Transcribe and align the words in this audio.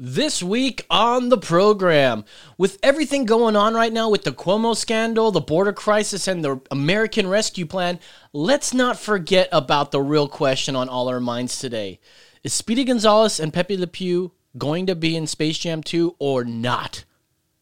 This 0.00 0.44
week 0.44 0.86
on 0.88 1.28
the 1.28 1.36
program, 1.36 2.24
with 2.56 2.78
everything 2.84 3.24
going 3.24 3.56
on 3.56 3.74
right 3.74 3.92
now 3.92 4.08
with 4.08 4.22
the 4.22 4.30
Cuomo 4.30 4.76
scandal, 4.76 5.32
the 5.32 5.40
border 5.40 5.72
crisis, 5.72 6.28
and 6.28 6.44
the 6.44 6.60
American 6.70 7.26
Rescue 7.26 7.66
Plan, 7.66 7.98
let's 8.32 8.72
not 8.72 8.96
forget 8.96 9.48
about 9.50 9.90
the 9.90 10.00
real 10.00 10.28
question 10.28 10.76
on 10.76 10.88
all 10.88 11.08
our 11.08 11.18
minds 11.18 11.58
today. 11.58 11.98
Is 12.44 12.52
Speedy 12.52 12.84
Gonzales 12.84 13.40
and 13.40 13.52
Pepe 13.52 13.76
Le 13.76 13.88
Pew 13.88 14.30
going 14.56 14.86
to 14.86 14.94
be 14.94 15.16
in 15.16 15.26
Space 15.26 15.58
Jam 15.58 15.82
2 15.82 16.14
or 16.20 16.44
not? 16.44 17.04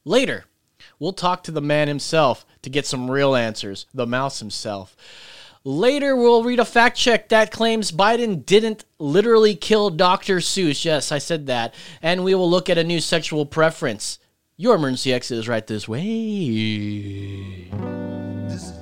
Later, 0.05 0.45
we'll 0.98 1.14
talk 1.14 1.43
to 1.45 1.50
the 1.50 1.62
man 1.62 1.89
himself 1.89 2.45
to 2.61 2.68
get 2.68 2.84
some 2.84 3.11
real 3.11 3.34
answers, 3.34 3.87
the 3.95 4.07
mouse 4.07 4.41
himself. 4.41 4.95
Later, 5.68 6.14
we'll 6.14 6.44
read 6.44 6.60
a 6.60 6.64
fact 6.64 6.96
check 6.96 7.28
that 7.30 7.50
claims 7.50 7.90
Biden 7.90 8.46
didn't 8.46 8.84
literally 9.00 9.56
kill 9.56 9.90
Dr. 9.90 10.36
Seuss. 10.36 10.84
Yes, 10.84 11.10
I 11.10 11.18
said 11.18 11.48
that. 11.48 11.74
And 12.00 12.22
we 12.22 12.36
will 12.36 12.48
look 12.48 12.70
at 12.70 12.78
a 12.78 12.84
new 12.84 13.00
sexual 13.00 13.44
preference. 13.44 14.20
Your 14.57 14.76
emergency 14.76 15.12
exit 15.12 15.38
is 15.38 15.48
right 15.48 15.66
this 15.66 15.88
way. 15.88 16.04
This 18.46 18.72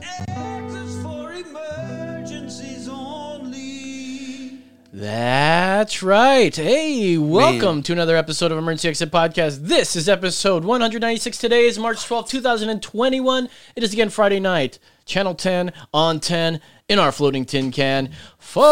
is 0.74 1.02
for 1.02 1.32
emergencies 1.32 2.86
only. 2.86 4.58
That's 4.92 6.02
right. 6.02 6.54
Hey, 6.54 7.16
welcome 7.16 7.82
to 7.84 7.92
another 7.94 8.14
episode 8.14 8.52
of 8.52 8.58
Emergency 8.58 8.90
Exit 8.90 9.10
Podcast. 9.10 9.60
This 9.62 9.96
is 9.96 10.06
episode 10.06 10.66
196. 10.66 11.38
Today 11.38 11.64
is 11.64 11.78
March 11.78 12.04
12, 12.04 12.28
2021. 12.28 13.48
It 13.74 13.82
is 13.82 13.94
again 13.94 14.10
Friday 14.10 14.38
night, 14.38 14.78
Channel 15.06 15.34
10 15.34 15.72
on 15.92 16.20
10 16.20 16.60
in 16.88 16.98
our 16.98 17.12
floating 17.12 17.44
tin 17.46 17.70
can, 17.70 18.10
far 18.38 18.66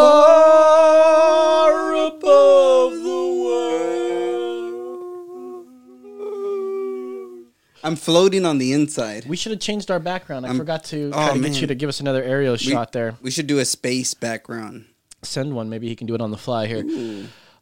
above 1.94 2.92
the 2.92 3.42
world. 3.44 3.92
I'm 7.82 7.96
floating 7.96 8.44
on 8.44 8.58
the 8.58 8.74
inside. 8.74 9.24
We 9.26 9.36
should 9.36 9.50
have 9.52 9.60
changed 9.60 9.90
our 9.90 9.98
background. 9.98 10.46
I 10.46 10.54
forgot 10.54 10.84
to 10.84 11.10
oh, 11.14 11.26
try 11.26 11.32
to 11.32 11.40
get 11.40 11.60
you 11.60 11.66
to 11.66 11.74
give 11.74 11.88
us 11.88 12.00
another 12.00 12.22
aerial 12.22 12.56
shot 12.56 12.92
there. 12.92 13.14
We 13.22 13.30
should 13.30 13.46
do 13.46 13.58
a 13.58 13.64
space 13.64 14.12
background. 14.14 14.84
send 15.22 15.54
one. 15.54 15.70
Maybe 15.70 15.88
he 15.88 15.96
can 15.96 16.06
do 16.06 16.14
it 16.14 16.20
on 16.20 16.30
the 16.30 16.36
fly 16.36 16.66
here. 16.66 16.84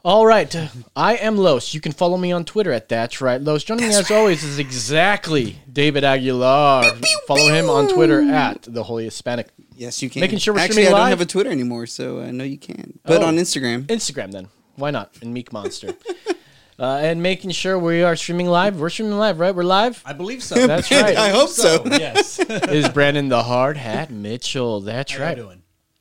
All 0.03 0.27
right. 0.27 0.55
I 0.97 1.17
am 1.17 1.37
Los. 1.37 1.75
You 1.75 1.81
can 1.81 1.93
follow 1.93 2.17
me 2.17 2.33
on 2.33 2.45
Twitter 2.47 2.73
at 2.73 2.89
That's 2.89 3.20
Right 3.20 3.41
Los. 3.41 3.65
Joining 3.65 3.89
me 3.89 3.95
as 3.95 4.11
always 4.11 4.43
is 4.43 4.59
exactly 4.59 5.59
David 5.70 6.05
Aguilar. 6.05 6.84
follow 7.27 7.48
him 7.53 7.69
on 7.69 7.87
Twitter 7.89 8.23
at 8.23 8.62
The 8.62 8.83
Holy 8.83 9.05
Hispanic. 9.05 9.48
Yes, 9.77 10.01
you 10.03 10.09
can. 10.09 10.21
Making 10.21 10.39
sure 10.39 10.55
we're 10.55 10.61
Actually, 10.61 10.84
streaming 10.84 10.95
I 10.95 10.97
don't 10.98 11.01
live? 11.11 11.19
have 11.19 11.27
a 11.27 11.31
Twitter 11.31 11.51
anymore, 11.51 11.87
so 11.87 12.21
I 12.21 12.31
know 12.31 12.45
you 12.45 12.56
can. 12.59 12.98
But 13.05 13.23
Oh. 13.23 13.27
on 13.27 13.37
Instagram. 13.37 13.87
Instagram 13.89 14.33
then. 14.33 14.48
Why 14.77 14.91
not? 14.91 15.11
And 15.21 15.34
Meek 15.34 15.53
Monster. 15.53 15.95
uh, 16.78 16.84
and 17.03 17.23
making 17.23 17.51
sure 17.51 17.78
we 17.78 18.03
are 18.03 18.17
streaming 18.17 18.47
live. 18.47 18.81
We're 18.81 18.89
streaming 18.89 19.19
live, 19.19 19.39
right? 19.39 19.55
We're 19.55 19.65
live. 19.65 20.03
I 20.06 20.15
believe 20.15 20.43
so. 20.43 20.67
That's 20.67 20.91
right. 20.91 21.17
I 21.17 21.28
hope 21.28 21.51
so. 21.51 21.83
yes. 21.84 22.39
is 22.48 22.89
Brandon 22.89 23.28
the 23.28 23.43
Hard 23.43 23.77
Hat 23.77 24.11
Mitchell. 24.11 24.81
That's 24.81 25.12
How 25.12 25.25
right. 25.25 25.39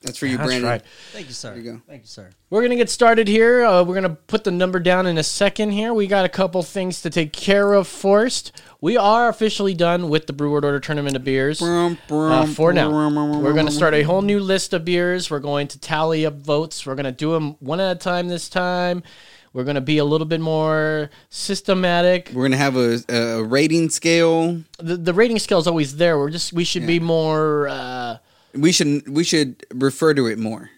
You 0.02 0.06
doing? 0.06 0.12
That's 0.12 0.18
for 0.18 0.26
you, 0.28 0.38
That's 0.38 0.48
Brandon. 0.48 0.70
right. 0.70 0.82
Thank 1.12 1.28
you, 1.28 1.34
sir. 1.34 1.50
There 1.50 1.58
you 1.62 1.72
go. 1.74 1.82
Thank 1.88 2.04
you, 2.04 2.08
sir. 2.08 2.30
We're 2.50 2.62
going 2.62 2.70
to 2.72 2.78
get 2.78 2.90
started 2.90 3.28
here. 3.28 3.66
Uh, 3.66 3.84
we're 3.84 3.96
going 4.00 4.04
to 4.10 4.16
put 4.28 4.46
the 4.46 4.52
number 4.52 4.80
down 4.80 5.06
in 5.06 5.18
a 5.18 5.24
second 5.24 5.72
here. 5.72 5.94
We 5.94 6.08
got 6.08 6.24
a 6.24 6.30
couple 6.30 6.64
things 6.64 7.02
to 7.02 7.10
take 7.10 7.34
care 7.34 7.74
of 7.74 7.86
first. 7.88 8.54
We 8.80 8.96
are 8.96 9.28
officially 9.28 9.74
done 9.74 10.08
with 10.08 10.28
the 10.28 10.32
Brew 10.34 10.52
World 10.52 10.64
Order 10.64 10.80
Tournament 10.80 11.18
of 11.18 11.26
Beers. 11.26 11.60
Brum, 11.60 11.98
Uh, 12.10 12.46
for 12.46 12.72
now, 12.72 12.90
brum, 12.90 13.44
we're 13.44 13.52
going 13.54 13.66
to 13.66 13.72
start 13.74 13.94
a 13.94 14.04
whole 14.04 14.22
new 14.22 14.40
list 14.40 14.72
of 14.74 14.86
beers. 14.86 15.30
We're 15.30 15.40
going 15.40 15.68
to 15.68 15.80
tally 15.80 16.26
up 16.26 16.36
votes. 16.36 16.86
We're 16.86 16.96
going 16.96 17.04
to 17.06 17.12
do 17.12 17.34
them 17.34 17.58
one 17.60 17.82
at 17.82 17.98
a 17.98 18.00
time 18.00 18.30
this 18.30 18.48
time. 18.48 19.04
We're 19.52 19.66
going 19.66 19.76
to 19.76 19.82
be 19.82 19.98
a 19.98 20.06
little 20.06 20.28
bit 20.28 20.40
more 20.40 21.10
systematic. 21.30 22.32
We're 22.34 22.44
gonna 22.46 22.58
have 22.58 22.78
a, 22.78 23.02
a 23.10 23.44
rating 23.44 23.90
scale. 23.90 24.64
The, 24.78 24.96
the 24.96 25.14
rating 25.14 25.40
scale 25.40 25.58
is 25.60 25.68
always 25.68 25.98
there. 25.98 26.18
We're 26.20 26.30
just 26.30 26.54
we 26.54 26.64
should 26.64 26.86
be 26.88 27.00
more. 27.00 27.68
Uh, 27.68 28.18
We 28.54 28.72
should 28.72 29.08
we 29.10 29.24
should 29.24 29.66
refer 29.74 30.14
to 30.14 30.26
it 30.28 30.40
more. 30.40 30.70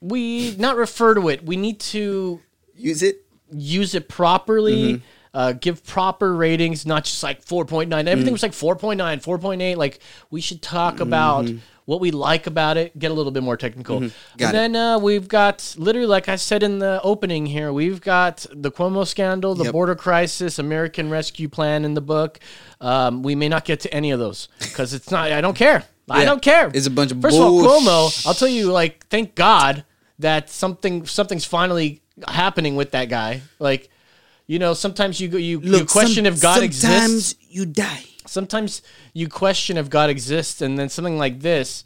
we 0.00 0.56
not 0.56 0.76
refer 0.76 1.14
to 1.14 1.28
it. 1.28 1.44
We 1.44 1.56
need 1.56 1.78
to 1.94 2.40
Use 2.76 3.02
it. 3.02 3.24
use 3.52 3.94
it 3.94 4.08
properly, 4.08 4.94
Mm-hmm. 4.94 5.04
uh, 5.34 5.52
give 5.52 5.84
proper 5.84 6.34
ratings, 6.34 6.84
not 6.86 7.04
just 7.04 7.22
like 7.22 7.44
4.9. 7.44 7.92
Everything 8.08 8.30
Mm. 8.30 8.32
was 8.32 8.42
like 8.42 8.52
4.9, 8.52 9.20
4.8. 9.22 9.76
Like, 9.76 10.00
we 10.30 10.40
should 10.40 10.60
talk 10.62 11.00
about 11.00 11.48
what 11.84 12.00
we 12.00 12.10
like 12.10 12.46
about 12.46 12.76
it, 12.76 12.98
get 12.98 13.10
a 13.10 13.14
little 13.14 13.30
bit 13.32 13.42
more 13.42 13.56
technical. 13.56 14.00
Mm-hmm. 14.00 14.42
And 14.44 14.54
then 14.54 14.76
uh, 14.76 14.98
we've 14.98 15.28
got, 15.28 15.74
literally, 15.78 16.06
like 16.06 16.28
I 16.28 16.36
said 16.36 16.62
in 16.62 16.78
the 16.78 17.00
opening 17.02 17.46
here, 17.46 17.72
we've 17.72 18.00
got 18.00 18.46
the 18.52 18.70
Cuomo 18.72 19.06
scandal, 19.06 19.54
the 19.54 19.64
Yep. 19.64 19.72
border 19.72 19.94
crisis, 19.94 20.58
American 20.58 21.10
Rescue 21.10 21.48
Plan 21.48 21.84
in 21.84 21.94
the 21.94 22.00
book. 22.00 22.38
Um, 22.80 23.22
we 23.22 23.34
may 23.34 23.48
not 23.48 23.64
get 23.64 23.80
to 23.80 23.92
any 23.94 24.10
of 24.10 24.18
those 24.18 24.48
because 24.60 24.92
it's 24.94 25.10
not, 25.10 25.30
I 25.30 25.40
don't 25.40 25.56
care. 25.56 25.84
I 26.12 26.24
don't 26.24 26.42
care. 26.42 26.70
It's 26.72 26.86
a 26.86 26.90
bunch 26.90 27.12
of 27.12 27.20
First 27.22 27.36
of 27.36 27.42
all, 27.42 27.62
Cuomo, 27.62 28.26
I'll 28.26 28.34
tell 28.34 28.48
you, 28.48 28.70
like, 28.72 29.06
thank 29.08 29.34
God 29.34 29.84
that 30.18 30.50
something 30.50 31.06
something's 31.06 31.44
finally 31.44 32.02
happening 32.28 32.76
with 32.76 32.90
that 32.92 33.08
guy. 33.08 33.42
Like, 33.58 33.88
you 34.46 34.58
know, 34.58 34.74
sometimes 34.74 35.20
you 35.20 35.28
go 35.28 35.38
you, 35.38 35.60
you 35.60 35.84
question 35.84 36.24
some- 36.24 36.32
if 36.34 36.40
God 36.40 36.54
sometimes 36.60 36.64
exists. 37.32 37.34
you 37.48 37.66
die. 37.66 38.04
Sometimes 38.26 38.82
you 39.14 39.28
question 39.28 39.76
if 39.76 39.90
God 39.90 40.08
exists, 40.10 40.60
and 40.62 40.78
then 40.78 40.88
something 40.88 41.18
like 41.18 41.40
this 41.40 41.84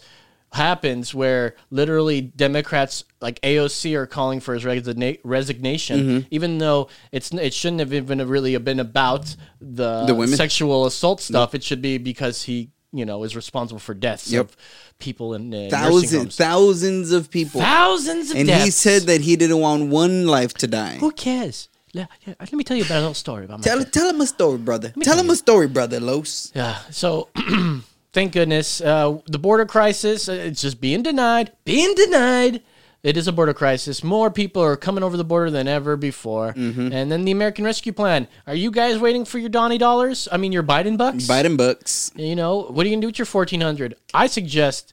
happens 0.53 1.13
where 1.15 1.55
literally 1.71 2.21
Democrats 2.21 3.05
like 3.21 3.41
AOC 3.43 3.95
are 3.97 4.07
calling 4.07 4.41
for 4.41 4.55
his 4.55 4.65
resigna- 4.65 5.19
resignation, 5.25 6.01
Mm-hmm. 6.01 6.27
even 6.31 6.59
though 6.59 6.89
it's 7.13 7.33
it 7.33 7.53
shouldn't 7.53 7.81
have 7.81 7.93
even 7.93 8.27
really 8.29 8.57
been 8.59 8.81
about 8.81 9.35
the, 9.61 10.05
The 10.07 10.15
women? 10.15 10.37
sexual 10.37 10.87
assault 10.87 11.21
stuff. 11.21 11.55
It 11.55 11.63
should 11.65 11.83
be 11.83 11.99
because 11.99 12.45
he 12.45 12.71
you 12.99 13.05
know 13.05 13.23
is 13.25 13.35
responsible 13.37 13.79
for 13.81 13.95
deaths 13.95 14.31
Yep. 14.31 14.45
of 14.47 14.57
people 14.99 15.35
in 15.35 15.53
uh, 15.55 15.69
Thousands 15.71 16.37
thousands 16.37 17.13
of 17.13 17.31
people. 17.31 17.61
Thousands 17.61 18.31
of 18.31 18.37
people 18.37 18.41
and 18.41 18.49
deaths. 18.49 18.65
he 18.65 18.71
said 18.71 19.03
that 19.03 19.21
he 19.23 19.37
didn't 19.37 19.61
want 19.61 19.89
one 19.91 20.27
life 20.27 20.53
to 20.55 20.67
die. 20.67 20.97
Who 20.99 21.11
cares? 21.13 21.69
Let, 21.95 22.09
let 22.27 22.53
me 22.53 22.65
tell 22.65 22.77
you 22.77 22.85
about 22.85 22.99
a 22.99 23.05
little 23.07 23.15
story 23.15 23.45
about 23.47 23.59
my 23.61 23.65
Tell 23.65 23.79
dad. 23.79 23.93
tell 23.93 24.09
him 24.11 24.21
a 24.21 24.27
story, 24.27 24.59
brother. 24.59 24.91
Tell 24.91 25.03
tell 25.03 25.19
him 25.19 25.27
you. 25.27 25.33
a 25.33 25.37
story, 25.37 25.67
brother 25.69 25.99
Los. 26.01 26.53
Yeah. 26.55 26.77
So, 26.91 27.29
thank 28.13 28.33
goodness, 28.33 28.81
uh, 28.83 29.19
the 29.27 29.39
border 29.39 29.65
crisis. 29.67 30.29
Uh, 30.29 30.33
it's 30.33 30.61
just 30.63 30.81
being 30.81 31.03
denied, 31.03 31.53
being 31.65 31.95
denied. 31.95 32.61
It 33.07 33.17
is 33.17 33.29
a 33.29 33.33
border 33.33 33.55
crisis. 33.55 34.03
More 34.03 34.33
people 34.33 34.61
are 34.61 34.77
coming 34.77 35.05
over 35.05 35.17
the 35.17 35.23
border 35.23 35.49
than 35.49 35.69
ever 35.69 35.97
before. 35.97 36.55
Mm-hmm. 36.55 36.93
And 36.93 37.13
then 37.13 37.25
the 37.25 37.31
American 37.31 37.65
Rescue 37.65 37.93
Plan. 37.93 38.27
Are 38.49 38.55
you 38.55 38.73
guys 38.73 38.99
waiting 38.99 39.25
for 39.25 39.39
your 39.39 39.49
Donnie 39.49 39.79
dollars? 39.79 40.27
I 40.33 40.39
mean, 40.39 40.51
your 40.51 40.65
Biden 40.65 40.99
bucks. 40.99 41.29
Biden 41.29 41.57
bucks. 41.57 42.11
You 42.17 42.35
know, 42.35 42.63
what 42.63 42.85
are 42.85 42.89
you 42.89 42.97
gonna 42.97 43.03
do 43.03 43.07
with 43.07 43.21
your 43.21 43.27
fourteen 43.27 43.61
hundred? 43.61 43.95
I 44.13 44.27
suggest 44.27 44.93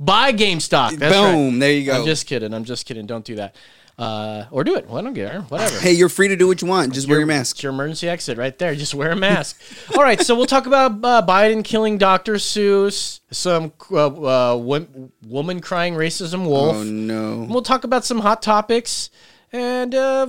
buy 0.00 0.32
GameStop. 0.32 0.96
That's 0.96 1.14
right. 1.14 1.32
Boom. 1.32 1.58
There 1.58 1.72
you 1.72 1.84
go. 1.84 1.98
I'm 1.98 2.06
just 2.06 2.26
kidding. 2.26 2.54
I'm 2.54 2.64
just 2.64 2.86
kidding. 2.86 3.04
Don't 3.04 3.26
do 3.26 3.34
that. 3.34 3.54
Uh, 3.98 4.46
or 4.50 4.64
do 4.64 4.74
it. 4.74 4.88
Well, 4.88 4.98
I 4.98 5.02
don't 5.02 5.14
care. 5.14 5.42
Whatever. 5.42 5.78
hey, 5.78 5.92
you're 5.92 6.08
free 6.08 6.28
to 6.28 6.34
do 6.36 6.46
what 6.48 6.60
you 6.62 6.66
want. 6.66 6.92
Just 6.94 7.08
wear 7.08 7.18
your 7.18 7.26
mask. 7.26 7.56
It's 7.56 7.62
your 7.62 7.72
emergency 7.72 8.08
exit 8.08 8.38
right 8.38 8.58
there. 8.58 8.74
Just 8.74 8.94
wear 8.94 9.10
a 9.12 9.16
mask. 9.16 9.60
All 9.96 10.02
right, 10.02 10.20
so 10.20 10.34
we'll 10.34 10.46
talk 10.46 10.66
about 10.66 10.92
uh, 11.04 11.22
Biden 11.24 11.62
killing 11.62 11.98
Dr. 11.98 12.34
Seuss, 12.34 13.20
some 13.30 13.72
uh, 13.90 14.06
uh, 14.06 14.56
woman 14.56 15.60
crying 15.60 15.94
racism 15.94 16.46
wolf. 16.46 16.76
Oh 16.76 16.82
no. 16.84 17.46
We'll 17.48 17.62
talk 17.62 17.84
about 17.84 18.04
some 18.04 18.20
hot 18.20 18.40
topics, 18.42 19.10
and 19.52 19.94
uh, 19.94 20.28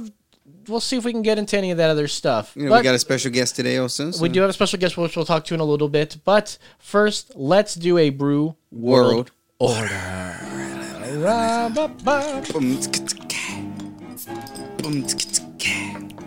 we'll 0.67 0.79
see 0.81 0.97
if 0.97 1.05
we 1.05 1.13
can 1.13 1.21
get 1.23 1.39
into 1.39 1.57
any 1.57 1.71
of 1.71 1.77
that 1.77 1.89
other 1.89 2.09
stuff. 2.09 2.51
You 2.55 2.67
know, 2.69 2.75
we 2.77 2.83
got 2.83 2.95
a 2.95 2.99
special 2.99 3.31
guest 3.31 3.55
today 3.55 3.77
also. 3.77 4.11
so- 4.11 4.21
we 4.21 4.29
do 4.29 4.41
have 4.41 4.49
a 4.49 4.53
special 4.53 4.77
guest, 4.77 4.97
which 4.97 5.15
we'll 5.15 5.25
talk 5.25 5.45
to 5.45 5.53
in 5.53 5.61
a 5.61 5.65
little 5.65 5.89
bit. 5.89 6.17
But 6.25 6.57
first, 6.79 7.31
let's 7.35 7.73
do 7.75 7.97
a 7.97 8.09
brew 8.09 8.55
world, 8.71 9.31
World. 9.59 9.79
order. 9.79 10.01
Boom, 14.25 15.03
tsk, 15.03 15.17
tsk, 15.17 15.43
boom, 15.57 16.09
tsk, 16.09 16.23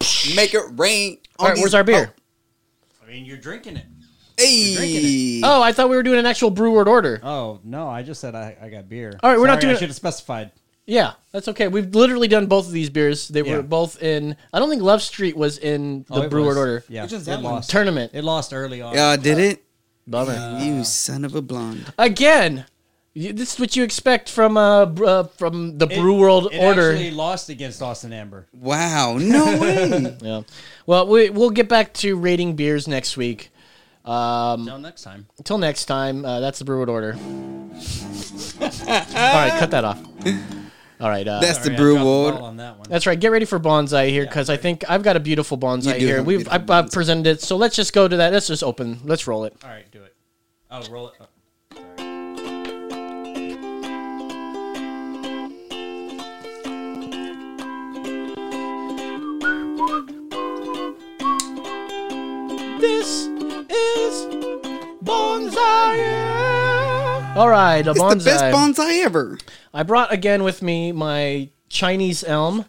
tsk. 0.00 0.36
Make 0.36 0.54
it 0.54 0.62
rain. 0.76 1.18
All 1.38 1.48
right, 1.48 1.56
where's 1.58 1.74
our 1.74 1.84
beer? 1.84 2.14
Oh. 2.16 3.02
I 3.04 3.10
mean, 3.10 3.24
you're 3.24 3.36
drinking 3.36 3.76
it. 3.76 3.86
Hey. 4.38 4.74
drinking 4.76 5.40
Oh, 5.44 5.62
I 5.62 5.72
thought 5.72 5.88
we 5.90 5.96
were 5.96 6.02
doing 6.02 6.18
an 6.18 6.26
actual 6.26 6.50
brew 6.50 6.72
world 6.72 6.88
order. 6.88 7.20
Oh 7.22 7.60
no, 7.64 7.88
I 7.88 8.02
just 8.02 8.20
said 8.20 8.34
I, 8.34 8.56
I 8.60 8.68
got 8.70 8.88
beer. 8.88 9.18
All 9.22 9.30
right, 9.30 9.38
we're 9.38 9.46
not 9.46 9.54
Sorry, 9.54 9.60
doing 9.62 9.70
I 9.72 9.74
it- 9.74 9.78
should 9.80 9.88
have 9.88 9.96
specified. 9.96 10.52
Yeah, 10.90 11.12
that's 11.30 11.46
okay. 11.46 11.68
We've 11.68 11.94
literally 11.94 12.26
done 12.26 12.46
both 12.46 12.66
of 12.66 12.72
these 12.72 12.90
beers. 12.90 13.28
They 13.28 13.42
were 13.42 13.56
Yeah. 13.56 13.60
both 13.62 14.02
in. 14.02 14.34
I 14.52 14.58
don't 14.58 14.68
think 14.68 14.82
Love 14.82 15.02
Street 15.02 15.36
was 15.36 15.56
in 15.56 16.04
the 16.08 16.14
Oh, 16.14 16.22
it 16.22 16.30
Brew 16.30 16.40
World 16.42 16.56
was. 16.56 16.56
Order 16.58 16.84
Yeah, 16.88 17.02
Which 17.04 17.12
one's 17.12 17.22
it 17.28 17.30
that 17.30 17.42
one? 17.42 17.54
lost. 17.54 17.70
tournament. 17.70 18.10
It 18.12 18.24
lost 18.24 18.52
early 18.52 18.82
on. 18.82 18.98
Uh, 18.98 19.14
did 19.16 19.38
it? 19.38 19.62
Bummer. 20.08 20.58
You 20.60 20.82
son 20.82 21.24
of 21.24 21.36
a 21.36 21.42
blonde. 21.42 21.92
Again, 21.96 22.64
you- 23.14 23.32
this 23.32 23.54
is 23.54 23.60
what 23.60 23.76
you 23.76 23.84
expect 23.84 24.28
from 24.28 24.56
uh, 24.56 24.86
br- 24.86 25.04
uh 25.06 25.22
from 25.36 25.78
the 25.78 25.86
Brew 25.86 26.18
World 26.18 26.48
it 26.50 26.58
Order. 26.58 26.90
actually 26.90 27.12
lost 27.12 27.48
against 27.50 27.80
Austin 27.82 28.12
Amber. 28.12 28.48
Wow. 28.52 29.16
No 29.18 29.44
way. 29.60 30.16
Yeah. 30.20 30.40
Well, 30.86 31.06
we 31.06 31.30
we'll 31.30 31.50
get 31.50 31.68
back 31.68 31.92
to 32.02 32.16
rating 32.16 32.56
beers 32.56 32.88
next 32.88 33.16
week. 33.16 33.50
Um, 34.04 34.62
Until 34.62 34.78
next 34.78 35.02
time. 35.02 35.26
until 35.38 35.58
next 35.58 35.84
time, 35.84 36.24
uh, 36.24 36.40
that's 36.40 36.58
the 36.58 36.64
Brew 36.64 36.78
World 36.78 36.88
order. 36.88 37.12
All 38.60 38.66
right, 38.66 39.54
cut 39.60 39.70
that 39.70 39.84
off. 39.84 40.00
All 41.00 41.08
right. 41.08 41.26
Uh, 41.26 41.40
That's 41.40 41.58
the 41.58 41.64
Sorry, 41.64 41.74
I 41.74 41.78
brew 41.78 41.92
dropped 41.94 42.00
the 42.04 42.10
ward. 42.10 42.34
ball 42.34 42.44
on 42.44 42.56
that 42.58 42.76
one. 42.78 42.86
That's 42.90 43.06
right. 43.06 43.18
Get 43.18 43.30
ready 43.32 43.46
for 43.46 43.58
bonsai 43.58 44.10
here 44.10 44.24
because 44.26 44.50
I 44.50 44.56
think 44.58 44.84
I've 44.88 45.02
got 45.02 45.16
a 45.16 45.20
beautiful 45.20 45.56
bonsai 45.56 45.98
do 45.98 46.06
here. 46.06 46.16
have 46.16 46.24
a 46.24 46.26
We've 46.26 46.38
beautiful 46.40 46.54
I've, 46.54 46.70
I've 46.70 46.84
bonsai. 46.86 46.92
presented 46.92 47.26
it, 47.30 47.40
so 47.40 47.56
let's 47.56 47.74
just 47.76 47.92
go 47.92 48.06
to 48.06 48.16
that. 48.18 48.32
Let's 48.32 48.46
just 48.48 48.62
open. 48.62 49.00
Let's 49.04 49.26
roll 49.26 49.44
it. 49.44 49.54
All 49.64 49.70
right, 49.70 49.90
do 49.90 50.02
it. 50.02 50.14
Oh, 50.70 50.82
roll 50.90 51.08
it. 51.08 51.14
Oh, 51.20 52.30
This 62.80 63.26
is 63.68 64.26
bonsai. 65.04 66.39
All 67.36 67.48
right, 67.48 67.86
a 67.86 67.90
It's 67.92 67.98
bonsai. 68.00 68.18
the 68.18 68.24
best 68.24 68.44
bonsai 68.54 69.04
ever. 69.04 69.38
I 69.72 69.84
brought 69.84 70.12
again 70.12 70.42
with 70.42 70.62
me 70.62 70.90
my 70.92 71.48
Chinese 71.68 72.24
elm. 72.24 72.66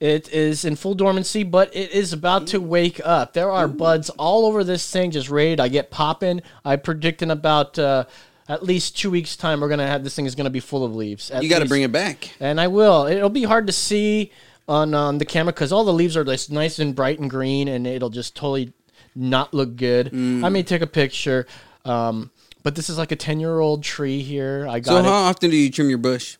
It 0.00 0.28
is 0.32 0.64
in 0.64 0.74
full 0.74 0.94
dormancy, 0.94 1.44
but 1.44 1.74
it 1.74 1.92
is 1.92 2.12
about 2.12 2.48
to 2.48 2.60
wake 2.60 3.00
up. 3.04 3.32
There 3.32 3.50
are 3.50 3.68
buds 3.68 4.10
all 4.10 4.44
over 4.46 4.64
this 4.64 4.90
thing, 4.90 5.12
just 5.12 5.30
ready 5.30 5.54
to 5.54 5.68
get 5.68 5.90
popping. 5.92 6.42
I 6.64 6.76
predict 6.76 7.22
in 7.22 7.30
about 7.30 7.78
uh, 7.78 8.04
at 8.48 8.64
least 8.64 8.98
two 8.98 9.10
weeks' 9.10 9.36
time, 9.36 9.60
we're 9.60 9.68
gonna 9.68 9.86
have 9.86 10.02
this 10.02 10.16
thing 10.16 10.26
is 10.26 10.34
gonna 10.34 10.50
be 10.50 10.60
full 10.60 10.84
of 10.84 10.94
leaves. 10.94 11.30
You 11.40 11.48
got 11.48 11.60
to 11.60 11.68
bring 11.68 11.82
it 11.82 11.92
back. 11.92 12.32
and 12.40 12.60
I 12.60 12.66
will. 12.66 13.06
It'll 13.06 13.28
be 13.30 13.44
hard 13.44 13.68
to 13.68 13.72
see 13.72 14.32
on 14.68 14.94
on 14.94 15.18
the 15.18 15.24
camera 15.24 15.52
because 15.52 15.72
all 15.72 15.84
the 15.84 15.92
leaves 15.92 16.16
are 16.16 16.24
this 16.24 16.50
nice 16.50 16.80
and 16.80 16.94
bright 16.94 17.20
and 17.20 17.30
green, 17.30 17.68
and 17.68 17.86
it'll 17.86 18.10
just 18.10 18.34
totally 18.34 18.72
not 19.14 19.54
look 19.54 19.76
good. 19.76 20.10
Mm. 20.10 20.44
I 20.44 20.48
may 20.48 20.64
take 20.64 20.82
a 20.82 20.86
picture, 20.88 21.46
um, 21.84 22.30
but 22.62 22.74
this 22.74 22.88
is 22.88 22.98
like 22.98 23.12
a 23.12 23.16
ten 23.16 23.40
year 23.40 23.58
old 23.58 23.82
tree 23.82 24.22
here. 24.22 24.66
I 24.68 24.80
got 24.80 24.86
So 24.90 25.02
got 25.02 25.04
how 25.04 25.10
it. 25.26 25.30
often 25.30 25.50
do 25.50 25.56
you 25.56 25.70
trim 25.70 25.88
your 25.88 25.98
bush? 25.98 26.36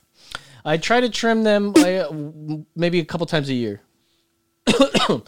I 0.64 0.76
try 0.76 1.00
to 1.00 1.08
trim 1.08 1.42
them 1.42 1.74
maybe 2.76 3.00
a 3.00 3.04
couple 3.04 3.26
times 3.26 3.48
a 3.48 3.54
year. 3.54 3.80
you 5.08 5.22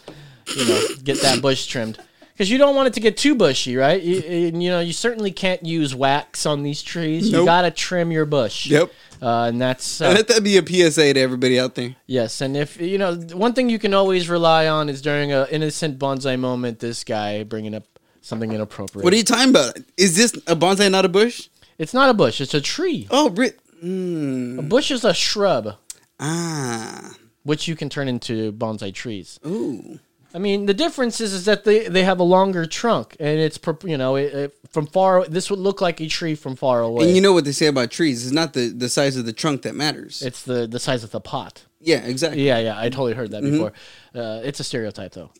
know, 0.57 0.81
get 1.03 1.21
that 1.23 1.41
bush 1.43 1.67
trimmed. 1.67 1.99
Because 2.33 2.51
you 2.51 2.59
don't 2.59 2.75
want 2.75 2.89
it 2.89 2.95
to 2.95 3.01
get 3.01 3.17
too 3.17 3.37
bushy, 3.37 3.77
right? 3.77 4.03
You, 4.03 4.17
you 4.21 4.39
you 4.61 4.69
know, 4.69 4.81
you 4.81 4.93
certainly 4.93 5.31
can't 5.31 5.65
use 5.65 5.95
wax 5.95 6.47
on 6.47 6.65
these 6.65 6.83
trees. 6.83 7.31
You 7.31 7.45
gotta 7.45 7.71
trim 7.71 8.11
your 8.11 8.27
bush. 8.27 8.67
Yep. 8.67 8.91
Uh, 9.23 9.45
and 9.45 9.61
that's 9.61 10.01
uh, 10.01 10.09
Let 10.09 10.27
that 10.29 10.43
be 10.43 10.59
a 10.59 10.67
PSA 10.67 11.15
to 11.15 11.21
everybody 11.21 11.61
out 11.61 11.77
there. 11.77 11.95
Yes, 12.07 12.41
and 12.41 12.57
if 12.57 12.81
you 12.81 12.99
know 12.99 13.15
one 13.15 13.53
thing 13.53 13.71
you 13.71 13.79
can 13.79 13.95
always 13.95 14.29
rely 14.29 14.67
on 14.67 14.89
is 14.89 15.01
during 15.01 15.31
an 15.33 15.47
innocent 15.51 15.97
bonsai 15.99 16.37
moment, 16.39 16.81
this 16.81 17.05
guy 17.05 17.45
bringing 17.45 17.73
up 17.73 17.85
something 18.25 18.53
inappropriate. 18.53 19.05
What 19.05 19.13
are 19.13 19.17
you 19.17 19.25
talking 19.25 19.51
about? 19.51 19.77
Is 19.97 20.17
this 20.17 20.33
a 20.47 20.57
bonsai, 20.57 20.91
not 20.91 21.05
a 21.05 21.09
bush? 21.09 21.49
It's 21.79 21.95
not 21.95 22.09
a 22.11 22.15
bush; 22.15 22.41
it's 22.41 22.55
a 22.55 22.61
tree. 22.61 23.07
Oh, 23.11 23.29
Brit. 23.31 23.59
Mm. 23.83 24.59
A 24.59 24.63
bush 24.63 24.91
is 24.91 25.05
a 25.05 25.13
shrub, 25.13 25.77
Ah. 26.21 27.15
which 27.43 27.69
you 27.69 27.77
can 27.77 27.89
turn 27.89 28.09
into 28.09 28.53
bonsai 28.53 28.93
trees. 28.95 29.39
Ooh. 29.47 29.99
I 30.33 30.39
mean, 30.39 30.67
the 30.67 30.75
difference 30.75 31.21
is, 31.21 31.33
is 31.33 31.45
that 31.45 31.63
they, 31.63 31.87
they 31.87 32.03
have 32.03 32.19
a 32.19 32.25
longer 32.25 32.67
trunk, 32.67 33.15
and 33.21 33.39
it's 33.39 33.59
you 33.85 33.97
know 33.97 34.17
it, 34.17 34.35
it, 34.35 34.55
from 34.71 34.87
far. 34.87 35.25
This 35.27 35.49
would 35.51 35.61
look 35.61 35.81
like 35.81 36.01
a 36.01 36.09
tree 36.09 36.35
from 36.35 36.57
far 36.57 36.81
away. 36.83 37.05
And 37.07 37.15
you 37.15 37.21
know 37.21 37.33
what 37.33 37.45
they 37.45 37.53
say 37.53 37.67
about 37.67 37.91
trees? 37.93 38.25
It's 38.25 38.33
not 38.35 38.53
the, 38.53 38.69
the 38.71 38.89
size 38.89 39.17
of 39.17 39.27
the 39.27 39.33
trunk 39.33 39.63
that 39.63 39.77
matters. 39.77 40.23
it's 40.23 40.43
the 40.43 40.67
the 40.67 40.81
size 40.81 41.05
of 41.05 41.11
the 41.13 41.21
pot. 41.21 41.65
yeah, 41.81 41.99
exactly. 41.99 42.43
Yeah, 42.45 42.59
yeah, 42.59 42.79
I 42.81 42.89
totally 42.89 43.15
heard 43.15 43.31
that 43.31 43.43
before. 43.43 43.73
Uh, 44.15 44.41
it's 44.43 44.59
a 44.59 44.65
stereotype, 44.65 45.13
though. 45.13 45.31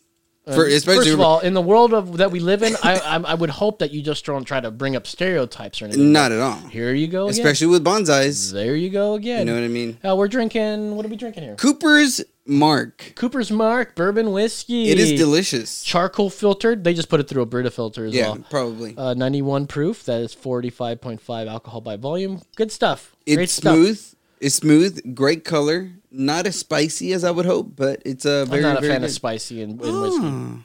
For- 0.53 0.65
especially 0.67 1.05
first 1.05 1.13
of 1.13 1.19
all, 1.21 1.39
in 1.39 1.53
the 1.55 1.61
world 1.61 1.93
of 1.93 2.17
that 2.17 2.29
we 2.31 2.39
live 2.39 2.61
in, 2.61 2.75
I, 2.83 2.99
I 2.99 3.15
I 3.31 3.33
would 3.33 3.49
hope 3.49 3.79
that 3.79 3.91
you 3.91 4.01
just 4.03 4.25
don't 4.25 4.45
try 4.45 4.59
to 4.59 4.69
bring 4.69 4.95
up 4.95 5.07
stereotypes 5.07 5.81
or 5.81 5.85
anything. 5.85 6.11
Not 6.11 6.31
at 6.31 6.39
all. 6.39 6.57
Here 6.69 6.93
you 6.93 7.07
go 7.07 7.27
again. 7.27 7.39
Especially 7.39 7.67
with 7.67 7.83
bonsais. 7.83 8.51
there 8.53 8.75
you 8.75 8.89
go 8.91 9.15
again. 9.15 9.39
You 9.39 9.45
know 9.45 9.59
what 9.59 9.65
I 9.65 9.69
mean? 9.69 9.97
Uh, 10.07 10.15
we're 10.15 10.27
drinking. 10.27 10.95
What 10.95 11.05
are 11.05 11.09
we 11.09 11.15
drinking 11.15 11.43
here? 11.43 11.55
Cooper's 11.55 12.23
Mark. 12.45 13.13
Cooper's 13.15 13.49
Mark 13.49 13.95
bourbon 13.95 14.31
whiskey. 14.31 14.89
It 14.89 14.99
is 14.99 15.13
delicious. 15.13 15.83
Charcoal 15.83 16.29
filtered. 16.29 16.83
They 16.83 16.93
just 16.93 17.09
put 17.09 17.19
it 17.19 17.27
through 17.27 17.41
a 17.41 17.47
Brita 17.47 17.71
filter 17.71 18.05
as 18.05 18.13
Yeah, 18.13 18.27
well. 18.27 18.37
Yeah, 18.37 18.43
probably. 18.51 18.95
Uh, 18.95 19.15
91 19.15 19.65
proof. 19.65 20.03
That 20.05 20.21
is 20.21 20.35
45.5 20.35 21.47
alcohol 21.47 21.81
by 21.81 21.95
volume. 21.95 22.41
Good 22.55 22.71
stuff. 22.71 23.15
Great 23.25 23.39
it's 23.39 23.53
stuff. 23.53 23.73
smooth. 23.73 24.13
It's 24.39 24.55
smooth. 24.55 25.15
Great 25.15 25.43
color. 25.43 25.89
Not 26.17 26.47
as 26.47 26.57
spicy 26.57 27.13
as 27.13 27.23
I 27.23 27.31
would 27.31 27.45
hope, 27.45 27.75
but 27.75 28.01
it's 28.05 28.25
a 28.25 28.45
very, 28.45 28.63
I'm 28.63 28.73
not 28.73 28.77
a 28.77 28.81
very 28.81 28.93
fan 28.93 29.01
good. 29.01 29.09
of 29.09 29.11
spicy 29.11 29.61
in, 29.61 29.71
in 29.71 29.77
whiskey. 29.77 30.23
Oh. 30.23 30.59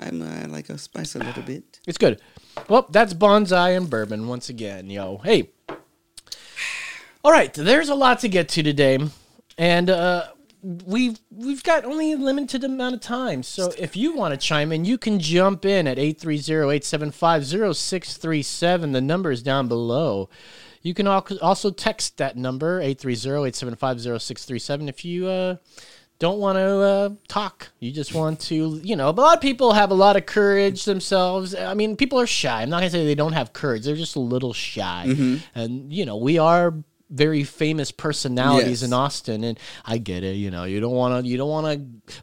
I'm 0.00 0.22
uh, 0.22 0.40
I 0.42 0.44
like 0.46 0.68
a 0.68 0.78
spice 0.78 1.14
a 1.14 1.20
little 1.20 1.42
bit. 1.42 1.80
It's 1.86 1.98
good. 1.98 2.20
Well, 2.68 2.86
that's 2.90 3.14
bonsai 3.14 3.76
and 3.76 3.88
bourbon 3.88 4.26
once 4.26 4.48
again, 4.48 4.90
yo. 4.90 5.18
Hey. 5.18 5.50
All 7.24 7.32
right, 7.32 7.54
there's 7.54 7.88
a 7.88 7.94
lot 7.94 8.18
to 8.20 8.28
get 8.28 8.48
to 8.50 8.62
today, 8.62 8.98
and 9.56 9.88
uh, 9.88 10.24
we've 10.64 11.20
we've 11.30 11.62
got 11.62 11.84
only 11.84 12.12
a 12.12 12.16
limited 12.16 12.64
amount 12.64 12.94
of 12.94 13.00
time. 13.00 13.42
So 13.42 13.72
if 13.78 13.94
you 13.96 14.16
want 14.16 14.32
to 14.32 14.38
chime 14.38 14.72
in, 14.72 14.84
you 14.84 14.98
can 14.98 15.20
jump 15.20 15.64
in 15.64 15.86
at 15.86 15.96
830-875-0637. 15.98 18.92
The 18.92 19.00
number 19.00 19.30
is 19.30 19.42
down 19.42 19.68
below. 19.68 20.28
You 20.84 20.94
can 20.94 21.06
also 21.08 21.70
text 21.70 22.18
that 22.18 22.36
number 22.36 22.80
830-875-0637 22.82 24.88
if 24.88 25.04
you 25.04 25.26
uh, 25.26 25.56
don't 26.18 26.38
want 26.38 26.56
to 26.56 26.78
uh, 26.78 27.10
talk. 27.28 27.68
You 27.80 27.90
just 27.90 28.14
want 28.14 28.40
to, 28.42 28.80
you 28.82 28.96
know, 28.96 29.08
a 29.08 29.10
lot 29.10 29.36
of 29.36 29.42
people 29.42 29.72
have 29.72 29.90
a 29.90 29.94
lot 29.94 30.16
of 30.16 30.26
courage 30.26 30.84
themselves. 30.84 31.54
I 31.54 31.74
mean, 31.74 31.96
people 31.96 32.20
are 32.20 32.26
shy. 32.26 32.62
I'm 32.62 32.70
not 32.70 32.80
going 32.80 32.90
to 32.92 32.98
say 32.98 33.04
they 33.06 33.14
don't 33.14 33.32
have 33.32 33.52
courage. 33.52 33.84
They're 33.84 33.96
just 33.96 34.16
a 34.16 34.20
little 34.20 34.52
shy. 34.52 35.04
Mm-hmm. 35.08 35.36
And, 35.58 35.92
you 35.92 36.06
know, 36.06 36.16
we 36.16 36.38
are 36.38 36.74
very 37.10 37.44
famous 37.44 37.90
personalities 37.90 38.80
Yes. 38.80 38.82
in 38.82 38.92
Austin 38.92 39.44
and 39.44 39.58
I 39.84 39.98
get 39.98 40.24
it, 40.24 40.36
you 40.36 40.50
know. 40.50 40.64
You 40.64 40.80
don't 40.80 40.94
want 40.94 41.24
to 41.24 41.30
you 41.30 41.36
don't 41.36 41.50
want 41.50 41.66
to 42.06 42.14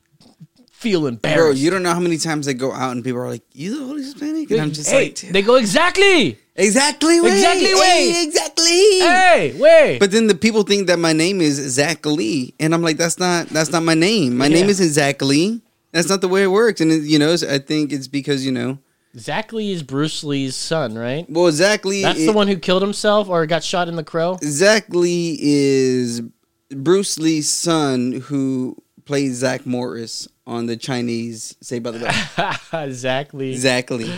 feel 0.72 1.02
Bro, 1.02 1.08
embarrassed. 1.10 1.62
you 1.62 1.70
don't 1.70 1.84
know 1.84 1.94
how 1.94 2.00
many 2.00 2.18
times 2.18 2.48
I 2.48 2.54
go 2.54 2.74
out 2.74 2.92
and 2.92 3.04
people 3.04 3.22
are 3.22 3.30
like, 3.30 3.44
"You 3.54 3.80
the 3.80 3.86
Holy 3.86 4.02
Hispanic?" 4.02 4.50
And 4.52 4.60
I'm 4.60 4.72
just 4.72 4.90
hey, 4.90 5.06
like, 5.10 5.20
they 5.20 5.42
go 5.44 5.56
exactly. 5.56 6.40
"Exactly, 6.56 7.22
way, 7.22 7.32
Exactly, 7.34 7.74
way. 7.74 8.12
hey, 8.12 8.24
exactly." 8.24 9.00
Hey, 9.00 9.56
wait. 9.58 10.00
But 10.00 10.12
then 10.12 10.28
the 10.28 10.36
people 10.36 10.64
think 10.64 10.88
that 10.88 11.00
my 11.00 11.14
name 11.14 11.42
is 11.42 11.56
Zach 11.56 12.06
Lee, 12.06 12.54
and 12.60 12.74
I'm 12.74 12.82
like, 12.82 12.98
"That's 12.98 13.20
not 13.20 13.48
that's 13.48 13.72
not 13.72 13.84
my 13.84 13.94
name. 13.94 14.38
My 14.38 14.48
name 14.48 14.68
isn't 14.70 14.90
Zach 14.90 15.22
Lee. 15.22 15.62
That's 15.92 16.10
not 16.10 16.22
the 16.22 16.28
way 16.28 16.44
it 16.44 16.48
works." 16.48 16.82
And 16.82 16.92
it, 16.92 17.04
you 17.04 17.20
know, 17.20 17.34
I 17.50 17.58
think 17.58 17.92
it's 17.94 18.08
because 18.08 18.46
you 18.46 18.52
know, 18.52 18.80
Zach 19.18 19.52
Lee 19.54 19.72
is 19.72 19.84
Bruce 19.84 20.24
Lee's 20.24 20.56
son, 20.56 20.96
right? 20.98 21.26
well, 21.30 21.52
Zach 21.52 21.86
Lee. 21.86 22.02
That's 22.04 22.26
the 22.26 22.34
one 22.34 22.48
who 22.48 22.58
killed 22.58 22.82
himself 22.82 23.30
or 23.30 23.46
got 23.46 23.64
shot 23.64 23.88
in 23.88 23.96
the 23.96 24.04
crow. 24.04 24.38
Zach 24.44 24.90
Lee 24.90 25.38
is 25.42 26.22
Bruce 26.70 27.18
Lee's 27.20 27.50
son 27.50 28.24
who 28.28 28.78
plays 29.06 29.36
Zach 29.38 29.66
Morris 29.66 30.28
on 30.52 30.66
the 30.66 30.76
Chinese 30.76 31.56
say 31.62 31.80
by 31.80 31.92
the 31.92 32.06
way. 32.06 32.84
exactly. 32.86 33.52
Exactly. 33.52 34.12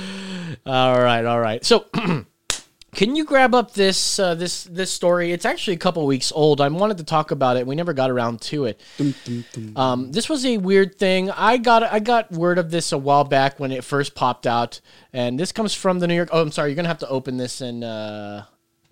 All 0.65 0.99
right, 1.01 1.23
all 1.25 1.39
right. 1.39 1.63
So, 1.63 1.85
can 2.93 3.15
you 3.15 3.23
grab 3.23 3.53
up 3.53 3.73
this 3.73 4.19
uh, 4.19 4.33
this 4.35 4.63
this 4.65 4.91
story? 4.91 5.31
It's 5.31 5.45
actually 5.45 5.75
a 5.75 5.79
couple 5.79 6.05
weeks 6.05 6.31
old. 6.33 6.59
I 6.59 6.67
wanted 6.69 6.97
to 6.97 7.03
talk 7.03 7.31
about 7.31 7.57
it. 7.57 7.67
We 7.67 7.75
never 7.75 7.93
got 7.93 8.09
around 8.09 8.41
to 8.41 8.65
it. 8.65 8.81
Um, 9.75 10.11
this 10.11 10.27
was 10.27 10.43
a 10.45 10.57
weird 10.57 10.97
thing. 10.97 11.29
I 11.31 11.57
got 11.57 11.83
I 11.83 11.99
got 11.99 12.31
word 12.31 12.57
of 12.57 12.71
this 12.71 12.91
a 12.91 12.97
while 12.97 13.23
back 13.23 13.59
when 13.59 13.71
it 13.71 13.83
first 13.83 14.15
popped 14.15 14.47
out, 14.47 14.81
and 15.13 15.39
this 15.39 15.51
comes 15.51 15.73
from 15.73 15.99
the 15.99 16.07
New 16.07 16.15
York. 16.15 16.29
Oh, 16.31 16.41
I'm 16.41 16.51
sorry. 16.51 16.69
You're 16.69 16.75
gonna 16.75 16.87
have 16.87 16.99
to 16.99 17.09
open 17.09 17.37
this 17.37 17.61
in 17.61 17.83
uh, 17.83 18.45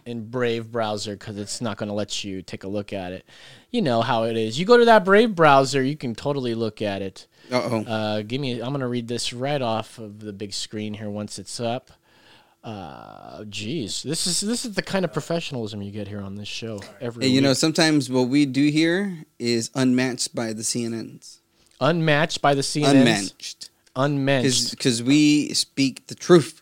in 0.05 0.29
Brave 0.29 0.71
browser 0.71 1.15
because 1.15 1.37
it's 1.37 1.59
not 1.59 1.77
gonna 1.77 1.93
let 1.93 2.23
you 2.23 2.41
take 2.41 2.63
a 2.63 2.67
look 2.67 2.93
at 2.93 3.11
it. 3.11 3.25
You 3.71 3.81
know 3.81 4.01
how 4.01 4.23
it 4.23 4.37
is. 4.37 4.59
You 4.59 4.65
go 4.65 4.77
to 4.77 4.85
that 4.85 5.05
Brave 5.05 5.35
browser, 5.35 5.81
you 5.81 5.97
can 5.97 6.13
totally 6.15 6.55
look 6.55 6.81
at 6.81 7.01
it. 7.01 7.27
Uh 7.51 7.61
oh. 7.63 7.83
Uh, 7.83 8.21
give 8.21 8.39
me. 8.39 8.61
I'm 8.61 8.71
gonna 8.71 8.87
read 8.87 9.07
this 9.07 9.33
right 9.33 9.61
off 9.61 9.97
of 9.99 10.19
the 10.19 10.33
big 10.33 10.53
screen 10.53 10.93
here 10.93 11.09
once 11.09 11.37
it's 11.37 11.59
up. 11.59 11.91
Uh, 12.63 13.43
geez, 13.49 14.03
this 14.03 14.27
is 14.27 14.41
this 14.41 14.65
is 14.65 14.75
the 14.75 14.81
kind 14.83 15.03
of 15.03 15.11
professionalism 15.11 15.81
you 15.81 15.91
get 15.91 16.07
here 16.07 16.21
on 16.21 16.35
this 16.35 16.47
show 16.47 16.79
every. 17.01 17.25
Hey, 17.25 17.31
you 17.31 17.41
know, 17.41 17.53
sometimes 17.53 18.09
what 18.09 18.29
we 18.29 18.45
do 18.45 18.69
here 18.69 19.25
is 19.39 19.71
unmatched 19.73 20.35
by 20.35 20.53
the 20.53 20.61
CNNs. 20.61 21.39
unmatched 21.79 22.41
by 22.41 22.53
the 22.53 22.61
CNNs. 22.61 22.91
Unmatched. 22.91 23.69
Unmatched. 23.95 24.71
Because 24.71 25.01
we 25.01 25.53
speak 25.53 26.07
the 26.07 26.15
truth. 26.15 26.60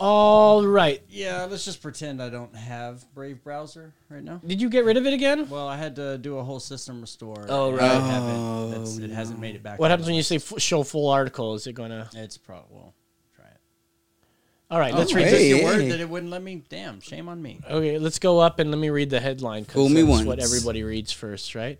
All 0.00 0.66
right. 0.66 1.02
Yeah, 1.10 1.44
let's 1.44 1.64
just 1.64 1.82
pretend 1.82 2.22
I 2.22 2.30
don't 2.30 2.56
have 2.56 3.04
Brave 3.14 3.44
browser 3.44 3.92
right 4.08 4.24
now. 4.24 4.40
Did 4.46 4.60
you 4.60 4.70
get 4.70 4.86
rid 4.86 4.96
of 4.96 5.06
it 5.06 5.12
again? 5.12 5.46
Well, 5.48 5.68
I 5.68 5.76
had 5.76 5.94
to 5.96 6.16
do 6.16 6.38
a 6.38 6.42
whole 6.42 6.58
system 6.58 7.02
restore. 7.02 7.44
Oh, 7.50 7.70
right. 7.72 7.82
I 7.82 7.94
haven't. 8.00 8.34
Oh, 8.36 8.70
that's, 8.70 8.96
it 8.96 9.10
hasn't 9.10 9.38
made 9.40 9.56
it 9.56 9.62
back. 9.62 9.78
What 9.78 9.90
happens 9.90 10.06
when 10.06 10.16
you 10.16 10.22
say 10.22 10.36
f- 10.36 10.54
show 10.56 10.82
full 10.84 11.10
article? 11.10 11.54
Is 11.54 11.66
it 11.66 11.74
gonna? 11.74 12.08
It's 12.14 12.38
probably 12.38 12.68
Well, 12.70 12.94
try 13.36 13.44
it. 13.44 13.58
All 14.70 14.80
right. 14.80 14.94
Let's 14.94 15.12
Oh, 15.12 15.16
read 15.16 15.26
hey. 15.26 15.30
Just 15.32 15.44
your 15.48 15.58
hey. 15.58 15.64
word 15.64 15.92
that 15.92 16.00
it 16.00 16.08
wouldn't 16.08 16.32
let 16.32 16.42
me. 16.42 16.64
Damn, 16.70 17.00
shame 17.02 17.28
on 17.28 17.42
me. 17.42 17.60
Okay, 17.68 17.98
let's 17.98 18.18
go 18.18 18.38
up 18.38 18.58
and 18.58 18.70
let 18.70 18.78
me 18.80 18.88
read 18.88 19.10
the 19.10 19.20
headline 19.20 19.64
Fool 19.66 19.88
because 19.88 19.94
me 19.94 20.02
that's 20.14 20.24
what 20.26 20.38
once. 20.38 20.44
everybody 20.54 20.82
reads 20.82 21.12
first, 21.12 21.54
right? 21.54 21.78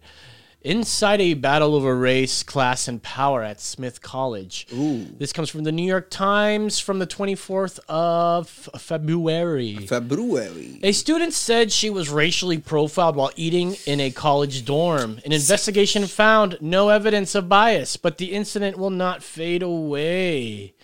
Inside 0.63 1.21
a 1.21 1.35
battle 1.35 1.75
over 1.75 1.97
race, 1.97 2.43
class, 2.43 2.87
and 2.89 3.03
power 3.03 3.43
at 3.43 3.61
Smith 3.61 4.03
College. 4.03 4.67
Ooh. 4.73 5.07
This 5.19 5.33
comes 5.33 5.49
from 5.49 5.65
the 5.65 5.73
New 5.73 5.87
York 5.87 6.11
Times 6.11 6.79
from 6.79 6.99
the 6.99 7.07
24th 7.07 7.81
of 7.89 8.49
February. 8.49 9.87
February. 9.87 10.81
A 10.83 10.93
student 10.93 11.33
said 11.33 11.73
she 11.73 11.91
was 11.91 12.11
racially 12.11 12.59
profiled 12.59 13.17
while 13.17 13.31
eating 13.37 13.77
in 13.87 14.01
a 14.01 14.11
college 14.11 14.65
dorm. 14.65 15.21
An 15.25 15.33
investigation 15.33 16.07
found 16.07 16.59
no 16.61 16.89
evidence 16.89 17.35
of 17.35 17.49
bias, 17.49 17.97
but 17.97 18.19
the 18.19 18.33
incident 18.33 18.77
will 18.77 18.91
not 18.91 19.23
fade 19.23 19.63
away. 19.63 20.75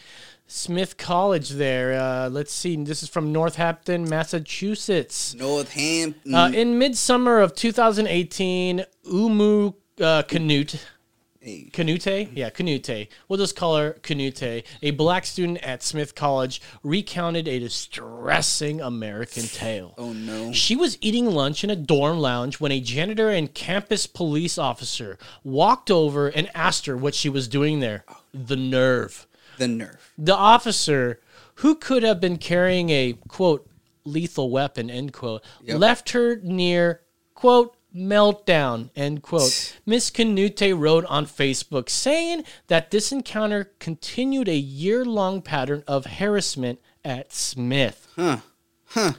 Smith 0.47 0.97
College 0.97 1.51
there. 1.51 1.99
Uh, 2.01 2.29
let's 2.29 2.53
see. 2.53 2.77
This 2.77 3.03
is 3.03 3.09
from 3.09 3.33
Northampton, 3.33 4.09
Massachusetts. 4.09 5.35
Northampton. 5.35 6.35
Uh, 6.35 6.49
in 6.49 6.79
midsummer 6.79 7.41
of 7.41 7.55
2018, 7.55 8.85
Oumou 9.07 9.75
uh, 10.01 10.23
Kanoute. 10.23 10.81
Hey. 11.41 11.71
Kanoute? 11.73 12.31
Yeah, 12.35 12.51
Kanoute. 12.51 13.07
We'll 13.29 13.39
just 13.39 13.55
call 13.55 13.77
her 13.77 13.99
Kanoute. 14.03 14.65
A 14.83 14.91
black 14.93 15.25
student 15.27 15.59
at 15.59 15.83
Smith 15.83 16.15
College 16.17 16.61
recounted 16.83 17.47
a 17.47 17.61
distressing 17.61 18.81
American 18.81 19.45
tale. 19.45 19.95
oh 19.97 20.13
no. 20.13 20.53
She 20.53 20.75
was 20.75 20.99
eating 21.01 21.27
lunch 21.27 21.63
in 21.63 21.71
a 21.71 21.77
dorm 21.77 22.19
lounge 22.19 22.59
when 22.59 22.73
a 22.73 22.81
janitor 22.81 23.31
and 23.31 23.53
campus 23.55 24.09
police 24.09 24.59
officer 24.59 25.19
walked 25.45 25.89
over 25.91 26.27
and 26.29 26.51
asked 26.55 26.87
her 26.87 26.97
what 26.97 27.15
she 27.15 27.29
was 27.29 27.47
doing 27.47 27.79
there. 27.79 28.05
The 28.35 28.57
nerve. 28.57 29.27
The 29.59 29.69
nerve. 29.69 30.13
The 30.19 30.35
officer, 30.35 31.21
who 31.57 31.75
could 31.75 32.03
have 32.03 32.21
been 32.21 32.39
carrying 32.39 32.91
a 32.91 33.15
quote 33.29 33.69
lethal 34.05 34.51
weapon 34.51 34.91
end 34.91 35.13
quote, 35.13 35.43
Yep. 35.65 35.79
left 35.79 36.11
her 36.11 36.37
near 36.43 37.03
quote 37.35 37.77
meltdown 37.95 38.91
end 38.95 39.23
quote. 39.23 39.75
Miss 39.87 40.11
Kanoute 40.11 40.79
wrote 40.79 41.05
on 41.07 41.27
Facebook 41.27 41.89
saying 41.89 42.45
that 42.67 42.91
this 42.91 43.11
encounter 43.11 43.73
continued 43.79 44.49
a 44.49 44.57
year 44.57 45.05
long 45.05 45.41
pattern 45.43 45.83
of 45.87 46.05
harassment 46.07 46.79
at 47.05 47.33
Smith. 47.33 48.07
Huh. 48.17 48.39
Huh 48.89 49.13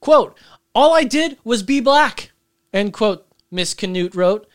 quote, 0.00 0.36
all 0.74 0.94
I 0.94 1.04
did 1.04 1.38
was 1.44 1.62
be 1.62 1.80
black. 1.80 2.30
End 2.72 2.92
quote, 2.92 3.26
Miss 3.50 3.74
Kanoute 3.74 4.14
wrote. 4.14 4.47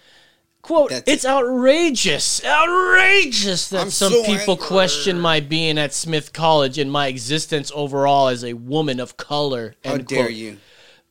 Quote, 0.64 0.92
That's- 0.92 1.14
it's 1.14 1.26
outrageous, 1.26 2.44
outrageous 2.44 3.68
that 3.70 3.82
I'm 3.82 3.90
some 3.92 4.14
so 4.14 4.24
people 4.24 4.54
angry." 4.54 4.68
question 4.68 5.20
my 5.20 5.40
being 5.42 5.78
at 5.78 5.94
Smith 5.94 6.32
College 6.34 6.78
and 6.78 6.90
my 6.92 7.08
existence 7.08 7.70
overall 7.76 8.30
as 8.30 8.44
a 8.46 8.54
woman 8.54 9.00
of 9.02 9.18
color. 9.18 9.76
How 9.84 9.96
End 9.96 10.08
dare 10.08 10.26
quote. 10.26 10.34
you? 10.36 10.58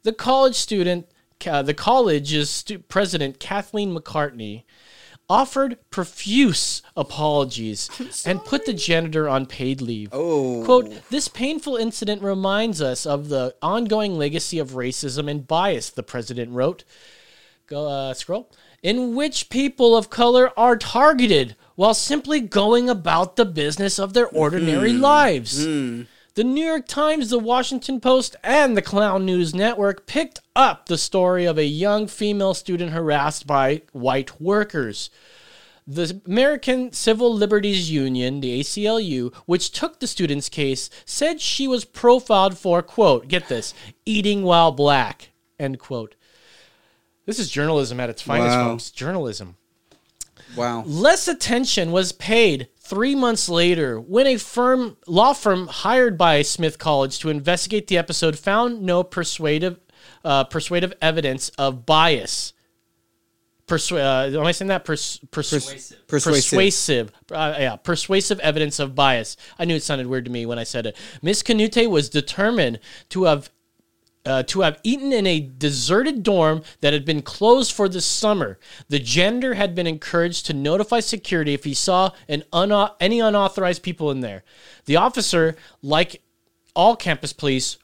The 0.04 0.12
college 0.14 0.56
student, 0.56 1.06
uh, 1.46 1.62
the 1.62 1.74
college's 1.74 2.48
stu- 2.48 2.78
president, 2.78 3.38
Kathleen 3.40 3.94
McCartney, 3.94 4.64
offered 5.28 5.76
profuse 5.90 6.82
apologies 6.96 7.90
and 8.26 8.42
put 8.44 8.64
the 8.64 8.72
janitor 8.72 9.28
on 9.28 9.44
paid 9.46 9.82
leave. 9.82 10.08
Oh. 10.12 10.62
Quote, 10.64 11.08
this 11.10 11.28
painful 11.28 11.76
incident 11.76 12.22
reminds 12.22 12.80
us 12.80 13.04
of 13.04 13.28
the 13.28 13.54
ongoing 13.60 14.16
legacy 14.16 14.58
of 14.58 14.70
racism 14.70 15.30
and 15.30 15.46
bias, 15.46 15.90
the 15.90 16.02
president 16.02 16.52
wrote. 16.52 16.84
Go 17.66 17.86
uh, 17.88 18.14
scroll. 18.14 18.50
In 18.82 19.14
which 19.14 19.48
people 19.48 19.96
of 19.96 20.10
color 20.10 20.50
are 20.58 20.76
targeted 20.76 21.54
while 21.76 21.94
simply 21.94 22.40
going 22.40 22.90
about 22.90 23.36
the 23.36 23.44
business 23.44 23.98
of 23.98 24.12
their 24.12 24.26
ordinary 24.26 24.92
hmm. 24.92 25.00
lives. 25.00 25.64
Hmm. 25.64 26.02
The 26.34 26.44
New 26.44 26.64
York 26.64 26.88
Times, 26.88 27.28
the 27.28 27.38
Washington 27.38 28.00
Post, 28.00 28.36
and 28.42 28.74
the 28.74 28.80
Clown 28.82 29.26
News 29.26 29.54
Network 29.54 30.06
picked 30.06 30.40
up 30.56 30.86
the 30.86 30.96
story 30.96 31.44
of 31.44 31.58
a 31.58 31.66
young 31.66 32.06
female 32.06 32.54
student 32.54 32.92
harassed 32.92 33.46
by 33.46 33.82
white 33.92 34.40
workers. 34.40 35.10
The 35.86 36.22
American 36.26 36.92
Civil 36.92 37.34
Liberties 37.34 37.90
Union, 37.90 38.40
the 38.40 38.60
ACLU, 38.60 39.34
which 39.44 39.72
took 39.72 40.00
the 40.00 40.06
student's 40.06 40.48
case, 40.48 40.88
said 41.04 41.40
she 41.40 41.68
was 41.68 41.84
profiled 41.84 42.56
for, 42.56 42.82
quote, 42.82 43.28
get 43.28 43.48
this, 43.48 43.74
eating 44.06 44.42
while 44.42 44.72
black, 44.72 45.32
end 45.58 45.78
quote. 45.78 46.14
This 47.26 47.38
is 47.38 47.50
journalism 47.50 48.00
at 48.00 48.10
its 48.10 48.22
finest, 48.22 48.56
Wow. 48.56 48.70
folks. 48.70 48.90
Journalism. 48.90 49.56
Wow. 50.56 50.82
Less 50.84 51.28
attention 51.28 51.92
was 51.92 52.12
paid 52.12 52.68
three 52.78 53.14
months 53.14 53.48
later 53.48 53.98
when 54.00 54.26
a 54.26 54.36
firm 54.36 54.96
law 55.06 55.32
firm 55.32 55.66
hired 55.68 56.18
by 56.18 56.42
Smith 56.42 56.78
College 56.78 57.18
to 57.20 57.30
investigate 57.30 57.86
the 57.86 57.96
episode 57.96 58.38
found 58.38 58.82
no 58.82 59.02
persuasive 59.02 59.78
uh, 60.24 60.44
persuasive 60.44 60.92
evidence 61.00 61.48
of 61.50 61.86
bias. 61.86 62.52
Persu- 63.68 63.96
uh, 63.96 64.38
am 64.38 64.44
I 64.46 64.52
saying 64.52 64.68
that? 64.68 64.84
Pers- 64.84 65.20
persuasive. 65.30 66.06
Persuasive. 66.08 66.42
Persuasive. 66.42 67.12
Uh, 67.30 67.54
yeah, 67.58 67.76
persuasive 67.76 68.40
evidence 68.40 68.78
of 68.80 68.94
bias. 68.96 69.36
I 69.58 69.64
knew 69.64 69.76
it 69.76 69.82
sounded 69.82 70.08
weird 70.08 70.24
to 70.26 70.30
me 70.30 70.44
when 70.44 70.58
I 70.58 70.64
said 70.64 70.86
it. 70.86 70.96
Miss 71.22 71.42
Kanoute 71.42 71.88
was 71.88 72.08
determined 72.10 72.80
to 73.10 73.24
have 73.24 73.50
uh, 74.24 74.42
to 74.44 74.60
have 74.60 74.78
eaten 74.82 75.12
in 75.12 75.26
a 75.26 75.40
deserted 75.40 76.22
dorm 76.22 76.62
that 76.80 76.92
had 76.92 77.04
been 77.04 77.22
closed 77.22 77.72
for 77.72 77.88
the 77.88 78.00
summer. 78.00 78.58
The 78.88 78.98
janitor 78.98 79.54
had 79.54 79.74
been 79.74 79.86
encouraged 79.86 80.46
to 80.46 80.52
notify 80.54 81.00
security 81.00 81.54
if 81.54 81.64
he 81.64 81.74
saw 81.74 82.10
an 82.28 82.44
unau- 82.52 82.94
any 83.00 83.20
unauthorized 83.20 83.82
people 83.82 84.10
in 84.10 84.20
there. 84.20 84.44
The 84.84 84.96
officer, 84.96 85.56
like 85.82 86.22
all 86.74 86.96
campus 86.96 87.32
police, 87.32 87.78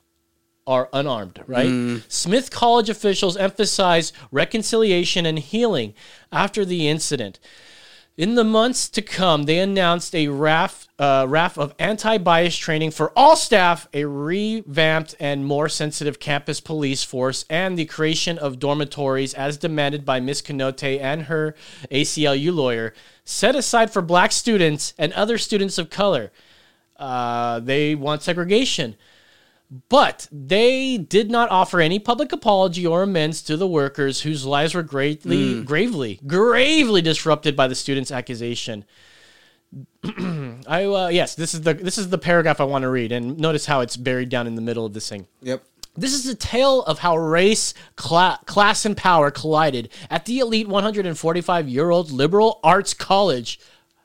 are 0.67 0.91
unarmed, 0.93 1.43
right? 1.47 2.03
Smith 2.09 2.51
College 2.51 2.91
officials 2.91 3.39
emphasized 3.39 4.15
reconciliation 4.31 5.25
and 5.25 5.39
healing 5.39 5.95
after 6.31 6.65
the 6.65 6.89
incident. 6.89 7.41
In 8.19 8.35
the 8.35 8.43
months 8.43 8.89
to 8.89 9.01
come, 9.01 9.45
they 9.45 9.61
announced 9.61 10.13
a 10.13 10.27
raft, 10.27 10.89
uh, 10.99 11.25
raft 11.29 11.57
of 11.57 11.73
anti 11.79 12.19
bias 12.19 12.57
training 12.57 12.91
for 12.91 13.13
all 13.17 13.37
staff, 13.37 13.87
a 13.95 14.07
revamped 14.07 15.15
and 15.21 15.47
more 15.47 15.69
sensitive 15.69 16.19
campus 16.19 16.59
police 16.59 17.05
force, 17.05 17.45
and 17.49 17.79
the 17.79 17.85
creation 17.85 18.37
of 18.37 18.59
dormitories 18.59 19.35
as 19.35 19.57
demanded 19.57 20.05
by 20.05 20.19
Ms. 20.19 20.43
Kanoute 20.43 21.01
and 21.01 21.27
her 21.27 21.55
ACLU 21.93 22.53
lawyer, 22.53 22.93
set 23.25 23.55
aside 23.55 23.93
for 23.93 24.03
black 24.03 24.33
students 24.33 24.95
and 24.99 25.13
other 25.13 25.39
students 25.39 25.79
of 25.79 25.89
color. 25.89 26.33
Uh, 26.97 27.61
they 27.61 27.95
want 27.95 28.25
segregation. 28.25 28.97
But 29.71 30.29
they 30.33 30.97
did 30.97 31.31
not 31.31 31.51
offer 31.51 31.81
any 31.81 31.99
public 31.99 32.33
apology 32.33 32.87
or 32.87 33.03
amends 33.03 33.43
to 33.43 33.57
the 33.57 33.67
workers 33.67 34.23
whose 34.23 34.47
lives 34.47 34.75
were 34.75 34.83
greatly, 34.83 35.63
gravely, 35.63 36.21
gravely 36.27 37.03
disrupted 37.03 37.55
by 37.55 37.69
the 37.69 37.75
student's 37.75 38.11
accusation. 38.11 38.87
I 40.67 40.85
uh, 40.85 41.09
yes, 41.09 41.35
this 41.35 41.53
is 41.53 41.61
the 41.63 41.75
this 41.75 41.99
is 41.99 42.09
the 42.09 42.17
paragraph 42.17 42.63
I 42.63 42.65
want 42.65 42.83
to 42.83 42.89
read, 42.89 43.13
and 43.13 43.39
notice 43.39 43.67
how 43.67 43.81
it's 43.81 43.99
buried 43.99 44.31
down 44.31 44.47
in 44.47 44.55
the 44.55 44.63
middle 44.63 44.87
of 44.87 44.95
this 44.95 45.07
thing. 45.07 45.27
Yep. 45.43 45.63
This 45.95 46.15
is 46.15 46.27
a 46.27 46.35
tale 46.35 46.83
of 46.85 47.01
how 47.01 47.19
race, 47.19 47.75
cla- 47.97 48.41
class, 48.47 48.87
and 48.87 48.97
power 48.97 49.31
collided 49.31 49.91
at 50.09 50.25
the 50.25 50.39
elite 50.39 50.69
145 50.69 51.69
year 51.69 51.91
old 51.91 52.11
liberal 52.11 52.61
arts 52.65 52.95
college. 52.95 53.61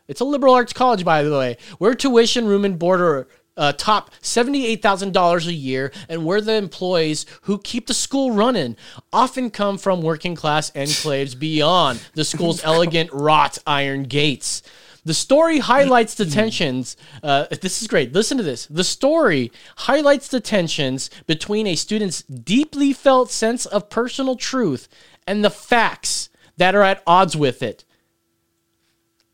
It's 0.10 0.20
a 0.20 0.26
liberal 0.26 0.56
arts 0.56 0.74
college, 0.74 1.06
by 1.06 1.24
the 1.24 1.38
way, 1.38 1.58
where 1.78 1.94
tuition, 1.94 2.48
room, 2.48 2.66
and 2.66 2.78
board 2.78 3.00
are 3.00 3.28
uh, 3.58 3.74
top 3.74 4.12
$78,000 4.22 5.48
a 5.48 5.54
year, 5.54 5.92
and 6.10 6.26
where 6.26 6.42
the 6.42 6.54
employees 6.54 7.26
who 7.44 7.58
keep 7.60 7.88
the 7.88 7.94
school 7.94 8.32
running 8.32 8.76
often 9.12 9.50
come 9.50 9.78
from 9.78 10.02
working 10.02 10.36
class 10.36 10.72
enclaves 10.72 11.38
beyond 11.38 12.02
the 12.14 12.26
school's 12.26 12.64
elegant 12.66 13.12
wrought 13.14 13.58
iron 13.66 14.04
gates. 14.04 14.62
The 15.06 15.14
story 15.14 15.60
highlights 15.60 16.16
the 16.16 16.26
tensions. 16.26 16.96
Uh, 17.22 17.48
this 17.62 17.82
is 17.82 17.90
great. 17.90 18.14
Listen 18.14 18.38
to 18.38 18.44
this. 18.44 18.68
The 18.68 18.86
story 18.86 19.52
highlights 19.76 20.30
the 20.30 20.40
tensions 20.40 21.10
between 21.28 21.68
a 21.68 21.76
student's 21.76 22.22
deeply 22.24 22.94
felt 22.94 23.30
sense 23.30 23.66
of 23.66 23.90
personal 23.90 24.38
truth 24.38 24.88
and 25.28 25.44
the 25.44 25.50
facts 25.50 26.30
that 26.56 26.74
are 26.74 26.84
at 26.84 27.04
odds 27.06 27.36
with 27.36 27.62
it. 27.62 27.84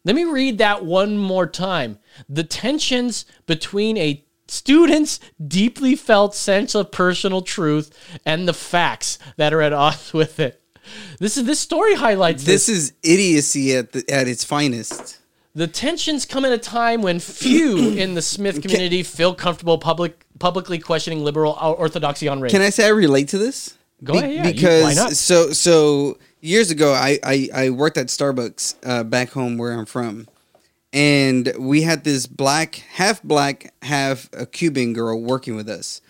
Let 0.06 0.15
me 0.15 0.24
read 0.24 0.58
that 0.60 0.86
one 0.86 1.18
more 1.18 1.46
time. 1.48 2.00
The 2.27 2.44
tensions 2.44 3.25
between 3.46 3.98
a 3.98 4.24
student's 4.48 5.20
deeply 5.46 5.96
felt 5.96 6.34
sense 6.36 6.74
of 6.74 6.91
personal 6.91 7.41
truth 7.41 7.91
and 8.25 8.48
the 8.48 8.53
facts 8.53 9.20
that 9.38 9.53
are 9.53 9.62
at 9.62 9.74
odds 9.74 10.13
with 10.13 10.39
it. 10.39 10.62
This 11.20 11.38
is 11.38 11.46
this 11.46 11.60
story 11.60 11.96
highlights 11.96 12.44
this. 12.44 12.65
This 12.65 12.77
is 12.77 12.94
idiocy 13.03 13.75
at 13.75 13.91
the, 13.91 14.10
at 14.10 14.27
its 14.27 14.44
finest. 14.44 15.20
The 15.53 15.68
tensions 15.68 16.25
come 16.25 16.46
at 16.46 16.51
a 16.51 16.58
time 16.58 17.01
when 17.01 17.20
few 17.20 17.89
in 17.98 18.15
the 18.15 18.22
Smith 18.22 18.62
community 18.62 19.03
feel 19.03 19.36
comfortable 19.36 19.77
public 19.77 20.25
publicly 20.39 20.79
questioning 20.79 21.24
liberal 21.24 21.53
orthodoxy 21.62 22.27
on 22.27 22.39
race. 22.41 22.51
Can 22.51 22.62
I 22.62 22.70
say 22.70 22.86
I 22.86 22.89
relate 22.89 23.27
to 23.29 23.38
this? 23.38 23.75
Go 24.03 24.13
ahead, 24.13 24.32
yeah, 24.32 24.48
you- 24.48 24.53
Because 24.53 24.84
why 24.84 24.94
not? 24.94 25.12
so 25.13 25.51
so 25.51 26.18
years 26.41 26.72
ago, 26.72 26.93
I 26.93 27.19
I, 27.24 27.50
I 27.53 27.69
worked 27.69 27.98
at 27.98 28.08
Starbucks 28.08 28.75
uh, 28.86 29.03
back 29.03 29.31
home 29.31 29.58
where 29.58 29.74
I'm 29.74 29.86
from, 29.86 30.27
and 30.93 31.53
we 31.58 31.81
had 31.81 32.03
this 32.03 32.27
black, 32.27 32.75
half 32.93 33.22
black, 33.24 33.74
half 33.81 34.29
a 34.34 34.46
Cuban 34.46 34.93
girl 34.93 35.22
working 35.22 35.55
with 35.55 35.69
us, 35.69 36.01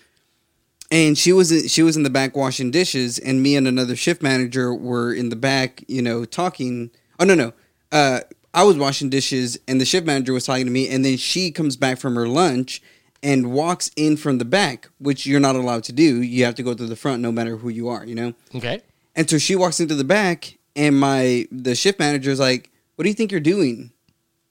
and 0.91 1.17
she 1.17 1.31
was 1.31 1.71
she 1.71 1.83
was 1.83 1.97
in 1.97 2.03
the 2.03 2.09
back 2.09 2.35
washing 2.35 2.71
dishes, 2.71 3.19
and 3.19 3.41
me 3.43 3.55
and 3.55 3.67
another 3.67 3.95
shift 3.95 4.21
manager 4.21 4.73
were 4.73 5.13
in 5.13 5.29
the 5.29 5.35
back, 5.35 5.83
you 5.87 6.01
know, 6.01 6.25
talking. 6.25 6.91
Oh 7.19 7.25
no, 7.25 7.35
no, 7.35 7.53
uh, 7.91 8.21
I 8.53 8.63
was 8.63 8.77
washing 8.77 9.09
dishes, 9.09 9.59
and 9.67 9.79
the 9.79 9.85
shift 9.85 10.05
manager 10.05 10.33
was 10.33 10.45
talking 10.45 10.65
to 10.65 10.71
me, 10.71 10.87
and 10.89 11.03
then 11.03 11.17
she 11.17 11.51
comes 11.51 11.75
back 11.75 11.99
from 11.99 12.15
her 12.15 12.27
lunch 12.27 12.81
and 13.21 13.51
walks 13.51 13.91
in 13.95 14.15
from 14.15 14.37
the 14.37 14.45
back, 14.45 14.89
which 14.97 15.25
you're 15.25 15.41
not 15.41 15.55
allowed 15.55 15.83
to 15.83 15.91
do. 15.91 16.21
You 16.21 16.45
have 16.45 16.55
to 16.55 16.63
go 16.63 16.73
to 16.73 16.85
the 16.85 16.95
front, 16.95 17.21
no 17.21 17.31
matter 17.31 17.57
who 17.57 17.67
you 17.69 17.89
are, 17.89 18.05
you 18.05 18.15
know. 18.15 18.33
Okay. 18.55 18.81
And 19.19 19.29
so 19.29 19.37
she 19.37 19.57
walks 19.57 19.81
into 19.81 19.95
the 19.95 20.05
back, 20.05 20.57
and 20.77 20.97
my 20.97 21.45
the 21.51 21.75
shift 21.75 21.99
manager 21.99 22.31
is 22.31 22.39
like, 22.39 22.71
"What 22.95 23.03
do 23.03 23.09
you 23.09 23.13
think 23.13 23.33
you're 23.33 23.41
doing?" 23.41 23.91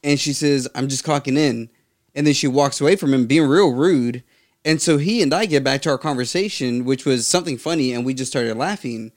And 0.05 0.21
she 0.21 0.35
says, 0.35 0.69
"I'm 0.75 0.89
just 0.89 1.07
clocking 1.07 1.39
in." 1.39 1.71
And 2.15 2.27
then 2.27 2.35
she 2.35 2.49
walks 2.49 2.79
away 2.79 2.95
from 2.95 3.15
him, 3.15 3.27
being 3.27 3.47
real 3.47 3.73
rude. 3.73 4.23
And 4.67 4.83
so 4.83 4.99
he 4.99 5.23
and 5.23 5.33
I 5.33 5.47
get 5.47 5.65
back 5.65 5.81
to 5.83 5.89
our 5.89 5.97
conversation, 5.97 6.85
which 6.85 7.07
was 7.07 7.27
something 7.27 7.57
funny, 7.57 7.95
and 7.95 8.05
we 8.05 8.13
just 8.13 8.31
started 8.31 8.59
laughing. 8.59 9.13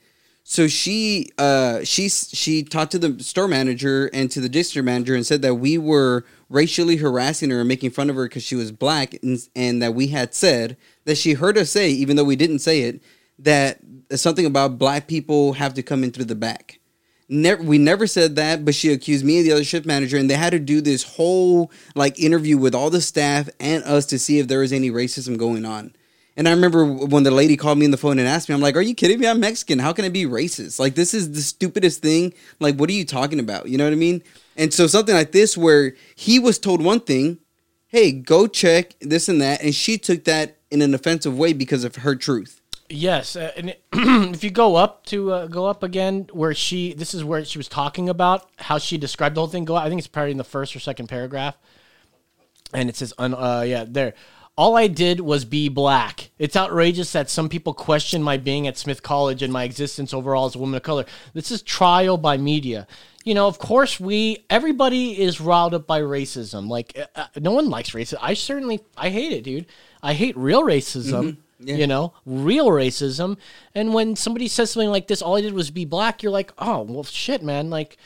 So 0.45 0.69
she 0.69 1.31
uh, 1.37 1.83
she 1.83 2.07
she 2.07 2.63
talked 2.63 2.93
to 2.93 2.99
the 2.99 3.21
store 3.21 3.49
manager 3.49 4.09
and 4.13 4.31
to 4.31 4.39
the 4.39 4.47
district 4.47 4.85
manager 4.85 5.15
and 5.15 5.25
said 5.25 5.41
that 5.41 5.55
we 5.55 5.77
were 5.77 6.23
racially 6.47 6.95
harassing 6.95 7.49
her 7.49 7.59
and 7.59 7.67
making 7.67 7.91
fun 7.91 8.09
of 8.09 8.15
her 8.15 8.23
because 8.23 8.43
she 8.43 8.55
was 8.55 8.71
black, 8.71 9.21
and, 9.21 9.37
and 9.53 9.81
that 9.81 9.95
we 9.95 10.07
had 10.07 10.33
said 10.33 10.77
that 11.03 11.17
she 11.17 11.33
heard 11.33 11.57
us 11.57 11.71
say, 11.71 11.89
even 11.89 12.15
though 12.15 12.23
we 12.23 12.37
didn't 12.37 12.59
say 12.59 12.83
it, 12.83 13.01
that 13.37 13.79
something 14.19 14.45
about 14.45 14.77
black 14.77 15.07
people 15.07 15.53
have 15.53 15.73
to 15.75 15.83
come 15.83 16.03
in 16.03 16.11
through 16.11 16.25
the 16.25 16.35
back. 16.35 16.79
Never, 17.29 17.63
we 17.63 17.77
never 17.77 18.07
said 18.07 18.35
that, 18.35 18.65
but 18.65 18.75
she 18.75 18.91
accused 18.91 19.23
me 19.23 19.37
and 19.37 19.47
the 19.47 19.53
other 19.53 19.63
shift 19.63 19.85
manager, 19.85 20.17
and 20.17 20.29
they 20.29 20.35
had 20.35 20.49
to 20.49 20.59
do 20.59 20.81
this 20.81 21.03
whole 21.03 21.71
like 21.95 22.19
interview 22.19 22.57
with 22.57 22.75
all 22.75 22.89
the 22.89 22.99
staff 22.99 23.49
and 23.59 23.83
us 23.85 24.05
to 24.07 24.19
see 24.19 24.39
if 24.39 24.49
there 24.49 24.59
was 24.59 24.73
any 24.73 24.91
racism 24.91 25.37
going 25.37 25.65
on. 25.65 25.93
And 26.35 26.47
I 26.47 26.51
remember 26.51 26.85
when 26.85 27.23
the 27.23 27.31
lady 27.31 27.57
called 27.57 27.77
me 27.77 27.85
on 27.85 27.91
the 27.91 27.97
phone 27.97 28.17
and 28.17 28.27
asked 28.27 28.49
me, 28.49 28.55
I'm 28.55 28.61
like, 28.61 28.75
"Are 28.75 28.81
you 28.81 28.95
kidding 28.95 29.19
me? 29.19 29.27
I'm 29.27 29.39
Mexican. 29.39 29.79
How 29.79 29.93
can 29.93 30.05
I 30.05 30.09
be 30.09 30.25
racist? 30.25 30.79
Like, 30.79 30.95
this 30.95 31.13
is 31.13 31.31
the 31.31 31.41
stupidest 31.41 32.01
thing. 32.01 32.33
Like, 32.59 32.75
what 32.75 32.89
are 32.89 32.93
you 32.93 33.05
talking 33.05 33.39
about? 33.39 33.67
You 33.67 33.77
know 33.77 33.83
what 33.83 33.93
I 33.93 33.97
mean?" 33.97 34.23
And 34.57 34.73
so 34.73 34.87
something 34.87 35.15
like 35.15 35.31
this, 35.31 35.57
where 35.57 35.95
he 36.15 36.39
was 36.39 36.59
told 36.59 36.81
one 36.81 37.01
thing, 37.01 37.37
"Hey, 37.87 38.11
go 38.11 38.47
check 38.47 38.95
this 39.01 39.29
and 39.29 39.41
that," 39.41 39.61
and 39.61 39.75
she 39.75 39.97
took 39.97 40.23
that 40.25 40.57
in 40.69 40.81
an 40.81 40.93
offensive 40.93 41.37
way 41.37 41.53
because 41.53 41.83
of 41.83 41.97
her 41.97 42.15
truth. 42.15 42.60
Yes, 42.91 43.35
uh, 43.35 43.51
and 43.55 43.69
it, 43.69 43.83
if 43.93 44.43
you 44.43 44.51
go 44.51 44.75
up 44.75 45.05
to 45.07 45.31
uh, 45.31 45.47
go 45.47 45.65
up 45.65 45.81
again, 45.83 46.27
where 46.31 46.53
she 46.53 46.93
this 46.93 47.13
is 47.13 47.23
where 47.23 47.43
she 47.45 47.57
was 47.57 47.67
talking 47.67 48.09
about 48.09 48.49
how 48.57 48.77
she 48.77 48.97
described 48.97 49.35
the 49.35 49.41
whole 49.41 49.47
thing. 49.47 49.65
Go, 49.65 49.75
I 49.75 49.87
think 49.87 49.99
it's 49.99 50.07
probably 50.07 50.31
in 50.31 50.37
the 50.37 50.43
first 50.43 50.75
or 50.75 50.79
second 50.79 51.07
paragraph, 51.07 51.57
and 52.73 52.89
it 52.89 52.95
says, 52.95 53.13
uh, 53.17 53.63
"Yeah, 53.65 53.85
there." 53.87 54.13
All 54.57 54.75
I 54.75 54.87
did 54.87 55.21
was 55.21 55.45
be 55.45 55.69
black. 55.69 56.29
It's 56.37 56.57
outrageous 56.57 57.13
that 57.13 57.29
some 57.29 57.47
people 57.47 57.73
question 57.73 58.21
my 58.21 58.35
being 58.35 58.67
at 58.67 58.77
Smith 58.77 59.01
College 59.01 59.41
and 59.41 59.51
my 59.51 59.63
existence 59.63 60.13
overall 60.13 60.45
as 60.45 60.55
a 60.55 60.59
woman 60.59 60.75
of 60.75 60.83
color. 60.83 61.05
This 61.33 61.51
is 61.51 61.61
trial 61.61 62.17
by 62.17 62.35
media. 62.35 62.85
You 63.23 63.33
know, 63.33 63.47
of 63.47 63.59
course, 63.59 63.99
we 63.99 64.45
everybody 64.49 65.19
is 65.19 65.39
riled 65.39 65.73
up 65.73 65.87
by 65.87 66.01
racism. 66.01 66.67
Like, 66.67 66.99
uh, 66.99 67.05
uh, 67.15 67.27
no 67.39 67.51
one 67.51 67.69
likes 67.69 67.91
racism. 67.91 68.17
I 68.21 68.33
certainly, 68.33 68.81
I 68.97 69.09
hate 69.09 69.31
it, 69.31 69.43
dude. 69.45 69.67
I 70.03 70.13
hate 70.13 70.35
real 70.35 70.63
racism. 70.63 71.37
Yeah. 71.63 71.75
You 71.75 71.87
know, 71.87 72.13
real 72.25 72.67
racism. 72.67 73.37
And 73.75 73.93
when 73.93 74.15
somebody 74.15 74.47
says 74.47 74.71
something 74.71 74.89
like 74.89 75.07
this, 75.07 75.21
all 75.21 75.37
I 75.37 75.41
did 75.41 75.53
was 75.53 75.71
be 75.71 75.85
black. 75.85 76.23
You're 76.23 76.31
like, 76.31 76.51
oh 76.57 76.81
well, 76.81 77.03
shit, 77.03 77.43
man. 77.43 77.69
Like, 77.69 77.97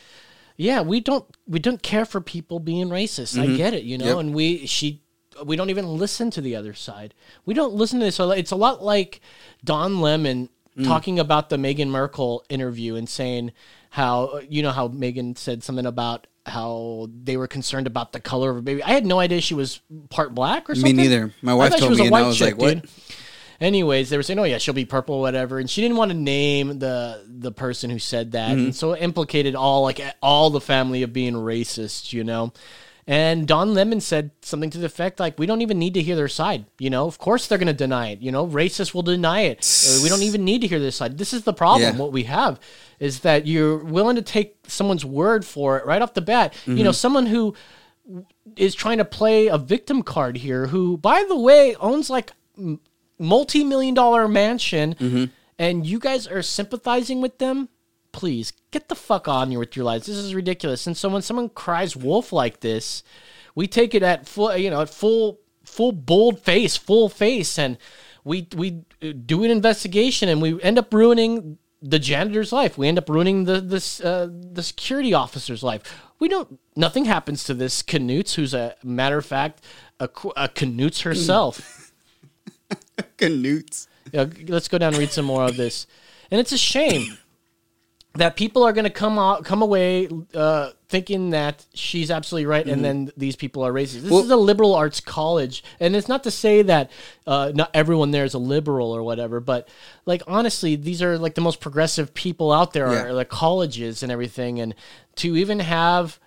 yeah, 0.58 0.82
we 0.82 1.00
don't 1.00 1.26
we 1.48 1.60
don't 1.60 1.82
care 1.82 2.06
for 2.06 2.22
people 2.22 2.60
being 2.60 2.90
racist. 2.90 3.40
I 3.40 3.46
mm-hmm. 3.46 3.56
get 3.56 3.74
it, 3.74 3.84
you 3.84 3.98
know. 3.98 4.06
Yep. 4.06 4.18
And 4.18 4.36
we 4.36 4.66
she 4.66 5.02
we 5.44 5.56
don't 5.56 5.70
even 5.70 5.88
listen 5.88 6.32
to 6.32 6.42
the 6.42 6.56
other 6.56 6.74
side. 6.74 7.14
We 7.46 7.54
don't 7.54 7.74
listen 7.74 8.00
to 8.00 8.06
this. 8.06 8.16
So 8.16 8.32
it's 8.32 8.52
a 8.52 8.56
lot 8.56 8.84
like 8.84 9.22
Don 9.64 10.00
Lemon 10.02 10.50
mm. 10.78 10.86
talking 10.86 11.20
about 11.20 11.50
the 11.50 11.58
Meghan 11.58 11.90
Markle 11.90 12.44
interview 12.50 12.96
and 12.96 13.08
saying 13.08 13.52
how 13.92 14.42
you 14.50 14.62
know 14.62 14.72
how 14.72 14.88
Meghan 14.88 15.38
said 15.38 15.64
something 15.64 15.86
about 15.86 16.28
how 16.46 17.10
they 17.24 17.38
were 17.38 17.48
concerned 17.48 17.88
about 17.88 18.12
the 18.12 18.20
color 18.20 18.52
of 18.52 18.58
her 18.58 18.62
baby. 18.62 18.84
I 18.84 18.92
had 18.92 19.06
no 19.06 19.20
idea 19.20 19.42
she 19.42 19.56
was 19.56 19.82
part 20.10 20.36
black 20.36 20.70
or 20.70 20.76
something. 20.76 20.96
Me 20.96 21.04
neither. 21.04 21.34
My 21.42 21.54
wife 21.54 21.76
told 21.78 21.98
me 21.98 22.08
and 22.08 22.16
I 22.16 22.22
was 22.22 22.38
chick, 22.38 22.58
like, 22.58 22.62
"What?" 22.62 22.82
dude. 22.82 22.90
Anyways, 23.62 24.10
they 24.10 24.18
were 24.18 24.24
saying, 24.24 24.40
"Oh 24.40 24.44
yeah, 24.44 24.58
she'll 24.58 24.74
be 24.74 24.86
purple, 24.86 25.20
whatever," 25.22 25.60
and 25.60 25.70
she 25.70 25.82
didn't 25.82 25.98
want 25.98 26.12
to 26.12 26.18
name 26.18 26.80
the 26.80 27.24
the 27.28 27.52
person 27.52 27.90
who 27.90 28.00
said 28.00 28.34
that, 28.34 28.52
Mm-hmm. 28.52 28.66
and 28.66 28.76
so 28.76 28.94
it 28.94 29.02
implicated 29.02 29.56
all 29.56 29.82
like 29.84 30.02
all 30.22 30.50
the 30.50 30.62
family 30.62 31.04
of 31.04 31.14
being 31.14 31.34
racist, 31.34 32.12
you 32.14 32.24
know. 32.24 32.52
And 33.08 33.48
Don 33.48 33.76
Lemon 33.76 34.02
said 34.02 34.32
something 34.42 34.72
to 34.72 34.80
the 34.80 34.88
effect 34.88 35.20
like, 35.20 35.38
"We 35.38 35.46
don't 35.46 35.62
even 35.62 35.78
need 35.78 35.94
to 35.94 36.02
hear 36.02 36.16
their 36.16 36.28
side, 36.28 36.66
you 36.80 36.90
know. 36.90 37.06
Of 37.06 37.20
course 37.20 37.46
they're 37.48 37.60
going 37.60 37.68
to 37.68 37.74
deny 37.74 38.10
it, 38.10 38.20
you 38.22 38.32
know. 38.32 38.48
Racists 38.48 38.96
will 38.96 39.04
deny 39.04 39.42
it. 39.42 39.60
Uh, 39.88 40.02
we 40.02 40.10
don't 40.10 40.24
even 40.24 40.44
need 40.44 40.62
to 40.62 40.68
hear 40.68 40.80
their 40.80 40.90
side. 40.90 41.18
This 41.20 41.32
is 41.32 41.44
the 41.44 41.54
problem. 41.54 41.84
Yeah. 41.96 42.02
What 42.02 42.12
we 42.12 42.24
have 42.24 42.60
is 43.00 43.20
that 43.20 43.46
you're 43.46 43.78
willing 43.78 44.16
to 44.16 44.24
take 44.24 44.56
someone's 44.68 45.06
word 45.06 45.46
for 45.46 45.78
it 45.78 45.86
right 45.86 46.02
off 46.02 46.16
the 46.16 46.22
bat. 46.22 46.56
You 46.66 46.74
Mm-hmm. 46.74 46.84
know, 46.84 46.92
someone 46.92 47.28
who 47.28 47.54
is 48.56 48.74
trying 48.74 48.98
to 48.98 49.06
play 49.06 49.48
a 49.48 49.58
victim 49.60 50.02
card 50.02 50.38
here, 50.38 50.68
who, 50.68 50.98
by 50.98 51.26
the 51.28 51.38
way, 51.38 51.76
owns 51.76 52.10
like 52.10 52.32
m- 53.20 53.26
multi-million 53.28 53.94
dollar 53.94 54.28
mansion, 54.28 54.96
Mm-hmm. 54.96 55.26
and 55.60 55.86
you 55.86 56.00
guys 56.00 56.28
are 56.28 56.42
sympathizing 56.42 57.22
with 57.22 57.38
them. 57.38 57.70
Please 58.12 58.54
get 58.72 58.88
the 58.88 58.96
fuck 58.96 59.28
on 59.28 59.52
you 59.52 59.60
with 59.60 59.76
your 59.76 59.84
lives. 59.86 60.08
This 60.08 60.16
is 60.18 60.34
ridiculous. 60.34 60.88
And 60.88 60.96
so 60.96 61.10
when 61.10 61.22
someone 61.22 61.50
cries 61.50 61.96
wolf 61.98 62.32
like 62.32 62.62
this, 62.62 63.04
we 63.56 63.68
take 63.68 63.94
it 63.94 64.04
at 64.04 64.26
full, 64.28 64.56
you 64.56 64.70
know, 64.70 64.82
at 64.82 64.90
full, 64.90 65.40
full 65.66 65.92
bold 65.92 66.40
face, 66.40 66.78
full 66.78 67.10
face, 67.10 67.60
and 67.60 67.78
we 68.24 68.48
we 68.56 68.84
do 69.26 69.44
an 69.44 69.52
investigation, 69.52 70.30
and 70.30 70.42
we 70.42 70.62
end 70.62 70.78
up 70.80 70.94
ruining 70.94 71.58
the 71.82 72.00
janitor's 72.00 72.52
life. 72.54 72.78
We 72.78 72.88
end 72.88 72.98
up 72.98 73.10
ruining 73.10 73.44
the 73.44 73.60
this 73.62 74.00
uh, 74.02 74.30
the 74.32 74.64
security 74.64 75.14
officer's 75.14 75.62
life. 75.62 75.82
We 76.20 76.30
don't. 76.30 76.58
Nothing 76.78 77.06
happens 77.06 77.44
to 77.46 77.54
this 77.54 77.84
Knutes, 77.84 78.36
who's 78.36 78.54
a 78.54 78.76
matter 78.84 79.18
of 79.18 79.26
fact 79.26 79.62
a, 80.00 80.06
a 80.38 80.48
Knutes 80.50 81.02
herself. 81.04 81.82
Canutes. 83.18 83.88
Yeah, 84.12 84.26
let's 84.48 84.68
go 84.68 84.78
down 84.78 84.90
and 84.94 84.98
read 85.00 85.12
some 85.12 85.26
more 85.26 85.44
of 85.44 85.58
this. 85.58 85.88
And 86.32 86.40
it's 86.40 86.52
a 86.52 86.58
shame 86.58 87.18
that 88.16 88.38
people 88.38 88.64
are 88.64 88.72
going 88.72 88.86
to 88.86 88.90
come 88.90 89.20
out, 89.20 89.44
come 89.44 89.62
away 89.62 90.08
uh, 90.34 90.72
thinking 90.88 91.32
that 91.32 91.66
she's 91.74 92.10
absolutely 92.10 92.46
right, 92.46 92.66
and 92.66 92.84
then 92.84 93.12
these 93.18 93.36
people 93.36 93.62
are 93.66 93.74
racist. 93.74 94.02
This 94.04 94.12
Well- 94.12 94.24
is 94.24 94.30
a 94.32 94.38
liberal 94.38 94.74
arts 94.74 95.02
college, 95.02 95.64
and 95.82 95.96
it's 95.98 96.08
not 96.08 96.24
to 96.24 96.32
say 96.32 96.62
that 96.62 96.90
uh, 97.28 97.52
not 97.54 97.72
everyone 97.74 98.12
there 98.12 98.24
is 98.24 98.34
a 98.34 98.38
liberal 98.40 98.96
or 98.96 99.04
whatever, 99.04 99.40
but 99.42 99.68
like 100.06 100.24
honestly, 100.28 100.78
these 100.78 101.02
are 101.02 101.18
like 101.18 101.36
the 101.36 101.42
most 101.42 101.60
progressive 101.60 102.14
people 102.14 102.54
out 102.54 102.72
there, 102.72 102.90
Yeah. 102.92 103.04
are 103.06 103.14
like 103.14 103.28
colleges 103.30 104.02
and 104.02 104.12
everything, 104.12 104.62
and 104.62 104.76
to 105.18 105.36
even 105.36 105.60
have 105.60 106.18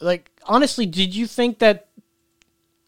like 0.00 0.30
honestly, 0.46 0.84
did 0.86 1.14
you 1.14 1.26
think 1.28 1.60
that 1.60 1.86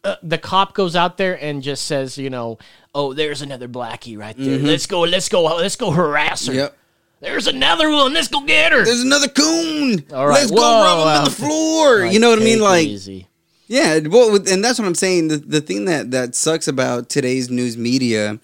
uh, 0.09 0.16
the 0.23 0.38
cop 0.38 0.75
goes 0.75 0.97
out 0.97 1.16
there 1.16 1.42
and 1.42 1.62
just 1.62 1.87
says, 1.87 2.18
you 2.18 2.31
know, 2.31 2.59
oh, 2.94 3.12
there's 3.12 3.42
another 3.42 3.68
blackie 3.68 4.18
right 4.18 4.37
there. 4.37 4.59
Let's 4.59 4.87
go, 4.87 5.03
let's 5.03 5.29
go, 5.29 5.44
let's 5.44 5.77
go 5.77 5.90
harass 5.90 6.47
her. 6.47 6.55
Yep. 6.55 6.77
There's 7.21 7.47
another 7.47 7.90
one. 7.90 8.14
Let's 8.14 8.29
go 8.29 8.42
get 8.44 8.73
her. 8.73 8.85
There's 8.85 9.03
another 9.03 9.29
coon. 9.29 10.05
All 10.12 10.27
right. 10.27 10.35
Let's 10.35 10.51
go 10.51 10.57
Whoa, 10.57 10.83
rub 10.85 10.99
him 10.99 11.05
wow. 11.05 11.25
to 11.25 11.31
the 11.31 11.37
floor. 11.37 12.05
you 12.07 12.21
know 12.21 12.31
what 12.31 12.40
I 12.40 12.44
mean? 12.44 12.61
Like, 12.61 12.87
easy. 12.87 13.27
yeah. 13.66 13.99
Well, 13.99 14.37
and 14.37 14.64
that's 14.64 14.79
what 14.79 14.87
I'm 14.87 14.94
saying. 14.94 15.29
The 15.29 15.38
the 15.38 15.61
thing 15.61 15.87
that 15.87 16.12
that 16.12 16.35
sucks 16.37 16.68
about 16.68 17.09
today's 17.09 17.51
news 17.51 17.77
media 17.77 18.38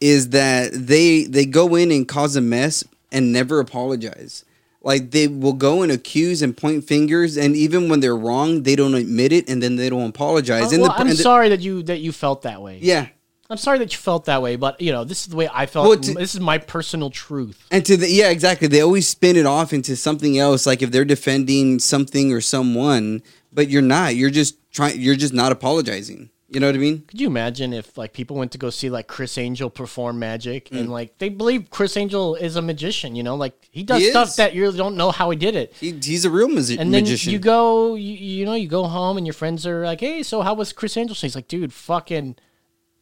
is 0.00 0.30
that 0.30 0.70
they 0.72 1.24
they 1.24 1.44
go 1.44 1.74
in 1.74 1.90
and 1.92 2.08
cause 2.08 2.34
a 2.34 2.40
mess 2.40 2.82
and 3.12 3.32
never 3.32 3.60
apologize. 3.60 4.44
Like 4.84 5.12
they 5.12 5.28
will 5.28 5.54
go 5.54 5.82
and 5.82 5.90
accuse 5.90 6.42
and 6.42 6.54
point 6.54 6.84
fingers, 6.84 7.38
and 7.38 7.56
even 7.56 7.88
when 7.88 8.00
they're 8.00 8.16
wrong, 8.16 8.64
they 8.64 8.76
don't 8.76 8.94
admit 8.94 9.32
it, 9.32 9.48
and 9.48 9.62
then 9.62 9.76
they 9.76 9.88
don't 9.88 10.10
apologize. 10.10 10.72
Uh, 10.72 10.74
and 10.74 10.82
well, 10.82 10.92
the, 10.92 10.98
I'm 10.98 11.08
the- 11.08 11.16
sorry 11.16 11.48
that 11.48 11.60
you 11.60 11.82
that 11.84 12.00
you 12.00 12.12
felt 12.12 12.42
that 12.42 12.60
way. 12.60 12.78
Yeah, 12.82 13.08
I'm 13.48 13.56
sorry 13.56 13.78
that 13.78 13.92
you 13.92 13.98
felt 13.98 14.26
that 14.26 14.42
way, 14.42 14.56
but 14.56 14.78
you 14.82 14.92
know, 14.92 15.04
this 15.04 15.22
is 15.22 15.28
the 15.28 15.36
way 15.36 15.48
I 15.50 15.64
felt. 15.64 15.88
Well, 15.88 15.98
to- 15.98 16.12
this 16.12 16.34
is 16.34 16.40
my 16.40 16.58
personal 16.58 17.08
truth. 17.08 17.64
And 17.70 17.84
to 17.86 17.96
the 17.96 18.10
yeah, 18.10 18.28
exactly. 18.28 18.68
They 18.68 18.82
always 18.82 19.08
spin 19.08 19.36
it 19.36 19.46
off 19.46 19.72
into 19.72 19.96
something 19.96 20.38
else, 20.38 20.66
like 20.66 20.82
if 20.82 20.90
they're 20.90 21.06
defending 21.06 21.78
something 21.78 22.30
or 22.30 22.42
someone, 22.42 23.22
but 23.54 23.70
you're 23.70 23.80
not. 23.80 24.16
You're 24.16 24.28
just 24.28 24.56
trying. 24.70 25.00
You're 25.00 25.16
just 25.16 25.32
not 25.32 25.50
apologizing. 25.50 26.28
You 26.54 26.60
know 26.60 26.68
what 26.68 26.76
I 26.76 26.78
mean? 26.78 27.02
Could 27.08 27.20
you 27.20 27.26
imagine 27.26 27.72
if 27.72 27.98
like 27.98 28.12
people 28.12 28.36
went 28.36 28.52
to 28.52 28.58
go 28.58 28.70
see 28.70 28.88
like 28.88 29.08
Criss 29.08 29.36
Angel 29.38 29.68
perform 29.68 30.18
magic 30.20 30.70
Mm. 30.70 30.78
and 30.80 30.90
like 30.92 31.18
they 31.18 31.28
believe 31.28 31.68
Criss 31.70 31.96
Angel 31.96 32.36
is 32.36 32.54
a 32.56 32.62
magician, 32.62 33.16
you 33.16 33.22
know, 33.24 33.34
like 33.34 33.54
he 33.72 33.82
does 33.82 34.00
He 34.00 34.10
stuff 34.10 34.28
is. 34.28 34.36
that 34.36 34.54
you 34.54 34.70
don't 34.72 34.96
know 34.96 35.10
how 35.10 35.30
he 35.30 35.36
did 35.36 35.56
it. 35.56 35.74
He, 35.80 35.90
he's 36.02 36.24
a 36.24 36.30
real 36.30 36.48
magi- 36.48 36.76
And 36.78 36.94
then 36.94 37.02
magician. 37.02 37.32
you 37.32 37.38
go, 37.40 37.94
you, 37.96 38.12
you 38.14 38.44
know, 38.46 38.54
you 38.54 38.68
go 38.68 38.84
home 38.84 39.16
and 39.16 39.26
your 39.26 39.34
friends 39.34 39.66
are 39.66 39.84
like, 39.84 40.00
"Hey, 40.00 40.22
so 40.22 40.42
how 40.42 40.54
was 40.54 40.72
Criss 40.72 40.96
Angel?" 40.96 41.14
He's 41.16 41.34
like, 41.34 41.48
"Dude, 41.48 41.72
fucking, 41.72 42.36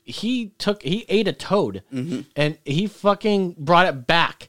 he 0.05 0.53
took, 0.59 0.83
he 0.83 1.05
ate 1.09 1.29
a 1.29 1.33
toad, 1.33 1.83
Mm-hmm. 1.93 2.21
and 2.35 2.59
he 2.65 2.87
fucking 2.87 3.57
brought 3.59 3.87
it 3.87 4.07
back, 4.07 4.49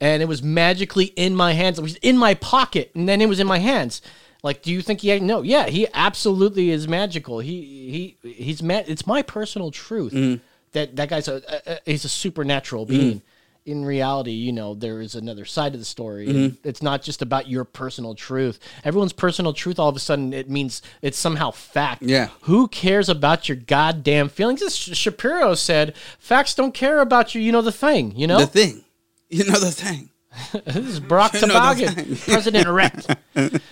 and 0.00 0.22
it 0.22 0.26
was 0.26 0.42
magically 0.42 1.06
in 1.16 1.34
my 1.34 1.52
hands. 1.52 1.78
It 1.78 1.82
was 1.82 1.96
in 1.96 2.16
my 2.16 2.34
pocket, 2.34 2.90
and 2.94 3.08
then 3.08 3.20
it 3.20 3.28
was 3.28 3.40
in 3.40 3.46
my 3.46 3.58
hands. 3.58 4.00
Like, 4.44 4.62
do 4.62 4.70
you 4.70 4.82
think 4.82 5.00
he? 5.00 5.18
No, 5.20 5.42
yeah, 5.42 5.66
he 5.66 5.88
absolutely 5.94 6.70
is 6.70 6.86
magical. 6.86 7.40
He 7.40 8.16
he 8.22 8.30
he's 8.30 8.62
ma- 8.62 8.82
It's 8.86 9.06
my 9.06 9.22
personal 9.22 9.70
truth 9.72 10.12
Mm-hmm. 10.12 10.42
that 10.72 10.94
that 10.96 11.08
guy's 11.08 11.26
a, 11.28 11.42
a, 11.66 11.78
he's 11.86 12.04
a 12.04 12.08
supernatural 12.10 12.84
being. 12.86 13.22
In 13.66 13.86
reality, 13.86 14.32
you 14.32 14.52
know, 14.52 14.74
there 14.74 15.00
is 15.00 15.14
another 15.14 15.46
side 15.46 15.72
of 15.72 15.80
the 15.80 15.86
story. 15.86 16.28
and 16.28 16.58
It's 16.62 16.82
not 16.82 17.00
just 17.00 17.22
about 17.22 17.48
your 17.48 17.64
personal 17.64 18.14
truth. 18.14 18.58
Everyone's 18.84 19.14
personal 19.14 19.54
truth, 19.54 19.78
all 19.78 19.88
of 19.88 19.96
a 19.96 20.00
sudden, 20.00 20.34
it 20.34 20.50
means 20.50 20.82
it's 21.00 21.16
somehow 21.16 21.50
fact. 21.50 22.02
Yeah. 22.02 22.28
Who 22.42 22.68
cares 22.68 23.08
about 23.08 23.48
your 23.48 23.56
goddamn 23.56 24.28
feelings? 24.28 24.60
As 24.60 24.76
Shapiro 24.76 25.54
said, 25.54 25.96
facts 26.18 26.54
don't 26.54 26.74
care 26.74 27.00
about 27.00 27.34
you. 27.34 27.40
You 27.40 27.52
know 27.52 27.62
the 27.62 27.72
thing, 27.72 28.12
you 28.14 28.26
know? 28.26 28.40
The 28.40 28.46
thing. 28.46 28.84
You 29.30 29.44
know 29.44 29.58
the 29.58 29.70
thing. 29.72 30.10
this 30.66 30.76
is 30.76 31.00
Barack 31.00 31.32
You 31.40 31.46
know 31.46 31.54
Toboggan, 31.54 32.16
president 32.16 32.66
elect. 32.66 33.16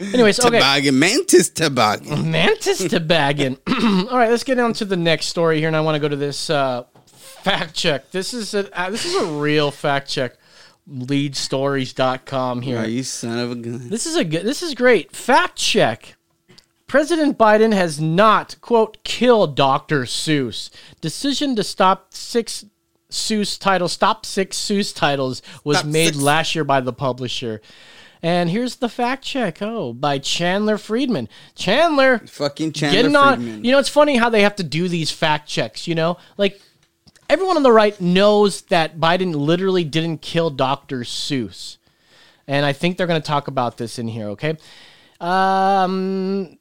Anyways, 0.00 0.40
okay. 0.40 0.58
Toboggan, 0.58 0.98
mantis 0.98 1.48
toboggan. 1.50 2.30
Mantis 2.30 2.88
toboggan. 2.88 3.56
All 4.10 4.18
right, 4.18 4.30
let's 4.30 4.44
get 4.44 4.58
on 4.58 4.72
to 4.74 4.84
the 4.84 4.96
next 4.96 5.26
story 5.26 5.58
here, 5.58 5.68
and 5.68 5.76
I 5.76 5.80
want 5.80 5.94
to 5.96 6.00
go 6.00 6.08
to 6.08 6.16
this 6.16 6.50
uh, 6.50 6.84
fact 7.06 7.74
check. 7.74 8.10
This 8.10 8.34
is 8.34 8.54
a 8.54 8.78
uh, 8.78 8.90
this 8.90 9.04
is 9.04 9.14
a 9.14 9.26
real 9.26 9.70
fact 9.70 10.08
check. 10.08 10.36
Leadstories.com 10.88 12.62
here. 12.62 12.78
Oh, 12.80 12.82
you 12.84 13.02
son 13.04 13.38
of 13.38 13.52
a 13.52 13.54
gun. 13.54 13.88
This 13.88 14.06
is 14.06 14.16
a 14.16 14.24
good. 14.24 14.44
This 14.44 14.62
is 14.62 14.74
great. 14.74 15.14
Fact 15.14 15.56
check. 15.56 16.16
President 16.86 17.38
Biden 17.38 17.72
has 17.72 18.00
not 18.00 18.56
quote 18.60 19.02
killed 19.04 19.56
Dr. 19.56 20.02
Seuss. 20.02 20.68
Decision 21.00 21.56
to 21.56 21.64
stop 21.64 22.12
six 22.12 22.66
Seuss 23.10 23.58
titles, 23.58 23.92
stop 23.92 24.26
six 24.26 24.58
Seuss 24.58 24.94
titles, 24.94 25.42
was 25.64 25.78
Stop 25.78 25.90
made 25.90 26.14
six. 26.14 26.18
last 26.18 26.54
year 26.54 26.64
by 26.64 26.80
the 26.80 26.92
publisher. 26.92 27.60
And 28.24 28.48
here's 28.50 28.76
the 28.76 28.88
fact 28.88 29.24
check. 29.24 29.60
Oh, 29.60 29.92
by 29.92 30.18
Chandler 30.18 30.78
Friedman. 30.78 31.28
Chandler 31.56 32.18
Fucking 32.20 32.72
Chandler 32.72 32.96
getting 33.02 33.16
on. 33.16 33.36
Friedman. 33.42 33.64
You 33.64 33.72
know, 33.72 33.78
it's 33.80 33.88
funny 33.88 34.16
how 34.16 34.28
they 34.28 34.42
have 34.42 34.54
to 34.56 34.62
do 34.62 34.86
these 34.88 35.10
fact 35.10 35.48
checks. 35.48 35.88
You 35.88 35.96
know, 35.96 36.18
like 36.36 36.60
everyone 37.28 37.56
on 37.56 37.64
the 37.64 37.72
right 37.72 38.00
knows 38.00 38.62
that 38.62 38.98
Biden 39.00 39.34
literally 39.34 39.82
didn't 39.82 40.22
kill 40.22 40.50
Dr. 40.50 41.00
Seuss, 41.00 41.78
and 42.46 42.64
I 42.64 42.72
think 42.72 42.96
they're 42.96 43.08
going 43.08 43.20
to 43.20 43.26
talk 43.26 43.48
about 43.48 43.76
this 43.76 43.98
in 43.98 44.06
here. 44.06 44.28
Okay, 44.28 44.56
um, 45.20 46.58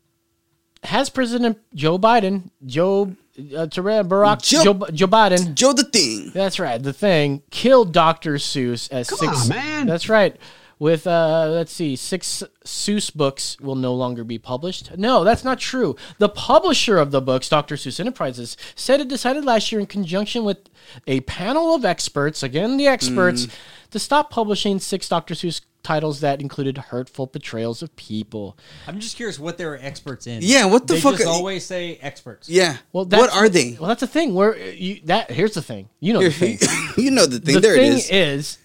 has 0.84 1.10
President 1.10 1.60
Joe 1.76 2.00
Biden, 2.00 2.50
Joe 2.66 3.16
uh, 3.56 3.68
Tara- 3.68 4.04
Barack, 4.04 4.42
Joe- 4.42 4.64
Joe, 4.64 4.88
Joe 4.92 5.08
Biden, 5.08 5.54
Joe 5.54 5.74
the 5.74 5.84
thing. 5.84 6.32
that's 6.34 6.60
right. 6.60 6.82
The 6.82 6.94
thing 6.94 7.44
killed 7.52 7.94
Dr. 7.94 8.36
Seuss 8.36 8.92
as 8.92 9.08
six. 9.10 9.44
on, 9.44 9.50
man. 9.50 9.88
That's 9.88 10.10
right. 10.10 10.36
With 10.82 11.06
uh, 11.06 11.48
let's 11.52 11.72
see, 11.72 11.96
six 11.96 12.42
Seuss 12.66 13.14
books 13.14 13.56
will 13.62 13.76
no 13.76 13.94
longer 13.94 14.24
be 14.24 14.40
published. 14.40 14.98
No, 14.98 15.24
that's 15.24 15.44
not 15.44 15.60
true. 15.60 15.96
The 16.18 16.28
publisher 16.28 16.98
of 16.98 17.12
the 17.12 17.22
books, 17.22 17.48
Dr. 17.48 17.76
Seuss 17.76 18.00
Enterprises, 18.00 18.58
said 18.74 19.00
it 19.00 19.08
decided 19.08 19.46
last 19.46 19.72
year 19.72 19.80
in 19.80 19.86
conjunction 19.86 20.44
with 20.44 20.58
a 21.06 21.20
panel 21.22 21.76
of 21.76 21.86
experts, 21.86 22.42
again 22.42 22.78
the 22.78 22.88
experts, 22.88 23.46
Mm. 23.46 23.52
to 23.92 24.00
stop 24.00 24.32
publishing 24.32 24.80
six 24.80 25.08
Dr. 25.08 25.36
Seuss 25.36 25.62
titles 25.84 26.20
that 26.22 26.42
included 26.42 26.80
hurtful 26.80 27.28
portrayals 27.28 27.84
of 27.84 27.96
people. 27.96 28.58
I'm 28.88 29.00
just 29.00 29.16
curious 29.18 29.38
what 29.38 29.60
they're 29.60 29.80
experts 29.86 30.26
in. 30.26 30.40
Yeah, 30.42 30.66
what 30.66 30.88
the 30.88 30.96
they 30.96 31.02
fuck 31.02 31.18
Just 31.18 31.28
are- 31.28 31.32
always 31.32 31.64
say 31.64 32.00
experts. 32.02 32.50
Yeah. 32.50 32.78
Well, 32.92 33.06
what 33.06 33.32
are 33.32 33.50
they? 33.50 33.78
Well, 33.80 33.90
that's 33.90 34.02
the 34.02 34.08
thing. 34.08 34.34
Where 34.34 34.56
uh, 34.56 34.58
you 34.58 35.02
that 35.06 35.30
here's 35.30 35.54
the 35.54 35.62
thing. 35.62 35.90
You 36.00 36.14
know 36.14 36.24
the 36.24 36.32
thing. 36.44 36.58
you 36.98 37.12
know 37.12 37.28
the 37.28 37.40
thing. 37.40 37.54
the 37.54 37.62
there 37.62 37.76
thing 37.76 38.00
it 38.00 38.10
is. 38.12 38.58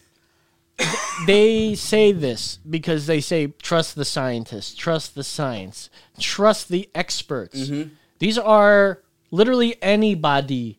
They 1.26 1.74
say 1.74 2.12
this 2.12 2.58
because 2.68 3.06
they 3.06 3.20
say 3.20 3.48
trust 3.62 3.94
the 3.96 4.04
scientists, 4.04 4.74
trust 4.74 5.14
the 5.14 5.24
science, 5.24 5.90
trust 6.18 6.68
the 6.68 6.88
experts. 6.94 7.68
Mm-hmm. 7.68 7.90
These 8.18 8.38
are 8.38 9.02
literally 9.30 9.76
anybody, 9.82 10.78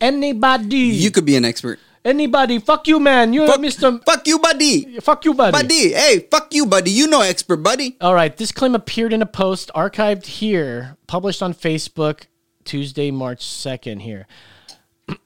anybody, 0.00 0.76
You 0.76 1.10
could 1.10 1.24
be 1.24 1.36
an 1.36 1.44
expert. 1.44 1.78
anybody. 2.04 2.58
Fuck 2.58 2.86
you, 2.88 3.00
man. 3.00 3.32
You're 3.32 3.46
Fuck, 3.46 3.60
Mister. 3.60 3.98
fuck 4.06 4.26
you, 4.26 4.38
buddy. 4.38 5.00
Fuck 5.00 5.24
you, 5.24 5.34
buddy. 5.34 5.52
Buddy. 5.52 5.92
Hey, 5.92 6.26
fuck 6.30 6.52
you, 6.54 6.66
buddy. 6.66 6.90
You 6.90 7.06
know 7.06 7.20
expert, 7.20 7.58
buddy. 7.58 7.96
All 8.00 8.14
right, 8.14 8.36
this 8.36 8.52
claim 8.52 8.74
appeared 8.74 9.12
in 9.12 9.22
a 9.22 9.26
post 9.26 9.70
archived 9.74 10.26
here, 10.26 10.96
published 11.06 11.42
on 11.42 11.54
Facebook 11.54 12.24
Tuesday, 12.64 13.10
March 13.10 13.44
2nd 13.44 14.00
here. 14.02 14.26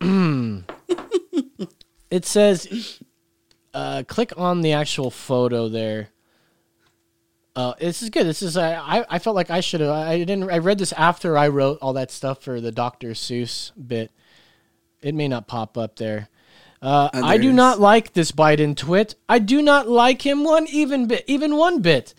it 2.11 2.25
says 2.25 3.01
uh, 3.79 4.03
click 4.03 4.33
on 4.37 4.61
the 4.61 4.73
actual 4.73 5.09
photo 5.09 5.69
there. 5.69 6.09
Uh, 7.55 7.75
this 7.79 8.03
is 8.03 8.11
good. 8.11 8.27
This 8.27 8.43
is 8.43 8.57
I. 8.57 9.05
I, 9.09 9.19
felt 9.21 9.37
like 9.37 9.51
I 9.51 9.61
should 9.61 9.81
have. 9.81 9.91
I 9.91 10.19
didn't. 10.19 10.51
I 10.51 10.59
read 10.59 10.79
this 10.79 10.93
after 10.93 11.39
I 11.39 11.47
wrote 11.49 11.79
all 11.81 11.93
that 11.93 12.11
stuff 12.11 12.43
for 12.43 12.61
the 12.61 12.73
Dr. 12.73 13.11
Seuss 13.11 13.71
bit. 13.75 14.11
It 15.01 15.15
may 15.15 15.29
not 15.29 15.47
pop 15.47 15.79
up 15.79 15.97
there. 15.97 16.29
Uh, 16.83 17.09
Oh, 17.15 17.25
I 17.25 17.39
do 17.39 17.53
not 17.53 17.81
like 17.81 18.15
this 18.15 18.33
Biden 18.33 18.77
twit. 18.77 19.15
I 19.29 19.39
do 19.39 19.63
not 19.63 19.89
like 19.89 20.23
him 20.23 20.43
one 20.43 20.67
even 20.69 21.07
bit, 21.07 21.25
even 21.29 21.57
one 21.57 21.81
bit. 21.81 22.15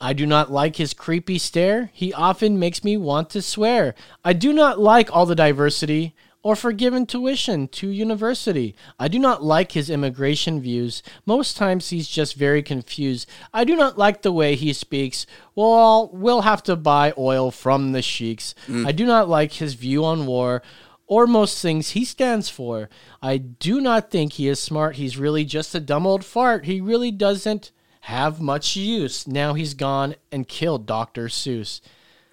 I 0.00 0.12
do 0.12 0.26
not 0.26 0.50
like 0.50 0.76
his 0.76 0.94
creepy 0.94 1.38
stare. 1.38 1.90
He 1.92 2.12
often 2.12 2.58
makes 2.58 2.82
me 2.82 2.96
want 2.96 3.30
to 3.30 3.42
swear. 3.42 3.94
I 4.24 4.32
do 4.32 4.52
not 4.52 4.80
like 4.80 5.14
all 5.14 5.26
the 5.26 5.34
diversity 5.36 6.14
or 6.42 6.56
forgiven 6.56 7.04
tuition 7.04 7.68
to 7.68 7.88
university. 7.88 8.74
I 8.98 9.08
do 9.08 9.18
not 9.18 9.42
like 9.42 9.72
his 9.72 9.90
immigration 9.90 10.60
views. 10.60 11.02
Most 11.26 11.56
times 11.56 11.90
he's 11.90 12.08
just 12.08 12.34
very 12.34 12.62
confused. 12.62 13.28
I 13.52 13.64
do 13.64 13.76
not 13.76 13.98
like 13.98 14.22
the 14.22 14.32
way 14.32 14.54
he 14.54 14.72
speaks. 14.72 15.26
Well, 15.54 16.10
we'll 16.12 16.42
have 16.42 16.62
to 16.64 16.76
buy 16.76 17.12
oil 17.18 17.50
from 17.50 17.92
the 17.92 18.02
sheiks. 18.02 18.54
Mm. 18.66 18.86
I 18.86 18.92
do 18.92 19.04
not 19.04 19.28
like 19.28 19.54
his 19.54 19.74
view 19.74 20.04
on 20.04 20.26
war 20.26 20.62
or 21.06 21.26
most 21.26 21.60
things 21.60 21.90
he 21.90 22.04
stands 22.04 22.48
for. 22.48 22.88
I 23.20 23.36
do 23.36 23.80
not 23.80 24.10
think 24.10 24.34
he 24.34 24.48
is 24.48 24.60
smart. 24.60 24.96
He's 24.96 25.18
really 25.18 25.44
just 25.44 25.74
a 25.74 25.80
dumb 25.80 26.06
old 26.06 26.24
fart. 26.24 26.64
He 26.64 26.80
really 26.80 27.10
doesn't 27.10 27.72
have 28.02 28.40
much 28.40 28.76
use. 28.76 29.26
Now 29.26 29.54
he's 29.54 29.74
gone 29.74 30.14
and 30.32 30.48
killed 30.48 30.86
Dr. 30.86 31.26
Seuss. 31.26 31.80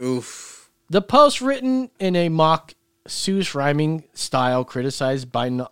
Oof. 0.01 0.69
The 0.89 1.01
post 1.01 1.41
written 1.41 1.89
in 1.99 2.15
a 2.15 2.29
mock 2.29 2.73
Seuss 3.07 3.53
rhyming 3.55 4.03
style 4.13 4.63
criticized 4.63 5.31
by 5.31 5.49
no- 5.49 5.69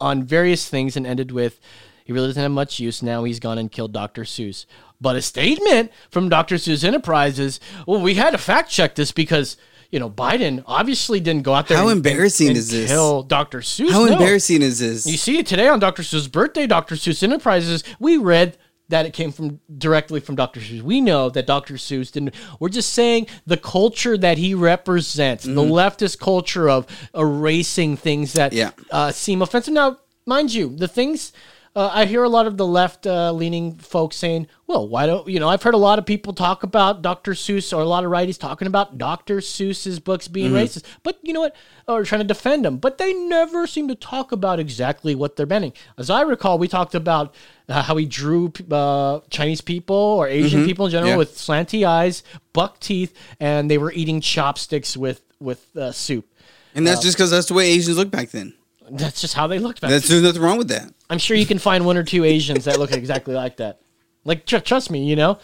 on 0.00 0.22
various 0.24 0.68
things 0.68 0.96
and 0.96 1.06
ended 1.06 1.32
with 1.32 1.58
he 2.04 2.12
really 2.12 2.28
doesn't 2.28 2.42
have 2.42 2.52
much 2.52 2.78
use 2.78 3.02
now 3.02 3.24
he's 3.24 3.40
gone 3.40 3.58
and 3.58 3.72
killed 3.72 3.92
Dr. 3.92 4.22
Seuss. 4.22 4.64
But 5.00 5.16
a 5.16 5.22
statement 5.22 5.90
from 6.10 6.28
Dr. 6.28 6.54
Seuss 6.56 6.84
Enterprises, 6.84 7.58
well 7.86 8.00
we 8.00 8.14
had 8.14 8.30
to 8.30 8.38
fact 8.38 8.70
check 8.70 8.94
this 8.94 9.10
because 9.12 9.56
you 9.90 9.98
know 9.98 10.08
Biden 10.10 10.62
obviously 10.66 11.18
didn't 11.20 11.42
go 11.42 11.54
out 11.54 11.68
there 11.68 11.78
How 11.78 11.88
and- 11.88 11.96
embarrassing 11.98 12.48
and 12.48 12.56
is 12.56 12.70
this? 12.70 12.90
kill 12.90 13.22
Dr. 13.22 13.60
Seuss. 13.60 13.90
How 13.90 14.04
No. 14.04 14.12
embarrassing 14.12 14.62
is 14.62 14.78
this? 14.78 15.06
You 15.06 15.16
see, 15.16 15.42
today 15.42 15.68
on 15.68 15.78
Dr. 15.80 16.02
Seuss' 16.02 16.30
birthday, 16.30 16.66
Dr. 16.66 16.94
Seuss 16.96 17.22
Enterprises, 17.22 17.82
we 17.98 18.16
read 18.16 18.56
that 18.88 19.04
it 19.06 19.12
came 19.12 19.32
from 19.32 19.60
directly 19.78 20.20
from 20.20 20.36
Dr. 20.36 20.60
Seuss. 20.60 20.80
We 20.82 21.00
know 21.00 21.28
that 21.30 21.46
Dr. 21.46 21.74
Seuss 21.74 22.12
didn't. 22.12 22.34
We're 22.60 22.68
just 22.68 22.92
saying 22.92 23.26
the 23.46 23.56
culture 23.56 24.16
that 24.16 24.38
he 24.38 24.54
represents, 24.54 25.44
the 25.44 25.50
leftist 25.62 26.18
culture 26.20 26.68
of 26.70 26.86
erasing 27.14 27.96
things 27.96 28.32
that 28.34 28.52
Yeah. 28.52 28.70
uh, 28.90 29.10
seem 29.12 29.42
offensive. 29.42 29.74
Now, 29.74 29.98
mind 30.24 30.54
you, 30.54 30.74
the 30.76 30.88
things. 30.88 31.32
Uh, 31.76 31.90
I 31.92 32.06
hear 32.06 32.24
a 32.24 32.28
lot 32.30 32.46
of 32.46 32.56
the 32.56 32.66
left 32.66 33.06
uh, 33.06 33.30
leaning 33.32 33.76
folks 33.76 34.16
saying, 34.16 34.46
well, 34.66 34.88
why 34.88 35.04
don't, 35.04 35.28
you 35.28 35.38
know, 35.38 35.50
I've 35.50 35.62
heard 35.62 35.74
a 35.74 35.76
lot 35.76 35.98
of 35.98 36.06
people 36.06 36.32
talk 36.32 36.62
about 36.62 37.02
Dr. 37.02 37.32
Seuss 37.32 37.70
or 37.76 37.82
a 37.82 37.84
lot 37.84 38.02
of 38.02 38.10
righties 38.10 38.38
talking 38.38 38.66
about 38.66 38.96
Dr. 38.96 39.40
Seuss's 39.40 40.00
books 40.00 40.26
being 40.26 40.52
racist. 40.52 40.84
But 41.02 41.18
you 41.22 41.34
know 41.34 41.40
what? 41.40 41.54
Or 41.86 42.02
trying 42.02 42.22
to 42.22 42.26
defend 42.26 42.64
them. 42.64 42.78
But 42.78 42.96
they 42.96 43.12
never 43.12 43.66
seem 43.66 43.88
to 43.88 43.94
talk 43.94 44.32
about 44.32 44.58
exactly 44.58 45.14
what 45.14 45.36
they're 45.36 45.44
banning. 45.44 45.74
As 45.98 46.08
I 46.08 46.22
recall, 46.22 46.58
we 46.58 46.66
talked 46.66 46.94
about 46.94 47.34
uh, 47.68 47.82
how 47.82 47.94
he 47.98 48.06
drew 48.06 48.50
uh, 48.70 49.20
Chinese 49.28 49.60
people 49.60 49.94
or 49.96 50.28
Asian 50.28 50.64
people 50.64 50.86
in 50.86 50.92
general 50.92 51.10
Yeah. 51.10 51.16
with 51.18 51.36
slanty 51.36 51.86
eyes, 51.86 52.22
buck 52.54 52.80
teeth, 52.80 53.12
and 53.38 53.70
they 53.70 53.76
were 53.76 53.92
eating 53.92 54.22
chopsticks 54.22 54.96
with, 54.96 55.20
with 55.40 55.76
uh, 55.76 55.92
soup. 55.92 56.24
and 56.74 56.86
that's 56.86 57.02
just 57.02 57.18
because 57.18 57.30
that's 57.30 57.48
the 57.48 57.54
way 57.54 57.68
Asians 57.68 57.98
look 57.98 58.10
back 58.10 58.30
then. 58.30 58.54
That's 58.90 59.20
just 59.20 59.34
how 59.34 59.46
they 59.46 59.58
looked 59.58 59.80
back 59.80 59.90
That's 59.90 60.08
there's 60.08 60.22
nothing 60.22 60.42
wrong 60.42 60.58
with 60.58 60.68
that. 60.68 60.92
I'm 61.10 61.18
sure 61.18 61.36
you 61.36 61.46
can 61.46 61.58
find 61.58 61.84
one 61.84 61.96
or 61.96 62.02
two 62.04 62.24
Asians 62.24 62.64
that 62.64 62.78
look 62.78 62.92
exactly 62.92 63.34
like 63.34 63.56
that. 63.58 63.80
Like, 64.24 64.44
tr- 64.46 64.58
trust 64.58 64.90
me, 64.90 65.04
you 65.04 65.16
know. 65.16 65.38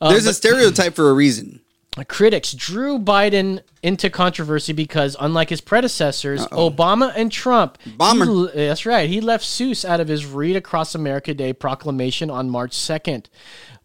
Uh, 0.00 0.10
There's 0.10 0.26
a 0.26 0.34
stereotype 0.34 0.94
for 0.94 1.10
a 1.10 1.12
reason. 1.12 1.60
Critics 2.08 2.52
drew 2.52 2.98
Biden 2.98 3.60
into 3.82 4.10
controversy 4.10 4.72
because, 4.72 5.16
unlike 5.20 5.50
his 5.50 5.60
predecessors, 5.60 6.44
Obama 6.48 7.12
and 7.14 7.30
Trump, 7.30 7.78
Bomber. 7.96 8.50
he 8.52 8.66
that's 8.66 8.84
right, 8.84 9.08
he 9.08 9.20
left 9.20 9.44
Seuss 9.44 9.84
out 9.84 10.00
of 10.00 10.08
his 10.08 10.26
Read 10.26 10.56
Across 10.56 10.96
America 10.96 11.32
Day 11.34 11.52
proclamation 11.52 12.30
on 12.30 12.50
March 12.50 12.72
2nd. 12.72 13.26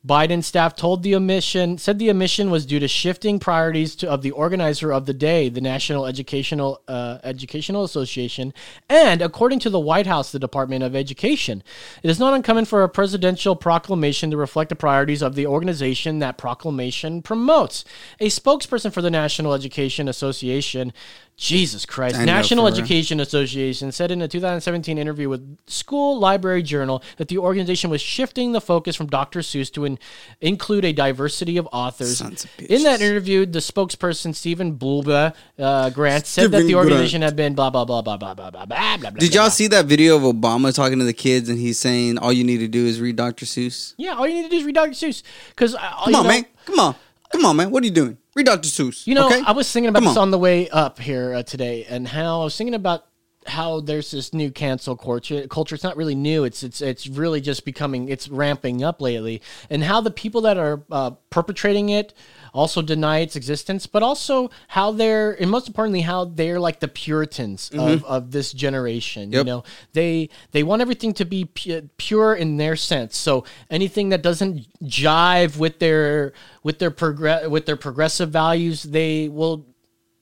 Biden 0.07 0.41
staff 0.41 0.75
told 0.75 1.03
the 1.03 1.13
omission 1.13 1.77
said 1.77 1.99
the 1.99 2.09
omission 2.09 2.49
was 2.49 2.65
due 2.65 2.79
to 2.79 2.87
shifting 2.87 3.37
priorities 3.37 3.97
to, 3.97 4.09
of 4.09 4.21
the 4.21 4.31
organizer 4.31 4.93
of 4.93 5.05
the 5.05 5.13
day, 5.13 5.49
the 5.49 5.59
National 5.59 6.05
Educational 6.05 6.81
uh, 6.87 7.17
Educational 7.23 7.83
Association, 7.83 8.53
and 8.87 9.21
according 9.21 9.59
to 9.59 9.69
the 9.69 9.79
White 9.79 10.07
House, 10.07 10.31
the 10.31 10.39
Department 10.39 10.83
of 10.83 10.95
Education, 10.95 11.61
it 12.01 12.09
is 12.09 12.17
not 12.17 12.33
uncommon 12.33 12.63
for 12.63 12.83
a 12.83 12.89
presidential 12.89 13.57
proclamation 13.57 14.31
to 14.31 14.37
reflect 14.37 14.69
the 14.69 14.75
priorities 14.75 15.21
of 15.21 15.35
the 15.35 15.45
organization 15.45 16.19
that 16.19 16.37
proclamation 16.37 17.21
promotes. 17.21 17.83
A 18.21 18.27
spokesperson 18.27 18.93
for 18.93 19.01
the 19.01 19.11
National 19.11 19.53
Education 19.53 20.07
Association 20.07 20.93
Jesus 21.39 21.85
Christ. 21.85 22.17
I 22.17 22.25
National. 22.25 22.67
Education 22.67 23.21
Association 23.21 23.93
said 23.93 24.11
in 24.11 24.21
a 24.21 24.27
2017 24.27 24.97
interview 24.97 25.29
with 25.29 25.57
School 25.67 26.19
Library 26.19 26.61
Journal 26.61 27.01
that 27.15 27.29
the 27.29 27.37
organization 27.37 27.89
was 27.89 28.01
shifting 28.01 28.51
the 28.51 28.59
focus 28.59 28.95
from 28.97 29.07
Dr. 29.07 29.39
Seuss 29.39 29.71
to 29.73 29.85
in, 29.85 29.97
include 30.41 30.83
a 30.83 30.91
diversity 30.91 31.55
of 31.55 31.67
authors. 31.71 32.19
Of 32.19 32.45
In 32.59 32.83
that 32.83 32.99
interview, 32.99 33.45
the 33.45 33.59
spokesperson 33.59 34.35
Stephen 34.35 34.73
Bulba 34.73 35.33
uh, 35.57 35.89
Grant 35.91 36.27
said 36.27 36.51
that 36.51 36.57
Stephen 36.57 36.67
the 36.67 36.73
Grant. 36.73 36.85
organization 36.85 37.21
had 37.21 37.37
been 37.37 37.55
blah 37.55 37.69
blah 37.69 37.85
blah 37.85 38.01
blah 38.01 38.17
blah 38.17 38.33
blah 38.33 38.49
blah 38.51 38.65
blah 38.65 38.97
blah. 38.97 38.97
Did 38.97 38.99
blah, 38.99 39.21
y'all 39.21 39.31
blah. 39.31 39.49
see 39.49 39.67
that 39.67 39.85
video 39.85 40.17
of 40.17 40.23
Obama 40.23 40.75
talking 40.75 40.99
to 40.99 41.05
the 41.05 41.13
kids 41.13 41.47
and 41.47 41.57
he's 41.57 41.79
saying 41.79 42.17
all 42.17 42.33
you 42.33 42.43
need 42.43 42.57
to 42.57 42.67
do 42.67 42.85
is 42.85 42.99
read 42.99 43.15
Dr. 43.15 43.45
Seuss? 43.45 43.93
Yeah, 43.97 44.15
all 44.15 44.27
you 44.27 44.35
need 44.35 44.43
to 44.43 44.49
do 44.49 44.57
is 44.57 44.65
read 44.65 44.75
Dr. 44.75 44.91
Seuss. 44.91 45.23
Because 45.51 45.73
Come 46.03 46.15
on, 46.15 46.27
man. 46.27 46.45
Come 46.65 46.79
on. 46.79 46.95
Come 47.31 47.45
on, 47.45 47.55
man. 47.55 47.71
What 47.71 47.83
are 47.83 47.85
you 47.85 47.93
doing? 47.93 48.17
Read 48.39 48.45
Dr. 48.45 48.69
Seuss. 48.69 49.05
You 49.05 49.15
know, 49.15 49.25
okay? 49.25 49.41
I 49.45 49.51
was 49.51 49.69
thinking 49.69 49.89
about 49.89 49.99
Come 49.99 50.07
this 50.11 50.17
on. 50.17 50.21
on 50.23 50.31
the 50.31 50.37
way 50.37 50.69
up 50.69 50.97
here 50.97 51.33
uh, 51.33 51.43
today, 51.43 51.85
and 51.89 52.07
how 52.07 52.39
I 52.39 52.43
was 52.45 52.55
thinking 52.57 52.73
about 52.73 53.03
how 53.47 53.79
there's 53.79 54.11
this 54.11 54.33
new 54.33 54.51
cancel 54.51 54.95
culture. 54.95 55.47
Culture. 55.47 55.75
It's 55.75 55.83
not 55.83 55.97
really 55.97 56.15
new. 56.15 56.43
It's 56.43 56.63
it's 56.63 56.81
it's 56.81 57.07
really 57.07 57.41
just 57.41 57.65
becoming. 57.65 58.09
It's 58.09 58.27
ramping 58.29 58.83
up 58.83 59.01
lately, 59.01 59.41
and 59.69 59.83
how 59.83 60.01
the 60.01 60.11
people 60.11 60.41
that 60.41 60.57
are 60.57 60.83
uh, 60.91 61.11
perpetrating 61.29 61.89
it 61.89 62.13
also 62.53 62.81
deny 62.81 63.19
its 63.19 63.35
existence, 63.35 63.85
but 63.85 64.01
also 64.01 64.49
how 64.69 64.91
they're, 64.91 65.39
and 65.39 65.51
most 65.51 65.67
importantly, 65.67 66.01
how 66.01 66.25
they're 66.25 66.59
like 66.59 66.79
the 66.79 66.87
Puritans 66.87 67.69
of, 67.71 68.03
of 68.05 68.31
this 68.31 68.51
generation. 68.51 69.31
You 69.31 69.39
Mm-hmm. 69.39 69.47
Know, 69.47 69.63
they 69.93 70.29
they 70.51 70.63
want 70.63 70.81
everything 70.81 71.13
to 71.13 71.25
be 71.25 71.45
pu- 71.45 71.89
pure 71.97 72.33
in 72.33 72.57
their 72.57 72.75
sense. 72.75 73.15
So 73.15 73.45
anything 73.69 74.09
that 74.09 74.21
doesn't 74.21 74.67
jive 74.83 75.57
with 75.57 75.79
their 75.79 76.33
with 76.63 76.79
their 76.79 76.91
progress 76.91 77.47
with 77.47 77.65
their 77.65 77.77
progressive 77.77 78.31
values, 78.31 78.83
they 78.83 79.29
will 79.29 79.65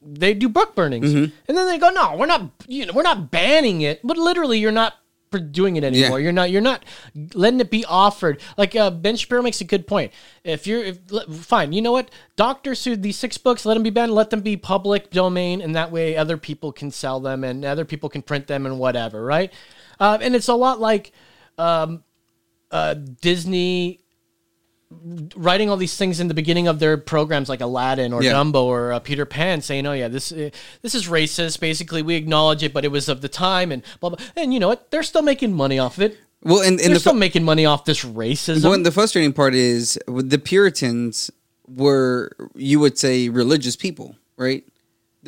they 0.07 0.33
do 0.33 0.47
book 0.49 0.75
burnings, 0.75 1.13
Mm-hmm. 1.13 1.35
and 1.47 1.57
then 1.57 1.67
they 1.67 1.77
go, 1.77 1.89
"No, 1.89 2.15
we're 2.15 2.25
not. 2.25 2.51
You 2.67 2.85
know, 2.85 2.93
we're 2.93 3.03
not 3.03 3.31
banning 3.31 3.81
it, 3.81 3.99
but 4.03 4.17
literally, 4.17 4.59
you're 4.59 4.71
not 4.71 4.93
doing 5.51 5.75
it 5.75 5.83
anymore. 5.83 6.19
Yeah. 6.19 6.23
You're 6.23 6.31
not. 6.31 6.49
You're 6.49 6.61
not 6.61 6.85
letting 7.33 7.59
it 7.59 7.69
be 7.69 7.83
offered." 7.85 8.41
Like 8.57 8.75
uh, 8.75 8.89
Ben 8.89 9.15
Shapiro 9.17 9.41
makes 9.41 9.59
a 9.61 9.65
good 9.65 9.85
point. 9.85 10.13
If 10.43 10.65
you're 10.65 10.83
if, 10.83 10.99
fine, 11.31 11.73
you 11.73 11.81
know 11.81 11.91
what? 11.91 12.09
Doctor 12.35 12.71
Seuss 12.71 13.01
these 13.01 13.17
six 13.17 13.37
books. 13.37 13.65
Let 13.65 13.73
them 13.73 13.83
be 13.83 13.89
banned. 13.89 14.13
Let 14.13 14.29
them 14.29 14.41
be 14.41 14.55
public 14.57 15.11
domain, 15.11 15.61
and 15.61 15.75
that 15.75 15.91
way 15.91 16.15
other 16.15 16.37
people 16.37 16.71
can 16.71 16.91
sell 16.91 17.19
them 17.19 17.43
and 17.43 17.65
other 17.65 17.85
people 17.85 18.09
can 18.09 18.21
print 18.21 18.47
them 18.47 18.65
and 18.65 18.79
whatever, 18.79 19.23
right? 19.23 19.51
Uh, 19.99 20.17
and 20.21 20.35
it's 20.35 20.47
a 20.47 20.53
lot 20.53 20.79
like 20.79 21.11
um, 21.57 22.03
uh, 22.71 22.93
Disney 22.93 24.01
writing 25.35 25.69
all 25.69 25.77
these 25.77 25.97
things 25.97 26.19
in 26.19 26.27
the 26.27 26.33
beginning 26.33 26.67
of 26.67 26.79
their 26.79 26.97
programs 26.97 27.49
like 27.49 27.61
Aladdin 27.61 28.13
or 28.13 28.23
Yeah. 28.23 28.33
Dumbo 28.33 28.63
or 28.63 28.93
uh, 28.93 28.99
Peter 28.99 29.25
Pan 29.25 29.61
saying 29.61 29.85
oh 29.85 29.93
yeah 29.93 30.07
this 30.07 30.31
uh, 30.31 30.49
this 30.81 30.95
is 30.95 31.07
racist. 31.07 31.59
Basically 31.59 32.01
we 32.01 32.15
acknowledge 32.15 32.63
it 32.63 32.73
but 32.73 32.85
it 32.85 32.89
was 32.89 33.09
of 33.09 33.21
the 33.21 33.29
time 33.29 33.71
and 33.71 33.83
blah 33.99 34.11
blah. 34.11 34.25
And 34.35 34.53
you 34.53 34.59
know 34.59 34.69
what? 34.69 34.91
They're 34.91 35.03
still 35.03 35.21
making 35.21 35.53
money 35.53 35.79
off 35.79 35.97
of 35.97 36.03
it. 36.03 36.17
Well, 36.43 36.61
and, 36.61 36.79
and 36.79 36.79
they're 36.79 36.93
the, 36.93 36.99
still 36.99 37.13
making 37.13 37.43
money 37.43 37.65
off 37.65 37.85
this 37.85 38.05
racism. 38.05 38.63
Well, 38.63 38.73
and 38.73 38.85
the 38.85 38.91
frustrating 38.91 39.33
part 39.33 39.55
is 39.55 39.97
the 40.07 40.37
Puritans 40.37 41.31
were, 41.67 42.31
you 42.55 42.79
would 42.79 42.97
say, 42.97 43.27
religious 43.29 43.75
people, 43.75 44.15
right? 44.37 44.63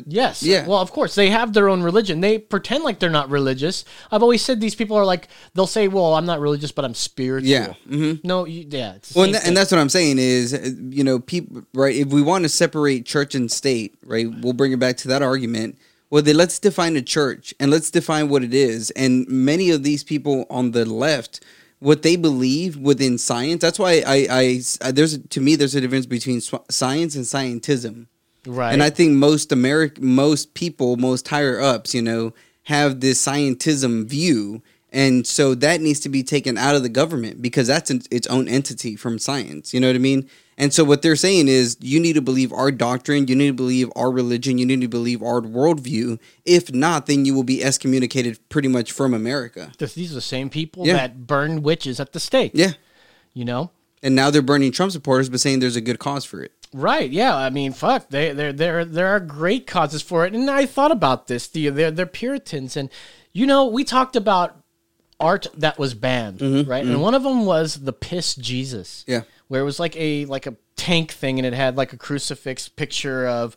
Yes 0.06 0.42
Yeah. 0.42 0.66
well 0.66 0.78
of 0.78 0.92
course 0.92 1.14
they 1.14 1.30
have 1.30 1.52
their 1.52 1.68
own 1.68 1.82
religion 1.82 2.20
they 2.20 2.38
pretend 2.38 2.84
like 2.84 2.98
they're 3.00 3.10
not 3.10 3.28
religious 3.28 3.84
I've 4.10 4.22
always 4.22 4.42
said 4.42 4.60
these 4.60 4.74
people 4.74 4.96
are 4.96 5.04
like 5.04 5.28
they'll 5.54 5.66
say 5.66 5.88
well 5.88 6.14
I'm 6.14 6.24
not 6.26 6.40
religious 6.40 6.72
but 6.72 6.84
I'm 6.84 6.94
spiritual 6.94 7.50
Yeah. 7.50 7.74
Mm-hmm. 7.88 8.26
no 8.26 8.46
you, 8.46 8.66
yeah 8.68 8.96
Well, 9.14 9.24
and, 9.26 9.34
tha- 9.34 9.38
thing. 9.40 9.48
and 9.48 9.56
that's 9.56 9.70
what 9.72 9.78
I'm 9.80 9.88
saying 9.88 10.18
is, 10.18 10.54
uh, 10.54 10.70
you 10.90 11.04
know, 11.04 11.18
people, 11.18 11.62
right? 11.74 11.94
If 11.94 12.08
we 12.08 12.22
want 12.22 12.44
to 12.44 12.48
separate 12.48 13.04
church 13.04 13.34
and 13.34 13.50
state, 13.50 13.98
right, 14.04 14.26
we'll 14.40 14.52
bring 14.54 14.72
it 14.72 14.78
back 14.78 14.96
to 14.98 15.08
that 15.08 15.22
argument. 15.22 15.76
Well, 16.08 16.22
then 16.22 16.36
let's 16.36 16.58
define 16.58 16.96
a 16.96 17.02
church 17.02 17.54
and 17.60 17.70
let's 17.70 17.90
define 17.90 18.28
what 18.28 18.42
it 18.42 18.54
is. 18.54 18.90
And 18.92 19.28
many 19.28 19.70
of 19.70 19.82
these 19.82 20.02
people 20.02 20.44
on 20.50 20.70
the 20.72 20.84
left, 20.84 21.40
what 21.78 22.02
they 22.02 22.16
believe 22.16 22.76
within 22.76 23.16
science, 23.18 23.60
that's 23.60 23.78
why 23.78 24.02
I, 24.06 24.26
I, 24.30 24.60
I 24.82 24.90
there's 24.92 25.18
to 25.18 25.40
me 25.40 25.56
there's 25.56 25.74
a 25.74 25.80
difference 25.80 26.06
between 26.06 26.40
science 26.70 27.14
and 27.16 27.24
scientism. 27.24 28.06
Right 28.46 28.72
And 28.72 28.82
I 28.82 28.90
think 28.90 29.12
most 29.12 29.52
American, 29.52 30.04
most 30.06 30.54
people, 30.54 30.96
most 30.96 31.28
higher 31.28 31.60
ups, 31.60 31.94
you 31.94 32.02
know, 32.02 32.32
have 32.64 33.00
this 33.00 33.24
scientism 33.24 34.06
view, 34.06 34.62
and 34.92 35.26
so 35.26 35.54
that 35.54 35.80
needs 35.80 36.00
to 36.00 36.08
be 36.08 36.22
taken 36.22 36.58
out 36.58 36.74
of 36.74 36.82
the 36.82 36.88
government 36.88 37.40
because 37.40 37.66
that's 37.68 37.90
an, 37.90 38.02
its 38.10 38.26
own 38.26 38.48
entity 38.48 38.96
from 38.96 39.18
science. 39.18 39.72
You 39.72 39.80
know 39.80 39.86
what 39.88 39.96
I 39.96 40.00
mean? 40.00 40.28
And 40.58 40.74
so 40.74 40.84
what 40.84 41.00
they're 41.00 41.16
saying 41.16 41.48
is, 41.48 41.76
you 41.80 41.98
need 41.98 42.14
to 42.14 42.20
believe 42.20 42.52
our 42.52 42.70
doctrine, 42.70 43.26
you 43.28 43.34
need 43.34 43.46
to 43.46 43.54
believe 43.54 43.90
our 43.96 44.10
religion, 44.10 44.58
you 44.58 44.66
need 44.66 44.82
to 44.82 44.88
believe 44.88 45.22
our 45.22 45.40
worldview. 45.40 46.18
If 46.44 46.72
not, 46.74 47.06
then 47.06 47.24
you 47.24 47.34
will 47.34 47.44
be 47.44 47.64
excommunicated 47.64 48.38
pretty 48.50 48.68
much 48.68 48.92
from 48.92 49.14
America. 49.14 49.72
These 49.78 50.10
are 50.12 50.16
the 50.16 50.20
same 50.20 50.50
people 50.50 50.86
Yeah. 50.86 50.94
that 50.94 51.26
burned 51.26 51.62
witches 51.64 51.98
at 51.98 52.12
the 52.12 52.20
stake 52.20 52.50
Yeah. 52.54 52.72
you 53.32 53.44
know 53.44 53.70
And 54.02 54.14
now 54.14 54.30
they're 54.30 54.42
burning 54.42 54.70
Trump 54.72 54.92
supporters, 54.92 55.28
but 55.30 55.40
saying 55.40 55.60
there's 55.60 55.76
a 55.76 55.80
good 55.80 55.98
cause 55.98 56.24
for 56.26 56.42
it. 56.42 56.52
Right. 56.72 57.10
Yeah. 57.10 57.36
I 57.36 57.50
mean, 57.50 57.72
fuck. 57.72 58.08
They 58.08 58.32
there 58.32 58.52
there 58.52 58.84
there 58.84 59.08
are 59.08 59.20
great 59.20 59.66
causes 59.66 60.02
for 60.02 60.24
it, 60.24 60.34
and 60.34 60.48
I 60.50 60.66
thought 60.66 60.92
about 60.92 61.26
this. 61.26 61.48
The 61.48 61.68
they're 61.68 61.90
they're 61.90 62.06
Puritans, 62.06 62.76
and 62.76 62.90
you 63.32 63.46
know 63.46 63.66
we 63.66 63.84
talked 63.84 64.14
about 64.14 64.56
art 65.18 65.46
that 65.56 65.78
was 65.78 65.94
banned, 65.94 66.38
mm-hmm, 66.38 66.70
right? 66.70 66.82
And 66.82 66.92
mm-hmm. 66.92 67.00
one 67.00 67.14
of 67.14 67.22
them 67.22 67.44
was 67.44 67.74
the 67.74 67.92
piss 67.92 68.34
Jesus. 68.34 69.04
Yeah. 69.06 69.22
Where 69.48 69.60
it 69.60 69.64
was 69.64 69.80
like 69.80 69.96
a 69.96 70.26
like 70.26 70.46
a 70.46 70.56
tank 70.76 71.10
thing, 71.12 71.38
and 71.38 71.46
it 71.46 71.52
had 71.52 71.76
like 71.76 71.92
a 71.92 71.96
crucifix 71.96 72.68
picture 72.68 73.26
of 73.26 73.56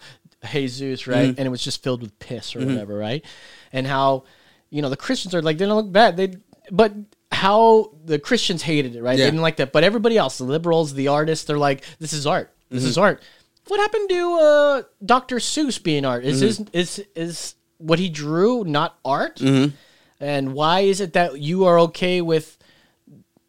Jesus, 0.51 1.07
right? 1.07 1.29
Mm-hmm. 1.29 1.39
And 1.39 1.47
it 1.47 1.49
was 1.51 1.63
just 1.63 1.83
filled 1.83 2.01
with 2.01 2.17
piss 2.19 2.55
or 2.55 2.65
whatever, 2.65 2.97
right? 2.97 3.23
And 3.71 3.85
how 3.85 4.23
you 4.71 4.81
know 4.81 4.89
the 4.89 4.97
Christians 4.97 5.35
are 5.35 5.41
like 5.41 5.59
they 5.59 5.65
don't 5.65 5.77
look 5.77 5.91
bad, 5.91 6.17
they 6.17 6.35
but 6.71 6.93
how 7.31 7.91
the 8.05 8.19
Christians 8.19 8.61
hated 8.61 8.95
it, 8.95 9.01
right? 9.01 9.17
Yeah. 9.17 9.25
They 9.25 9.31
didn't 9.31 9.41
like 9.41 9.57
that, 9.57 9.71
but 9.71 9.83
everybody 9.83 10.17
else, 10.17 10.37
the 10.37 10.43
liberals, 10.45 10.93
the 10.93 11.09
artists, 11.09 11.45
they're 11.45 11.57
like, 11.57 11.83
this 11.99 12.13
is 12.13 12.25
art. 12.25 12.51
This 12.73 12.83
is 12.83 12.95
mm-hmm. 12.95 13.03
art. 13.03 13.23
What 13.67 13.79
happened 13.79 14.09
to 14.09 14.33
uh, 14.33 14.83
Dr. 15.05 15.37
Seuss 15.37 15.81
being 15.81 16.05
art? 16.05 16.25
Is 16.25 16.39
his 16.41 16.59
mm-hmm. 16.59 16.77
is 16.77 17.03
is 17.15 17.55
what 17.77 17.99
he 17.99 18.09
drew 18.09 18.63
not 18.63 18.97
art? 19.05 19.37
Mm-hmm. 19.37 19.75
And 20.19 20.53
why 20.53 20.81
is 20.81 21.01
it 21.01 21.13
that 21.13 21.39
you 21.39 21.65
are 21.65 21.79
okay 21.81 22.21
with, 22.21 22.57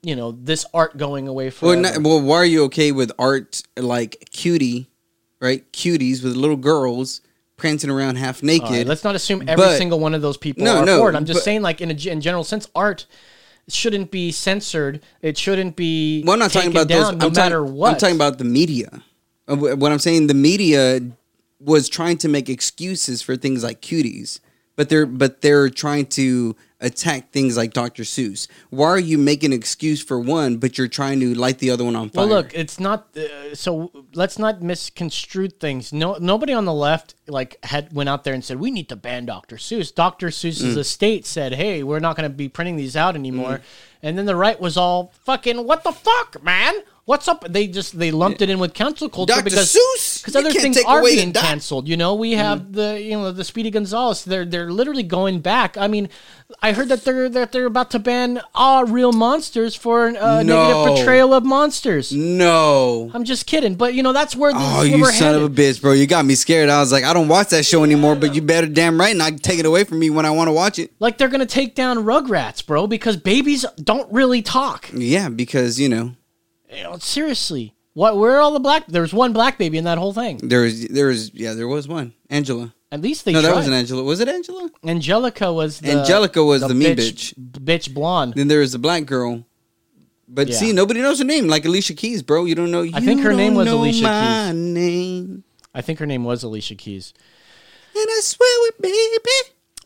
you 0.03 0.17
know, 0.17 0.33
this 0.33 0.67
art 0.75 0.97
going 0.97 1.29
away 1.29 1.53
Well, 1.63 1.79
not, 1.79 2.03
well, 2.03 2.21
why 2.21 2.37
are 2.37 2.45
you 2.45 2.65
okay 2.65 2.91
with 2.91 3.13
art 3.19 3.63
like 3.77 4.29
cutie, 4.33 4.91
right? 5.41 5.71
Cuties 5.73 6.25
with 6.25 6.35
little 6.35 6.57
girls 6.57 7.21
prancing 7.57 7.91
around 7.91 8.17
half 8.17 8.43
naked. 8.43 8.71
Right, 8.71 8.87
let's 8.87 9.05
not 9.05 9.15
assume 9.15 9.43
every 9.49 9.65
But- 9.65 9.79
single 9.79 10.01
one 10.01 10.15
of 10.15 10.23
those 10.23 10.37
people 10.37 10.65
No, 10.65 10.79
are 10.79 10.85
no, 10.85 11.07
it. 11.07 11.15
I'm 11.15 11.25
just 11.25 11.39
but- 11.39 11.45
saying, 11.45 11.63
like 11.63 11.81
in 11.81 11.91
a, 11.91 12.11
in 12.11 12.21
general 12.21 12.45
sense, 12.45 12.69
art 12.75 13.07
shouldn't 13.69 14.11
be 14.11 14.33
censored. 14.33 15.01
It 15.23 15.39
shouldn't 15.39 15.77
be. 15.77 16.23
Well, 16.25 16.35
I'm 16.35 16.39
not 16.41 16.51
talking 16.51 16.71
about 16.71 16.89
those. 16.89 17.13
no 17.13 17.27
I'm 17.29 17.33
matter 17.33 17.61
talking, 17.61 17.75
what. 17.75 17.93
I'm 17.93 17.99
talking 17.99 18.17
about 18.17 18.39
the 18.39 18.45
media. 18.45 19.03
Wh- 19.47 19.79
What 19.79 19.93
I'm 19.93 19.99
saying, 19.99 20.27
the 20.29 20.35
media 20.35 21.01
was 21.61 21.89
trying 21.89 22.19
to 22.19 22.29
make 22.29 22.49
excuses 22.49 23.23
for 23.23 23.37
things 23.37 23.63
like 23.65 23.81
cuties, 23.81 24.41
but 24.77 24.89
they're 24.89 25.07
but 25.07 25.41
they're 25.41 25.69
trying 25.71 26.07
to 26.07 26.57
attack 26.81 27.31
things 27.31 27.57
like 27.57 27.73
Dr. 27.73 28.03
Seuss. 28.03 28.47
Why 28.69 28.89
are 28.89 28.99
you 28.99 29.17
making 29.17 29.53
an 29.55 29.59
excuse 29.59 30.03
for 30.03 30.21
one, 30.21 30.57
but 30.59 30.77
you're 30.77 30.89
trying 30.89 31.21
to 31.21 31.35
light 31.35 31.59
the 31.59 31.71
other 31.71 31.83
one 31.85 31.97
on 31.97 32.11
fire? 32.11 32.27
Well, 32.27 32.37
look, 32.37 32.53
it's 32.55 32.79
not. 32.79 33.09
Uh, 33.17 33.55
so 33.55 33.91
let's 34.15 34.39
not 34.39 34.61
misconstrue 34.61 35.49
things. 35.49 35.93
No, 35.93 36.17
nobody 36.21 36.53
on 36.53 36.67
the 36.67 36.75
left 36.75 37.15
like 37.27 37.57
had 37.65 37.93
went 37.95 38.09
out 38.11 38.25
there 38.25 38.35
and 38.35 38.45
said 38.45 38.59
we 38.61 38.71
need 38.71 38.89
to 38.91 38.97
ban 38.97 39.25
Dr. 39.25 39.57
Seuss. 39.57 39.95
Dr. 39.95 40.27
Seuss's 40.29 40.75
Mm. 40.77 40.79
estate 40.79 41.25
said, 41.25 41.55
"Hey, 41.55 41.83
we're 41.83 42.01
not 42.01 42.17
going 42.17 42.29
to 42.29 42.37
be 42.37 42.49
printing 42.49 42.77
these 42.77 42.97
out 42.97 43.15
anymore." 43.15 43.61
And 44.03 44.19
then 44.19 44.27
the 44.27 44.37
right 44.37 44.61
was 44.61 44.77
all 44.77 45.15
fucking, 45.25 45.65
"What 45.65 45.85
the 45.85 45.93
fuck, 45.93 46.43
man? 46.45 46.75
What's 47.05 47.29
up?" 47.29 47.45
They 47.49 47.67
just 47.67 47.99
they 47.99 48.11
lumped 48.11 48.43
it 48.43 48.51
in 48.51 48.59
with 48.59 48.75
cancel 48.75 49.09
culture 49.09 49.35
Dr. 49.35 49.45
because 49.45 49.73
because 50.23 50.37
other 50.37 50.51
things 50.51 50.79
are 50.83 51.03
being 51.03 51.33
canceled. 51.33 51.89
You 51.89 51.97
know, 51.97 52.15
we 52.15 52.33
mm-hmm. 52.33 52.41
have 52.41 52.73
the 52.73 53.01
you 53.01 53.13
know 53.13 53.31
the 53.31 53.45
Speedy 53.45 53.71
Gonzales. 53.71 54.25
They're 54.25 54.45
they're 54.45 54.71
literally 54.71 55.03
going 55.03 55.41
back. 55.41 55.77
I 55.77 55.87
mean, 55.89 56.09
I 56.63 56.73
heard 56.73 56.89
that 56.89 57.05
they're 57.05 57.29
that 57.29 57.53
they're 57.53 57.67
about 57.67 57.91
to 57.93 57.99
ban 57.99 58.41
all 58.55 58.85
real 58.85 59.13
monsters 59.13 59.75
for 59.75 60.07
a 60.07 60.13
No. 60.13 60.43
negative 60.43 60.97
portrayal 60.97 61.35
of 61.35 61.45
monsters. 61.45 62.13
no. 62.13 63.11
I'm 63.13 63.25
just 63.25 63.47
kidding, 63.47 63.75
but 63.75 63.95
you 63.95 64.03
know 64.03 64.13
that's 64.13 64.35
where 64.35 64.53
the, 64.53 64.59
Oh, 64.59 64.79
where 64.79 64.87
you 64.87 65.05
son 65.07 65.35
of 65.35 65.43
a 65.43 65.51
bitch, 65.51 65.81
bro! 65.81 65.93
You 65.93 66.07
got 66.07 66.25
me 66.25 66.35
scared. 66.35 66.69
I 66.69 66.81
was 66.81 66.93
like, 66.93 67.05
I 67.05 67.13
don't 67.13 67.29
watch 67.29 67.49
that 67.49 67.65
show 67.65 67.85
anymore. 67.85 68.17
But 68.17 68.35
you 68.35 68.43
better 68.43 68.67
damn 68.67 68.99
right 68.99 69.17
not 69.17 69.43
take 69.43 69.59
it 69.59 69.67
away 69.67 69.85
from 69.85 69.99
me 69.99 70.11
when 70.11 70.27
I 70.27 70.31
want 70.31 70.49
to 70.49 70.53
watch 70.53 70.79
it. 70.79 70.93
Like 71.01 71.19
they're 71.19 71.29
gonna 71.29 71.47
take 71.47 71.75
down 71.75 71.99
Rugrats, 71.99 72.65
bro, 72.65 72.87
because 72.87 73.17
babies 73.17 73.65
don't 73.83 74.11
really 74.13 74.43
talk. 74.43 74.91
Yeah, 74.93 75.29
because 75.29 75.79
You 75.79 75.89
know, 75.89 76.13
seriously, 76.99 77.75
what? 77.95 78.17
Where 78.19 78.37
are 78.37 78.41
all 78.41 78.53
the 78.53 78.61
black? 78.61 78.87
There's 78.87 79.13
one 79.13 79.33
black 79.33 79.59
baby 79.59 79.79
in 79.79 79.85
that 79.85 79.99
whole 79.99 80.13
thing. 80.13 80.39
there 80.43 80.63
was 80.63 80.87
there 80.89 81.07
was 81.07 81.33
yeah 81.35 81.55
there 81.55 81.69
was 81.69 81.87
one 81.89 82.13
Angela. 82.31 82.75
At 82.93 83.01
least 83.01 83.25
they 83.25 83.33
No, 83.33 83.41
tried. 83.41 83.51
that 83.51 83.57
wasn't 83.57 83.75
Angela. 83.75 84.03
Was 84.05 84.21
it 84.21 84.29
Angela? 84.29 84.71
Angelica 84.85 85.53
was 85.53 85.81
the 85.81 85.91
Angelica 85.99 86.43
was 86.45 86.63
the 86.63 86.75
mean 86.75 86.97
bitch, 86.97 87.35
bitch 87.35 87.93
blonde. 87.93 88.35
Then 88.35 88.47
there 88.49 88.61
was 88.61 88.73
the 88.73 88.79
black 88.79 89.05
girl. 89.07 89.45
But 90.29 90.49
Yeah. 90.49 90.57
see, 90.57 90.73
nobody 90.73 91.01
knows 91.03 91.19
her 91.19 91.25
name. 91.25 91.49
Like 91.49 91.65
Alicia 91.65 91.95
Keys, 91.95 92.23
bro. 92.23 92.45
You 92.45 92.55
don't 92.55 92.71
know. 92.71 92.83
I 92.95 93.01
think 93.01 93.23
her 93.23 93.33
name 93.33 93.55
was 93.55 93.69
Alicia 93.69 94.03
my 94.05 94.47
Keys. 94.53 94.55
Name. 94.55 95.45
I 95.75 95.81
think 95.83 95.99
her 95.99 96.07
name 96.07 96.23
was 96.25 96.43
Alicia 96.45 96.77
Keys. 96.77 97.13
And 97.97 98.07
I 98.09 98.21
swear 98.23 98.69
it, 98.69 98.81
baby. 98.81 99.29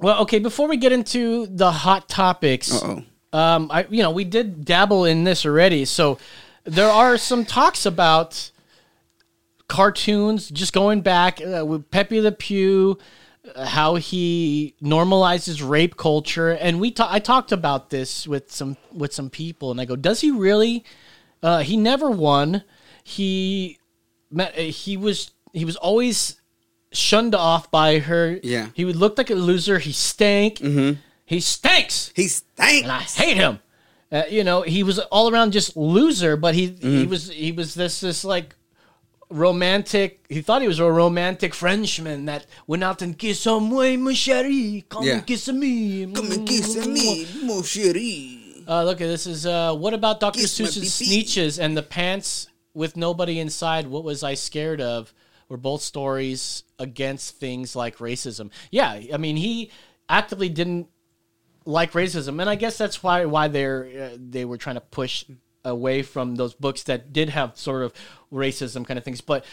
Well, 0.00 0.20
okay, 0.22 0.38
before 0.38 0.68
we 0.68 0.76
get 0.76 0.92
into 0.92 1.46
the 1.46 1.70
hot 1.72 2.08
topics, 2.08 2.72
Uh-oh. 2.72 3.02
um, 3.38 3.68
I 3.70 3.86
you 3.90 4.02
know 4.02 4.10
we 4.10 4.24
did 4.24 4.64
dabble 4.64 5.06
in 5.06 5.24
this 5.24 5.44
already, 5.44 5.84
so 5.86 6.18
there 6.68 6.90
are 6.90 7.16
some 7.16 7.44
talks 7.44 7.84
about 7.86 8.50
cartoons 9.68 10.48
just 10.48 10.72
going 10.72 11.00
back 11.00 11.40
uh, 11.40 11.64
with 11.64 11.90
Pepe 11.90 12.20
Le 12.20 12.32
Pew, 12.32 12.98
uh, 13.54 13.66
how 13.66 13.96
he 13.96 14.74
normalizes 14.82 15.66
rape 15.66 15.96
culture, 15.96 16.50
and 16.50 16.80
we 16.80 16.90
ta- 16.90 17.08
I 17.10 17.18
talked 17.18 17.52
about 17.52 17.90
this 17.90 18.26
with 18.26 18.50
some 18.52 18.76
with 18.92 19.12
some 19.12 19.30
people, 19.30 19.70
and 19.70 19.80
I 19.80 19.84
go, 19.84 19.96
does 19.96 20.20
he 20.20 20.30
really? 20.30 20.84
Uh, 21.42 21.60
he 21.60 21.76
never 21.76 22.10
won. 22.10 22.62
He 23.04 23.78
met, 24.30 24.54
uh, 24.58 24.62
he 24.62 24.96
was 24.96 25.30
he 25.52 25.64
was 25.64 25.76
always 25.76 26.40
shunned 26.92 27.34
off 27.34 27.70
by 27.70 27.98
her. 28.00 28.38
Yeah. 28.42 28.68
he 28.74 28.84
would 28.84 28.96
look 28.96 29.16
like 29.18 29.30
a 29.30 29.34
loser. 29.34 29.78
He 29.78 29.92
stank. 29.92 30.56
Mm-hmm. 30.58 31.00
He 31.24 31.40
stinks 31.40 32.10
He 32.16 32.26
stinks. 32.28 32.82
and 32.82 32.90
I 32.92 33.00
hate 33.00 33.36
him. 33.36 33.60
Uh, 34.10 34.22
you 34.30 34.42
know, 34.42 34.62
he 34.62 34.82
was 34.82 34.98
all 34.98 35.30
around 35.30 35.52
just 35.52 35.76
loser, 35.76 36.36
but 36.36 36.54
he 36.54 36.66
he 36.68 36.72
Mm-hmm. 37.04 37.10
was 37.10 37.28
he 37.28 37.52
was 37.52 37.74
this 37.74 38.00
this 38.00 38.24
like 38.24 38.54
romantic. 39.30 40.24
He 40.28 40.40
thought 40.40 40.62
he 40.62 40.68
was 40.68 40.78
a 40.78 40.90
romantic 40.90 41.54
Frenchman 41.54 42.24
that 42.26 42.46
went 42.66 42.82
out 42.84 43.02
and 43.02 43.18
kissed 43.18 43.42
some 43.42 43.70
way, 43.70 43.96
mon 43.96 44.14
chéri, 44.14 44.88
come 44.88 45.04
Yeah. 45.04 45.14
and 45.14 45.26
kiss 45.26 45.48
me, 45.48 46.06
Come 46.12 46.32
and 46.32 46.46
kiss 46.48 46.76
me, 46.86 47.26
mon 47.42 47.62
chéri. 47.62 48.64
Uh, 48.66 48.84
look, 48.84 49.00
at 49.00 49.06
this 49.06 49.26
is 49.26 49.46
uh, 49.46 49.74
what 49.74 49.94
about 49.94 50.20
Dr. 50.20 50.40
Kiss 50.40 50.58
Seuss's 50.58 50.98
pee-pee. 50.98 51.24
Sneetches 51.24 51.58
and 51.58 51.76
the 51.76 51.82
pants 51.82 52.48
with 52.74 52.96
nobody 52.96 53.40
inside? 53.40 53.86
What 53.86 54.04
was 54.04 54.22
I 54.22 54.34
scared 54.34 54.80
of? 54.80 55.12
Were 55.48 55.56
both 55.56 55.80
stories 55.80 56.64
against 56.78 57.36
things 57.36 57.74
like 57.74 57.96
racism? 57.98 58.50
Yeah, 58.70 59.00
I 59.12 59.16
mean 59.16 59.36
he 59.36 59.70
actively 60.08 60.50
didn't 60.50 60.88
like 61.68 61.92
racism, 61.92 62.40
and 62.40 62.48
I 62.48 62.54
guess 62.54 62.78
that's 62.78 63.02
why 63.02 63.26
why 63.26 63.48
they're 63.48 64.10
uh, 64.12 64.16
they 64.18 64.44
were 64.44 64.56
trying 64.56 64.76
to 64.76 64.80
push 64.80 65.24
away 65.64 66.02
from 66.02 66.36
those 66.36 66.54
books 66.54 66.82
that 66.84 67.12
did 67.12 67.28
have 67.28 67.58
sort 67.58 67.82
of 67.82 67.92
racism 68.32 68.86
kind 68.86 68.96
of 68.96 69.04
things. 69.04 69.20
But 69.20 69.44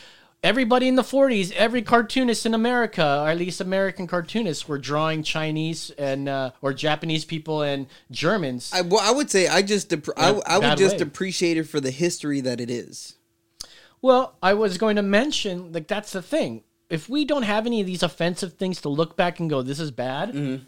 everybody 0.42 0.88
in 0.88 0.96
the 0.96 1.02
40s, 1.02 1.52
every 1.54 1.82
cartoonist 1.82 2.46
in 2.46 2.54
America, 2.54 3.04
or 3.22 3.30
at 3.30 3.38
least 3.38 3.60
American 3.60 4.08
cartoonists, 4.08 4.66
were 4.68 4.78
drawing 4.78 5.24
Chinese 5.24 5.90
and 5.98 6.30
uh, 6.30 6.52
or 6.62 6.74
Japanese 6.74 7.26
people 7.26 7.62
and 7.64 7.88
Germans. 8.12 8.72
I, 8.74 8.82
well, 8.82 9.02
I 9.02 9.12
would 9.12 9.30
say 9.30 9.48
I 9.48 9.62
just 9.62 9.90
dep- 9.90 10.08
I, 10.16 10.40
I 10.46 10.58
would 10.58 10.78
just 10.78 10.98
way. 10.98 11.02
appreciate 11.02 11.58
it 11.58 11.64
for 11.68 11.82
the 11.82 11.92
history 11.92 12.40
that 12.42 12.62
it 12.62 12.70
is. 12.70 13.16
Well, 14.02 14.36
I 14.42 14.54
was 14.54 14.78
going 14.78 14.96
to 14.96 15.02
mention 15.02 15.74
like 15.74 15.88
that's 15.88 16.14
the 16.14 16.22
thing. 16.22 16.64
If 16.90 17.10
we 17.10 17.26
don't 17.26 17.44
have 17.44 17.66
any 17.66 17.82
of 17.82 17.88
these 17.88 18.04
offensive 18.04 18.54
things 18.54 18.80
to 18.82 18.90
look 18.90 19.18
back 19.18 19.40
and 19.42 19.50
go, 19.50 19.62
"This 19.62 19.80
is 19.82 19.92
bad," 19.92 20.30
Mm-hmm. 20.30 20.64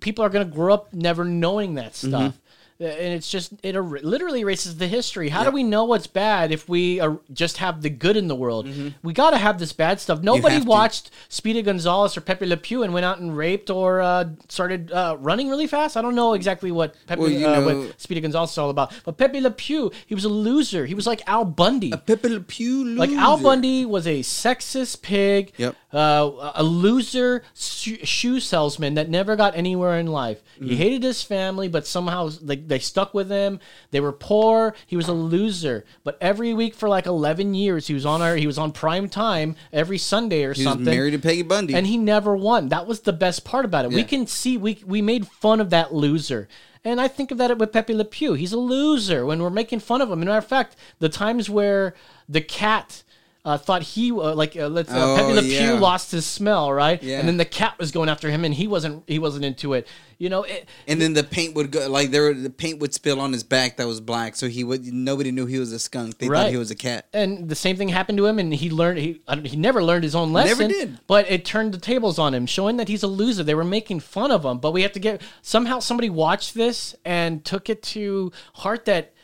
People 0.00 0.24
are 0.24 0.28
going 0.28 0.48
to 0.48 0.54
grow 0.54 0.72
up 0.72 0.92
never 0.92 1.24
knowing 1.24 1.74
that 1.74 1.94
stuff. 1.94 2.34
Mm-hmm. 2.34 2.39
Mm-hmm. 2.80 2.84
Uh, 2.84 3.04
And 3.04 3.14
it's 3.14 3.30
just 3.30 3.52
it 3.62 3.76
er- 3.76 3.82
literally 4.02 4.40
erases 4.40 4.76
the 4.78 4.86
history. 4.88 5.28
How 5.28 5.44
do 5.44 5.50
we 5.50 5.62
know 5.62 5.84
what's 5.84 6.06
bad 6.06 6.50
if 6.52 6.68
we 6.68 6.98
are, 7.00 7.18
just 7.32 7.58
have 7.58 7.82
the 7.82 7.90
good 7.90 8.16
in 8.16 8.26
the 8.28 8.34
world? 8.34 8.68
We 9.02 9.12
got 9.12 9.30
to 9.30 9.38
have 9.38 9.58
this 9.58 9.72
bad 9.72 10.00
stuff. 10.00 10.22
Nobody 10.22 10.56
Mm-hmm. 10.56 10.64
to. 10.64 10.68
watched 10.70 11.10
Speedy 11.28 11.62
Gonzales 11.62 12.16
or 12.16 12.20
Pepe 12.22 12.46
Le 12.46 12.56
Pew 12.56 12.82
and 12.82 12.92
went 12.94 13.04
out 13.04 13.18
and 13.18 13.36
raped 13.36 13.70
or 13.70 14.00
uh, 14.00 14.24
started 14.48 14.90
uh, 14.92 15.16
running 15.20 15.48
really 15.50 15.66
fast. 15.66 15.96
I 15.96 16.02
don't 16.02 16.14
know 16.14 16.32
exactly 16.34 16.70
what 16.72 16.94
Pepe, 17.06 17.20
Well, 17.20 17.54
uh, 17.54 17.64
what 17.84 18.00
Speedy 18.00 18.20
Gonzales 18.20 18.52
is 18.52 18.58
all 18.58 18.70
about. 18.70 18.92
But 19.04 19.16
Pepe 19.18 19.40
Le 19.40 19.50
Pew, 19.50 19.90
he 20.06 20.14
was 20.14 20.24
a 20.24 20.28
loser. 20.28 20.86
He 20.86 20.94
was 20.94 21.06
like 21.06 21.22
Al 21.26 21.44
Bundy. 21.44 21.90
A 21.92 21.96
Pepe 21.98 22.28
Le 22.28 22.40
Pew 22.40 22.84
loser. 22.84 22.98
Like 22.98 23.10
Al. 23.10 23.36
Bundy 23.38 23.84
was 23.86 24.06
a 24.06 24.20
sexist 24.20 25.02
pig, 25.02 25.52
Yep. 25.56 25.76
uh, 25.92 26.52
a 26.54 26.62
loser 26.62 27.42
sh- 27.54 27.98
shoe 28.04 28.40
salesman 28.40 28.94
that 28.94 29.08
never 29.08 29.36
got 29.36 29.54
anywhere 29.56 29.98
in 29.98 30.06
life. 30.06 30.42
Mm-hmm. 30.56 30.66
He 30.68 30.76
hated 30.76 31.02
his 31.02 31.22
family, 31.22 31.68
but 31.68 31.86
somehow 31.86 32.30
like 32.42 32.68
they 32.70 32.78
stuck 32.78 33.12
with 33.12 33.28
him. 33.30 33.60
They 33.90 34.00
were 34.00 34.12
poor. 34.12 34.74
He 34.86 34.96
was 34.96 35.08
a 35.08 35.12
loser. 35.12 35.84
But 36.04 36.16
every 36.22 36.54
week 36.54 36.74
for 36.74 36.88
like 36.88 37.04
eleven 37.04 37.52
years, 37.52 37.86
he 37.88 37.92
was 37.94 38.06
on 38.06 38.22
our 38.22 38.36
he 38.36 38.46
was 38.46 38.56
on 38.56 38.72
prime 38.72 39.10
time 39.10 39.56
every 39.72 39.98
Sunday 39.98 40.44
or 40.44 40.54
He 40.54 40.60
was 40.64 40.72
something. 40.72 40.84
married 40.86 41.10
to 41.10 41.18
Peggy 41.18 41.42
Bundy. 41.42 41.74
and 41.74 41.86
he 41.86 41.98
never 41.98 42.34
won. 42.34 42.68
That 42.70 42.86
was 42.86 43.00
the 43.00 43.12
best 43.12 43.44
part 43.44 43.66
about 43.66 43.84
it. 43.84 43.90
We 43.92 44.04
can 44.04 44.26
see 44.26 44.56
we 44.56 44.82
we 44.86 45.02
made 45.02 45.26
fun 45.26 45.60
of 45.60 45.68
that 45.70 45.92
loser. 45.92 46.48
And 46.82 46.98
I 46.98 47.08
think 47.08 47.30
of 47.30 47.36
that 47.36 47.58
with 47.58 47.72
Pepe 47.72 47.92
Le 47.94 48.06
Pew. 48.06 48.32
He's 48.32 48.54
a 48.54 48.58
loser 48.58 49.26
when 49.26 49.42
we're 49.42 49.50
making 49.50 49.80
fun 49.80 50.00
of 50.00 50.08
him. 50.10 50.20
And 50.22 50.28
matter 50.30 50.38
of 50.38 50.46
fact, 50.46 50.76
the 50.98 51.10
times 51.10 51.50
where 51.50 51.94
the 52.26 52.40
cat 52.40 53.02
uh, 53.44 53.56
thought 53.56 53.82
he 53.82 54.12
uh, 54.12 54.34
like 54.34 54.56
uh, 54.56 54.68
let's 54.68 54.90
uh, 54.90 54.94
Oh, 54.96 55.16
Pepe 55.16 55.32
Le 55.34 55.42
yeah. 55.42 55.72
Pew 55.72 55.80
lost 55.80 56.10
his 56.12 56.26
smell, 56.26 56.72
right? 56.72 57.02
Yeah. 57.02 57.18
And 57.20 57.26
then 57.28 57.36
the 57.38 57.44
cat 57.44 57.78
was 57.78 57.90
going 57.90 58.08
after 58.08 58.30
him, 58.30 58.44
and 58.44 58.52
he 58.54 58.66
wasn't 58.66 59.04
he 59.06 59.18
wasn't 59.18 59.44
into 59.44 59.72
it. 59.72 59.86
You 60.18 60.28
know, 60.28 60.42
it, 60.42 60.68
and 60.86 61.00
then 61.00 61.14
the 61.14 61.24
paint 61.24 61.54
would 61.54 61.70
go 61.70 61.88
like 61.88 62.10
there. 62.10 62.34
The 62.34 62.50
paint 62.50 62.78
would 62.80 62.92
spill 62.92 63.18
on 63.22 63.32
his 63.32 63.42
back 63.42 63.78
that 63.78 63.86
was 63.86 64.02
black, 64.02 64.36
so 64.36 64.48
he 64.48 64.62
would. 64.62 64.84
Nobody 64.84 65.30
knew 65.32 65.46
he 65.46 65.58
was 65.58 65.72
a 65.72 65.78
skunk. 65.78 66.18
They 66.18 66.28
Right. 66.28 66.42
thought 66.42 66.50
he 66.50 66.58
was 66.58 66.70
a 66.70 66.74
cat. 66.74 67.06
and 67.14 67.48
the 67.48 67.54
same 67.54 67.76
thing 67.78 67.88
happened 67.88 68.18
to 68.18 68.26
him, 68.26 68.38
and 68.38 68.52
he 68.52 68.68
learned 68.68 68.98
he 68.98 69.22
I 69.26 69.36
don't- 69.36 69.46
he 69.46 69.56
never 69.56 69.82
learned 69.82 70.04
his 70.04 70.14
own 70.14 70.34
lesson. 70.34 70.58
Never 70.58 70.68
did. 70.70 70.98
But 71.06 71.30
it 71.30 71.46
turned 71.46 71.72
the 71.72 71.78
tables 71.78 72.18
on 72.18 72.34
him, 72.34 72.44
showing 72.44 72.76
that 72.76 72.88
he's 72.88 73.02
a 73.02 73.06
loser. 73.06 73.42
They 73.42 73.54
were 73.54 73.64
making 73.64 74.00
fun 74.00 74.30
of 74.30 74.44
him, 74.44 74.58
but 74.58 74.72
we 74.72 74.82
have 74.82 74.92
to 74.92 75.00
get 75.00 75.22
somehow 75.40 75.78
somebody 75.78 76.10
watched 76.10 76.52
this 76.54 76.94
and 77.06 77.42
took 77.42 77.70
it 77.70 77.82
to 77.84 78.30
heart 78.56 78.84
that 78.84 79.14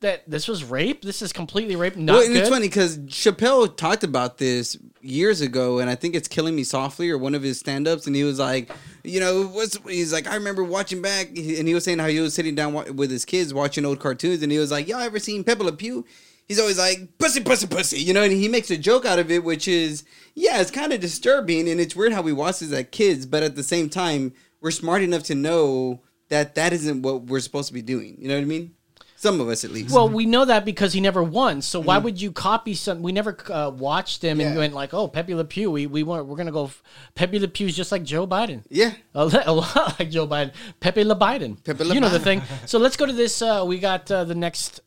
that 0.00 0.28
this 0.28 0.48
was 0.48 0.64
rape. 0.64 1.02
This 1.02 1.22
is 1.22 1.32
completely 1.32 1.76
rape. 1.76 1.96
Not 1.96 2.14
well, 2.14 2.36
it's 2.36 2.48
funny 2.48 2.68
because 2.68 2.98
Chappelle 2.98 3.76
talked 3.76 4.02
about 4.02 4.38
this 4.38 4.76
years 5.02 5.40
ago, 5.40 5.78
and 5.78 5.90
I 5.90 5.94
think 5.94 6.14
it's 6.14 6.28
"Killing 6.28 6.56
Me 6.56 6.64
Softly" 6.64 7.10
or 7.10 7.18
one 7.18 7.34
of 7.34 7.42
his 7.42 7.58
stand-ups, 7.58 8.06
and 8.06 8.16
he 8.16 8.24
was 8.24 8.38
like, 8.38 8.70
you 9.04 9.20
know, 9.20 9.46
what's 9.46 9.78
he's 9.86 10.12
like, 10.12 10.26
I 10.26 10.34
remember 10.34 10.64
watching 10.64 11.02
back, 11.02 11.28
and 11.28 11.68
he 11.68 11.74
was 11.74 11.84
saying 11.84 11.98
how 11.98 12.08
he 12.08 12.20
was 12.20 12.34
sitting 12.34 12.54
down 12.54 12.72
with 12.96 13.10
his 13.10 13.24
kids 13.24 13.52
watching 13.52 13.84
old 13.84 14.00
cartoons, 14.00 14.42
and 14.42 14.50
he 14.50 14.58
was 14.58 14.70
like, 14.70 14.88
y'all 14.88 15.00
ever 15.00 15.18
seen 15.18 15.44
Pepe 15.44 15.62
Le 15.62 15.72
Pew? 15.72 16.04
He's 16.48 16.58
always 16.58 16.78
like, 16.78 17.16
pussy, 17.18 17.40
pussy, 17.40 17.68
pussy, 17.68 18.00
you 18.00 18.12
know, 18.12 18.24
and 18.24 18.32
he 18.32 18.48
makes 18.48 18.72
a 18.72 18.76
joke 18.76 19.04
out 19.04 19.20
of 19.20 19.30
it, 19.30 19.44
which 19.44 19.68
is, 19.68 20.02
yeah, 20.34 20.60
it's 20.60 20.72
kind 20.72 20.92
of 20.92 20.98
disturbing, 20.98 21.68
and 21.68 21.80
it's 21.80 21.94
weird 21.94 22.12
how 22.12 22.22
we 22.22 22.32
watch 22.32 22.58
this 22.58 22.72
as 22.72 22.86
kids, 22.90 23.24
but 23.24 23.44
at 23.44 23.54
the 23.54 23.62
same 23.62 23.88
time, 23.88 24.32
we're 24.60 24.72
smart 24.72 25.02
enough 25.02 25.22
to 25.24 25.36
know 25.36 26.02
that 26.28 26.56
that 26.56 26.72
isn't 26.72 27.02
what 27.02 27.24
we're 27.24 27.38
supposed 27.38 27.68
to 27.68 27.74
be 27.74 27.82
doing. 27.82 28.16
You 28.18 28.28
know 28.28 28.34
what 28.34 28.42
I 28.42 28.46
mean? 28.46 28.74
Some 29.20 29.38
of 29.38 29.48
us, 29.50 29.64
at 29.64 29.70
least. 29.70 29.94
Well, 29.94 30.08
we 30.08 30.24
know 30.24 30.46
that 30.46 30.64
because 30.64 30.94
he 30.94 31.00
never 31.02 31.22
won. 31.22 31.60
So 31.60 31.78
why 31.78 31.98
would 31.98 32.18
you 32.22 32.32
copy 32.32 32.72
some? 32.72 33.02
We 33.02 33.12
never 33.12 33.36
uh, 33.50 33.70
watched 33.70 34.22
him 34.22 34.40
and 34.40 34.48
Mm-hmm. 34.48 34.54
Yeah. 34.54 34.58
went 34.60 34.72
like, 34.74 34.94
"Oh, 34.94 35.08
Pepe 35.08 35.34
Le 35.34 35.44
Pew." 35.44 35.70
We 35.70 35.86
we 35.86 36.02
want, 36.02 36.24
we're 36.26 36.36
gonna 36.36 36.50
go. 36.50 36.70
Pepe 37.14 37.38
Le 37.38 37.46
Pew's 37.48 37.76
just 37.76 37.92
like 37.92 38.02
Joe 38.02 38.26
Biden. 38.26 38.64
yeah. 38.70 38.92
A 39.14 39.26
li- 39.26 39.42
a 39.44 39.52
lot 39.52 39.76
like 39.98 40.08
Joe 40.10 40.26
Biden. 40.26 40.52
Pepe 40.80 41.04
Le 41.04 41.14
Biden. 41.16 41.62
Pepe 41.62 41.84
Le 41.84 41.94
you 41.94 42.00
know 42.00 42.08
the 42.08 42.18
Biden. 42.18 42.22
thing. 42.22 42.42
So 42.66 42.78
let's 42.78 42.96
go 42.96 43.04
to 43.04 43.12
this. 43.12 43.42
Uh, 43.42 43.62
we 43.66 43.78
got 43.78 44.10
uh, 44.10 44.24
the 44.24 44.34
next 44.34 44.80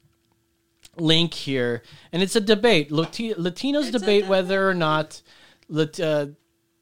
link 0.97 1.33
here, 1.35 1.83
and 2.11 2.23
it's 2.23 2.35
a 2.35 2.41
debate. 2.41 2.89
Lati- 2.89 3.35
Latinos 3.35 3.91
debate 3.91 4.25
whether 4.27 4.67
or 4.67 4.73
not 4.73 5.21
Lat- 5.69 5.99
uh, 5.99 6.27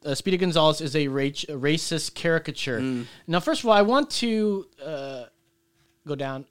uh, 0.06 0.16
Speedy 0.16 0.38
Gonzales 0.38 0.80
is 0.82 0.96
a, 0.96 1.08
ra- 1.10 1.24
a 1.26 1.56
racist 1.60 2.14
caricature. 2.14 2.80
Mm. 2.80 3.06
Now, 3.28 3.40
first 3.40 3.62
of 3.64 3.68
all, 3.70 3.74
I 3.74 3.82
want 3.84 4.10
to 4.22 4.66
uh, 4.84 5.24
go 6.08 6.16
down. 6.16 6.46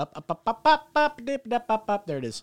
Up, 0.00 0.12
up, 0.16 0.30
up, 0.30 0.42
up, 0.46 0.62
up, 0.64 0.88
up, 0.96 1.24
dip, 1.24 1.46
dip, 1.46 1.64
up, 1.68 1.90
up. 1.90 2.06
There 2.06 2.16
it 2.16 2.24
is. 2.24 2.42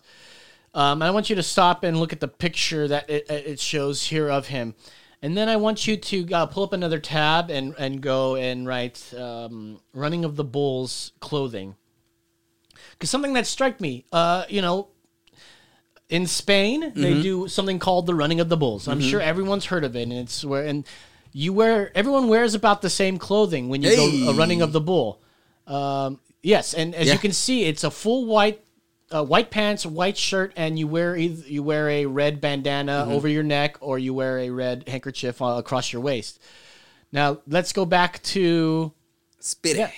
Um, 0.74 1.02
I 1.02 1.10
want 1.10 1.28
you 1.28 1.34
to 1.36 1.42
stop 1.42 1.82
and 1.82 1.98
look 1.98 2.12
at 2.12 2.20
the 2.20 2.28
picture 2.28 2.86
that 2.86 3.10
it, 3.10 3.28
it 3.28 3.58
shows 3.58 4.04
here 4.04 4.28
of 4.28 4.46
him. 4.46 4.74
And 5.20 5.36
then 5.36 5.48
I 5.48 5.56
want 5.56 5.88
you 5.88 5.96
to 5.96 6.32
uh, 6.32 6.46
pull 6.46 6.62
up 6.62 6.72
another 6.72 7.00
tab 7.00 7.50
and, 7.50 7.74
and 7.76 8.00
go 8.00 8.36
and 8.36 8.64
write 8.64 9.12
um, 9.14 9.80
Running 9.92 10.24
of 10.24 10.36
the 10.36 10.44
Bulls 10.44 11.10
clothing. 11.18 11.74
Because 12.92 13.10
something 13.10 13.32
that 13.32 13.48
struck 13.48 13.80
me, 13.80 14.04
uh, 14.12 14.44
you 14.48 14.62
know, 14.62 14.88
in 16.08 16.28
Spain, 16.28 16.92
they 16.94 17.20
do 17.20 17.48
something 17.48 17.80
called 17.80 18.06
the 18.06 18.14
Running 18.14 18.38
of 18.38 18.48
the 18.48 18.56
Bulls. 18.56 18.86
I'm 18.86 19.00
sure 19.00 19.20
everyone's 19.20 19.66
heard 19.66 19.82
of 19.82 19.96
it. 19.96 20.02
And 20.02 20.12
it's 20.12 20.44
where, 20.44 20.64
and 20.64 20.86
you 21.32 21.52
wear, 21.52 21.90
everyone 21.96 22.28
wears 22.28 22.54
about 22.54 22.82
the 22.82 22.90
same 22.90 23.18
clothing 23.18 23.68
when 23.68 23.82
you 23.82 23.96
go 23.96 24.30
a 24.30 24.34
Running 24.34 24.62
of 24.62 24.72
the 24.72 24.80
Bull. 24.80 25.20
Um, 25.66 26.20
yes. 26.42 26.74
And 26.74 26.94
as 26.94 27.06
Yeah. 27.06 27.12
you 27.14 27.18
can 27.18 27.32
see, 27.32 27.64
it's 27.64 27.84
a 27.84 27.90
full 27.90 28.26
white 28.26 28.64
uh, 29.10 29.24
white 29.24 29.50
pants, 29.50 29.86
white 29.86 30.18
shirt, 30.18 30.52
and 30.54 30.78
you 30.78 30.86
wear 30.86 31.16
either 31.16 31.46
you 31.48 31.62
wear 31.62 31.88
a 31.88 32.04
red 32.06 32.40
bandana 32.42 32.92
Mm-hmm. 33.04 33.12
over 33.12 33.26
your 33.28 33.42
neck, 33.42 33.78
or 33.80 33.98
you 33.98 34.12
wear 34.12 34.38
a 34.38 34.50
red 34.50 34.84
handkerchief 34.86 35.40
uh, 35.40 35.46
across 35.56 35.92
your 35.92 36.02
waist. 36.02 36.38
Now 37.10 37.38
let's 37.46 37.72
go 37.72 37.86
back 37.86 38.22
to 38.34 38.92
Spit 39.40 39.76
it. 39.76 39.78
yeah. 39.78 39.90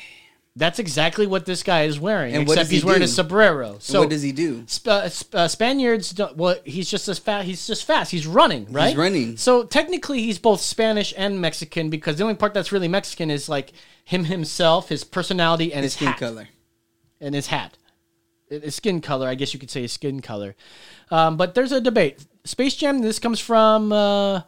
That's 0.56 0.80
exactly 0.80 1.26
what 1.28 1.46
this 1.46 1.62
guy 1.62 1.84
is 1.84 2.00
wearing, 2.00 2.34
And 2.34 2.42
except 2.42 2.58
does 2.62 2.70
he 2.70 2.76
he's 2.76 2.84
wearing 2.84 3.02
a 3.02 3.08
sombrero. 3.08 3.76
So 3.78 4.00
what 4.00 4.10
does 4.10 4.22
he 4.22 4.32
do? 4.32 4.64
Sp- 4.66 4.88
uh, 4.88 5.08
Sp- 5.08 5.34
uh, 5.34 5.48
Spaniards, 5.48 6.10
don't, 6.10 6.36
well, 6.36 6.56
he's 6.64 6.90
just 6.90 7.06
as 7.08 7.20
fast. 7.20 7.46
He's 7.46 7.66
just 7.68 7.84
fast. 7.84 8.10
He's 8.10 8.26
running, 8.26 8.66
right? 8.72 8.88
He's 8.88 8.96
running. 8.96 9.36
So 9.36 9.62
technically, 9.62 10.22
he's 10.22 10.38
both 10.40 10.60
Spanish 10.60 11.14
and 11.16 11.40
Mexican 11.40 11.88
because 11.88 12.16
the 12.16 12.24
only 12.24 12.34
part 12.34 12.52
that's 12.52 12.72
really 12.72 12.88
Mexican 12.88 13.30
is 13.30 13.48
like 13.48 13.72
him 14.04 14.24
himself, 14.24 14.88
his 14.88 15.04
personality, 15.04 15.72
and 15.72 15.84
his, 15.84 15.92
His 15.92 15.98
skin 15.98 16.08
hat 16.08 16.18
color. 16.18 16.48
and 17.20 17.34
his 17.34 17.46
hat. 17.46 17.78
His 18.48 18.74
skin 18.74 19.00
color, 19.00 19.28
I 19.28 19.36
guess 19.36 19.54
you 19.54 19.60
could 19.60 19.70
say 19.70 19.82
his 19.82 19.92
skin 19.92 20.20
color. 20.20 20.56
Um, 21.12 21.36
but 21.36 21.54
there's 21.54 21.70
a 21.70 21.80
debate. 21.80 22.26
Space 22.44 22.74
Jam, 22.74 22.98
this 23.02 23.20
comes 23.20 23.38
from 23.38 23.92
uh, 23.92 24.40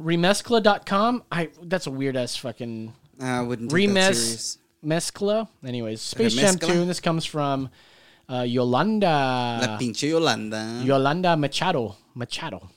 remezcla.com. 0.02 1.24
I 1.32 1.50
that's 1.62 1.88
a 1.88 1.92
weird 1.92 2.18
ass 2.18 2.36
fucking 2.36 2.94
I 3.22 3.42
wouldn't 3.42 3.72
Remez. 3.72 4.58
Mezcla. 4.84 5.48
Anyways, 5.66 6.02
Space 6.02 6.36
Jam? 6.36 6.58
2. 6.58 6.86
This 6.86 7.00
comes 7.02 7.26
from 7.26 7.70
uh, 8.30 8.44
Yolanda. 8.48 9.60
La 9.62 9.78
pinche 9.78 10.04
Yolanda. 10.04 10.82
Yolanda 10.84 11.36
Machado. 11.36 11.98
Machado. 12.16 12.70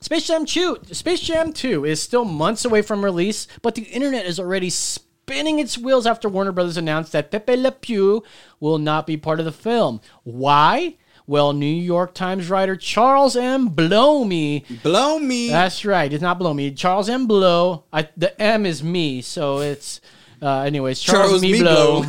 Space 0.00 0.26
Jam 0.26 0.46
2. 0.46 0.78
Space 0.92 1.20
Jam 1.20 1.52
2 1.52 1.84
is 1.84 2.00
still 2.00 2.24
months 2.24 2.64
away 2.64 2.82
from 2.82 3.04
release, 3.04 3.46
but 3.62 3.74
the 3.74 3.82
internet 3.82 4.24
is 4.24 4.40
already 4.40 4.70
spinning 4.70 5.58
its 5.58 5.76
wheels 5.76 6.06
after 6.06 6.28
Warner 6.28 6.52
Brothers 6.52 6.76
announced 6.76 7.12
that 7.12 7.30
Pepe 7.30 7.56
Le 7.56 7.72
Pew 7.72 8.22
will 8.60 8.78
not 8.78 9.06
be 9.06 9.16
part 9.16 9.38
of 9.38 9.44
the 9.44 9.52
film. 9.52 10.00
Why? 10.22 10.96
Well, 11.28 11.52
New 11.52 11.66
York 11.66 12.14
Times 12.14 12.48
writer 12.48 12.74
Charles 12.74 13.36
M. 13.36 13.68
Blow 13.68 14.24
me. 14.24 14.64
Blow 14.82 15.18
me. 15.18 15.50
that's 15.50 15.84
right. 15.84 16.10
It's 16.10 16.22
not 16.22 16.38
Blow 16.38 16.54
Me. 16.54 16.72
Charles 16.72 17.10
M. 17.10 17.26
Blow. 17.26 17.84
I, 17.92 18.08
the 18.16 18.40
M 18.40 18.64
is 18.64 18.82
me, 18.82 19.20
so 19.20 19.58
it's. 19.58 20.00
Uh, 20.40 20.60
anyways, 20.60 20.98
Charles, 21.00 21.28
Charles 21.28 21.42
Me 21.42 21.60
Blow 21.60 22.04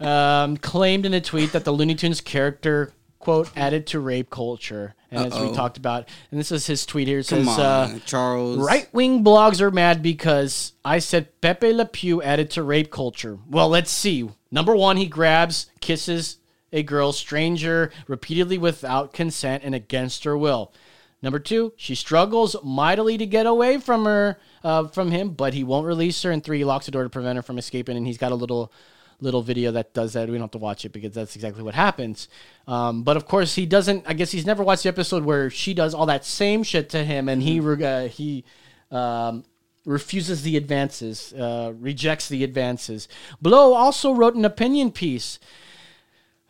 um, 0.00 0.58
claimed 0.58 1.06
in 1.06 1.14
a 1.14 1.22
tweet 1.22 1.52
that 1.52 1.64
the 1.64 1.72
Looney 1.72 1.94
Tunes 1.94 2.20
character 2.20 2.92
quote 3.18 3.50
added 3.56 3.86
to 3.86 4.00
rape 4.00 4.28
culture, 4.28 4.94
and 5.10 5.32
as 5.32 5.40
we 5.40 5.50
talked 5.54 5.78
about, 5.78 6.06
and 6.30 6.38
this 6.38 6.52
is 6.52 6.66
his 6.66 6.84
tweet 6.84 7.08
here. 7.08 7.20
It 7.20 7.28
Come 7.28 7.46
says, 7.46 7.58
on, 7.58 7.94
uh, 7.94 7.98
Charles. 8.04 8.58
Right 8.58 8.92
wing 8.92 9.24
blogs 9.24 9.62
are 9.62 9.70
mad 9.70 10.02
because 10.02 10.74
I 10.84 10.98
said 10.98 11.40
Pepe 11.40 11.72
Le 11.72 11.86
Pew 11.86 12.20
added 12.22 12.50
to 12.50 12.62
rape 12.62 12.90
culture. 12.90 13.38
Well, 13.48 13.70
let's 13.70 13.90
see. 13.90 14.28
Number 14.50 14.76
one, 14.76 14.98
he 14.98 15.06
grabs, 15.06 15.70
kisses 15.80 16.36
a 16.72 16.82
girl, 16.82 17.12
stranger, 17.12 17.90
repeatedly 18.06 18.58
without 18.58 19.12
consent 19.12 19.62
and 19.64 19.74
against 19.74 20.24
her 20.24 20.36
will. 20.36 20.72
Number 21.20 21.38
two, 21.40 21.72
she 21.76 21.94
struggles 21.94 22.54
mightily 22.62 23.18
to 23.18 23.26
get 23.26 23.46
away 23.46 23.78
from 23.78 24.04
her, 24.04 24.38
uh, 24.62 24.86
from 24.88 25.10
him, 25.10 25.30
but 25.30 25.52
he 25.52 25.64
won't 25.64 25.86
release 25.86 26.22
her. 26.22 26.30
And 26.30 26.44
three, 26.44 26.58
he 26.58 26.64
locks 26.64 26.86
the 26.86 26.92
door 26.92 27.02
to 27.02 27.08
prevent 27.08 27.36
her 27.36 27.42
from 27.42 27.58
escaping. 27.58 27.96
And 27.96 28.06
he's 28.06 28.18
got 28.18 28.30
a 28.30 28.36
little, 28.36 28.72
little 29.20 29.42
video 29.42 29.72
that 29.72 29.94
does 29.94 30.12
that. 30.12 30.28
We 30.28 30.34
don't 30.34 30.42
have 30.42 30.50
to 30.52 30.58
watch 30.58 30.84
it 30.84 30.90
because 30.90 31.14
that's 31.14 31.34
exactly 31.34 31.64
what 31.64 31.74
happens. 31.74 32.28
Um, 32.68 33.02
but 33.02 33.16
of 33.16 33.26
course, 33.26 33.56
he 33.56 33.66
doesn't. 33.66 34.04
I 34.06 34.12
guess 34.12 34.30
he's 34.30 34.46
never 34.46 34.62
watched 34.62 34.84
the 34.84 34.90
episode 34.90 35.24
where 35.24 35.50
she 35.50 35.74
does 35.74 35.92
all 35.92 36.06
that 36.06 36.24
same 36.24 36.62
shit 36.62 36.88
to 36.90 37.04
him, 37.04 37.28
and 37.28 37.42
he 37.42 37.58
uh, 37.58 38.06
he 38.06 38.44
um, 38.92 39.44
refuses 39.84 40.42
the 40.42 40.56
advances, 40.56 41.32
uh, 41.32 41.72
rejects 41.78 42.28
the 42.28 42.44
advances. 42.44 43.08
Blow 43.42 43.74
also 43.74 44.12
wrote 44.12 44.36
an 44.36 44.44
opinion 44.44 44.92
piece. 44.92 45.40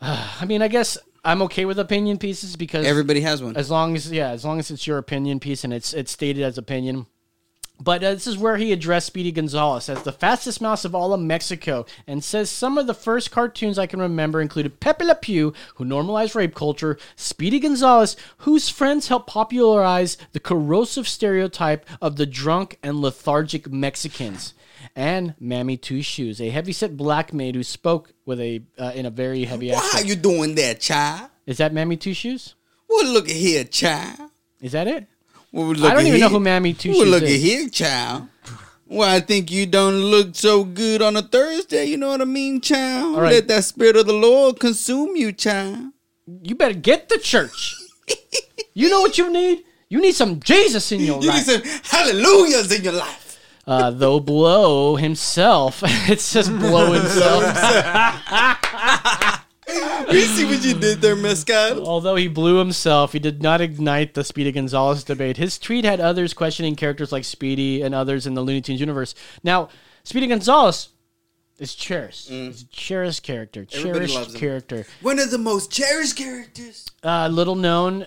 I 0.00 0.44
mean, 0.46 0.62
I 0.62 0.68
guess 0.68 0.96
I'm 1.24 1.42
okay 1.42 1.64
with 1.64 1.78
opinion 1.78 2.18
pieces 2.18 2.56
because 2.56 2.86
Everybody 2.86 3.20
has 3.22 3.42
one. 3.42 3.56
as 3.56 3.70
long 3.70 3.96
as 3.96 4.10
yeah, 4.10 4.30
as 4.30 4.44
long 4.44 4.58
as 4.58 4.70
it's 4.70 4.86
your 4.86 4.98
opinion 4.98 5.40
piece 5.40 5.64
and 5.64 5.72
it's 5.72 5.92
it's 5.92 6.12
stated 6.12 6.42
as 6.42 6.56
opinion. 6.58 7.06
But 7.80 8.02
uh, 8.02 8.14
this 8.14 8.26
is 8.26 8.36
where 8.36 8.56
he 8.56 8.72
addressed 8.72 9.06
Speedy 9.06 9.30
Gonzales 9.30 9.88
as 9.88 10.02
the 10.02 10.10
fastest 10.10 10.60
mouse 10.60 10.84
of 10.84 10.96
all 10.96 11.14
of 11.14 11.20
Mexico 11.20 11.86
and 12.08 12.24
says 12.24 12.50
some 12.50 12.76
of 12.76 12.88
the 12.88 12.94
first 12.94 13.30
cartoons 13.30 13.78
I 13.78 13.86
can 13.86 14.00
remember 14.00 14.40
included 14.40 14.80
Pepe 14.80 15.04
Le 15.04 15.14
Pew, 15.14 15.52
who 15.76 15.84
normalized 15.84 16.34
rape 16.34 16.56
culture, 16.56 16.98
Speedy 17.14 17.60
Gonzales, 17.60 18.16
whose 18.38 18.68
friends 18.68 19.06
helped 19.06 19.28
popularize 19.28 20.16
the 20.32 20.40
corrosive 20.40 21.06
stereotype 21.06 21.86
of 22.02 22.16
the 22.16 22.26
drunk 22.26 22.78
and 22.82 23.00
lethargic 23.00 23.70
Mexicans, 23.70 24.54
and 24.98 25.34
Mammy 25.38 25.76
Two 25.76 26.02
Shoes, 26.02 26.40
a 26.40 26.50
heavyset 26.50 26.96
black 26.96 27.32
maid 27.32 27.54
who 27.54 27.62
spoke 27.62 28.12
with 28.26 28.40
a 28.40 28.60
uh, 28.76 28.90
in 28.96 29.06
a 29.06 29.10
very 29.10 29.44
heavy 29.44 29.70
Why 29.70 29.76
accent. 29.78 30.04
are 30.04 30.08
you 30.08 30.16
doing 30.16 30.56
that, 30.56 30.80
child? 30.80 31.30
Is 31.46 31.58
that 31.58 31.72
Mammy 31.72 31.96
Two 31.96 32.12
Shoes? 32.14 32.56
Well, 32.88 33.06
look 33.06 33.28
at 33.28 33.36
here, 33.36 33.62
child. 33.62 34.30
Is 34.60 34.72
that 34.72 34.88
it? 34.88 35.06
Well, 35.52 35.68
look 35.68 35.92
I 35.92 35.94
don't 35.94 36.06
even 36.06 36.18
know 36.18 36.28
who 36.28 36.40
Mammy 36.40 36.74
Two 36.74 36.90
Well, 36.90 37.02
Shoes 37.02 37.10
look 37.10 37.22
is. 37.22 37.34
at 37.34 37.40
here, 37.40 37.68
child. 37.68 38.28
Well, 38.88 39.08
I 39.08 39.20
think 39.20 39.52
you 39.52 39.66
don't 39.66 40.00
look 40.00 40.34
so 40.34 40.64
good 40.64 41.00
on 41.00 41.16
a 41.16 41.22
Thursday. 41.22 41.84
You 41.84 41.96
know 41.96 42.08
what 42.08 42.20
I 42.20 42.24
mean, 42.24 42.60
child? 42.60 43.18
Right. 43.18 43.34
Let 43.34 43.48
that 43.48 43.64
spirit 43.64 43.96
of 43.96 44.06
the 44.06 44.14
Lord 44.14 44.58
consume 44.58 45.14
you, 45.14 45.30
child. 45.30 45.92
You 46.42 46.56
better 46.56 46.74
get 46.74 47.08
to 47.10 47.18
church. 47.18 47.76
you 48.74 48.90
know 48.90 49.00
what 49.00 49.16
you 49.16 49.32
need? 49.32 49.62
You 49.90 50.00
need 50.00 50.14
some 50.14 50.40
Jesus 50.40 50.90
in 50.90 51.00
your 51.00 51.22
You 51.22 51.28
life. 51.28 51.46
You 51.46 51.58
need 51.58 51.66
some 51.66 51.82
hallelujahs 51.84 52.72
in 52.72 52.82
your 52.82 52.94
life. 52.94 53.17
Uh, 53.68 53.90
though 53.90 54.18
Blow 54.18 54.96
himself, 54.96 55.82
it 56.08 56.20
says 56.20 56.48
Blow 56.48 56.92
himself. 56.92 57.44
You 60.10 60.22
see 60.22 60.46
what 60.46 60.64
you 60.64 60.72
did 60.72 61.02
there, 61.02 61.14
Mescal? 61.14 61.86
Although 61.86 62.16
he 62.16 62.28
blew 62.28 62.56
himself, 62.56 63.12
he 63.12 63.18
did 63.18 63.42
not 63.42 63.60
ignite 63.60 64.14
the 64.14 64.24
Speedy 64.24 64.50
Gonzales 64.50 65.04
debate. 65.04 65.36
His 65.36 65.58
tweet 65.58 65.84
had 65.84 66.00
others 66.00 66.32
questioning 66.32 66.74
characters 66.74 67.12
like 67.12 67.24
Speedy 67.24 67.82
and 67.82 67.94
others 67.94 68.26
in 68.26 68.32
the 68.32 68.40
Looney 68.40 68.62
Tunes 68.62 68.80
universe. 68.80 69.14
Now, 69.44 69.68
Speedy 70.04 70.26
Gonzales 70.26 70.88
is 71.58 71.74
cherished. 71.74 72.30
He's 72.30 72.62
a 72.62 72.66
cherished 72.68 73.22
character. 73.22 73.66
Mm. 73.66 73.76
Everybody 73.78 74.06
Cherished 74.06 74.36
character. 74.36 74.86
One 75.02 75.18
of 75.18 75.30
the 75.30 75.38
most 75.38 75.70
cherished 75.70 76.16
characters. 76.16 76.86
Uh, 77.04 77.28
little 77.30 77.56
known, 77.56 78.06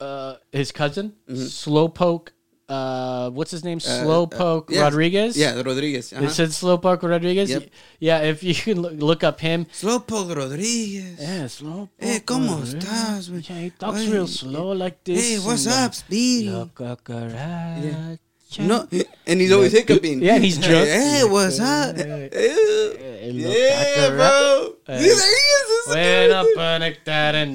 uh, 0.00 0.34
his 0.50 0.72
cousin, 0.72 1.12
Mm-hmm. 1.28 1.42
Slowpoke. 1.42 2.30
Uh, 2.68 3.30
what's 3.30 3.52
his 3.52 3.62
name? 3.62 3.78
Slowpoke 3.78 4.70
Yeah. 4.70 4.82
Rodriguez. 4.82 5.38
Yeah, 5.38 5.54
Rodriguez. 5.62 6.12
Uh-huh. 6.12 6.24
It 6.24 6.30
said 6.30 6.48
Slowpoke 6.50 7.02
Rodriguez. 7.02 7.50
Yep. 7.50 7.70
Yeah, 8.00 8.22
if 8.22 8.42
you 8.42 8.54
can 8.54 8.82
look, 8.82 8.94
look 8.98 9.22
up 9.24 9.38
him. 9.40 9.66
Slowpoke 9.66 10.34
Rodriguez. 10.34 11.14
Yeah, 11.20 11.44
Slowpoke. 11.46 11.90
Hey, 11.98 12.20
¿cómo 12.26 12.58
estás? 12.62 13.30
Yeah, 13.48 13.60
he 13.60 13.70
talks 13.70 14.02
Hey, 14.02 14.10
real 14.12 14.26
slow 14.26 14.72
like 14.72 15.04
this. 15.04 15.22
Hey, 15.22 15.38
what's 15.38 15.66
uh, 15.68 15.86
up, 15.86 15.94
Speedy? 15.94 16.48
Cucaracha. 16.74 18.18
No, 18.58 18.86
and 19.26 19.40
he's 19.40 19.52
always 19.52 19.72
hiccuping. 19.72 20.22
Yeah, 20.22 20.38
he's 20.38 20.58
drunk. 20.58 20.88
Hey, 20.88 21.22
what's 21.24 21.60
up? 21.60 21.96
Hey, 21.96 22.30
Ew. 22.32 23.42
la 23.42 23.50
Yeah, 23.50 24.08
bro. 24.10 24.74
Hey. 24.86 25.02
See, 25.02 25.08
there 25.08 25.18
he 25.18 25.46
is. 25.54 25.66
This 25.68 25.86
is 25.86 25.94
Buena 25.94 26.42
good. 26.42 26.56
panectar 26.58 27.34
and 27.34 27.54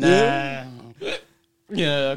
Yeah. 1.72 2.16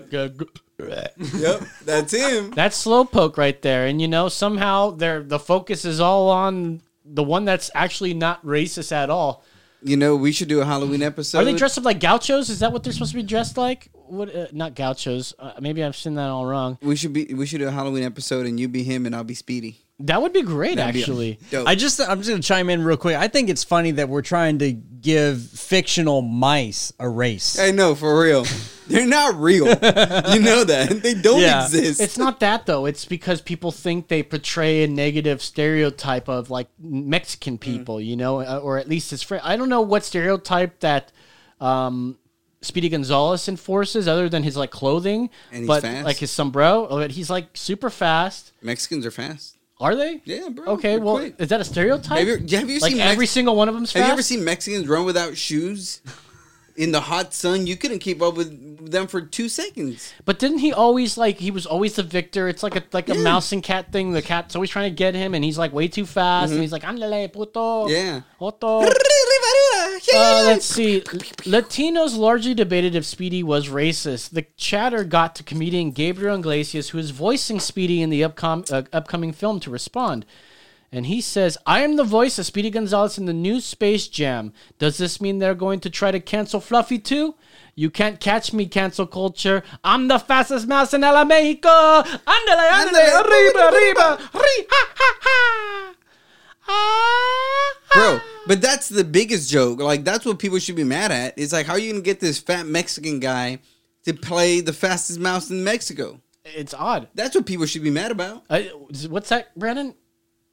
Gu- 0.85 1.39
Yep, 1.39 1.63
that's 1.85 2.13
him. 2.13 2.51
That's 2.51 2.85
slowpoke 2.85 3.37
right 3.37 3.61
there, 3.63 3.87
and 3.87 4.01
you 4.01 4.09
know 4.09 4.29
somehow 4.29 4.91
they're 4.91 5.23
the 5.23 5.39
focus 5.39 5.85
is 5.85 6.01
all 6.01 6.31
on 6.31 6.81
the 7.05 7.23
one 7.23 7.45
that's 7.45 7.71
actually 7.75 8.15
not 8.15 8.45
racist 8.45 8.93
at 8.93 9.11
all. 9.11 9.45
You 9.83 9.99
know, 9.99 10.17
we 10.17 10.33
should 10.33 10.49
do 10.49 10.61
a 10.61 10.65
Halloween 10.65 11.03
episode. 11.03 11.41
Are 11.41 11.45
they 11.45 11.53
dressed 11.53 11.77
up 11.77 11.85
like 11.85 12.01
gauchos? 12.01 12.49
Is 12.49 12.61
that 12.61 12.73
what 12.73 12.83
they're 12.83 12.93
supposed 12.93 13.13
to 13.13 13.17
be 13.17 13.23
dressed 13.23 13.59
like? 13.59 13.91
What? 13.93 14.35
Uh, 14.35 14.47
not 14.53 14.75
gauchos. 14.75 15.35
Uh, 15.39 15.53
maybe 15.61 15.85
I've 15.85 15.95
seen 15.97 16.15
that 16.15 16.29
all 16.29 16.47
wrong. 16.47 16.79
We 16.81 16.97
should 16.97 17.13
be. 17.13 17.27
We 17.35 17.45
should 17.45 17.59
do 17.59 17.69
a 17.69 17.71
Halloween 17.71 18.03
episode, 18.03 18.47
and 18.47 18.59
you 18.59 18.67
be 18.69 18.83
him, 18.83 19.05
and 19.05 19.15
I'll 19.15 19.25
be 19.25 19.35
Speedy. 19.35 19.85
That 20.01 20.23
would 20.23 20.33
be 20.33 20.43
great, 20.43 20.77
That'd 20.77 21.01
actually. 21.01 21.39
Dope. 21.51 21.69
I 21.69 21.75
just 21.75 22.01
I'm 22.01 22.19
just 22.19 22.31
gonna 22.31 22.43
chime 22.43 22.69
in 22.71 22.83
real 22.83 22.97
quick. 22.97 23.17
I 23.17 23.29
think 23.29 23.49
it's 23.49 23.63
funny 23.63 23.93
that 23.93 24.09
we're 24.09 24.23
trying 24.23 24.59
to 24.59 24.73
give 25.05 25.41
fictional 25.43 26.23
mice 26.23 26.93
a 26.99 27.09
race. 27.09 27.59
I 27.59 27.71
know 27.71 27.95
for 27.95 28.19
real. 28.21 28.45
They're 28.89 29.07
not 29.07 29.35
real. 29.37 29.67
you 29.67 30.41
know 30.41 30.65
that 30.65 31.01
they 31.03 31.15
don't 31.15 31.41
Yeah. 31.41 31.65
exist. 31.65 32.01
It's 32.01 32.19
not 32.19 32.41
that 32.41 32.67
though. 32.67 32.87
It's 32.87 33.05
because 33.05 33.41
people 33.41 33.71
think 33.71 34.09
they 34.09 34.23
portray 34.23 34.83
a 34.83 34.89
negative 34.89 35.41
stereotype 35.43 36.29
of 36.29 36.51
like 36.51 36.69
Mexican 36.81 37.57
people, 37.59 38.01
you 38.01 38.17
know, 38.17 38.41
uh, 38.41 38.59
or 38.63 38.79
at 38.79 38.89
least 38.89 39.11
his 39.11 39.23
friend. 39.23 39.43
I 39.45 39.57
don't 39.57 39.69
know 39.69 39.81
what 39.83 40.05
stereotype 40.05 40.81
that 40.81 41.13
um, 41.61 42.19
Speedy 42.61 42.89
Gonzales 42.89 43.47
enforces, 43.49 44.09
other 44.09 44.29
than 44.29 44.43
his 44.43 44.57
like 44.57 44.71
clothing, 44.71 45.31
And 45.51 45.61
he's 45.61 45.67
but 45.69 45.83
fast. 45.83 46.05
like 46.05 46.17
his 46.19 46.31
sombrero. 46.31 46.87
But 46.89 47.13
he's 47.13 47.31
like 47.31 47.49
super 47.55 47.89
fast. 47.91 48.53
Mexicans 48.63 49.07
are 49.07 49.11
fast. 49.11 49.54
Are 49.81 49.97
they? 49.97 50.21
Yeah, 50.25 50.49
bro. 50.51 50.67
Okay, 50.75 50.99
well, 50.99 51.17
quick. 51.17 51.35
is 51.39 51.49
that 51.49 51.61
a 51.61 51.65
stereotype? 51.65 52.19
Have 52.19 52.29
you, 52.29 52.57
have 52.59 52.71
you 52.71 52.79
like 52.79 52.93
seen 52.93 53.01
every 53.01 53.25
Mex- 53.25 53.33
single 53.33 53.57
one 53.57 53.69
of 53.69 53.75
them's 53.75 53.93
Have 53.93 54.01
fast. 54.03 54.09
you 54.09 54.13
ever 54.13 54.23
seen 54.23 54.45
Mexicans 54.45 54.87
run 54.87 55.05
without 55.05 55.37
shoes? 55.37 56.01
In 56.77 56.91
the 56.91 57.03
hot 57.03 57.33
sun, 57.33 57.67
you 57.69 57.77
couldn't 57.77 58.01
keep 58.01 58.21
up 58.21 58.35
with 58.37 58.91
them 58.91 59.07
for 59.07 59.21
two 59.21 59.49
seconds. 59.49 60.13
But 60.25 60.41
didn't 60.41 60.59
he 60.59 60.73
always 60.73 61.17
like 61.17 61.39
he 61.39 61.53
was 61.53 61.67
always 61.67 61.95
the 61.95 62.03
victor? 62.03 62.49
It's 62.49 62.63
like 62.65 62.75
a 62.75 62.83
like 62.93 63.09
a 63.09 63.15
Yeah. 63.15 63.23
mouse 63.23 63.53
and 63.53 63.63
cat 63.63 63.93
thing. 63.93 64.13
The 64.13 64.23
cat's 64.23 64.57
always 64.57 64.71
trying 64.71 64.91
to 64.91 64.95
get 64.97 65.15
him, 65.15 65.35
and 65.35 65.45
he's 65.45 65.57
like 65.57 65.73
way 65.73 65.87
too 65.87 66.05
fast, 66.05 66.53
and 66.53 66.61
he's 66.61 66.73
like 66.73 66.83
"Ándale, 66.83 67.33
puto." 67.33 67.87
Mm-hmm. 67.87 67.91
Yeah. 67.93 68.21
Otto. 68.41 68.89
Uh, 70.15 70.43
let's 70.47 70.67
see. 70.67 71.01
Latinos 71.01 72.17
largely 72.17 72.55
debated 72.55 72.95
if 72.95 73.05
Speedy 73.05 73.43
was 73.43 73.69
racist. 73.69 74.31
The 74.31 74.47
chatter 74.57 75.03
got 75.05 75.35
to 75.37 75.43
comedian 75.43 75.91
Gabriel 75.91 76.37
Iglesias, 76.37 76.91
who 76.91 76.99
is 76.99 77.11
voicing 77.11 77.59
Speedy 77.59 78.01
in 78.03 78.11
the 78.11 78.23
upcom- 78.23 78.71
uh, 78.73 78.83
upcoming 78.93 79.33
film, 79.33 79.61
to 79.61 79.71
respond. 79.71 80.25
And 80.93 81.07
he 81.07 81.21
says, 81.21 81.59
I 81.67 81.81
am 81.81 81.97
the 81.97 82.05
voice 82.05 82.39
of 82.39 82.47
Speedy 82.47 82.71
Gonzales 82.71 83.19
in 83.19 83.27
the 83.27 83.33
new 83.33 83.61
Space 83.61 84.07
Jam. 84.07 84.53
Does 84.79 84.97
this 84.97 85.21
mean 85.21 85.39
they're 85.39 85.55
going 85.55 85.81
to 85.81 85.91
try 85.91 86.11
to 86.13 86.21
cancel 86.21 86.61
Fluffy 86.61 86.99
too? 86.99 87.35
You 87.75 87.91
can't 87.91 88.21
catch 88.21 88.53
me, 88.53 88.67
cancel 88.67 89.07
culture. 89.07 89.65
I'm 89.83 90.07
the 90.07 90.21
fastest 90.21 90.69
mouse 90.69 90.95
in 90.95 91.03
El 91.03 91.25
Mexico. 91.25 91.69
Ándale, 91.69 92.71
Ándale. 92.71 93.21
arriba, 93.21 93.71
arriba, 93.73 94.19
ri, 94.35 94.67
ha, 94.71 94.89
ha, 94.97 95.19
ha. 95.21 95.95
Ah, 96.67 97.73
Bro, 97.93 98.21
but 98.47 98.61
that's 98.63 98.89
the 98.89 99.05
biggest 99.05 99.51
joke. 99.51 99.81
Like 99.81 100.05
that's 100.05 100.25
what 100.25 100.39
people 100.39 100.59
should 100.59 100.77
be 100.77 100.85
mad 100.85 101.13
at. 101.13 101.35
It's 101.37 101.53
like 101.53 101.67
how 101.67 101.75
are 101.75 101.79
you 101.79 101.93
gonna 101.93 102.03
get 102.03 102.21
this 102.21 102.39
fat 102.39 102.67
Mexican 102.67 103.21
guy 103.21 103.59
to 104.05 104.15
play 104.15 104.61
the 104.61 104.73
fastest 104.73 105.19
mouse 105.21 105.51
in 105.51 105.63
Mexico. 105.65 106.21
It's 106.45 106.73
odd. 106.75 107.09
That's 107.15 107.35
what 107.35 107.47
people 107.47 107.67
should 107.67 107.83
be 107.83 107.91
mad 107.91 108.11
about. 108.11 108.45
Uh, 108.49 108.61
what's 109.09 109.29
that, 109.31 109.55
Brandon? 109.59 109.95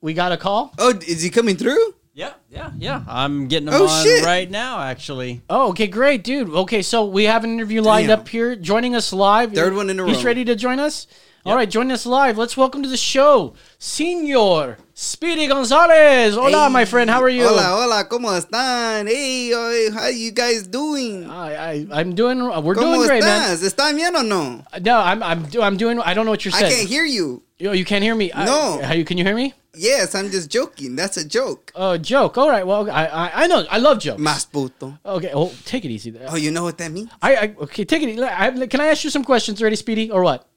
We 0.02 0.14
got 0.14 0.32
a 0.32 0.38
call. 0.38 0.74
Oh, 0.80 0.89
is 1.08 1.22
he 1.22 1.30
coming 1.30 1.56
through? 1.56 1.93
Yeah, 2.14 2.34
yeah, 2.52 2.72
yeah. 2.78 3.04
I'm 3.08 3.47
getting 3.47 3.68
them 3.68 3.76
Oh, 3.82 3.88
on 3.88 4.04
shit. 4.04 4.24
right 4.26 4.49
now, 4.52 4.80
actually. 4.82 5.41
Oh, 5.49 5.70
okay, 5.70 5.88
great, 5.88 6.24
dude. 6.24 6.49
Okay, 6.49 6.82
so 6.82 7.06
we 7.06 7.24
have 7.24 7.43
an 7.43 7.52
interview 7.54 7.82
lined 7.82 8.10
Damn. 8.10 8.20
up 8.20 8.28
here. 8.28 8.56
Joining 8.56 8.93
us 8.95 9.14
live. 9.14 9.54
Third 9.54 9.74
one 9.74 9.89
in 9.89 9.99
a 9.99 10.06
He's 10.06 10.18
row. 10.18 10.24
ready 10.24 10.43
to 10.45 10.56
join 10.56 10.80
us. 10.80 11.08
All 11.43 11.56
right, 11.56 11.68
join 11.68 11.89
us 11.89 12.06
live. 12.06 12.38
Let's 12.38 12.56
welcome 12.56 12.84
to 12.84 12.89
the 12.89 12.97
show, 12.97 13.56
Senor 13.80 14.78
Speedy 14.93 15.47
Gonzales. 15.47 16.36
Hola, 16.36 16.70
my 16.70 16.86
friend. 16.86 17.10
How 17.10 17.20
are 17.24 17.30
you? 17.30 17.47
Hola, 17.47 17.64
hola, 17.82 18.06
¿cómo 18.08 18.30
están? 18.39 19.08
Hey, 19.08 19.52
oye, 19.52 19.89
how 19.91 20.06
you 20.08 20.32
guys 20.32 20.68
doing? 20.68 21.28
I, 21.28 21.56
I, 21.56 21.88
I'm 21.91 22.14
doing. 22.14 22.41
uh, 22.41 22.62
We're 22.62 22.76
¿Cómo 22.76 22.93
doing 22.97 23.08
great, 23.08 23.24
man. 23.24 23.49
estás? 23.58 23.64
¿Están 23.64 23.95
bien 23.95 24.16
o 24.16 24.22
no? 24.22 24.64
No, 24.82 24.99
I'm, 24.99 25.24
I'm, 25.24 25.47
I'm 25.60 25.78
doing. 25.78 25.99
I 25.99 26.14
don't 26.14 26.26
know 26.26 26.32
what 26.32 26.45
you're 26.45 26.52
saying. 26.52 26.72
I 26.72 26.76
can't 26.76 26.88
hear 26.89 27.06
you. 27.06 27.41
You, 27.58 27.74
you 27.74 27.86
can't 27.86 28.04
hear 28.04 28.14
me. 28.14 28.32
I- 28.34 28.45
No. 28.45 28.80
how 28.84 28.93
you? 28.93 29.04
Can 29.04 29.18
you 29.18 29.24
hear 29.24 29.36
me? 29.36 29.56
Yes, 29.74 30.14
I'm 30.16 30.30
just 30.30 30.52
joking. 30.52 30.95
That's 30.97 31.16
a 31.18 31.26
joke. 31.26 31.72
Oh, 31.76 31.97
joke. 31.97 32.38
All 32.42 32.50
right. 32.50 32.66
Well, 32.66 32.89
I, 32.89 33.06
I, 33.06 33.32
I 33.44 33.48
know. 33.48 33.64
I 33.70 33.78
love 33.78 34.00
jokes. 34.00 34.20
Mas 34.20 34.46
puto. 34.46 34.98
Okay. 35.06 35.30
Well, 35.34 35.54
take 35.66 35.86
it 35.86 35.92
easy. 35.92 36.10
There. 36.10 36.26
Oh, 36.28 36.36
you 36.46 36.50
know 36.50 36.64
what 36.64 36.78
that 36.80 36.92
means? 36.92 37.10
I, 37.22 37.36
I 37.36 37.46
okay. 37.66 37.86
Take 37.86 38.02
it. 38.02 38.20
I, 38.20 38.66
can 38.66 38.82
I 38.82 38.88
ask 38.88 39.04
you 39.04 39.12
some 39.12 39.24
questions? 39.24 39.62
Ready, 39.62 39.76
Speedy, 39.76 40.10
or 40.10 40.24
what? 40.24 40.48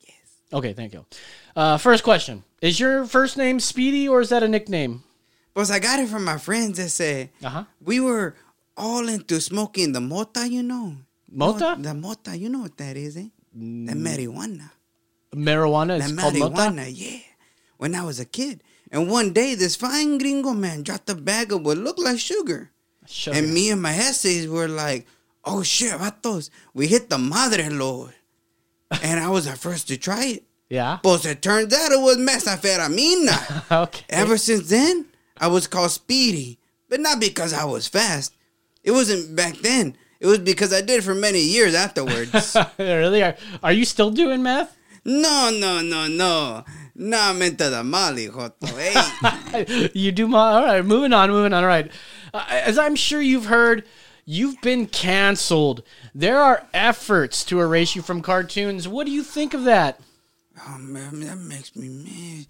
Yes. 0.00 0.16
Okay. 0.52 0.72
Thank 0.72 0.94
you. 0.94 1.04
Uh, 1.54 1.76
first 1.76 2.02
question: 2.02 2.44
Is 2.62 2.80
your 2.80 3.04
first 3.04 3.36
name 3.36 3.60
Speedy, 3.60 4.08
or 4.08 4.22
is 4.24 4.30
that 4.30 4.42
a 4.42 4.48
nickname? 4.48 5.02
Pues 5.54 5.70
I 5.70 5.80
got 5.80 5.98
it 6.00 6.08
from 6.08 6.24
my 6.24 6.38
friends 6.38 6.78
that 6.78 6.88
said 6.88 7.28
Uh 7.44 7.48
huh. 7.50 7.64
we 7.84 8.00
were 8.00 8.34
all 8.76 9.06
into 9.08 9.40
smoking 9.40 9.92
the 9.92 10.00
mota, 10.00 10.48
you 10.48 10.62
know. 10.62 10.96
Mota? 11.30 11.76
The 11.78 11.92
mota, 11.92 12.32
you 12.38 12.48
know 12.48 12.60
what 12.60 12.76
that 12.78 12.96
is, 12.96 13.16
eh? 13.18 13.28
The 13.52 13.92
marijuana. 13.92 14.70
Marijuana 15.34 15.98
The 15.98 16.04
is 16.06 16.12
called 16.16 16.38
mota. 16.38 16.54
marijuana, 16.54 16.86
yeah. 16.88 17.20
When 17.76 17.94
I 17.94 18.02
was 18.04 18.18
a 18.20 18.24
kid. 18.24 18.62
And 18.90 19.10
one 19.10 19.32
day, 19.32 19.54
this 19.54 19.76
fine 19.76 20.18
gringo 20.18 20.52
man 20.52 20.82
dropped 20.82 21.10
a 21.10 21.14
bag 21.14 21.52
of 21.52 21.64
what 21.64 21.76
looked 21.78 22.00
like 22.00 22.18
sugar. 22.18 22.70
Sugar. 23.06 23.36
And 23.36 23.52
me 23.52 23.70
and 23.70 23.82
my 23.82 23.92
essays 23.94 24.48
were 24.48 24.68
like, 24.68 25.06
oh 25.44 25.62
shit, 25.62 25.92
vatos, 25.92 26.50
we 26.74 26.86
hit 26.86 27.08
the 27.10 27.18
madre 27.18 27.68
lord. 27.68 28.14
and 29.02 29.20
I 29.20 29.28
was 29.28 29.44
the 29.46 29.56
first 29.56 29.88
to 29.88 29.96
try 29.96 30.24
it. 30.24 30.44
Yeah. 30.70 30.98
Pues 31.02 31.24
it 31.24 31.40
turns 31.40 31.72
out 31.74 31.92
it 31.92 32.00
was 32.00 32.16
mesaferamina. 32.18 33.64
Okay. 33.84 34.04
Ever 34.08 34.36
since 34.38 34.68
then, 34.68 35.06
I 35.38 35.46
was 35.48 35.66
called 35.66 35.90
Speedy. 35.90 36.58
But 36.88 37.00
not 37.00 37.20
because 37.20 37.52
I 37.52 37.64
was 37.64 37.86
fast. 37.88 38.34
It 38.82 38.92
wasn't 38.92 39.36
back 39.36 39.56
then. 39.58 39.96
It 40.20 40.26
was 40.26 40.38
because 40.38 40.72
I 40.72 40.80
did 40.80 40.98
it 41.00 41.04
for 41.04 41.14
many 41.14 41.40
years 41.40 41.74
afterwards. 41.74 42.56
really? 42.78 43.22
Are, 43.22 43.36
are 43.62 43.72
you 43.72 43.84
still 43.84 44.10
doing 44.10 44.42
meth? 44.42 44.74
no, 45.04 45.50
no, 45.50 45.80
no, 45.80 46.06
no. 46.06 46.64
No, 47.00 47.32
mente 47.32 47.70
de 47.70 47.84
mal, 47.84 48.14
hijoto. 48.14 48.66
Hey. 48.76 49.90
you 49.94 50.10
do 50.12 50.26
my 50.26 50.38
all 50.38 50.64
right 50.64 50.84
moving 50.84 51.12
on 51.12 51.30
moving 51.30 51.52
on 51.52 51.62
all 51.62 51.68
right 51.68 51.90
uh, 52.34 52.44
as 52.50 52.76
i'm 52.78 52.94
sure 52.96 53.20
you've 53.22 53.46
heard 53.46 53.84
you've 54.26 54.60
been 54.60 54.84
canceled 54.86 55.82
there 56.14 56.38
are 56.40 56.66
efforts 56.74 57.44
to 57.44 57.60
erase 57.60 57.94
you 57.96 58.02
from 58.02 58.20
cartoons 58.20 58.86
what 58.88 59.06
do 59.06 59.12
you 59.12 59.22
think 59.22 59.54
of 59.54 59.64
that 59.64 60.00
oh, 60.68 60.78
man, 60.78 61.20
that 61.20 61.36
makes 61.38 61.74
me 61.76 61.88
mad. 61.88 62.46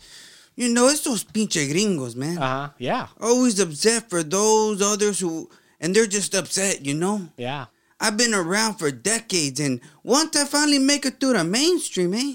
You 0.57 0.71
know, 0.71 0.89
it's 0.89 1.03
those 1.03 1.23
pinche 1.25 1.71
gringos, 1.71 2.17
man. 2.17 2.39
uh-huh 2.39 2.71
yeah 2.79 3.09
Always 3.21 3.61
upset 3.61 4.09
for 4.11 4.23
those 4.25 4.83
others 4.83 5.21
who, 5.21 5.49
and 5.79 5.95
they're 5.95 6.07
just 6.07 6.35
upset, 6.35 6.85
you 6.85 6.95
know? 6.95 7.29
yeah 7.37 7.67
I've 8.01 8.17
been 8.17 8.33
around 8.35 8.75
for 8.79 8.91
decades, 8.91 9.61
and 9.61 9.81
once 10.03 10.37
I 10.37 10.45
finally 10.47 10.79
make 10.79 11.05
it 11.05 11.19
through 11.21 11.35
the 11.35 11.45
mainstream, 11.45 12.15
eh? 12.15 12.35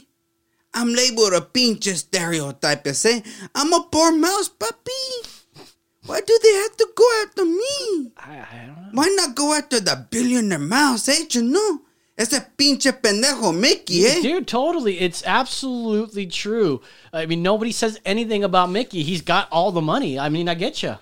I'm 0.73 0.93
labeled 0.93 1.33
a 1.33 1.41
pinche 1.41 1.95
stereotype, 1.95 2.87
eh? 2.87 3.21
I'm 3.55 3.73
a 3.73 3.87
poor 3.91 4.11
mouse, 4.11 4.49
papi. 4.49 5.29
Why 6.05 6.19
do 6.19 6.39
they 6.43 6.53
have 6.53 6.77
to 6.77 6.87
go 6.95 7.23
after 7.23 7.45
me? 7.45 8.11
I, 8.17 8.45
I 8.51 8.65
don't 8.65 8.75
know 8.75 8.89
Why 8.93 9.07
not 9.15 9.35
go 9.35 9.53
after 9.53 9.79
the 9.79 10.05
billionaire 10.09 10.59
mouse, 10.59 11.07
eh? 11.07 11.25
You 11.31 11.43
know? 11.43 11.81
Ese 12.17 12.39
pinche 12.57 12.91
pendejo 13.01 13.57
Mickey, 13.57 14.05
eh? 14.05 14.21
dude 14.21 14.47
totally 14.47 14.99
it's 14.99 15.23
absolutely 15.25 16.27
true 16.27 16.79
i 17.11 17.25
mean 17.25 17.41
nobody 17.41 17.71
says 17.71 17.99
anything 18.05 18.43
about 18.43 18.69
mickey 18.69 19.01
he's 19.01 19.21
got 19.23 19.47
all 19.51 19.71
the 19.71 19.81
money 19.81 20.19
i 20.19 20.29
mean 20.29 20.47
i 20.47 20.53
get 20.53 20.83
you 20.83 20.95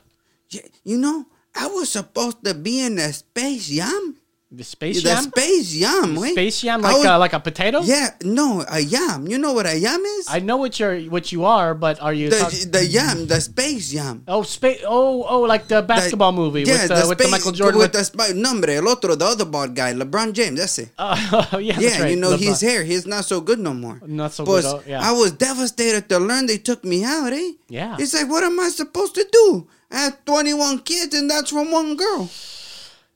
Yeah, 0.51 0.61
You 0.85 0.97
know, 0.97 1.25
I 1.53 1.67
was 1.67 1.89
supposed 1.91 2.45
to 2.45 2.53
be 2.53 2.79
in 2.79 2.97
a 2.97 3.11
space 3.11 3.69
yam. 3.69 4.20
The 4.51 4.63
space 4.65 5.01
yam. 5.01 5.15
The 5.15 5.21
space 5.31 5.75
yam, 5.75 6.15
wait. 6.15 6.33
space 6.33 6.63
yam 6.63 6.81
like 6.81 6.93
was- 6.97 7.05
uh, 7.05 7.17
like 7.17 7.31
a 7.31 7.39
potato 7.39 7.79
Yeah, 7.83 8.09
no, 8.23 8.65
a 8.67 8.79
yam. 8.81 9.25
You 9.27 9.37
know 9.37 9.53
what 9.53 9.65
a 9.65 9.77
yam 9.77 10.01
is? 10.01 10.27
i 10.29 10.39
know 10.39 10.57
what 10.57 10.77
you're 10.79 10.99
what 11.07 11.31
you 11.31 11.45
are 11.45 11.73
but 11.73 12.01
are 12.01 12.11
you 12.13 12.29
talk- 12.29 12.51
the, 12.51 12.65
the 12.79 12.85
yam, 12.85 13.27
the 13.27 13.39
space 13.39 13.93
yam. 13.93 14.23
oh 14.27 14.43
space 14.43 14.83
oh 14.85 15.23
oh 15.23 15.41
like 15.47 15.67
the 15.67 15.81
basketball 15.81 16.33
movie 16.33 16.63
Yeah, 16.63 16.83
with, 16.83 16.91
uh, 16.91 17.05
with 17.07 17.17
the 17.17 17.23
space- 17.23 17.31
michael 17.31 17.51
jordan 17.53 17.79
With 17.79 17.93
the 17.93 18.03
spa- 18.03 18.33
nombre, 18.35 18.73
el 18.75 18.87
otro, 18.89 19.15
the 19.15 19.25
other 19.25 19.45
bald 19.45 19.73
guy, 19.73 19.93
LeBron 19.93 20.33
James, 20.33 20.59
that's 20.59 20.77
it. 20.79 20.89
Oh, 20.99 21.57
yeah, 21.57 21.79
yeah, 21.79 22.01
right. 22.01 22.11
you 22.11 22.17
know, 22.19 22.31
LeBron. 22.35 22.39
his 22.51 22.59
hair, 22.61 22.83
he's 22.83 23.07
not 23.07 23.23
so 23.23 23.39
good 23.39 23.59
no 23.59 23.73
more. 23.73 24.01
Not 24.05 24.33
so 24.33 24.43
But 24.43 24.61
good, 24.61 24.65
oh, 24.65 24.83
yeah. 24.85 24.99
I 25.01 25.11
was 25.13 25.31
devastated 25.31 26.09
to 26.09 26.19
learn 26.19 26.45
they 26.45 26.57
took 26.59 26.83
me 26.83 27.03
out, 27.07 27.31
eh? 27.31 27.51
Yeah. 27.69 27.95
It's 27.99 28.13
like, 28.13 28.27
what 28.29 28.43
am 28.43 28.59
I 28.59 28.67
supposed 28.69 29.15
to 29.15 29.25
do? 29.31 29.67
I 29.91 29.97
have 30.11 30.25
21 30.25 30.79
kids 30.79 31.15
and 31.15 31.29
that's 31.31 31.51
from 31.51 31.71
one 31.71 31.95
girl. 31.95 32.29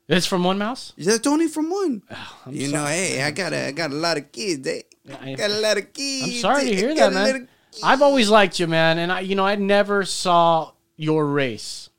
It's 0.08 0.26
from 0.26 0.44
One 0.44 0.58
Mouse. 0.58 0.92
That's 0.96 1.26
only 1.26 1.48
from 1.48 1.70
one. 1.70 2.02
I'm 2.46 2.52
you 2.54 2.70
know, 2.70 2.84
hey, 2.86 3.22
I 3.22 3.30
got 3.32 3.52
a, 3.52 3.68
I 3.68 3.72
got 3.72 3.90
a 3.90 3.94
lot 3.94 4.16
of 4.16 4.30
kids, 4.30 4.66
eh? 4.66 4.82
I- 5.20 5.34
got 5.34 5.50
a 5.50 5.60
lot 5.60 5.78
of 5.78 5.92
kids. 5.92 6.26
I'm 6.26 6.32
sorry 6.40 6.64
to 6.66 6.76
hear 6.76 6.94
that, 6.94 7.12
man. 7.12 7.48
I've 7.82 8.02
always 8.02 8.30
liked 8.30 8.58
you, 8.58 8.66
man, 8.66 8.98
and 8.98 9.12
I, 9.12 9.20
you 9.20 9.34
know, 9.34 9.44
I 9.44 9.56
never 9.56 10.04
saw 10.04 10.72
your 10.96 11.26
race. 11.26 11.90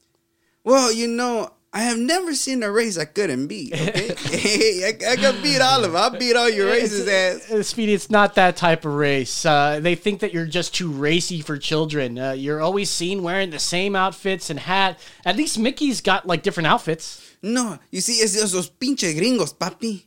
Well, 0.63 0.91
you 0.91 1.07
know, 1.07 1.51
I 1.71 1.81
have 1.81 1.97
never 1.99 2.33
seen 2.33 2.63
a 2.63 2.71
race 2.71 2.97
I 2.97 3.05
couldn't 3.05 3.47
beat. 3.47 3.73
Okay, 3.73 4.97
I, 5.07 5.11
I 5.11 5.15
can 5.17 5.41
beat 5.43 5.61
all 5.61 5.83
of 5.83 5.91
them. 5.91 6.01
I 6.01 6.17
beat 6.17 6.35
all 6.35 6.49
your 6.49 6.67
races, 6.67 7.07
ass. 7.07 7.51
Uh, 7.51 7.61
Speedy, 7.61 7.93
it's 7.93 8.09
not 8.09 8.35
that 8.35 8.55
type 8.55 8.85
of 8.85 8.93
race. 8.95 9.45
Uh, 9.45 9.79
they 9.79 9.93
think 9.93 10.21
that 10.21 10.33
you're 10.33 10.47
just 10.47 10.73
too 10.73 10.89
racy 10.89 11.41
for 11.41 11.57
children. 11.57 12.17
Uh, 12.17 12.31
you're 12.31 12.61
always 12.61 12.89
seen 12.89 13.21
wearing 13.21 13.51
the 13.51 13.59
same 13.59 13.95
outfits 13.95 14.49
and 14.49 14.59
hat. 14.59 14.97
At 15.25 15.35
least 15.35 15.59
Mickey's 15.59 16.01
got 16.01 16.25
like 16.25 16.41
different 16.41 16.67
outfits. 16.67 17.26
No, 17.41 17.77
you 17.91 18.01
see, 18.01 18.13
it's 18.13 18.35
esos 18.35 18.69
pinche 18.69 19.15
gringos, 19.15 19.53
papi. 19.53 20.03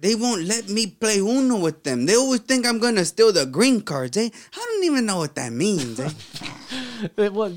They 0.00 0.14
won't 0.14 0.44
let 0.44 0.68
me 0.68 0.86
play 0.86 1.18
Uno 1.18 1.58
with 1.58 1.82
them. 1.82 2.06
They 2.06 2.14
always 2.14 2.40
think 2.40 2.64
I'm 2.66 2.78
gonna 2.78 3.04
steal 3.04 3.32
the 3.32 3.46
green 3.46 3.80
cards, 3.80 4.16
eh? 4.16 4.28
I 4.54 4.56
don't 4.56 4.84
even 4.84 5.06
know 5.06 5.18
what 5.18 5.34
that 5.34 5.52
means, 5.52 5.98
eh? 5.98 6.10
Well, 7.30 7.54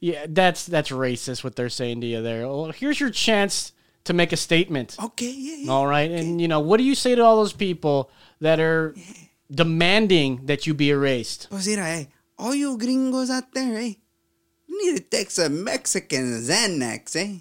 yeah, 0.00 0.26
that's 0.28 0.66
that's 0.66 0.90
racist 0.90 1.44
what 1.44 1.56
they're 1.56 1.68
saying 1.68 2.00
to 2.02 2.06
you 2.06 2.22
there. 2.22 2.46
Well, 2.46 2.72
here's 2.72 2.98
your 3.00 3.10
chance 3.10 3.72
to 4.04 4.12
make 4.12 4.32
a 4.32 4.36
statement. 4.36 4.96
Okay, 5.02 5.30
yeah, 5.30 5.56
yeah. 5.58 5.72
All 5.72 5.86
right. 5.86 6.10
And, 6.10 6.40
you 6.40 6.48
know, 6.48 6.60
what 6.60 6.78
do 6.78 6.84
you 6.84 6.94
say 6.94 7.14
to 7.14 7.22
all 7.22 7.36
those 7.36 7.52
people 7.52 8.10
that 8.40 8.58
are 8.60 8.94
demanding 9.50 10.46
that 10.46 10.66
you 10.66 10.74
be 10.74 10.90
erased? 10.90 11.48
Pues 11.50 11.66
mira, 11.66 11.86
eh, 11.88 12.04
all 12.38 12.54
you 12.54 12.78
gringos 12.78 13.30
out 13.30 13.52
there, 13.52 13.78
eh? 13.78 13.94
You 14.66 14.92
need 14.92 14.96
to 14.98 15.02
take 15.02 15.30
some 15.30 15.64
Mexican 15.64 16.40
Xanax, 16.40 17.16
eh? 17.16 17.40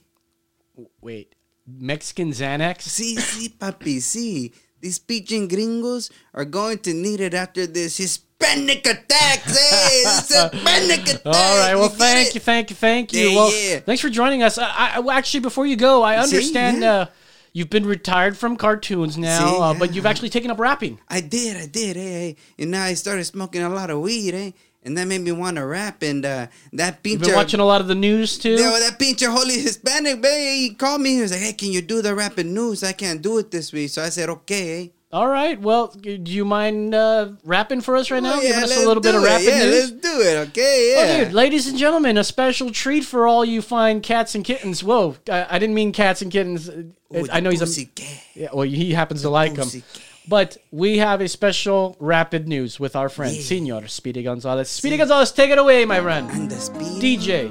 Wait, 1.01 1.35
Mexican 1.67 2.31
Xanax? 2.31 2.81
See, 2.81 3.15
see, 3.17 3.49
papi, 3.49 4.01
see. 4.01 4.53
These 4.81 4.99
pinche 4.99 5.47
gringos 5.49 6.09
are 6.33 6.45
going 6.45 6.79
to 6.79 6.93
need 6.93 7.19
it 7.19 7.33
after 7.33 7.67
this 7.67 7.97
Hispanic 7.97 8.85
attacks, 8.87 9.51
eh? 9.51 10.03
This 10.03 10.29
Hispanic 10.29 11.01
attack. 11.09 11.25
All 11.25 11.57
right. 11.59 11.75
Well, 11.75 11.89
get 11.89 11.97
thank 11.97 12.35
you, 12.35 12.39
thank 12.39 12.69
you, 12.69 12.75
thank 12.75 13.13
you. 13.13 13.29
Yeah, 13.29 13.35
well, 13.35 13.51
yeah. 13.53 13.79
thanks 13.79 14.01
for 14.01 14.09
joining 14.09 14.41
us. 14.41 14.57
I, 14.57 15.01
I 15.01 15.17
actually, 15.17 15.41
before 15.41 15.65
you 15.65 15.75
go, 15.75 16.01
I 16.01 16.15
See, 16.15 16.23
understand 16.23 16.81
yeah. 16.81 16.93
uh, 16.93 17.05
you've 17.51 17.69
been 17.69 17.85
retired 17.85 18.37
from 18.37 18.55
cartoons 18.55 19.17
now, 19.17 19.49
See, 19.49 19.61
uh, 19.61 19.73
but 19.73 19.93
you've 19.93 20.05
actually 20.05 20.29
taken 20.29 20.49
up 20.49 20.59
rapping. 20.59 20.99
I 21.09 21.19
did, 21.19 21.57
I 21.57 21.65
did, 21.65 21.97
eh? 21.97 22.29
eh. 22.29 22.33
And 22.57 22.71
now 22.71 22.83
I 22.83 22.93
started 22.93 23.25
smoking 23.25 23.61
a 23.61 23.69
lot 23.69 23.89
of 23.89 23.99
weed, 23.99 24.33
eh? 24.33 24.51
And 24.81 24.97
that 24.97 25.07
made 25.07 25.19
me 25.21 25.31
want 25.33 25.57
to 25.57 25.65
rap. 25.65 26.01
And 26.03 26.25
uh, 26.25 26.47
that 26.73 27.03
pinche. 27.03 27.11
You've 27.11 27.21
been 27.21 27.35
watching 27.35 27.59
a 27.59 27.65
lot 27.65 27.81
of 27.81 27.87
the 27.87 27.95
news 27.95 28.37
too. 28.37 28.51
Yeah, 28.55 28.71
well, 28.71 28.79
that 28.79 28.97
pinche 28.97 29.25
holy 29.27 29.59
Hispanic, 29.59 30.19
man, 30.21 30.39
he 30.55 30.73
called 30.73 31.01
me. 31.01 31.15
He 31.15 31.21
was 31.21 31.31
like, 31.31 31.41
hey, 31.41 31.53
can 31.53 31.71
you 31.71 31.81
do 31.81 32.01
the 32.01 32.15
rapping 32.15 32.53
news? 32.53 32.81
I 32.83 32.93
can't 32.93 33.21
do 33.21 33.37
it 33.39 33.51
this 33.51 33.73
week. 33.73 33.89
So 33.89 34.01
I 34.01 34.09
said, 34.09 34.29
okay, 34.29 34.83
eh? 34.85 34.87
All 35.11 35.27
right. 35.27 35.59
Well, 35.59 35.87
do 35.87 36.17
you 36.23 36.45
mind 36.45 36.93
uh, 36.95 37.31
rapping 37.43 37.81
for 37.81 37.97
us 37.97 38.11
right 38.11 38.21
now? 38.23 38.35
Oh, 38.35 38.41
yeah, 38.41 38.49
Giving 38.49 38.63
us 38.63 38.77
a 38.77 38.87
little 38.87 39.01
bit 39.01 39.15
of 39.15 39.23
it. 39.23 39.25
rapping 39.25 39.47
Yeah, 39.49 39.63
news. 39.65 39.91
let's 39.91 40.01
do 40.01 40.21
it, 40.21 40.47
okay? 40.49 40.95
Oh, 40.97 41.03
Yeah. 41.03 41.23
dude, 41.25 41.33
ladies 41.33 41.67
and 41.67 41.77
gentlemen, 41.77 42.15
a 42.17 42.23
special 42.23 42.71
treat 42.71 43.03
for 43.03 43.27
all 43.27 43.43
you 43.43 43.61
fine 43.63 44.01
cats 44.01 44.35
and 44.35 44.45
kittens. 44.45 44.83
Whoa, 44.83 45.15
I, 45.27 45.47
I 45.55 45.59
didn't 45.59 45.73
mean 45.75 45.91
cats 45.93 46.21
and 46.21 46.31
kittens. 46.31 46.69
Ooh, 46.69 46.93
I 47.31 47.39
know 47.39 47.49
he's 47.49 47.61
a. 47.61 47.65
pussycat. 47.65 48.05
Yeah, 48.35 48.49
well, 48.53 48.67
he 48.67 48.93
happens 48.93 49.23
to 49.23 49.29
like 49.31 49.55
them. 49.55 49.63
Pussycat. 49.65 50.03
But 50.29 50.57
we 50.69 50.99
have 50.99 51.21
a 51.21 51.27
special 51.27 51.97
rapid 51.99 52.47
news 52.47 52.79
with 52.79 52.95
our 52.95 53.09
friend, 53.09 53.33
Senor 53.33 53.87
Speedy 53.87 54.21
Gonzales. 54.21 54.69
Speedy 54.69 54.97
Gonzales, 54.97 55.31
take 55.31 55.49
it 55.49 55.57
away, 55.57 55.85
my 55.85 55.99
friend. 55.99 56.29
And 56.29 56.49
the 56.49 56.55
speed. 56.55 57.01
DJ. 57.01 57.49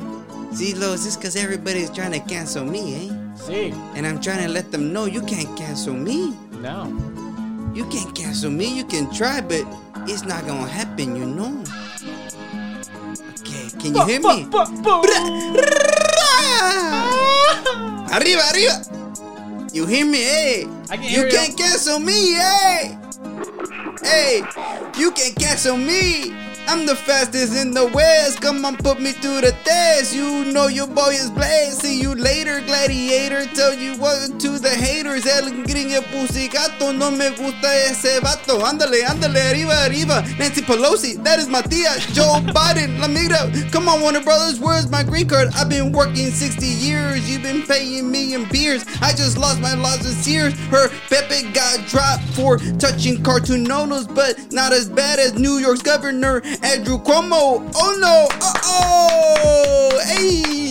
See, 0.54 0.74
Los, 0.74 1.04
it's 1.04 1.16
because 1.16 1.34
everybody's 1.34 1.90
trying 1.90 2.12
to 2.12 2.20
cancel 2.20 2.64
me, 2.64 3.10
eh? 3.10 3.34
See, 3.34 3.70
And 3.96 4.06
I'm 4.06 4.20
trying 4.20 4.46
to 4.46 4.48
let 4.48 4.70
them 4.70 4.92
know 4.92 5.06
you 5.06 5.22
can't 5.22 5.54
cancel 5.58 5.92
me. 5.92 6.34
no. 6.62 6.86
You 7.74 7.84
can't 7.90 8.14
cancel 8.14 8.50
me. 8.50 8.66
You 8.76 8.84
can 8.84 9.12
try, 9.12 9.40
but 9.40 9.62
it's 10.08 10.24
not 10.24 10.44
gonna 10.46 10.66
happen, 10.66 11.14
you 11.14 11.26
know. 11.26 11.62
Okay, 13.38 13.68
can 13.78 13.94
you 13.94 14.04
hear 14.06 14.20
me? 14.20 14.48
Arriba, 18.10 18.42
arriba. 18.50 18.97
You 19.78 19.86
hear 19.86 20.06
me? 20.06 20.18
Hey. 20.18 20.66
I 20.90 20.96
can 20.96 21.04
you 21.04 21.22
you. 21.26 21.30
can't 21.30 21.56
cancel 21.56 22.00
me, 22.00 22.32
hey. 22.32 22.98
Hey, 24.02 24.42
you 24.98 25.12
can't 25.12 25.36
cancel 25.36 25.76
me. 25.76 26.47
I'm 26.68 26.84
the 26.84 26.94
fastest 26.94 27.56
in 27.56 27.72
the 27.72 27.86
west. 27.86 28.42
Come 28.42 28.62
on, 28.66 28.76
put 28.76 29.00
me 29.00 29.12
through 29.12 29.40
the 29.40 29.52
test. 29.64 30.14
You 30.14 30.44
know 30.52 30.66
your 30.66 30.86
boy 30.86 31.16
is 31.16 31.30
blessed. 31.30 31.80
See 31.80 31.98
you 31.98 32.14
later, 32.14 32.60
gladiator. 32.60 33.46
Tell 33.54 33.72
you 33.72 33.96
what 33.96 34.38
to 34.40 34.58
the 34.58 34.68
haters. 34.68 35.24
El 35.24 35.48
gringo 35.64 36.02
pusicato. 36.12 36.92
No 36.92 37.10
me 37.10 37.30
gusta 37.30 37.68
ese 37.88 38.20
vato. 38.20 38.60
Ándale, 38.60 39.02
ándale, 39.06 39.40
arriba, 39.48 39.82
arriba. 39.86 40.22
Nancy 40.38 40.60
Pelosi, 40.60 41.16
that 41.24 41.38
is 41.38 41.48
my 41.48 41.62
tia. 41.62 41.98
Joe 42.12 42.40
Biden, 42.52 43.00
la 43.00 43.08
migra. 43.08 43.48
Come 43.72 43.88
on, 43.88 44.02
Warner 44.02 44.20
Brothers, 44.22 44.60
where's 44.60 44.90
my 44.90 45.02
green 45.02 45.26
card? 45.26 45.48
I've 45.54 45.70
been 45.70 45.90
working 45.90 46.30
60 46.30 46.66
years. 46.66 47.30
You've 47.30 47.42
been 47.42 47.62
paying 47.62 48.10
me 48.10 48.34
in 48.34 48.46
beers. 48.50 48.84
I 49.00 49.12
just 49.12 49.38
lost 49.38 49.60
my 49.60 49.72
of 49.72 50.22
tears. 50.22 50.52
Her 50.68 50.90
Pepe 51.08 51.50
got 51.52 51.86
dropped 51.88 52.24
for 52.34 52.58
touching 52.78 53.22
cartoon 53.22 53.64
nonos, 53.64 54.06
but 54.14 54.36
not 54.52 54.74
as 54.74 54.86
bad 54.86 55.18
as 55.18 55.38
New 55.38 55.56
York's 55.56 55.80
governor, 55.80 56.42
Andrew 56.62 56.98
Cuomo. 56.98 57.70
Oh 57.74 57.98
no! 58.00 58.28
Uh 58.40 58.52
oh! 58.64 60.00
Hey! 60.04 60.68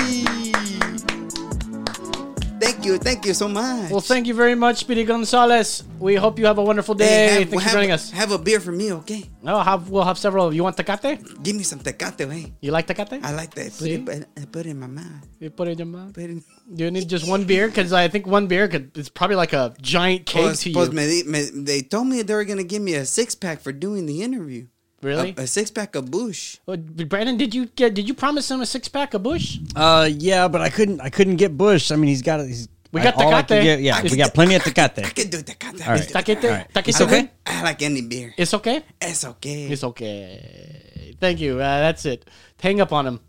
Thank 2.59 2.85
you, 2.85 2.97
thank 2.97 3.25
you 3.25 3.33
so 3.33 3.47
much. 3.47 3.91
Well, 3.91 4.01
thank 4.01 4.25
you 4.27 4.33
very 4.33 4.55
much, 4.55 4.77
Speedy 4.77 5.03
Gonzales. 5.03 5.83
We 5.99 6.15
hope 6.15 6.39
you 6.39 6.45
have 6.45 6.57
a 6.57 6.63
wonderful 6.63 6.95
day. 6.95 7.05
Hey, 7.05 7.27
have, 7.27 7.49
Thanks 7.49 7.53
for 7.53 7.59
have- 7.61 7.71
joining 7.73 7.91
us. 7.91 8.11
Have 8.11 8.31
a 8.31 8.37
beer 8.37 8.59
for 8.59 8.71
me, 8.71 8.93
okay? 8.93 9.25
No, 9.43 9.59
have, 9.59 9.89
we'll 9.89 10.03
have 10.03 10.17
several. 10.17 10.53
You 10.53 10.63
want 10.63 10.75
tecate? 10.77 11.43
Give 11.43 11.55
me 11.55 11.63
some 11.63 11.79
tecate, 11.79 12.29
hey. 12.31 12.53
You 12.61 12.71
like 12.71 12.87
tecate? 12.87 13.23
I 13.23 13.33
like 13.33 13.53
that. 13.55 13.65
Put 13.65 13.73
See? 13.73 13.93
it, 13.93 14.05
put 14.05 14.15
it- 14.15 14.51
put 14.51 14.65
it 14.65 14.69
in 14.69 14.79
my 14.79 14.87
mouth. 14.87 15.27
You 15.39 15.49
put 15.49 15.67
it 15.67 15.71
in 15.71 15.77
your 15.79 15.87
mouth. 15.87 16.13
Put 16.13 16.23
it. 16.29 16.43
Do 16.73 16.83
you 16.85 16.91
need 16.91 17.07
just 17.07 17.27
one 17.27 17.43
beer? 17.45 17.67
Because 17.67 17.93
I 17.93 18.07
think 18.07 18.25
one 18.25 18.47
beer 18.47 18.67
could. 18.67 18.97
It's 18.97 19.09
probably 19.09 19.35
like 19.35 19.53
a 19.53 19.73
giant 19.81 20.25
cake 20.25 20.43
Pues, 20.43 20.61
to 20.63 20.69
you. 20.71 20.91
me, 20.91 21.23
me, 21.23 21.49
they 21.53 21.81
told 21.81 22.07
me 22.07 22.21
they 22.23 22.33
were 22.33 22.45
gonna 22.45 22.63
give 22.63 22.81
me 22.81 22.95
a 22.95 23.05
six 23.05 23.35
pack 23.35 23.61
for 23.61 23.71
doing 23.71 24.05
the 24.07 24.21
interview. 24.23 24.67
Really? 25.01 25.35
A, 25.37 25.41
a 25.43 25.47
six 25.47 25.69
pack 25.69 25.95
of 25.95 26.09
Busch. 26.09 26.57
Uh, 26.67 26.75
Brandon, 26.77 27.37
did 27.37 27.53
you 27.53 27.67
get? 27.67 27.93
Did 27.93 28.07
you 28.07 28.13
promise 28.15 28.49
him 28.49 28.61
a 28.61 28.65
six 28.65 28.87
pack 28.87 29.13
of 29.13 29.21
Busch? 29.23 29.59
Uh, 29.75 30.09
yeah, 30.11 30.47
but 30.47 30.61
I 30.61 30.69
couldn't. 30.69 31.01
I 31.01 31.09
couldn't 31.09 31.35
get 31.37 31.55
Busch. 31.55 31.91
I 31.91 31.95
mean, 31.95 32.07
he's 32.09 32.21
got. 32.23 32.39
He's, 32.45 32.67
We 32.91 33.01
got 33.01 33.13
all 33.15 33.31
I 33.33 33.43
could 33.43 33.57
Tecate. 33.59 33.63
get- 33.63 33.81
Yeah, 33.81 33.97
I 33.97 34.01
we 34.01 34.17
got 34.17 34.33
plenty 34.33 34.55
of 34.55 34.63
tecate. 34.63 35.05
I 35.05 35.09
can 35.11 35.29
do 35.29 35.37
tecate. 35.43 35.85
All 35.85 35.93
right. 35.93 36.01
Taquete? 36.01 36.43
All 36.45 36.49
right. 36.49 36.73
Taquete 36.73 36.87
It's 36.89 37.01
okay? 37.01 37.29
I 37.45 37.61
like 37.61 37.81
any 37.83 38.01
beer. 38.01 38.33
It's 38.37 38.53
okay. 38.55 38.81
It's 39.01 39.23
okay. 39.25 39.63
It's 39.69 39.83
okay. 39.83 41.15
Thank 41.19 41.41
you. 41.41 41.55
Uh, 41.59 41.79
that's 41.79 42.05
it. 42.05 42.25
Hang 42.59 42.81
up 42.81 42.91
on 42.91 43.05
him. 43.05 43.19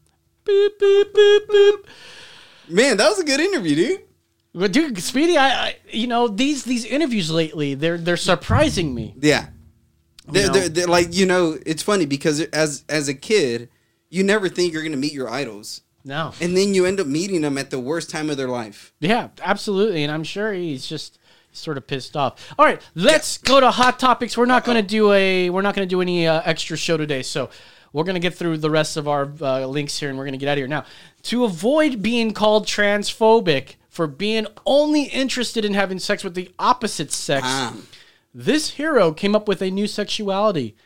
Boop, 0.47 0.69
boop, 0.81 1.13
boop, 1.13 1.41
boop. 1.51 1.79
Man, 2.71 2.97
that 2.97 3.09
was 3.11 3.19
a 3.19 3.25
good 3.25 3.41
interview, 3.41 3.75
dude. 3.77 4.01
But 4.55 4.73
dude, 4.73 4.97
Speedy, 5.03 5.37
I, 5.37 5.49
I, 5.49 5.77
you 5.91 6.07
know 6.07 6.29
these 6.29 6.65
these 6.65 6.85
interviews 6.87 7.31
lately, 7.31 7.75
they're 7.75 7.99
they're 7.99 8.17
surprising 8.17 8.95
me. 8.95 9.15
Yeah. 9.21 9.49
They're, 10.31 10.47
know? 10.47 10.53
they're, 10.53 10.69
they're 10.69 10.87
like, 10.87 11.15
you 11.15 11.27
know, 11.27 11.59
it's 11.67 11.83
funny 11.83 12.07
because 12.07 12.41
as 12.41 12.85
as 12.89 13.09
a 13.09 13.15
kid, 13.15 13.69
you 14.11 14.23
never 14.25 14.49
think 14.49 14.73
you're 14.73 14.83
going 14.83 14.93
to 14.93 14.99
meet 14.99 15.13
your 15.13 15.31
idols. 15.31 15.83
No. 16.05 16.33
And 16.41 16.57
then 16.57 16.75
you 16.75 16.87
end 16.87 17.01
up 17.01 17.07
meeting 17.07 17.43
them 17.43 17.59
at 17.59 17.71
the 17.71 17.79
worst 17.79 18.09
time 18.09 18.31
of 18.31 18.37
their 18.37 18.49
life. 18.49 18.93
Yeah, 19.01 19.29
absolutely. 19.43 20.05
And 20.05 20.13
I'm 20.13 20.25
sure 20.25 20.53
he's 20.53 20.87
just 20.87 21.19
sort 21.53 21.77
of 21.77 21.87
pissed 21.87 22.17
off. 22.17 22.55
All 22.59 22.65
right, 22.65 22.81
let's 22.95 23.37
go 23.39 23.61
to 23.61 23.71
hot 23.71 23.99
topics. 23.99 24.37
We're 24.37 24.47
not 24.47 24.65
going 24.65 24.77
to 24.77 24.83
do 24.87 25.13
a 25.13 25.51
we're 25.51 25.63
not 25.63 25.75
going 25.75 25.87
to 25.87 25.93
do 25.93 26.01
any 26.01 26.27
uh, 26.27 26.41
extra 26.45 26.77
show 26.77 26.97
today. 26.97 27.23
So 27.23 27.51
we're 27.93 28.05
going 28.05 28.15
to 28.15 28.21
get 28.21 28.35
through 28.35 28.59
the 28.59 28.71
rest 28.71 28.97
of 28.97 29.09
our 29.09 29.31
uh, 29.41 29.67
links 29.67 29.99
here 29.99 30.09
and 30.09 30.17
we're 30.19 30.25
going 30.25 30.33
to 30.33 30.39
get 30.39 30.49
out 30.49 30.53
of 30.53 30.59
here. 30.59 30.69
Now, 30.69 30.85
to 31.25 31.45
avoid 31.45 32.03
being 32.03 32.33
called 32.33 32.67
transphobic 32.67 33.75
for 33.89 34.07
being 34.07 34.47
only 34.67 35.05
interested 35.05 35.65
in 35.65 35.75
having 35.75 35.99
sex 35.99 36.23
with 36.23 36.35
the 36.35 36.51
opposite 36.59 37.11
sex, 37.13 37.45
Ah. 37.47 37.75
This 38.35 38.71
hero 38.71 39.13
came 39.13 39.35
up 39.35 39.49
with 39.49 39.63
a 39.63 39.71
new 39.71 39.87
sexuality. 39.87 40.77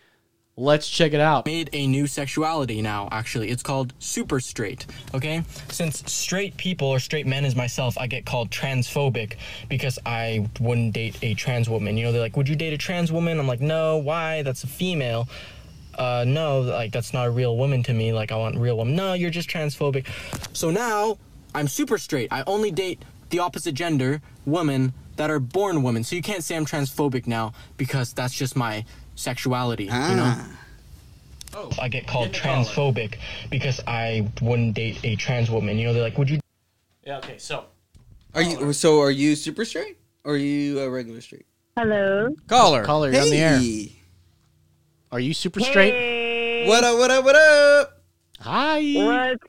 Let's 0.56 0.88
check 0.88 1.14
it 1.14 1.20
out. 1.20 1.46
made 1.46 1.70
a 1.72 1.86
new 1.86 2.06
sexuality 2.06 2.82
now 2.82 3.08
actually. 3.10 3.48
It's 3.48 3.62
called 3.62 3.94
super 3.98 4.38
straight 4.38 4.86
okay? 5.14 5.42
Since 5.70 6.10
straight 6.12 6.56
people 6.58 6.88
or 6.88 7.00
straight 7.00 7.26
men 7.26 7.44
as 7.46 7.56
myself 7.56 7.96
i 7.98 8.06
get 8.06 8.26
called 8.26 8.50
transphobic 8.50 9.36
because 9.70 9.98
i 10.04 10.46
wouldn't 10.60 10.92
date 10.92 11.18
a 11.22 11.34
trans 11.34 11.70
woman. 11.70 11.96
You 11.96 12.04
know 12.04 12.12
they're 12.12 12.20
like 12.20 12.36
would 12.36 12.48
you 12.48 12.56
date 12.56 12.74
a 12.74 12.78
trans 12.78 13.10
woman? 13.10 13.40
I'm 13.40 13.48
like 13.48 13.60
no. 13.60 13.96
Why? 13.96 14.42
That's 14.42 14.62
a 14.62 14.66
female. 14.66 15.26
Uh 15.96 16.24
no 16.26 16.60
like 16.60 16.92
that's 16.92 17.14
not 17.14 17.26
a 17.26 17.30
real 17.30 17.56
woman 17.56 17.82
to 17.84 17.94
me. 17.94 18.12
Like 18.12 18.30
i 18.30 18.36
want 18.36 18.56
real 18.56 18.76
woman. 18.76 18.94
No 18.94 19.14
you're 19.14 19.30
just 19.30 19.48
transphobic. 19.48 20.06
So 20.52 20.70
now 20.70 21.16
i'm 21.54 21.66
super 21.66 21.96
straight. 21.96 22.28
I 22.30 22.44
only 22.46 22.70
date 22.70 23.02
the 23.30 23.38
opposite 23.38 23.74
gender 23.74 24.20
women 24.44 24.92
that 25.16 25.30
are 25.30 25.38
born 25.40 25.82
women 25.82 26.02
so 26.04 26.16
you 26.16 26.22
can't 26.22 26.42
say 26.44 26.56
i'm 26.56 26.66
transphobic 26.66 27.26
now 27.26 27.52
because 27.76 28.12
that's 28.12 28.34
just 28.34 28.56
my 28.56 28.84
sexuality 29.14 29.84
you 29.84 29.90
know 29.90 30.34
Ah. 30.36 30.58
I 31.80 31.88
get 31.88 32.06
called 32.06 32.32
transphobic 32.32 33.16
because 33.50 33.78
I 33.86 34.26
wouldn't 34.40 34.74
date 34.74 35.00
a 35.04 35.16
trans 35.16 35.50
woman. 35.50 35.76
You 35.76 35.88
know, 35.88 35.92
they're 35.92 36.02
like, 36.02 36.16
would 36.16 36.30
you 36.30 36.40
Yeah, 37.06 37.18
okay, 37.18 37.36
so 37.36 37.66
Are 38.34 38.40
you 38.40 38.72
so 38.72 39.00
are 39.02 39.10
you 39.10 39.36
super 39.36 39.66
straight? 39.66 39.98
Or 40.24 40.32
are 40.32 40.36
you 40.38 40.80
a 40.80 40.88
regular 40.88 41.20
straight? 41.20 41.44
Hello. 41.76 42.34
Caller. 42.46 42.84
caller, 42.84 43.10
you're 43.12 43.20
on 43.20 43.28
the 43.28 43.36
air. 43.36 43.60
Are 45.10 45.20
you 45.20 45.34
super 45.34 45.60
straight? 45.60 46.66
What 46.66 46.84
up, 46.84 46.96
what 46.96 47.10
up, 47.10 47.22
what 47.24 47.36
up? 47.36 48.02
Hi. 48.40 48.80
What's 48.94 49.44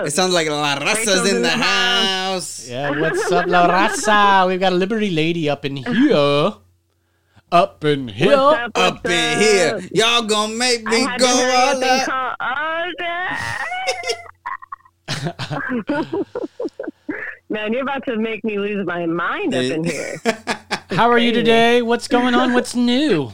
up? 0.00 0.06
It 0.06 0.12
sounds 0.12 0.32
like 0.32 0.48
La 0.48 0.76
Raza's 0.76 0.98
Rachel's 1.06 1.28
in 1.28 1.36
in 1.36 1.42
the 1.42 1.48
the 1.48 1.56
house. 1.56 2.13
Yeah, 2.34 2.98
what's 2.98 3.30
up, 3.30 3.46
La 3.46 3.68
Raza? 3.68 4.48
We've 4.48 4.58
got 4.58 4.72
a 4.72 4.74
Liberty 4.74 5.10
Lady 5.10 5.48
up 5.48 5.64
in 5.64 5.76
here. 5.76 6.54
Up 7.52 7.84
in 7.84 8.08
here. 8.08 8.36
What's 8.36 8.58
up? 8.58 8.72
Up 8.74 9.06
in 9.06 9.34
up? 9.34 9.40
here. 9.40 9.80
Y'all 9.94 10.22
gonna 10.22 10.52
make 10.52 10.82
me 10.82 11.02
haven't 11.02 11.20
go 11.20 11.26
all 11.28 11.70
anything 11.70 12.00
out. 12.00 12.06
called 12.08 12.34
all 12.40 12.90
day. 16.18 16.24
Man, 17.50 17.72
you're 17.72 17.82
about 17.82 18.04
to 18.06 18.16
make 18.16 18.42
me 18.42 18.58
lose 18.58 18.84
my 18.84 19.06
mind 19.06 19.54
up 19.54 19.62
in 19.62 19.84
here. 19.84 20.20
How 20.90 21.08
are 21.12 21.18
you 21.18 21.30
today? 21.30 21.82
What's 21.82 22.08
going 22.08 22.34
on? 22.34 22.52
What's 22.52 22.74
new? 22.74 23.30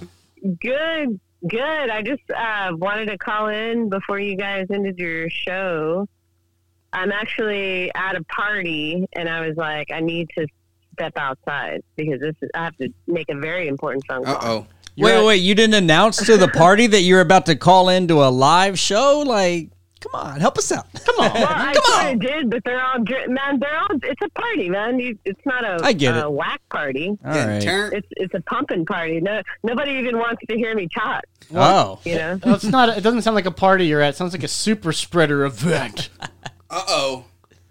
Good, 0.60 1.18
good. 1.48 1.88
I 1.88 2.02
just 2.02 2.30
uh, 2.30 2.72
wanted 2.76 3.06
to 3.06 3.16
call 3.16 3.48
in 3.48 3.88
before 3.88 4.18
you 4.20 4.36
guys 4.36 4.66
ended 4.70 4.98
your 4.98 5.30
show. 5.30 6.06
I'm 6.92 7.12
actually 7.12 7.90
at 7.94 8.16
a 8.16 8.24
party, 8.24 9.06
and 9.14 9.28
I 9.28 9.46
was 9.46 9.56
like, 9.56 9.90
I 9.92 10.00
need 10.00 10.28
to 10.36 10.46
step 10.94 11.12
outside 11.16 11.82
because 11.96 12.20
this 12.20 12.34
is. 12.42 12.50
I 12.54 12.64
have 12.64 12.76
to 12.78 12.88
make 13.06 13.28
a 13.30 13.36
very 13.38 13.68
important 13.68 14.04
phone 14.08 14.24
call. 14.24 14.34
Uh 14.36 14.38
oh. 14.42 14.66
Wait, 14.96 15.12
You're 15.14 15.24
wait, 15.24 15.36
you 15.36 15.54
didn't 15.54 15.74
announce 15.74 16.16
to 16.26 16.36
the 16.36 16.48
party 16.48 16.86
that 16.88 17.02
you're 17.02 17.20
about 17.20 17.46
to 17.46 17.54
call 17.56 17.88
into 17.88 18.22
a 18.22 18.28
live 18.28 18.76
show? 18.78 19.20
Like, 19.24 19.70
come 20.00 20.10
on, 20.20 20.40
help 20.40 20.58
us 20.58 20.70
out. 20.72 20.86
Come 21.06 21.14
on. 21.20 21.32
Well, 21.32 21.46
I 21.48 21.72
Come 21.72 21.84
sort 21.84 22.04
on. 22.06 22.12
of 22.14 22.20
did, 22.20 22.50
but 22.50 22.64
they're 22.64 22.84
all 22.84 22.98
dri- 23.02 23.28
man. 23.28 23.60
They're 23.60 23.78
all. 23.78 23.86
It's 24.02 24.20
a 24.22 24.28
party, 24.30 24.68
man. 24.68 24.98
You, 24.98 25.16
it's 25.24 25.40
not 25.46 25.64
a, 25.64 25.78
I 25.82 25.92
get 25.92 26.16
a 26.16 26.24
it. 26.26 26.32
whack 26.32 26.60
party. 26.70 27.16
All 27.24 27.30
right. 27.32 27.62
Turn. 27.62 27.94
It's 27.94 28.08
it's 28.16 28.34
a 28.34 28.40
pumping 28.42 28.84
party. 28.84 29.20
No, 29.20 29.40
nobody 29.62 29.92
even 29.92 30.18
wants 30.18 30.42
to 30.50 30.56
hear 30.56 30.74
me 30.74 30.88
talk. 30.92 31.22
Oh. 31.54 32.00
You 32.04 32.16
know. 32.16 32.40
Well, 32.44 32.56
it's 32.56 32.64
not. 32.64 32.88
It 32.90 33.00
doesn't 33.02 33.22
sound 33.22 33.36
like 33.36 33.46
a 33.46 33.50
party 33.52 33.86
you're 33.86 34.02
at. 34.02 34.10
It 34.10 34.16
sounds 34.16 34.32
like 34.32 34.42
a 34.42 34.48
super 34.48 34.92
spreader 34.92 35.44
event. 35.44 36.10
Uh 36.70 36.84
oh. 36.88 37.24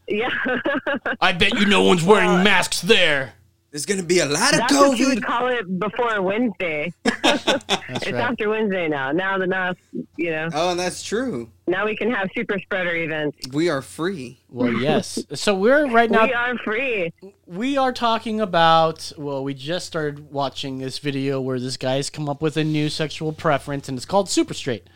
yeah. 0.08 0.30
I 1.22 1.32
bet 1.32 1.58
you 1.58 1.66
no 1.66 1.84
one's 1.84 2.04
wearing 2.04 2.43
masks 2.43 2.82
there. 2.82 3.34
There's 3.72 3.86
gonna 3.86 4.02
be 4.04 4.20
a 4.20 4.26
lot 4.26 4.54
of 4.54 4.60
That's 4.60 4.74
what 4.74 4.97
you 4.97 5.10
would 5.10 5.24
call 5.24 5.47
it 5.47 5.80
before 5.80 6.22
Wednesday. 6.24 6.91
That's 7.04 7.45
it's 7.45 8.12
right. 8.12 8.16
after 8.16 8.50
Wednesday 8.50 8.88
now. 8.88 9.12
Now 9.12 9.38
the 9.38 9.45
now 9.45 9.74
you 10.18 10.32
know. 10.32 10.50
Oh, 10.54 10.72
and 10.72 10.80
that's 10.80 11.04
true. 11.04 11.50
Now 11.68 11.86
we 11.86 11.95
can 11.95 12.12
have 12.12 12.30
super 12.36 12.58
spreader 12.60 12.95
events. 12.95 13.38
We 13.54 13.70
are 13.70 13.84
free. 13.84 14.39
Well, 14.50 14.74
yes. 14.74 15.24
So 15.36 15.54
we're 15.56 15.88
right 15.88 16.10
now. 16.10 16.26
we 16.26 16.34
are 16.34 16.58
free. 16.58 17.14
we 17.45 17.78
are 17.78 17.93
talking 17.93 18.41
about 18.41 19.12
well 19.18 19.43
we 19.43 19.54
just 19.54 19.86
started 19.86 20.32
watching 20.32 20.80
this 20.80 20.97
video 20.97 21.39
where 21.39 21.60
this 21.60 21.78
guy's 21.78 22.10
come 22.10 22.28
up 22.28 22.41
with 22.41 22.58
a 22.58 22.64
new 22.64 22.89
sexual 22.89 23.32
preference 23.34 23.88
and 23.88 23.97
it's 23.97 24.06
called 24.06 24.30
super 24.30 24.56
straight 24.56 24.88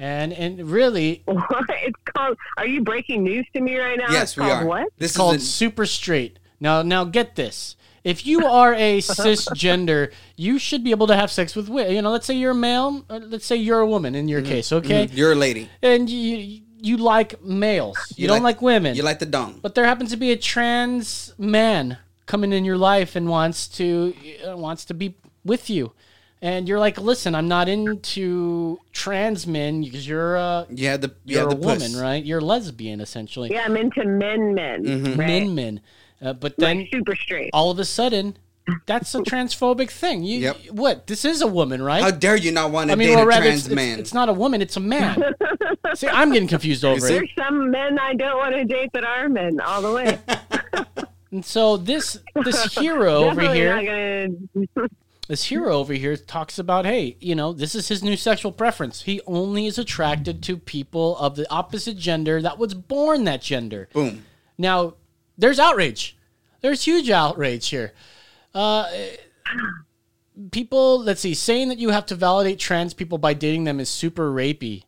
and 0.00 0.32
and 0.32 0.68
really 0.70 1.22
it's 1.28 1.98
called. 2.16 2.36
Are 2.56 2.66
you 2.66 2.80
breaking 2.82 3.22
news 3.22 3.46
to 3.54 3.60
me 3.60 3.78
right 3.78 3.98
now? 3.98 4.06
Yes, 4.10 4.22
it's 4.30 4.36
we 4.36 4.44
called 4.44 4.62
are. 4.62 4.66
What? 4.66 4.88
This 4.98 5.10
it's 5.12 5.16
called 5.16 5.36
is 5.36 5.48
super 5.48 5.86
straight 5.86 6.38
now 6.58 6.82
now 6.82 7.04
get 7.04 7.36
this 7.36 7.76
if 8.04 8.26
you 8.26 8.46
are 8.46 8.74
a 8.74 8.98
cisgender 9.00 10.12
you 10.36 10.58
should 10.58 10.82
be 10.84 10.90
able 10.90 11.06
to 11.06 11.16
have 11.16 11.30
sex 11.30 11.54
with 11.56 11.68
you 11.68 12.02
know 12.02 12.10
let's 12.10 12.26
say 12.26 12.34
you're 12.34 12.50
a 12.52 12.54
male 12.54 13.04
uh, 13.10 13.18
let's 13.28 13.46
say 13.46 13.56
you're 13.56 13.80
a 13.80 13.86
woman 13.86 14.14
in 14.14 14.28
your 14.28 14.42
case 14.42 14.72
okay 14.72 15.04
a, 15.04 15.06
you're 15.06 15.32
a 15.32 15.34
lady. 15.34 15.68
and 15.82 16.08
you 16.10 16.60
you 16.82 16.96
like 16.96 17.42
males 17.42 17.96
you, 18.16 18.22
You 18.22 18.28
don't 18.28 18.42
like- 18.42 18.56
like 18.56 18.62
women 18.62 18.94
You 18.94 19.02
like 19.02 19.18
the 19.18 19.26
dong. 19.26 19.58
but 19.62 19.74
there 19.74 19.84
happens 19.86 20.10
to 20.10 20.16
be 20.16 20.32
a 20.32 20.36
trans 20.36 21.32
man 21.38 21.98
coming 22.26 22.52
in 22.52 22.64
your 22.64 22.78
life 22.78 23.16
and 23.16 23.28
wants 23.28 23.66
to 23.78 24.14
uh, 24.46 24.56
wants 24.56 24.84
to 24.86 24.94
be 24.94 25.14
with 25.44 25.68
you, 25.70 25.92
and 26.42 26.68
you're 26.68 26.78
like, 26.78 26.98
listen, 26.98 27.34
I'm 27.34 27.48
not 27.48 27.68
into 27.68 28.80
trans 28.92 29.46
men 29.46 29.82
because 29.82 30.06
you're 30.08 30.36
a 30.36 30.66
You 30.70 30.88
had 30.88 31.00
the 31.02 31.08
you 31.24 31.36
you're 31.36 31.48
had 31.48 31.52
a 31.52 31.60
the 31.60 31.60
woman, 31.66 31.78
puss. 31.92 31.96
right? 31.96 32.24
You're 32.24 32.38
a 32.40 32.44
lesbian 32.44 33.00
essentially, 33.00 33.50
Yeah, 33.52 33.64
I'm 33.64 33.76
into 33.76 34.04
men, 34.04 34.54
men, 34.54 34.84
Mm-hmm. 34.84 35.20
right? 35.20 35.26
men 35.26 35.54
men. 35.54 35.80
Uh, 36.22 36.32
but 36.34 36.56
then 36.58 36.78
like 36.80 36.88
super 36.92 37.14
straight. 37.16 37.50
all 37.52 37.70
of 37.70 37.78
a 37.78 37.84
sudden, 37.84 38.36
that's 38.86 39.14
a 39.14 39.18
transphobic 39.22 39.90
thing. 39.90 40.22
You 40.22 40.38
Yep. 40.40 40.56
what? 40.72 41.06
This 41.06 41.24
is 41.24 41.40
a 41.42 41.46
woman, 41.46 41.82
right? 41.82 42.02
How 42.02 42.10
dare 42.10 42.36
you 42.36 42.52
not 42.52 42.70
want 42.70 42.88
to 42.88 42.92
I 42.92 42.96
mean, 42.96 43.08
date 43.08 43.22
or 43.22 43.28
a 43.30 43.36
trans 43.36 43.46
it's, 43.60 43.66
it's, 43.66 43.74
man? 43.74 43.98
it's 43.98 44.14
not 44.14 44.28
a 44.28 44.32
woman; 44.34 44.60
it's 44.62 44.76
a 44.76 44.80
man. 44.80 45.22
See, 45.94 46.08
I'm 46.08 46.30
getting 46.32 46.46
confused 46.48 46.84
over 46.84 46.98
it. 47.04 47.08
There's 47.08 47.30
some 47.38 47.70
men 47.70 47.98
I 47.98 48.14
don't 48.14 48.36
want 48.36 48.54
to 48.54 48.64
date 48.64 48.90
that 48.92 49.04
are 49.04 49.28
men 49.28 49.60
all 49.60 49.82
the 49.82 49.92
way. 49.92 50.18
And 51.32 51.44
so 51.44 51.76
this 51.76 52.18
this 52.44 52.74
hero 52.76 53.30
over 53.30 53.54
here, 53.54 53.76
gonna. 53.76 54.88
This 55.30 55.44
hero 55.44 55.76
over 55.76 55.92
here 55.92 56.16
talks 56.16 56.58
about, 56.58 56.84
hey, 56.84 57.16
you 57.20 57.36
know, 57.36 57.52
this 57.52 57.76
is 57.76 57.86
his 57.86 58.02
new 58.02 58.16
sexual 58.16 58.50
preference. 58.50 59.02
He 59.02 59.20
only 59.28 59.66
is 59.66 59.78
attracted 59.78 60.42
to 60.42 60.56
people 60.56 61.16
of 61.18 61.36
the 61.36 61.48
opposite 61.48 61.96
gender 61.96 62.42
that 62.42 62.58
was 62.58 62.74
born 62.74 63.22
that 63.24 63.40
gender. 63.40 63.88
Boom. 63.92 64.24
Now, 64.58 64.94
there's 65.38 65.60
outrage. 65.60 66.16
There's 66.62 66.82
huge 66.82 67.10
outrage 67.10 67.68
here. 67.68 67.92
Uh, 68.52 68.90
people, 70.50 70.98
let's 70.98 71.20
see, 71.20 71.34
saying 71.34 71.68
that 71.68 71.78
you 71.78 71.90
have 71.90 72.06
to 72.06 72.16
validate 72.16 72.58
trans 72.58 72.92
people 72.92 73.16
by 73.16 73.32
dating 73.32 73.62
them 73.62 73.78
is 73.78 73.88
super 73.88 74.32
rapey. 74.32 74.82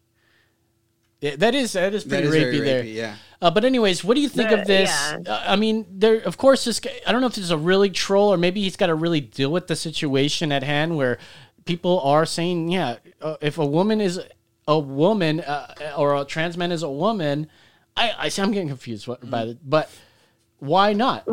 That 1.21 1.55
is 1.55 1.75
that 1.75 1.95
is 1.95 2.03
pretty 2.03 2.27
is 2.27 2.35
rapey 2.35 2.59
very 2.59 2.59
there. 2.59 2.83
yeah. 2.83 3.15
Uh, 3.43 3.51
but 3.51 3.65
anyways, 3.65 4.05
what 4.05 4.15
do 4.15 4.21
you 4.21 4.29
think 4.29 4.51
The- 4.51 4.61
of 4.61 4.67
this? 4.67 4.89
yeah. 4.89 5.19
Uh, 5.27 5.43
I 5.47 5.57
mean, 5.57 5.85
there. 5.91 6.17
Of 6.21 6.39
course, 6.39 6.65
this. 6.65 6.79
Guy, 6.81 6.93
I 7.07 7.13
don't 7.13 7.21
know 7.21 7.27
if 7.27 7.35
this 7.35 7.45
is 7.45 7.51
a 7.51 7.57
really 7.59 7.91
troll 7.91 8.33
or 8.33 8.37
maybe 8.39 8.63
he's 8.63 8.77
got 8.77 8.87
to 8.87 8.95
really 8.95 9.21
deal 9.21 9.51
with 9.51 9.67
the 9.67 9.77
situation 9.77 10.53
at 10.53 10.63
hand 10.63 10.97
where 10.97 11.19
people 11.65 12.01
are 12.01 12.25
saying, 12.25 12.69
yeah, 12.71 12.97
uh, 13.21 13.37
if 13.41 13.59
a 13.59 13.67
woman 13.67 14.01
is 14.01 14.21
a 14.69 14.79
woman 14.79 15.41
uh, 15.41 15.75
or 15.99 16.15
a 16.21 16.25
trans 16.25 16.57
man 16.57 16.71
is 16.71 16.83
a 16.85 16.91
woman, 16.91 17.49
I, 17.97 18.13
I 18.17 18.29
see. 18.29 18.41
I'm 18.43 18.53
getting 18.53 18.69
confused 18.69 19.09
what- 19.09 19.29
by 19.29 19.43
it, 19.43 19.59
but 19.69 19.91
why 20.61 20.93
not? 20.93 21.25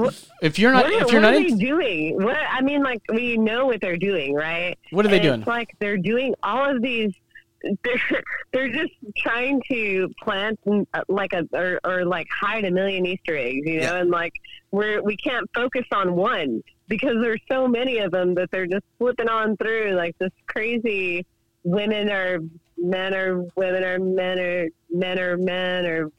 If 0.41 0.57
you're 0.57 0.72
not, 0.74 0.86
What, 0.86 0.93
if 0.93 1.12
you're 1.12 1.22
what 1.22 1.28
not, 1.28 1.34
are 1.36 1.39
they 1.39 1.47
in, 1.49 1.57
doing? 1.60 2.24
What 2.24 2.36
I 2.36 2.62
mean, 2.62 2.82
like 2.82 3.01
we 3.14 3.38
know 3.38 3.68
what 3.68 3.80
they're 3.82 3.97
doing, 3.97 4.34
right? 4.34 4.76
What 4.89 5.05
are 5.05 5.10
they 5.10 5.18
And 5.18 5.24
doing? 5.24 5.39
It's 5.41 5.47
like 5.47 5.76
they're 5.80 5.97
doing 5.99 6.34
all 6.41 6.76
of 6.76 6.82
these. 6.82 7.14
They're 7.62 8.24
they're 8.53 8.70
just 8.72 8.93
trying 9.18 9.62
to 9.70 10.10
plant 10.22 10.60
uh, 10.93 11.01
like 11.07 11.34
a 11.34 11.47
or, 11.53 11.80
or 11.84 12.05
like 12.05 12.28
hide 12.30 12.66
a 12.66 12.72
million 12.72 13.05
Easter 13.05 13.36
eggs, 13.36 13.62
you 13.66 13.82
know, 13.82 13.93
Yeah. 13.93 13.95
and 14.01 14.10
like 14.10 14.34
we're 14.72 15.01
we 15.01 15.18
can't 15.18 15.49
focus 15.53 15.86
on 15.91 16.16
one 16.16 16.64
because 16.88 17.16
there's 17.22 17.41
so 17.49 17.68
many 17.68 17.99
of 17.99 18.12
them 18.12 18.34
that 18.36 18.49
they're 18.51 18.68
just 18.68 18.86
flipping 18.97 19.30
on 19.30 19.57
through 19.57 19.91
like 19.91 20.18
this 20.20 20.32
crazy. 20.47 21.26
Women 21.64 22.10
are 22.10 22.39
men 22.78 23.14
are 23.14 23.43
women 23.55 23.84
are 23.84 23.99
men 23.99 24.39
are 24.39 24.68
men 24.89 25.20
are 25.20 25.38
men 25.38 25.86
or 25.86 26.12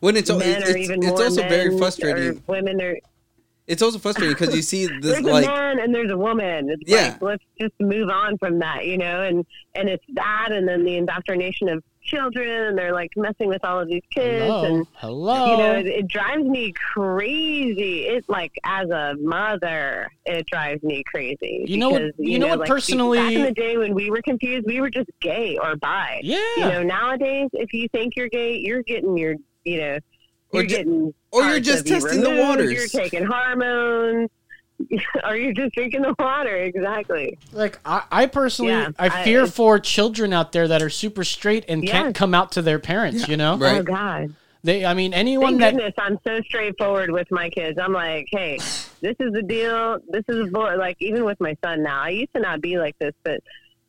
When 0.00 0.16
it's 0.16 0.30
men 0.30 0.40
it's, 0.42 0.70
are 0.70 0.76
it's, 0.76 0.88
even 0.88 1.02
it's 1.02 1.10
more 1.10 1.22
also 1.24 1.42
very 1.42 1.76
frustrating. 1.76 2.42
Women 2.46 2.80
are 2.80 2.96
It's 3.68 3.80
also 3.82 3.98
frustrating 3.98 4.34
because 4.36 4.54
you 4.54 4.62
see 4.62 4.86
this 4.86 5.12
there's 5.12 5.22
like 5.22 5.44
a 5.44 5.48
man 5.48 5.78
and 5.78 5.94
there's 5.94 6.10
a 6.10 6.18
woman. 6.18 6.68
It's 6.68 6.82
Yeah. 6.86 7.10
like 7.12 7.22
let's 7.22 7.44
just 7.60 7.74
move 7.80 8.08
on 8.10 8.36
from 8.38 8.58
that, 8.58 8.86
you 8.86 8.98
know, 8.98 9.22
and 9.22 9.46
and 9.74 9.88
it's 9.88 10.04
that 10.14 10.48
and 10.50 10.66
then 10.66 10.84
the 10.84 10.96
indoctrination 10.96 11.68
of 11.68 11.82
children 12.02 12.48
and 12.66 12.76
they're 12.76 12.92
like 12.92 13.10
messing 13.16 13.46
with 13.48 13.64
all 13.64 13.78
of 13.78 13.86
these 13.86 14.02
kids 14.12 14.44
hello, 14.44 14.64
and 14.64 14.86
hello. 14.94 15.52
you 15.52 15.56
know, 15.58 15.72
it, 15.78 15.86
it 15.86 16.08
drives 16.08 16.42
me 16.42 16.72
crazy. 16.72 18.06
It 18.06 18.24
like 18.28 18.52
as 18.64 18.90
a 18.90 19.14
mother, 19.20 20.10
it 20.26 20.46
drives 20.48 20.82
me 20.82 21.04
crazy. 21.06 21.64
You 21.68 21.76
know 21.78 21.90
what- 21.90 22.02
because, 22.02 22.12
you 22.18 22.38
know 22.40 22.48
what 22.48 22.58
like, 22.60 22.68
personally- 22.68 23.18
back 23.18 23.32
in 23.32 23.42
the 23.42 23.52
day 23.52 23.76
when 23.76 23.94
we 23.94 24.10
were 24.10 24.22
confused, 24.22 24.66
we 24.66 24.80
were 24.80 24.90
just 24.90 25.10
gay 25.20 25.56
or 25.62 25.76
bi. 25.76 26.20
yeah, 26.24 26.38
You 26.56 26.62
know, 26.64 26.82
nowadays 26.82 27.48
if 27.52 27.72
you 27.72 27.88
think 27.88 28.16
you're 28.16 28.28
gay, 28.28 28.56
you're 28.56 28.82
getting 28.82 29.16
your 29.16 29.36
you 29.64 29.78
know 29.78 29.98
Or 30.52 30.60
you're 30.60 30.66
ju- 30.68 30.76
getting 30.76 31.14
or 31.30 31.42
you're 31.44 31.60
just 31.60 31.80
of 31.82 31.86
you 31.88 31.94
testing 32.00 32.20
the 32.22 32.30
removed, 32.30 32.48
waters. 32.48 32.72
You're 32.72 33.02
taking 33.02 33.24
hormones. 33.24 34.30
Are 35.22 35.36
you're 35.36 35.52
just 35.52 35.74
drinking 35.74 36.02
the 36.02 36.14
water. 36.18 36.56
Exactly. 36.56 37.38
like 37.52 37.78
I, 37.84 38.02
I 38.10 38.26
personally, 38.26 38.72
Yeah, 38.72 38.88
I 38.98 39.06
I- 39.06 39.24
fear 39.24 39.40
it's- 39.42 39.54
for 39.54 39.78
children 39.78 40.32
out 40.32 40.52
there 40.52 40.66
that 40.68 40.82
are 40.82 40.90
super 40.90 41.22
straight 41.24 41.64
and 41.68 41.86
can't 41.86 42.14
come 42.14 42.34
out 42.34 42.52
to 42.52 42.62
their 42.62 42.78
parents. 42.78 43.28
You 43.28 43.36
know, 43.36 43.56
Right. 43.56 43.80
Oh 43.80 43.82
God. 43.84 44.34
they. 44.64 44.84
I 44.84 44.94
mean, 44.94 45.14
anyone 45.14 45.58
Thank 45.58 45.60
that 45.60 45.74
goodness 45.74 45.94
I'm 45.98 46.18
so 46.26 46.40
straightforward 46.42 47.10
with 47.10 47.30
my 47.30 47.48
kids. 47.50 47.78
I'm 47.80 47.92
like, 47.92 48.26
hey, 48.32 48.58
this 49.00 49.14
is 49.20 49.32
the 49.32 49.42
deal. 49.42 49.98
This 50.08 50.24
is 50.28 50.48
a 50.48 50.50
boy. 50.50 50.74
Like 50.76 50.96
even 51.00 51.24
with 51.24 51.38
my 51.40 51.56
son 51.64 51.82
now, 51.84 52.00
I 52.02 52.08
used 52.08 52.32
to 52.34 52.40
not 52.40 52.60
be 52.60 52.76
like 52.78 52.98
this, 52.98 53.14
but 53.22 53.40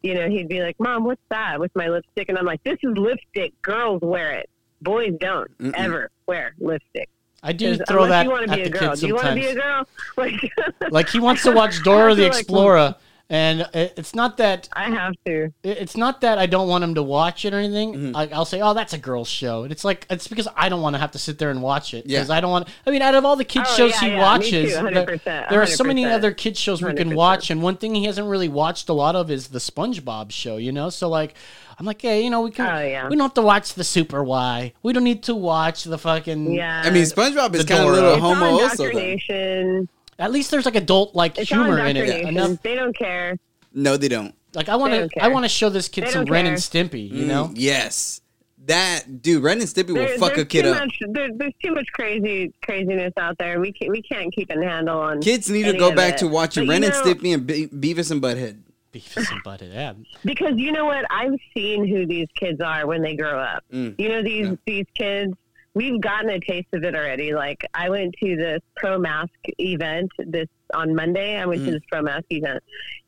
you 0.04 0.14
know, 0.14 0.30
he'd 0.30 0.50
be 0.50 0.62
like, 0.62 0.76
"Mom, 0.80 1.06
what's 1.06 1.22
that?" 1.30 1.60
with 1.62 1.72
my 1.76 1.88
lipstick, 1.88 2.28
and 2.30 2.38
I'm 2.38 2.46
like, 2.46 2.62
"This 2.64 2.78
is 2.84 2.96
lipstick. 2.98 3.54
Girls 3.62 4.02
wear 4.04 4.32
it. 4.34 4.50
Boys 4.84 5.14
don't 5.20 5.58
Mm-mm. 5.60 5.74
ever 5.76 6.10
wear 6.28 6.54
lipstick." 6.60 7.10
I 7.46 7.52
do 7.52 7.76
throw 7.88 8.08
that 8.08 8.24
you 8.26 8.32
want 8.32 8.44
at 8.44 8.50
to 8.52 8.56
be 8.56 8.62
the 8.64 8.68
a 8.70 8.80
girl. 8.80 8.90
kids 8.92 9.02
Do 9.02 9.08
you 9.08 9.16
want 9.16 9.26
to 9.26 9.32
sometimes. 9.34 9.54
be 9.54 9.60
a 9.60 9.62
girl? 9.62 9.88
Like, 10.18 10.54
like 10.92 11.10
he 11.10 11.20
wants 11.20 11.44
to 11.44 11.52
watch 11.52 11.84
Dora 11.84 12.16
the 12.16 12.22
feel 12.24 12.30
like- 12.32 12.40
Explorer, 12.42 12.96
and 13.30 13.68
it's 13.74 14.14
not 14.14 14.38
that 14.38 14.70
I 14.74 14.90
have 14.92 15.14
to. 15.26 15.50
it's 15.64 15.98
not 15.98 16.22
that 16.22 16.38
I 16.38 16.46
don't 16.46 16.68
want 16.68 16.84
him 16.84 16.96
to 16.96 17.04
watch 17.04 17.46
it 17.46 17.54
or 17.54 17.58
anything. 17.58 17.94
Mm-hmm. 17.96 18.16
I, 18.16 18.30
I'll 18.32 18.46
say, 18.46 18.62
"Oh, 18.62 18.74
that's 18.74 18.94
a 18.94 18.98
girl's 18.98 19.28
show." 19.30 19.64
And 19.64 19.72
it's 19.72 19.84
like 19.84 20.06
it's 20.10 20.28
because 20.28 20.48
I 20.56 20.70
don't 20.70 20.82
want 20.82 20.94
to 20.96 21.00
have 21.00 21.12
to 21.12 21.18
sit 21.20 21.38
there 21.40 21.50
and 21.50 21.62
watch 21.62 21.94
it 21.94 22.06
Yeah. 22.06 22.20
because 22.20 22.30
I 22.30 22.40
don't 22.42 22.52
want. 22.52 22.68
I 22.86 22.92
mean, 22.92 23.02
out 23.02 23.16
of 23.16 23.26
all 23.26 23.36
the 23.36 23.44
kids 23.46 23.68
Oh, 23.72 23.76
shows 23.76 23.92
yeah, 23.94 24.00
he 24.02 24.08
yeah, 24.14 24.22
watches, 24.22 24.78
too, 24.78 24.90
there, 25.26 25.46
there 25.50 25.62
are 25.62 25.66
so 25.66 25.84
many 25.84 26.06
other 26.06 26.32
kids 26.32 26.60
shows 26.60 26.82
we 26.82 26.94
can 26.94 27.10
100%. 27.12 27.16
watch, 27.16 27.50
and 27.50 27.62
one 27.64 27.78
thing 27.78 27.96
he 27.96 28.06
hasn't 28.06 28.28
really 28.28 28.50
watched 28.50 28.88
a 28.90 28.94
lot 28.94 29.16
of 29.16 29.32
is 29.32 29.48
the 29.48 29.60
SpongeBob 29.60 30.32
show. 30.32 30.56
You 30.58 30.72
know, 30.72 30.90
so 30.90 31.10
like. 31.10 31.34
I'm 31.80 31.86
like, 31.86 32.02
hey, 32.02 32.24
you 32.24 32.30
know, 32.30 32.42
we 32.42 32.52
can. 32.52 32.66
Oh, 32.66 32.82
yeah. 32.86 33.08
We 33.08 33.16
don't 33.16 33.24
have 33.26 33.34
to 33.36 33.42
watch 33.42 33.74
the 33.74 33.84
Super 33.84 34.24
Y. 34.24 34.74
We 34.84 34.94
don't 34.94 35.04
need 35.04 35.24
to 35.24 35.36
watch 35.36 35.84
the 35.84 35.98
fucking. 35.98 36.54
Yeah. 36.54 36.84
I 36.86 36.90
mean, 36.90 37.04
SpongeBob 37.04 37.56
is 37.56 37.66
kind 37.66 37.84
of 37.84 37.90
a 37.90 37.92
little 37.92 38.14
it's 38.14 38.22
homo 38.22 38.46
also. 38.46 38.92
Though. 38.92 39.88
At 40.20 40.32
least 40.32 40.52
there's 40.52 40.66
like 40.66 40.76
adult 40.76 41.16
like 41.16 41.38
It's 41.40 41.50
humor 41.50 41.80
in 41.80 41.98
it. 41.98 42.28
Enough. 42.28 42.62
They 42.62 42.76
don't 42.76 42.96
care. 42.96 43.38
No, 43.74 43.98
they 43.98 44.08
don't. 44.08 44.36
Like 44.54 44.70
I 44.70 44.76
want 44.76 44.94
to. 44.94 45.24
I 45.24 45.30
want 45.30 45.46
to 45.46 45.50
show 45.50 45.70
this 45.70 45.88
kid 45.90 46.08
some 46.10 46.26
don't 46.26 46.32
Ren 46.32 46.46
and 46.46 46.58
Stimpy. 46.58 47.10
You 47.10 47.26
know. 47.26 47.46
Mm, 47.46 47.54
yes, 47.56 48.22
that 48.66 49.22
dude, 49.22 49.42
Ren 49.44 49.60
and 49.60 49.68
Stimpy 49.68 49.88
will 49.88 49.96
There- 49.96 50.18
fuck 50.20 50.38
a 50.38 50.46
kid 50.46 50.64
too 50.64 50.70
up. 50.70 50.80
Much, 50.82 51.00
there, 51.10 51.30
there's 51.36 51.54
too 51.64 51.74
much 51.74 51.88
crazy 51.94 52.54
craziness 52.64 53.14
out 53.18 53.38
there. 53.40 53.60
We 53.60 53.72
can't 53.72 53.92
we 53.92 54.02
can't 54.04 54.34
keep 54.34 54.52
a 54.52 54.64
handle 54.64 55.00
on. 55.00 55.22
Kids 55.22 55.50
need 55.50 55.64
to 55.64 55.74
go 55.74 55.94
back 55.96 56.14
it. 56.14 56.18
to 56.20 56.28
watching 56.28 56.68
But 56.68 56.74
Ren 56.74 56.84
you 56.84 56.90
and 56.90 56.96
Stimpy 56.98 57.34
and 57.34 57.48
Be- 57.48 57.68
Beavis 57.68 58.12
and 58.12 58.22
Butthead. 58.22 58.60
Beavis 58.94 59.32
and 59.32 59.44
Butthead. 59.44 59.74
Yeah. 59.74 59.94
because 60.24 60.54
you 60.58 60.72
know 60.72 60.86
what 60.86 61.06
I've 61.10 61.36
seen 61.56 61.88
who 61.88 62.06
these 62.06 62.28
kids 62.36 62.62
are 62.62 62.86
when 62.88 63.02
they 63.02 63.16
grow 63.16 63.40
up. 63.40 63.64
Mm. 63.72 63.96
You 64.00 64.10
know 64.10 64.22
these 64.24 64.48
Yeah. 64.50 64.56
these 64.66 64.86
kids. 64.96 65.34
We've 65.76 66.00
gotten 66.00 66.30
a 66.30 66.40
taste 66.40 66.68
of 66.74 66.84
it 66.84 66.94
already. 66.96 67.34
Like 67.34 67.66
I 67.74 67.90
went 67.90 68.14
to 68.24 68.36
this 68.36 68.60
pro 68.76 69.00
mask 69.00 69.32
event 69.58 70.12
this 70.20 70.48
on 70.72 70.94
Monday. 70.94 71.38
I 71.38 71.48
went 71.48 71.62
to 71.66 71.70
Mm. 71.72 71.74
this 71.74 71.82
pro 71.92 72.04
mask 72.04 72.26
event, 72.30 72.62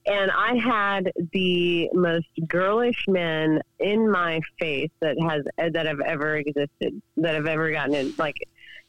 and 0.08 0.32
I 0.32 0.56
had 0.56 1.12
the 1.32 1.90
most 1.94 2.26
girlish 2.48 3.06
men 3.08 3.62
in 3.80 4.10
my 4.10 4.42
face 4.60 4.90
that 5.02 5.16
has 5.30 5.44
that 5.74 5.86
have 5.86 6.00
ever 6.02 6.38
existed. 6.38 7.00
That 7.18 7.36
have 7.36 7.46
ever 7.46 7.70
gotten 7.72 7.94
in. 7.94 8.14
Like, 8.18 8.38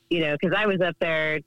you 0.08 0.20
know, 0.20 0.34
because 0.40 0.56
I 0.58 0.64
was 0.64 0.80
up 0.80 0.96
there. 0.98 1.40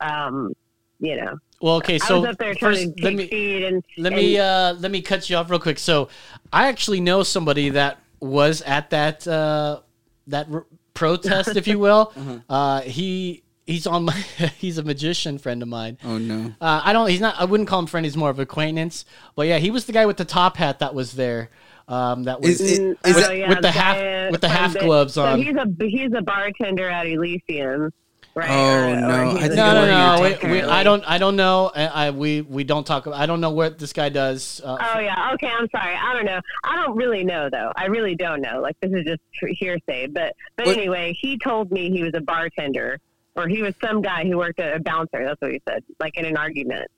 Um, 0.00 0.52
you 1.00 1.16
know, 1.16 1.36
Well, 1.62 1.76
okay. 1.76 1.98
So 1.98 2.20
was 2.20 2.30
up 2.30 2.38
there 2.38 2.54
first, 2.56 2.88
let 3.00 3.14
me 3.14 3.64
and 3.64 3.84
let 3.96 4.12
me 4.12 4.38
uh, 4.38 4.74
let 4.74 4.90
me 4.90 5.00
cut 5.00 5.30
you 5.30 5.36
off 5.36 5.48
real 5.50 5.60
quick. 5.60 5.78
So 5.78 6.08
I 6.52 6.66
actually 6.68 7.00
know 7.00 7.22
somebody 7.22 7.70
that 7.70 7.98
was 8.20 8.62
at 8.62 8.90
that 8.90 9.26
uh, 9.26 9.80
that 10.26 10.48
r- 10.52 10.66
protest, 10.94 11.56
if 11.56 11.66
you 11.68 11.78
will. 11.86 12.12
uh, 12.48 12.80
he 12.82 13.42
he's 13.66 13.86
on 13.86 14.04
my 14.04 14.12
he's 14.58 14.76
a 14.78 14.82
magician 14.82 15.38
friend 15.38 15.62
of 15.62 15.68
mine. 15.68 15.98
Oh 16.04 16.18
no. 16.18 16.52
Uh, 16.60 16.80
I 16.84 16.92
don't. 16.92 17.08
He's 17.08 17.20
not. 17.20 17.36
I 17.38 17.44
wouldn't 17.44 17.68
call 17.68 17.78
him 17.80 17.86
friend. 17.86 18.04
He's 18.04 18.16
more 18.16 18.30
of 18.30 18.38
acquaintance. 18.40 19.04
But 19.36 19.46
yeah, 19.46 19.58
he 19.58 19.70
was 19.70 19.84
the 19.86 19.92
guy 19.92 20.04
with 20.06 20.16
the 20.16 20.24
top 20.24 20.56
hat 20.56 20.80
that 20.80 20.94
was 20.94 21.12
there. 21.12 21.50
Um, 21.88 22.24
that 22.24 22.40
was 22.40 22.60
Is 22.60 22.78
it- 22.78 22.98
is 23.04 23.26
oh, 23.28 23.32
yeah, 23.32 23.48
with 23.48 23.60
the 23.60 23.70
half- 23.70 23.96
uh, 23.96 24.28
with 24.30 24.40
the 24.40 24.48
half 24.48 24.78
gloves 24.78 25.14
so 25.14 25.24
on. 25.24 25.42
he's 25.42 25.54
a 25.56 25.66
he's 25.80 26.12
a 26.16 26.22
bartender 26.22 26.88
at 26.88 27.06
Elysium, 27.06 27.92
right? 28.34 28.50
Oh, 28.50 28.88
Or- 28.88 28.92
or 28.92 28.96
no, 28.96 29.30
he's 29.30 29.42
I 29.42 29.44
a 29.44 29.48
think 29.48 29.54
no, 29.56 29.64
I 29.64 29.74
no, 29.74 29.86
no. 29.86 30.16
who 30.16 30.46
We, 30.48 30.52
we, 30.52 30.58
about. 30.60 30.70
I 30.72 30.82
don't. 30.82 31.04
I 31.06 31.18
don't 31.18 31.36
know. 31.36 31.70
I, 31.74 31.86
I 31.86 32.10
we 32.10 32.40
we 32.42 32.64
don't 32.64 32.86
talk. 32.86 33.06
I 33.06 33.26
don't 33.26 33.40
know 33.40 33.50
what 33.50 33.78
this 33.78 33.92
guy 33.92 34.08
does. 34.08 34.60
Uh, 34.64 34.76
Oh 34.94 34.98
yeah, 35.00 35.32
okay. 35.34 35.48
I'm 35.48 35.68
sorry. 35.70 35.94
I 35.94 36.12
don't 36.14 36.24
know. 36.24 36.40
I 36.64 36.76
don't 36.76 36.96
really 36.96 37.24
know 37.24 37.48
though. 37.50 37.72
I 37.76 37.86
really 37.86 38.14
don't 38.14 38.40
know. 38.40 38.60
Like 38.60 38.76
this 38.80 38.92
is 38.92 39.04
just 39.04 39.20
hearsay. 39.58 40.06
But 40.08 40.34
but 40.56 40.66
What- 40.66 40.76
anyway, 40.78 41.16
he 41.20 41.38
told 41.38 41.70
me 41.70 41.90
he 41.90 42.02
was 42.02 42.12
a 42.14 42.20
bartender, 42.20 42.98
or 43.36 43.48
he 43.48 43.62
was 43.62 43.74
some 43.84 44.02
guy 44.02 44.24
who 44.24 44.38
worked 44.38 44.60
at 44.60 44.76
a 44.76 44.80
bouncer. 44.80 45.24
That's 45.24 45.40
what 45.40 45.52
he 45.52 45.60
said. 45.68 45.82
Like 46.00 46.16
in 46.16 46.24
an 46.24 46.36
argument. 46.36 46.90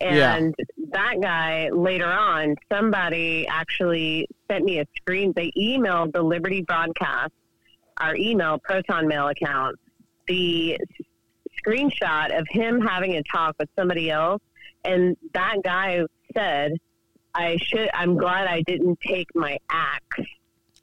Yeah. 0.00 0.36
And 0.36 0.54
that 0.92 1.16
guy 1.20 1.70
later 1.70 2.06
on, 2.06 2.54
somebody 2.72 3.48
actually 3.48 4.28
sent 4.48 4.64
me 4.64 4.78
a 4.78 4.86
screen. 4.96 5.32
They 5.34 5.50
emailed 5.58 6.12
the 6.12 6.22
Liberty 6.22 6.62
broadcast, 6.62 7.32
our 7.96 8.14
email 8.14 8.60
Proton 8.60 9.08
Mail 9.08 9.26
account, 9.26 9.76
the 10.28 10.78
screenshot 11.66 12.38
of 12.38 12.46
him 12.48 12.80
having 12.80 13.16
a 13.16 13.22
talk 13.24 13.56
with 13.58 13.68
somebody 13.76 14.10
else, 14.10 14.42
and 14.84 15.16
that 15.34 15.56
guy 15.64 16.02
said, 16.34 16.72
"I 17.34 17.56
should. 17.60 17.90
I'm 17.94 18.16
glad 18.16 18.46
I 18.46 18.62
didn't 18.62 19.00
take 19.00 19.28
my 19.34 19.58
axe." 19.70 20.20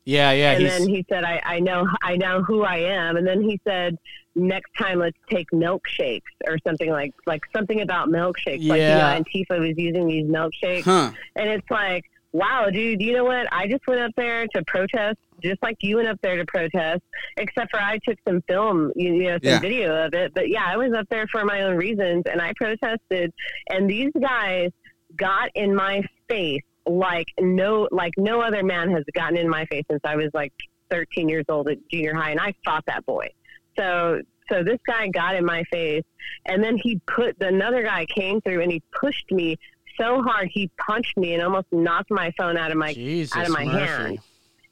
Yeah, 0.08 0.32
yeah. 0.34 0.52
and 0.52 0.66
then 0.66 0.88
he 0.88 1.04
said, 1.10 1.24
I, 1.24 1.42
"I 1.44 1.60
know, 1.60 1.88
I 2.04 2.16
know 2.16 2.44
who 2.44 2.64
I 2.64 2.78
am." 2.78 3.18
And 3.18 3.26
then 3.26 3.42
he 3.42 3.60
said, 3.64 3.98
"Next 4.36 4.72
time, 4.78 5.00
let's 5.00 5.18
take 5.32 5.50
milkshakes 5.52 6.22
or 6.48 6.58
something 6.60 6.92
like 6.92 7.14
like 7.26 7.42
something 7.56 7.82
about 7.82 8.10
milkshakes." 8.10 8.68
Like 8.68 8.82
you 8.82 8.88
know, 8.88 8.98
Yeah. 8.98 9.20
Antifa 9.20 9.60
was 9.60 9.74
using 9.78 10.08
these 10.08 10.26
milkshakes, 10.28 10.84
Huh. 10.84 11.12
and 11.36 11.50
it's 11.50 11.70
like, 11.72 12.04
wow, 12.36 12.70
dude, 12.70 13.02
you 13.02 13.14
know 13.14 13.24
what? 13.24 13.48
I 13.54 13.68
just 13.68 13.88
went 13.88 14.02
up 14.02 14.12
there 14.18 14.46
to 14.48 14.64
protest, 14.66 15.18
just 15.42 15.62
like 15.64 15.78
you 15.82 15.96
went 15.98 16.10
up 16.10 16.20
there 16.22 16.36
to 16.36 16.46
protest, 16.46 17.02
except 17.38 17.72
for 17.72 17.80
I 17.80 17.98
took 18.08 18.18
some 18.28 18.42
film, 18.42 18.92
you, 18.96 19.24
know, 19.24 19.36
some 19.36 19.40
Yeah. 19.44 19.60
video 19.60 20.06
of 20.06 20.14
it. 20.14 20.34
But 20.34 20.50
yeah, 20.50 20.66
I 20.66 20.76
was 20.76 20.92
up 20.94 21.08
there 21.10 21.28
for 21.28 21.46
my 21.46 21.62
own 21.62 21.76
reasons, 21.78 22.24
and 22.30 22.42
I 22.42 22.52
protested. 22.58 23.32
And 23.70 23.90
these 23.90 24.12
guys 24.22 24.72
got 25.16 25.50
in 25.56 25.74
my 25.74 26.04
face 26.28 26.62
like 26.86 27.28
no, 27.40 27.88
like 27.92 28.14
no 28.18 28.42
other 28.42 28.64
man 28.64 28.92
has 28.92 29.04
gotten 29.14 29.38
in 29.38 29.50
my 29.50 29.66
face 29.66 29.86
since 29.90 30.02
I 30.04 30.16
was 30.18 30.30
like 30.34 30.52
13 30.92 31.30
years 31.30 31.46
old 31.50 31.70
at 31.70 31.78
junior 31.90 32.14
high, 32.14 32.32
and 32.32 32.40
I 32.40 32.54
fought 32.66 32.86
that 32.88 33.06
boy. 33.06 33.30
So. 33.78 34.22
So 34.48 34.62
this 34.62 34.78
guy 34.86 35.08
got 35.08 35.36
in 35.36 35.44
my 35.44 35.64
face, 35.72 36.04
and 36.46 36.64
then 36.64 36.78
he 36.78 37.02
put 37.08 37.36
another 37.42 37.82
guy 37.82 38.06
came 38.06 38.42
through 38.42 38.62
and 38.62 38.72
he 38.72 38.80
pushed 38.92 39.32
me 39.32 39.58
so 40.00 40.22
hard 40.24 40.50
he 40.52 40.70
punched 40.88 41.18
me 41.18 41.34
and 41.34 41.44
almost 41.44 41.68
knocked 41.72 42.12
my 42.12 42.32
phone 42.38 42.58
out 42.58 42.72
of 42.72 42.78
my 42.78 42.94
Jesus 42.94 43.36
out 43.36 43.46
of 43.46 43.52
my 43.52 43.66
Murphy. 43.66 43.86
hand. 43.86 44.20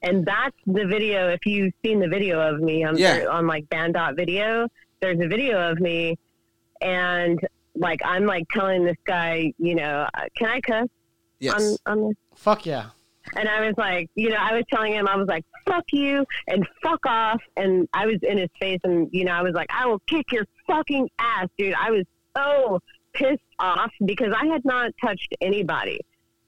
And 0.01 0.25
that's 0.25 0.55
the 0.67 0.85
video. 0.85 1.29
If 1.29 1.45
you've 1.45 1.73
seen 1.85 1.99
the 1.99 2.07
video 2.09 2.39
of 2.41 2.59
me 2.61 2.83
on 2.83 2.97
Yeah. 2.97 3.25
on 3.29 3.47
like 3.47 3.67
Banned.video, 3.69 4.67
there's 5.01 5.19
a 5.19 5.27
video 5.27 5.71
of 5.71 5.79
me, 5.79 6.17
and 6.81 7.39
like 7.75 7.99
I'm 8.05 8.25
like 8.25 8.45
telling 8.53 8.85
this 8.85 8.97
guy, 9.05 9.53
you 9.57 9.75
know, 9.75 10.07
uh, 10.13 10.21
can 10.37 10.49
I 10.49 10.61
cuss 10.61 10.87
Yes. 11.39 11.77
on 11.85 11.91
on 11.93 12.07
this? 12.09 12.17
Fuck 12.35 12.65
yeah. 12.65 12.89
And 13.37 13.47
I 13.47 13.65
was 13.65 13.73
like, 13.77 14.09
you 14.15 14.29
know, 14.29 14.35
I 14.37 14.53
was 14.53 14.65
telling 14.71 14.91
him, 14.93 15.07
I 15.07 15.15
was 15.15 15.27
like, 15.27 15.45
fuck 15.65 15.85
you 15.93 16.25
and 16.49 16.67
fuck 16.83 17.05
off. 17.05 17.41
And 17.55 17.87
I 17.93 18.05
was 18.05 18.17
in 18.21 18.37
his 18.37 18.49
face 18.59 18.81
and, 18.83 19.07
you 19.13 19.23
know, 19.23 19.31
I 19.31 19.41
was 19.41 19.53
like, 19.53 19.69
I 19.73 19.85
will 19.87 19.99
kick 20.07 20.25
your 20.33 20.45
fucking 20.67 21.09
ass, 21.19 21.47
dude. 21.57 21.73
I 21.73 21.89
was 21.91 22.03
so 22.35 22.81
pissed 23.13 23.41
off 23.59 23.91
because 24.05 24.33
I 24.39 24.45
had 24.47 24.63
not 24.65 24.91
touched 25.03 25.33
anybody. 25.41 25.99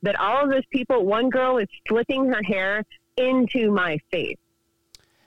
But 0.03 0.19
all 0.19 0.43
of 0.43 0.49
those 0.51 0.65
people, 0.71 1.05
one 1.05 1.29
girl 1.29 1.55
was 1.55 1.67
flipping 1.87 2.27
her 2.27 2.43
hair 2.43 2.83
into 3.17 3.71
my 3.71 3.97
face. 4.11 4.37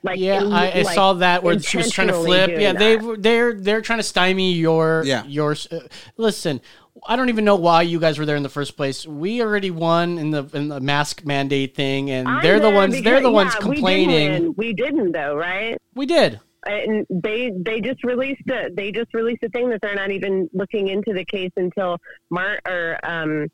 Like, 0.04 0.20
Yeah, 0.20 0.42
in- 0.42 0.52
I, 0.52 0.70
I 0.70 0.82
like, 0.82 0.94
saw 0.94 1.14
that 1.14 1.42
where 1.42 1.58
she 1.58 1.76
was 1.78 1.90
trying 1.90 2.08
to 2.08 2.14
flip. 2.14 2.50
Yeah, 2.56 2.72
they 2.72 2.96
that. 2.96 3.04
were 3.04 3.16
they're 3.16 3.54
they're 3.54 3.80
trying 3.82 3.98
to 3.98 4.04
stymie 4.04 4.52
your 4.52 5.02
Yeah. 5.04 5.24
your. 5.26 5.56
Uh, 5.70 5.80
listen, 6.16 6.60
I 7.06 7.16
don't 7.16 7.28
even 7.30 7.44
know 7.44 7.56
why 7.56 7.82
you 7.82 7.98
guys 7.98 8.16
were 8.18 8.24
there 8.26 8.36
in 8.36 8.44
the 8.44 8.48
first 8.48 8.76
place. 8.76 9.04
We 9.06 9.42
already 9.42 9.72
won 9.72 10.16
in 10.18 10.30
the 10.30 10.44
in 10.54 10.68
the 10.68 10.78
mask 10.80 11.24
mandate 11.24 11.74
thing, 11.74 12.10
and 12.10 12.28
I'm 12.28 12.42
they're 12.42 12.60
the 12.60 12.68
there 12.68 12.74
ones 12.76 12.92
they're 12.94 13.02
because- 13.02 13.22
the 13.24 13.30
ones 13.32 13.54
yeah, 13.54 13.66
we 13.66 13.74
didn't 13.74 13.74
complaining. 13.82 14.54
We 14.56 14.72
didn't, 14.72 15.12
though, 15.12 15.34
right? 15.34 15.76
We 15.96 16.06
did. 16.06 16.38
And 16.68 17.06
they 17.10 17.52
they 17.56 17.80
just 17.80 18.04
released 18.04 18.42
a 18.50 18.68
they 18.74 18.92
just 18.92 19.12
released 19.14 19.42
a 19.42 19.48
thing 19.48 19.70
that 19.70 19.80
they're 19.80 19.94
not 19.94 20.10
even 20.10 20.48
looking 20.52 20.88
into 20.88 21.12
the 21.12 21.24
case 21.24 21.50
until 21.56 21.98
Mar 22.30 22.58
or 22.66 22.98
um 23.02 23.48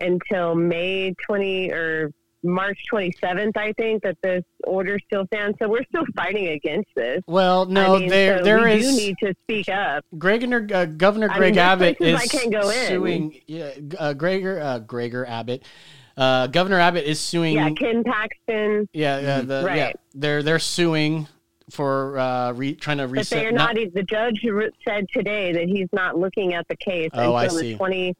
until 0.00 0.54
May 0.54 1.14
twenty 1.26 1.70
or 1.70 2.10
March 2.44 2.78
twenty 2.90 3.12
seventh. 3.20 3.56
I 3.56 3.72
think 3.78 4.02
that 4.02 4.16
this 4.22 4.42
order 4.64 4.98
still 5.06 5.24
stands. 5.26 5.56
So 5.62 5.68
we're 5.68 5.84
still 5.84 6.04
fighting 6.16 6.48
against 6.48 6.90
this. 6.96 7.22
Well, 7.26 7.66
no, 7.66 7.96
I 7.96 7.98
mean, 8.00 8.08
there 8.08 8.38
so 8.38 8.44
there 8.44 8.68
is 8.68 8.96
need 8.96 9.16
to 9.22 9.34
speak 9.42 9.68
up. 9.68 10.04
Gregor, 10.18 10.66
uh, 10.74 10.86
Governor 10.86 11.30
I 11.30 11.38
Greg 11.38 11.54
mean, 11.54 11.60
Abbott 11.60 11.96
is 12.00 12.20
I 12.20 12.26
can't 12.26 12.52
go 12.52 12.68
in. 12.68 12.86
suing. 12.88 13.40
Yeah, 13.46 13.70
uh, 13.98 14.12
Gregor 14.12 14.60
uh, 14.60 14.78
Gregor 14.80 15.24
Abbott. 15.26 15.62
Uh, 16.16 16.46
Governor 16.48 16.78
Abbott 16.78 17.04
is 17.04 17.20
suing. 17.20 17.54
Yeah, 17.54 17.70
Ken 17.70 18.02
Paxton. 18.04 18.88
Yeah, 18.92 19.20
yeah, 19.20 19.40
the, 19.40 19.72
yeah. 19.74 19.92
They're 20.12 20.42
they're 20.42 20.58
suing 20.58 21.28
for 21.72 22.18
uh, 22.18 22.52
re, 22.52 22.74
trying 22.74 22.98
to 22.98 23.04
But 23.06 23.12
reset. 23.12 23.38
they 23.40 23.46
are 23.46 23.52
not. 23.52 23.76
e, 23.78 23.90
The 23.92 24.02
judge 24.02 24.40
re- 24.44 24.70
said 24.86 25.06
today 25.12 25.52
that 25.52 25.64
he's 25.68 25.88
not 25.92 26.18
looking 26.18 26.54
at 26.54 26.66
the 26.68 26.76
case 26.76 27.10
Oh, 27.14 27.34
I 27.34 27.44
until 27.44 27.58
see. 27.58 27.72
the 27.72 27.78
twenty 27.78 28.16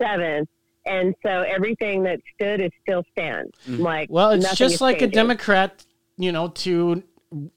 seventh, 0.00 0.48
and 0.86 1.14
so 1.22 1.42
everything 1.42 2.02
that 2.04 2.20
stood 2.34 2.60
is 2.60 2.70
still 2.82 3.04
stands. 3.12 3.52
Like, 3.68 4.08
Well, 4.10 4.30
it's 4.30 4.42
nothing 4.44 4.56
just 4.56 4.74
is 4.76 4.80
like 4.80 5.02
a. 5.02 5.06
Democrat, 5.06 5.84
you 6.16 6.32
know, 6.32 6.48
to 6.48 7.02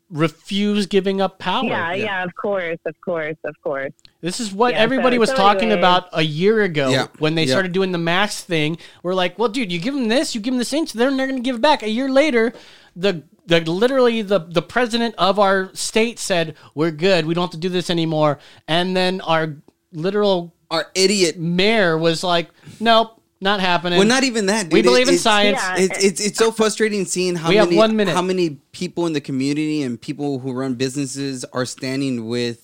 refuse 0.10 0.86
giving 0.86 1.20
up 1.22 1.38
power. 1.40 1.66
Yeah, 1.66 1.94
yeah, 1.94 2.24
of 2.24 2.34
course, 2.36 2.78
of 2.86 2.96
course, 3.02 3.36
of 3.44 3.56
course. 3.62 3.92
This 4.22 4.40
is 4.40 4.54
what 4.54 4.74
Yeah, 4.74 4.80
everybody 4.80 5.18
so- 5.18 5.22
was 5.22 5.30
so 5.32 5.36
talking 5.36 5.64
anyway- 5.72 5.80
about 5.80 6.08
a 6.14 6.22
year 6.22 6.62
ago 6.64 6.90
Yeah, 6.90 7.08
when 7.20 7.36
they 7.36 7.44
yeah. 7.44 7.52
started 7.52 7.72
doing 7.74 7.92
the 7.92 7.98
mask 7.98 8.46
thing. 8.46 8.78
We're 9.04 9.14
like, 9.16 9.38
well, 9.38 9.50
dude, 9.50 9.72
you 9.72 9.80
give 9.80 9.94
them 9.94 10.08
this, 10.08 10.34
you 10.34 10.42
give 10.42 10.54
them 10.54 10.60
this 10.60 10.72
inch, 10.74 10.94
then 10.94 11.18
they're 11.18 11.28
going 11.28 11.42
to 11.42 11.44
give 11.46 11.58
it 11.58 11.62
back. 11.62 11.84
A 11.84 11.90
year 11.90 12.10
later, 12.10 12.54
the 12.96 13.24
the 13.48 13.62
literally 13.62 14.22
the 14.22 14.40
the 14.40 14.62
president 14.62 15.16
of 15.18 15.40
our 15.40 15.70
state 15.74 16.20
said 16.20 16.56
we're 16.74 16.92
good, 16.92 17.26
we 17.26 17.34
don't 17.34 17.44
have 17.44 17.52
to 17.52 17.58
do 17.58 17.70
this 17.70 17.90
anymore, 17.90 18.40
and 18.68 18.96
then 18.96 19.22
our 19.22 19.56
literal 19.92 20.54
Our 20.72 20.88
idiot. 20.96 21.38
mayor 21.38 21.98
was 21.98 22.24
like, 22.24 22.50
nope, 22.80 23.22
not 23.40 23.60
happening. 23.60 24.00
Well, 24.00 24.08
not 24.08 24.24
even 24.24 24.48
that. 24.48 24.64
Dude. 24.64 24.74
we 24.74 24.80
It- 24.80 24.84
believe 24.84 25.08
in 25.08 25.14
it's- 25.16 25.22
science. 25.22 25.60
Yeah. 25.62 25.76
It's, 25.78 26.04
it's 26.04 26.22
it's 26.28 26.38
so 26.40 26.52
frustrating 26.52 27.06
seeing 27.06 27.36
how 27.36 27.50
We 27.50 27.56
have 27.58 27.68
many 27.68 27.78
one 27.78 27.96
minute. 27.96 28.14
how 28.16 28.22
many 28.22 28.58
people 28.72 29.06
in 29.06 29.14
the 29.14 29.22
community 29.22 29.82
and 29.84 30.00
people 30.02 30.40
who 30.40 30.52
run 30.54 30.74
businesses 30.76 31.46
are 31.54 31.66
standing 31.66 32.28
with 32.28 32.62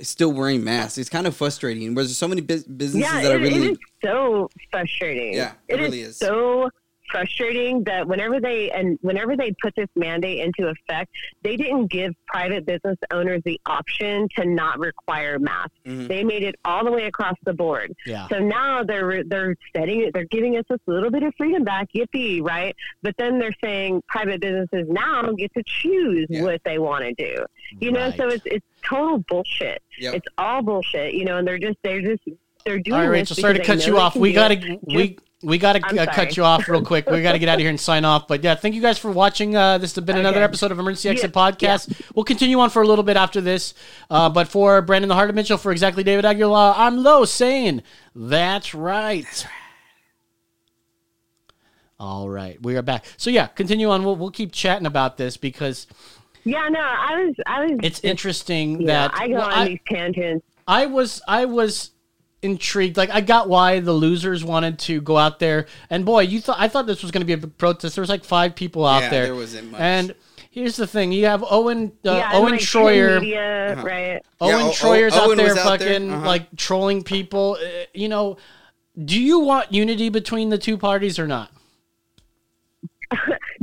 still 0.00 0.32
wearing 0.32 0.62
masks. 0.62 0.96
It's 0.98 1.08
kind 1.10 1.26
of 1.26 1.34
frustrating. 1.36 1.94
Where 1.94 2.04
there's 2.04 2.16
so 2.16 2.28
many 2.28 2.40
businesses 2.40 2.96
Yeah, 2.96 3.20
that 3.22 3.32
are 3.32 3.38
really 3.38 3.66
it 3.68 3.72
is 3.72 3.78
so 4.04 4.48
frustrating. 4.70 5.34
Yeah, 5.34 5.52
it 5.68 5.74
it 5.74 5.80
is 5.80 5.84
really 5.86 6.00
is. 6.02 6.16
so 6.18 6.70
frustrating 7.10 7.84
that 7.84 8.06
whenever 8.06 8.40
they 8.40 8.70
and 8.70 8.98
whenever 9.02 9.36
they 9.36 9.52
put 9.62 9.74
this 9.76 9.88
mandate 9.96 10.38
into 10.40 10.68
effect, 10.68 11.10
they 11.42 11.56
didn't 11.56 11.86
give 11.86 12.12
private 12.26 12.66
business 12.66 12.96
owners 13.12 13.42
the 13.44 13.60
option 13.66 14.28
to 14.36 14.44
not 14.44 14.78
require 14.78 15.38
masks. 15.38 15.72
Mhm. 15.86 16.08
They 16.08 16.24
made 16.24 16.42
it 16.42 16.54
all 16.64 16.84
the 16.84 16.92
way 16.92 17.04
across 17.06 17.36
the 17.44 17.52
board. 17.52 17.94
yeah. 18.06 18.28
So 18.28 18.38
now 18.38 18.82
they're 18.82 19.24
they're 19.24 19.56
setting 19.76 20.02
it. 20.02 20.12
They're 20.14 20.24
giving 20.24 20.56
us 20.56 20.64
this 20.68 20.80
little 20.86 21.10
bit 21.10 21.22
of 21.22 21.34
freedom 21.36 21.64
back, 21.64 21.88
yippee, 21.94 22.42
right? 22.42 22.74
But 23.02 23.14
then 23.18 23.38
they're 23.38 23.54
saying 23.62 24.02
private 24.08 24.40
businesses 24.40 24.86
now 24.88 25.32
get 25.32 25.52
to 25.54 25.62
choose 25.66 26.26
Yeah. 26.28 26.42
what 26.42 26.60
they 26.64 26.78
want 26.78 27.04
to 27.04 27.12
do. 27.14 27.44
You 27.80 27.92
know, 27.92 28.10
so 28.12 28.28
it's 28.28 28.42
it's 28.46 28.64
total 28.82 29.18
bullshit. 29.28 29.82
Yep. 29.98 30.14
It's 30.14 30.26
all 30.38 30.62
bullshit. 30.62 31.14
You 31.14 31.24
know, 31.24 31.38
and 31.38 31.46
they're 31.48 31.58
just 31.58 31.76
they're 31.82 32.00
just 32.02 32.22
they're 32.64 32.78
doing. 32.78 32.94
All 32.94 33.00
right, 33.02 33.08
Rachel, 33.08 33.36
sorry 33.36 33.54
to 33.54 33.64
cut 33.64 33.86
you 33.86 33.98
off. 33.98 34.16
We 34.16 34.32
gotta 34.32 34.78
we 34.82 35.18
we 35.42 35.56
gotta 35.58 35.78
uh, 35.86 36.06
cut 36.12 36.36
you 36.36 36.44
off 36.44 36.66
real 36.68 36.82
quick. 36.82 37.08
We 37.08 37.22
gotta 37.22 37.38
get 37.38 37.48
out 37.48 37.54
of 37.54 37.60
here 37.60 37.70
and 37.70 37.78
sign 37.78 38.04
off. 38.04 38.26
But 38.26 38.42
yeah, 38.42 38.54
thank 38.56 38.74
you 38.74 38.82
guys 38.82 38.98
for 38.98 39.10
watching. 39.10 39.54
Uh, 39.56 39.78
this 39.78 39.94
has 39.94 40.04
been 40.04 40.16
another 40.18 40.38
Okay. 40.38 40.44
episode 40.44 40.72
of 40.72 40.78
Emergency 40.80 41.08
Exit 41.08 41.30
Yeah, 41.34 41.50
Podcast. 41.50 42.02
We'll 42.14 42.24
continue 42.24 42.58
on 42.58 42.70
for 42.70 42.82
a 42.82 42.86
little 42.86 43.04
bit 43.04 43.16
after 43.16 43.40
this. 43.40 43.74
Uh, 44.10 44.28
but 44.28 44.48
for 44.48 44.82
Brandon 44.82 45.08
the 45.08 45.14
Heart 45.14 45.30
of 45.30 45.36
Mitchell, 45.36 45.56
for 45.58 45.70
exactly 45.70 46.02
David 46.02 46.24
Aguilar, 46.24 46.74
I'm 46.76 46.96
Low 46.98 47.24
saying 47.24 47.82
that's 48.16 48.74
right. 48.74 49.24
That's 49.24 49.44
right. 49.44 49.52
All 52.00 52.28
right, 52.28 52.60
we 52.62 52.76
are 52.76 52.82
back. 52.82 53.04
So 53.16 53.28
yeah, 53.30 53.46
continue 53.48 53.90
on. 53.90 54.04
We'll 54.04 54.16
we'll 54.16 54.30
keep 54.30 54.52
chatting 54.52 54.86
about 54.86 55.16
this 55.16 55.36
because 55.36 55.86
Yeah, 56.44 56.68
no, 56.68 56.78
I 56.80 57.24
was 57.24 57.34
I 57.46 57.60
was. 57.64 57.78
it's 57.82 58.00
interesting 58.04 58.82
yeah, 58.82 59.08
that 59.08 59.10
I 59.14 59.28
go 59.28 59.34
well, 59.34 59.46
on 59.46 59.52
I- 59.52 59.68
these 59.68 59.78
tangents. 59.88 60.46
I 60.68 60.86
was 60.86 61.20
I 61.26 61.44
was 61.46 61.90
intrigued. 62.42 62.96
Like 62.96 63.10
I 63.10 63.20
got 63.20 63.48
why 63.48 63.80
the 63.80 63.92
losers 63.92 64.44
wanted 64.44 64.78
to 64.80 65.00
go 65.00 65.16
out 65.16 65.38
there. 65.38 65.66
And 65.90 66.04
boy, 66.04 66.20
you 66.22 66.40
thought 66.40 66.56
I 66.58 66.68
thought 66.68 66.86
this 66.86 67.02
was 67.02 67.10
going 67.10 67.20
to 67.22 67.26
be 67.26 67.32
a 67.32 67.38
big 67.38 67.56
protest. 67.58 67.96
There 67.96 68.02
was 68.02 68.08
like 68.10 68.24
five 68.24 68.54
people 68.54 68.84
out 68.86 69.02
Yeah, 69.04 69.10
there. 69.10 69.24
there 69.26 69.34
wasn't 69.34 69.70
much. 69.72 69.80
And 69.80 70.14
here's 70.50 70.76
the 70.76 70.86
thing: 70.86 71.12
you 71.12 71.26
have 71.26 71.44
Owen 71.48 71.92
uh, 72.06 72.12
yeah, 72.12 72.30
Owen 72.34 72.52
like, 72.52 72.60
Shroyer. 72.60 73.20
Media, 73.20 73.72
Uh-huh. 73.72 73.82
right? 73.82 74.22
Owen 74.40 74.56
Yeah, 74.56 74.62
O- 74.64 74.68
O- 74.68 74.72
Shroyer's 74.72 75.14
out 75.14 75.28
Owen 75.28 75.36
there 75.38 75.48
was 75.48 75.56
out 75.58 75.78
there, 75.78 75.88
fucking 75.94 76.12
uh-huh. 76.12 76.26
like 76.26 76.56
trolling 76.56 77.02
people. 77.02 77.58
Uh, 77.60 77.84
you 77.94 78.08
know, 78.08 78.36
do 79.04 79.20
you 79.20 79.40
want 79.40 79.72
unity 79.72 80.08
between 80.08 80.48
the 80.50 80.58
two 80.58 80.76
parties 80.78 81.18
or 81.18 81.26
not? 81.26 81.50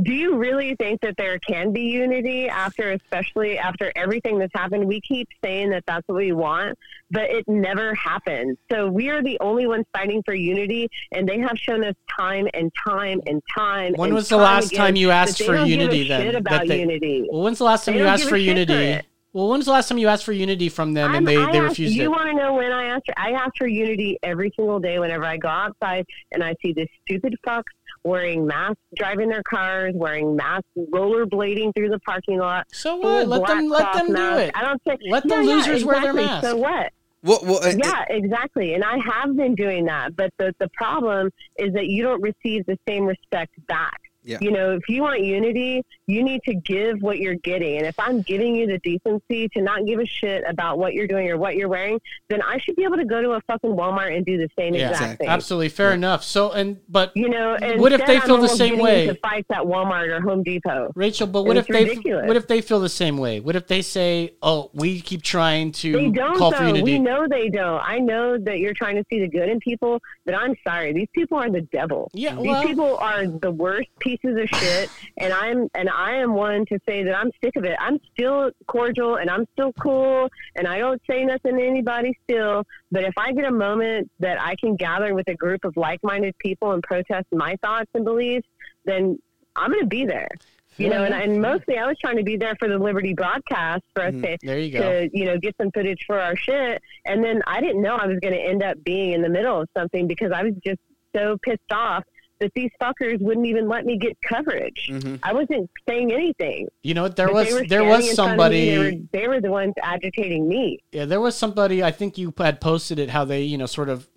Do 0.06 0.14
you 0.14 0.36
really 0.38 0.76
think 0.76 1.02
that 1.02 1.18
there 1.18 1.40
can 1.40 1.74
be 1.74 1.82
unity 1.82 2.48
after, 2.48 2.92
especially 2.92 3.58
after 3.58 3.92
everything 3.96 4.38
that's 4.38 4.54
happened? 4.54 4.86
We 4.88 5.02
keep 5.02 5.28
saying 5.44 5.72
that 5.72 5.84
that's 5.88 6.08
what 6.08 6.18
we 6.18 6.32
want, 6.32 6.78
but 7.10 7.24
it 7.24 7.44
never 7.48 7.96
happens. 7.96 8.60
So 8.72 8.88
we 8.88 9.10
are 9.10 9.24
the 9.24 9.36
only 9.40 9.66
ones 9.66 9.86
fighting 9.98 10.22
for 10.24 10.36
unity, 10.36 10.88
and 11.12 11.28
they 11.28 11.40
have 11.40 11.58
shown 11.58 11.84
us 11.84 11.96
time 12.20 12.48
and 12.54 12.72
time 12.88 13.20
and 13.26 13.42
time. 13.58 13.94
When 13.96 14.10
and 14.10 14.16
was 14.16 14.30
the 14.30 14.36
time 14.36 14.44
last 14.44 14.68
again 14.68 14.78
time 14.80 14.96
you 14.96 15.10
asked 15.10 15.40
for 15.42 15.54
don't 15.56 15.68
give 15.68 15.80
a 15.80 15.84
unity? 15.96 16.08
Then 16.08 16.36
about 16.36 16.68
they- 16.68 16.82
unity. 16.82 17.28
Well, 17.32 17.42
when's 17.42 17.58
the 17.58 17.64
last 17.64 17.86
time 17.86 17.96
you 17.96 18.06
asked 18.06 18.26
for 18.26 18.30
for 18.30 18.38
unity? 18.38 18.74
it. 18.74 19.08
Well, 19.34 19.50
when's 19.50 19.66
the 19.66 19.72
last 19.72 19.90
time 19.90 19.98
you 19.98 20.08
asked 20.08 20.24
for 20.24 20.32
unity 20.34 20.70
from 20.70 20.94
them 20.94 21.08
and 21.14 21.16
I'm- 21.16 21.26
they, 21.26 21.36
I 21.36 21.52
they 21.52 21.60
refused 21.62 21.96
you 21.96 22.04
it? 22.04 22.08
want 22.10 22.28
to 22.30 22.34
know 22.34 22.54
when 22.54 22.72
I 22.72 22.86
ask? 22.86 23.04
I 23.18 23.32
ask 23.32 23.58
for 23.58 23.68
unity 23.68 24.20
every 24.24 24.54
single 24.56 24.80
day 24.80 25.00
whenever 25.00 25.26
I 25.26 25.36
go 25.38 25.50
outside 25.50 26.06
and 26.32 26.42
I 26.44 26.56
see 26.62 26.72
this 26.74 26.88
stupid 27.02 27.36
fucks 27.46 27.64
wearing 28.06 28.46
masks, 28.46 28.80
driving 28.96 29.28
their 29.28 29.44
cars, 29.44 29.94
wearing 29.96 30.36
masks, 30.36 30.68
rollerblading 30.78 31.74
through 31.76 31.90
the 31.90 32.00
parking 32.00 32.38
lot. 32.38 32.68
So 32.72 32.96
what? 32.96 33.28
Let 33.28 33.48
them 33.48 33.68
let 33.68 33.92
cloth 33.92 33.98
them 33.98 34.16
do 34.16 34.38
it. 34.38 34.52
I 34.56 34.62
don't 34.62 34.82
say 34.88 34.98
Let 35.10 35.24
the 35.24 35.30
Yeah, 35.30 35.42
yeah, 35.42 35.56
losers 35.56 35.84
wear 35.84 36.00
their 36.00 36.14
masks. 36.14 36.48
So 36.48 36.56
what? 36.56 36.94
Well, 37.24 37.40
well, 37.44 37.64
uh, 37.64 37.74
Yeah, 37.76 38.06
exactly. 38.10 38.76
And 38.76 38.84
I 38.84 38.98
have 39.00 39.36
been 39.36 39.56
doing 39.56 39.86
that, 39.86 40.16
but 40.16 40.32
the 40.38 40.54
the 40.60 40.70
problem 40.76 41.32
is 41.58 41.74
that 41.74 41.88
you 41.88 42.04
don't 42.04 42.22
receive 42.22 42.66
the 42.68 42.78
same 42.88 43.06
respect 43.06 43.54
back. 43.68 44.00
Yeah. 44.26 44.40
You 44.42 44.52
know, 44.52 44.72
if 44.72 44.90
you 44.90 45.04
want 45.04 45.22
unity, 45.22 45.84
you 46.08 46.24
need 46.24 46.42
to 46.46 46.56
give 46.56 47.02
what 47.02 47.20
you're 47.20 47.36
getting. 47.36 47.78
And 47.78 47.86
if 47.86 47.98
I'm 48.00 48.22
giving 48.24 48.56
you 48.56 48.66
the 48.68 48.80
decency 48.80 49.48
to 49.50 49.62
not 49.62 49.86
give 49.86 50.00
a 50.00 50.06
shit 50.06 50.44
about 50.48 50.80
what 50.80 50.94
you're 50.94 51.08
doing 51.08 51.30
or 51.30 51.38
what 51.38 51.56
you're 51.56 51.70
wearing, 51.70 52.00
then 52.30 52.42
I 52.42 52.58
should 52.60 52.76
be 52.76 52.84
able 52.84 52.98
to 52.98 53.06
go 53.06 53.22
to 53.22 53.32
a 53.34 53.42
fucking 53.42 53.70
Walmart 53.70 54.16
and 54.16 54.26
do 54.26 54.38
the 54.38 54.50
same 54.58 54.74
Yeah, 54.74 54.90
exact 54.90 55.20
thing. 55.20 55.28
Absolutely, 55.30 55.70
fair 55.70 55.92
enough. 55.92 56.24
So 56.24 56.52
and 56.52 56.78
but 56.90 57.12
You 57.16 57.30
know, 57.30 57.54
and 57.56 57.80
What 57.80 57.94
if 57.94 58.06
they 58.06 58.20
feel 58.20 58.36
I'm 58.36 58.42
the 58.42 58.48
same 58.50 58.80
way? 58.80 59.08
into 59.08 59.20
fights 59.22 59.48
at 59.52 59.62
Walmart 59.64 60.08
or 60.10 60.20
Home 60.22 60.42
Depot. 60.44 60.92
Rachel, 60.96 61.28
but 61.28 61.44
what 61.44 61.56
It's 61.58 61.70
if 61.70 61.74
they 61.74 61.84
ridiculous. 61.86 62.28
what 62.28 62.36
if 62.36 62.48
they 62.48 62.62
feel 62.62 62.80
the 62.80 62.90
same 62.90 63.18
way? 63.18 63.40
What 63.40 63.56
if 63.56 63.68
they 63.68 63.82
say, 63.84 64.32
"Oh, 64.42 64.72
we 64.74 65.02
keep 65.02 65.22
trying 65.22 65.72
to 65.74 65.92
They 65.92 66.10
don't, 66.10 66.38
call 66.38 66.52
for 66.52 66.60
though. 66.64 66.68
unity"? 66.68 66.84
We 66.84 67.00
know 67.00 67.28
they 67.30 67.50
don't. 67.50 67.82
I 67.88 68.00
know 68.00 68.38
that 68.40 68.58
you're 68.60 68.74
trying 68.74 68.96
to 68.96 69.04
see 69.12 69.20
the 69.20 69.28
good 69.28 69.50
in 69.50 69.60
people, 69.60 70.02
but 70.26 70.34
I'm 70.36 70.56
sorry. 70.68 70.94
These 70.94 71.10
people 71.14 71.38
are 71.38 71.50
the 71.50 71.62
devil. 71.62 72.10
Yeah, 72.14 72.36
These 72.36 72.48
well- 72.48 72.64
people 72.64 72.98
are 72.98 73.28
the 73.28 73.52
worst 73.52 73.90
pieces 74.18 74.38
of 74.42 74.50
shit, 74.60 74.90
and 75.18 75.34
I'm 75.34 75.68
and 75.76 75.90
I 75.90 76.16
am 76.16 76.34
one 76.34 76.66
to 76.68 76.80
say 76.88 77.04
that 77.04 77.16
I'm 77.16 77.32
sick 77.44 77.56
of 77.56 77.66
it. 77.66 77.76
I'm 77.80 78.00
still 78.14 78.52
cordial 78.68 79.16
and 79.16 79.30
I'm 79.30 79.46
still 79.54 79.74
cool, 79.74 80.30
and 80.56 80.68
I 80.68 80.80
don't 80.80 81.02
say 81.10 81.26
nothing 81.26 81.58
to 81.58 81.64
anybody 81.64 82.18
still. 82.24 82.64
But 82.92 83.04
if 83.04 83.14
I 83.18 83.32
get 83.34 83.46
a 83.46 83.52
moment 83.52 84.10
that 84.20 84.42
I 84.42 84.56
can 84.56 84.76
gather 84.76 85.14
with 85.14 85.28
a 85.28 85.36
group 85.36 85.66
of 85.66 85.76
like-minded 85.78 86.38
people 86.40 86.72
and 86.72 86.84
protest 86.84 87.28
my 87.32 87.56
thoughts 87.62 87.90
and 87.94 88.06
beliefs, 88.06 88.48
then 88.86 89.20
I'm 89.56 89.72
going 89.72 89.84
to 89.84 89.88
be 89.88 90.06
there. 90.06 90.30
You 90.78 90.90
know, 90.90 91.06
and, 91.06 91.14
and 91.14 91.42
mostly 91.42 91.78
I 91.78 91.88
was 91.88 91.98
trying 92.02 92.18
to 92.18 92.24
be 92.24 92.36
there 92.36 92.54
for 92.60 92.68
the 92.68 92.78
Liberty 92.78 93.14
broadcast 93.14 93.84
for 93.94 94.04
us 94.04 94.14
mm-hmm. 94.14 94.24
to 94.24 94.38
There 94.44 94.60
you 94.60 94.72
to 94.80 95.10
you 95.14 95.26
know 95.26 95.38
get 95.38 95.56
some 95.60 95.72
footage 95.72 96.04
for 96.06 96.20
our 96.20 96.36
shit 96.36 96.82
and 97.06 97.24
then 97.24 97.42
i 97.48 97.62
didn't 97.62 97.82
know 97.82 97.96
i 97.96 98.06
was 98.06 98.20
going 98.20 98.34
to 98.34 98.40
end 98.40 98.64
up 98.64 98.82
being 98.84 99.14
in 99.14 99.22
the 99.22 99.30
middle 99.30 99.62
of 99.62 99.70
something 99.78 100.08
because 100.08 100.32
i 100.34 100.44
was 100.44 100.54
just 100.66 100.80
so 101.16 101.38
pissed 101.44 101.72
off 101.72 102.04
that 102.40 102.52
these 102.56 102.70
fuckers 102.82 103.20
wouldn't 103.22 103.46
even 103.46 103.68
let 103.68 103.86
me 103.86 103.98
get 103.98 104.18
coverage 104.22 104.92
i 105.24 105.32
wasn't 105.34 105.70
saying 105.88 106.12
anything 106.12 106.68
You 106.84 106.94
know, 106.94 107.08
there 107.08 107.28
But 107.28 107.34
was 107.52 107.64
there 107.70 107.84
was 107.84 108.10
in 108.10 108.16
front 108.16 108.32
of 108.42 108.52
me. 108.52 108.66
somebody. 108.66 108.70
they 108.70 108.78
were, 108.78 108.92
they 109.12 109.28
were 109.28 109.42
the 109.42 109.52
ones 109.52 109.74
agitating 109.82 110.48
me 110.48 110.80
Yeah, 110.92 111.06
there 111.06 111.22
was 111.22 111.36
somebody. 111.36 111.84
I 111.84 111.92
think 111.92 112.18
you 112.18 112.34
had 112.38 112.60
posted 112.62 113.00
it 113.00 113.10
how 113.10 113.26
they, 113.26 113.42
you 113.44 113.58
know, 113.58 113.66
sort 113.66 113.90
of 113.90 114.08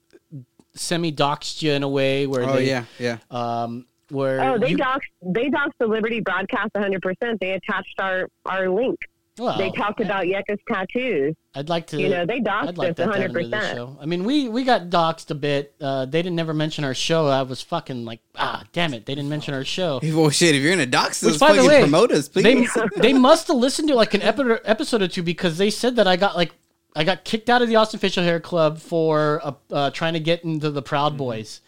semi 0.75 1.11
doxed 1.13 1.63
you 1.63 1.73
in 1.73 1.83
a 1.83 1.89
way 1.89 2.27
where 2.27 2.45
oh 2.49 2.57
they, 2.57 2.69
yeah, 2.69 2.85
yeah. 2.99 3.19
um, 3.31 3.87
where 4.11 4.41
oh 4.41 4.59
they 4.59 4.71
you, 4.71 4.77
doxed 4.79 5.11
they 5.23 5.49
doxed 5.51 5.73
the 5.79 5.87
liberty 5.87 6.21
broadcast 6.21 6.71
100% 6.75 7.39
they 7.41 7.53
attached 7.53 7.95
our 8.01 8.29
our 8.47 8.69
link 8.69 8.99
well, 9.39 9.59
they 9.59 9.71
talked 9.71 10.01
about 10.01 10.25
Yeka's 10.25 10.59
tattoos 10.71 11.35
I'd 11.59 11.69
like 11.69 11.89
to, 11.89 12.01
you 12.01 12.09
know 12.09 12.25
they 12.25 12.41
doxed 12.41 12.69
I'd 12.69 12.79
like 12.79 12.91
us 12.91 12.97
that 12.97 13.13
to 13.13 13.19
happen 13.19 13.35
to 13.35 13.49
the 13.49 13.57
100% 13.57 13.75
show. 13.75 13.97
I 14.01 14.07
mean, 14.07 14.23
we 14.25 14.49
we 14.49 14.63
got 14.63 14.91
doxed 14.91 15.31
a 15.31 15.35
bit. 15.35 15.75
Uh, 15.81 16.05
they 16.05 16.23
didn't 16.23 16.37
never 16.37 16.55
mention 16.55 16.85
our 16.85 16.95
show. 16.95 17.27
I 17.27 17.43
was 17.43 17.63
fucking 17.63 18.05
like, 18.05 18.21
ah, 18.37 18.65
damn 18.73 18.95
it, 18.95 19.07
they 19.07 19.15
didn't 19.15 19.31
mention 19.31 19.55
our 19.55 19.65
show. 19.65 20.01
Well, 20.19 20.31
shit. 20.31 20.55
If 20.55 20.63
you're 20.63 20.73
in 20.73 20.81
a 20.81 20.87
dox, 20.87 21.23
Which, 21.23 21.35
us, 21.35 21.39
by 21.39 21.55
the 21.55 21.67
way, 21.67 21.81
promote 21.81 22.13
us, 22.13 22.29
please. 22.29 22.73
They 22.75 22.83
they 22.97 23.13
must 23.13 23.49
have 23.49 23.57
listened 23.57 23.89
to 23.89 23.95
like 23.95 24.15
an 24.15 24.23
epi- 24.23 24.65
episode 24.65 25.03
or 25.03 25.09
two 25.09 25.23
because 25.23 25.59
they 25.59 25.71
said 25.71 25.97
that 25.97 26.07
I 26.07 26.17
got 26.17 26.37
like 26.37 26.53
I 26.95 27.05
got 27.05 27.25
kicked 27.25 27.51
out 27.51 27.63
of 27.63 27.69
the 27.69 27.77
Austin 27.77 27.99
Facial 27.99 28.25
Hair 28.25 28.41
Club 28.41 28.79
for 28.79 29.41
uh, 29.43 29.53
uh, 29.73 29.91
trying 29.91 30.15
to 30.15 30.21
get 30.21 30.45
into 30.45 30.71
the 30.71 30.83
Proud 30.83 31.17
Boys, 31.17 31.61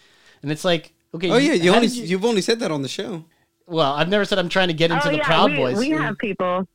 and 0.43 0.53
it's 0.53 0.64
like 0.64 0.93
okay. 1.14 1.29
Mm-hmm. 1.29 1.35
oh 1.35 1.39
yeah, 1.39 1.53
you 1.55 1.75
only, 1.75 1.89
you... 1.89 2.05
you've 2.05 2.25
only 2.25 2.43
said 2.43 2.61
that 2.61 2.71
on 2.71 2.83
the 2.83 2.89
show. 2.89 3.25
well, 3.66 3.93
I've 3.93 4.09
never 4.09 4.25
said 4.25 4.39
I'm 4.39 4.49
trying 4.49 4.68
to 4.68 4.75
get 4.75 4.91
into 4.91 5.09
oh 5.09 5.11
the 5.11 5.16
yeah 5.18 5.27
Proud 5.27 5.51
we, 5.51 5.57
Boys. 5.57 5.79
we 5.79 5.91
have 5.91 6.18
people 6.18 6.66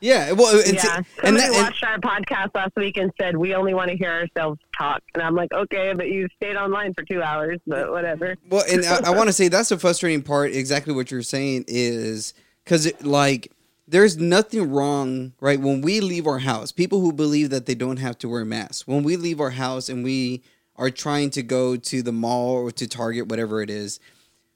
Yeah, 0.00 0.32
well, 0.32 0.58
and, 0.58 0.74
Yeah, 0.74 0.96
and, 0.96 1.06
somebody 1.22 1.36
that, 1.36 1.46
and 1.46 1.64
watched 1.64 1.84
our 1.84 1.98
podcast 1.98 2.54
last 2.54 2.72
week 2.76 2.96
and 2.96 3.12
said 3.20 3.36
we 3.36 3.54
only 3.54 3.74
want 3.74 3.90
to 3.90 3.96
hear 3.96 4.10
ourselves 4.10 4.60
talk, 4.76 5.02
and 5.14 5.22
I'm 5.22 5.34
like, 5.34 5.52
okay, 5.52 5.92
but 5.94 6.08
you 6.08 6.28
stayed 6.36 6.56
online 6.56 6.94
for 6.94 7.04
two 7.04 7.22
hours, 7.22 7.58
but 7.66 7.90
whatever. 7.90 8.36
Well, 8.48 8.64
and 8.70 8.84
I, 8.84 9.10
I 9.10 9.10
want 9.16 9.28
to 9.28 9.32
say 9.32 9.48
that's 9.48 9.68
the 9.68 9.78
frustrating 9.78 10.22
part. 10.22 10.52
Exactly 10.52 10.94
what 10.94 11.10
you're 11.10 11.22
saying 11.22 11.64
is 11.68 12.34
because, 12.64 12.90
like, 13.02 13.52
there's 13.86 14.16
nothing 14.16 14.70
wrong, 14.70 15.32
right? 15.40 15.60
When 15.60 15.80
we 15.80 16.00
leave 16.00 16.26
our 16.26 16.38
house, 16.38 16.72
people 16.72 17.00
who 17.00 17.12
believe 17.12 17.50
that 17.50 17.66
they 17.66 17.74
don't 17.74 17.98
have 17.98 18.16
to 18.18 18.28
wear 18.28 18.44
masks, 18.44 18.86
when 18.86 19.02
we 19.02 19.16
leave 19.16 19.40
our 19.40 19.50
house 19.50 19.88
and 19.88 20.04
we 20.04 20.42
are 20.76 20.90
trying 20.90 21.30
to 21.30 21.42
go 21.42 21.76
to 21.76 22.02
the 22.02 22.12
mall 22.12 22.54
or 22.54 22.70
to 22.70 22.88
Target, 22.88 23.28
whatever 23.28 23.60
it 23.60 23.68
is, 23.68 24.00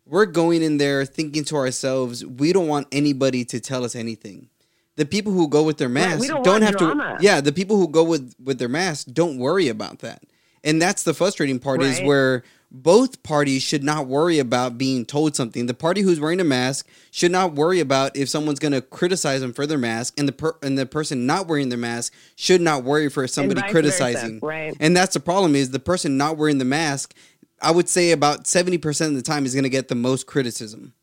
we're 0.07 0.27
going 0.27 0.63
in 0.63 0.79
there 0.79 1.05
thinking 1.05 1.45
to 1.45 1.57
ourselves, 1.57 2.25
we 2.25 2.53
don't 2.53 2.69
want 2.69 2.87
anybody 2.93 3.45
to 3.47 3.61
tell 3.61 3.85
us 3.85 3.95
anything. 3.95 4.49
The 4.97 5.05
people 5.07 5.33
who 5.33 5.49
go 5.49 5.63
with 5.65 5.79
their 5.79 5.89
Right, 5.89 5.95
masks 6.07 6.21
we 6.21 6.29
don't 6.29 6.45
don't, 6.45 6.63
have 6.63 6.77
drama. 6.77 7.17
to. 7.19 7.25
Yeah, 7.25 7.41
the 7.41 7.53
people 7.53 7.77
who 7.77 7.89
go 7.89 8.05
with 8.05 8.35
with 8.43 8.59
their 8.59 8.69
masks 8.69 9.05
don't 9.05 9.39
worry 9.39 9.69
about 9.69 9.99
that, 10.01 10.23
and 10.63 10.81
that's 10.81 11.03
the 11.03 11.15
frustrating 11.15 11.59
part. 11.59 11.83
Is 11.83 12.01
where 12.01 12.45
both 12.71 13.23
parties 13.23 13.63
should 13.63 13.85
not 13.85 14.07
worry 14.09 14.39
about 14.41 14.77
being 14.79 15.05
told 15.05 15.37
something. 15.37 15.67
The 15.67 15.75
party 15.75 16.01
who's 16.01 16.19
wearing 16.19 16.41
a 16.41 16.45
mask 16.45 16.89
should 17.13 17.31
not 17.33 17.55
worry 17.55 17.79
about 17.81 18.17
if 18.17 18.29
someone's 18.29 18.59
going 18.59 18.73
to 18.73 18.81
criticize 18.83 19.41
them 19.41 19.53
for 19.53 19.67
their 19.67 19.79
mask, 19.79 20.15
and 20.19 20.29
the 20.29 20.33
per- 20.33 20.57
and 20.63 20.79
the 20.79 20.87
person 20.87 21.27
not 21.27 21.47
wearing 21.49 21.69
their 21.71 21.79
mask 21.79 22.13
should 22.37 22.61
not 22.61 22.85
worry 22.85 23.09
for 23.09 23.27
somebody 23.27 23.61
vice 23.61 23.73
versa, 23.73 23.81
criticizing. 23.81 24.39
right. 24.43 24.77
And 24.81 24.97
that's 24.97 25.15
the 25.15 25.21
problem 25.21 25.55
is 25.57 25.71
the 25.71 25.81
person 25.81 26.17
not 26.17 26.37
wearing 26.37 26.59
the 26.59 26.65
mask. 26.65 27.15
I 27.61 27.71
would 27.71 27.89
say 27.89 28.11
about 28.13 28.47
seventy 28.47 28.79
percent 28.79 29.11
of 29.11 29.17
the 29.17 29.23
time 29.23 29.45
is 29.45 29.55
going 29.55 29.65
to 29.65 29.71
get 29.71 29.89
the 29.89 29.95
most 29.97 30.27
criticism. 30.27 30.95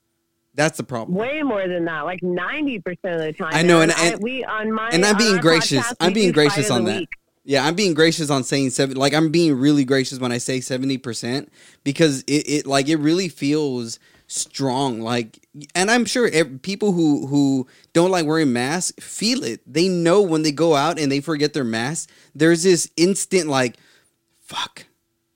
That's 0.53 0.77
the 0.77 0.83
problem. 0.83 1.17
Way 1.17 1.43
more 1.43 1.67
than 1.67 1.85
that, 1.85 2.01
like 2.01 2.21
ninety 2.21 2.79
percent 2.79 3.15
of 3.15 3.21
the 3.21 3.33
time. 3.33 3.51
I 3.53 3.61
know, 3.63 3.81
and- 3.81 3.91
I, 3.91 4.15
we 4.15 4.43
on 4.43 4.71
my 4.71 4.89
and 4.89 5.05
I'm 5.05 5.17
being 5.17 5.37
gracious. 5.37 5.81
podcast, 5.85 5.95
I'm 6.01 6.13
being 6.13 6.31
gracious 6.31 6.69
on 6.69 6.83
that. 6.85 6.99
week. 6.99 7.09
Yeah, 7.43 7.65
I'm 7.65 7.73
being 7.73 7.93
gracious 7.95 8.29
on 8.29 8.43
saying 8.43 8.69
seven. 8.71 8.97
Like 8.97 9.13
I'm 9.13 9.31
being 9.31 9.57
really 9.57 9.83
gracious 9.85 10.19
when 10.19 10.31
I 10.31 10.37
say 10.37 10.59
seventy 10.61 10.97
percent 10.97 11.51
because 11.83 12.21
it, 12.27 12.47
it 12.49 12.67
like 12.67 12.87
it 12.89 12.97
really 12.97 13.29
feels 13.29 13.97
strong. 14.27 15.01
Like, 15.01 15.39
and 15.73 15.89
I'm 15.89 16.05
sure 16.05 16.29
people 16.59 16.91
who 16.91 17.25
who 17.27 17.67
don't 17.93 18.11
like 18.11 18.25
wearing 18.25 18.53
masks 18.53 18.93
feel 19.03 19.43
it. 19.43 19.61
They 19.65 19.87
know 19.87 20.21
when 20.21 20.43
they 20.43 20.51
go 20.51 20.75
out 20.75 20.99
and 20.99 21.11
they 21.11 21.19
forget 21.21 21.53
their 21.53 21.63
mask. 21.63 22.09
There's 22.35 22.61
this 22.63 22.91
instant 22.97 23.47
like, 23.47 23.77
fuck. 24.41 24.85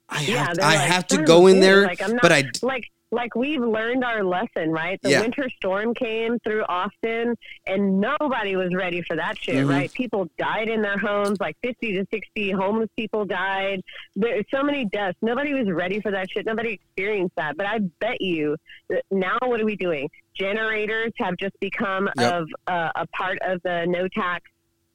I 0.08 0.22
Yeah, 0.22 0.46
have 0.48 0.60
I 0.60 0.76
like, 0.76 0.80
have 0.82 1.08
to 1.08 1.24
go 1.24 1.48
in 1.48 1.60
there, 1.60 1.84
Like, 1.88 2.02
I'm 2.02 2.12
not, 2.14 2.22
but 2.22 2.32
I 2.32 2.44
like 2.62 2.92
like 3.16 3.34
we've 3.36 3.62
learned 3.62 4.04
our 4.04 4.24
lesson, 4.24 4.72
right? 4.72 5.00
The 5.02 5.12
Yeah. 5.12 5.22
winter 5.22 5.50
storm 5.58 5.94
came 5.94 6.38
through 6.40 6.64
Austin, 6.70 7.36
and 7.66 8.00
nobody 8.02 8.56
was 8.56 8.74
ready 8.76 9.02
for 9.02 9.16
that 9.16 9.38
shit, 9.38 9.56
Mhm. 9.66 9.70
right? 9.70 9.92
People 9.94 10.30
died 10.38 10.68
in 10.68 10.82
their 10.82 10.98
homes, 10.98 11.40
like 11.40 11.56
fifty 11.64 11.94
to 11.94 12.06
sixty 12.12 12.52
homeless 12.52 12.90
people 12.98 13.26
died. 13.26 13.82
There's 14.16 14.46
so 14.54 14.62
many 14.64 14.86
deaths. 14.86 15.18
Nobody 15.22 15.54
was 15.54 15.70
ready 15.72 16.02
for 16.02 16.12
that 16.12 16.30
shit. 16.30 16.46
Nobody 16.46 16.74
experienced 16.74 17.36
that. 17.38 17.58
But 17.58 17.66
I 17.68 17.80
bet 18.00 18.22
you 18.22 18.58
that 18.90 19.04
now, 19.10 19.38
what 19.42 19.60
are 19.62 19.66
we 19.66 19.76
doing? 19.78 20.10
Generators 20.36 21.14
have 21.18 21.38
just 21.38 21.58
become 21.60 22.10
Yep. 22.18 22.34
of 22.34 22.48
uh, 22.68 22.92
a 22.96 23.08
part 23.08 23.38
of 23.42 23.62
the 23.64 23.86
no 23.88 24.08
tax 24.10 24.44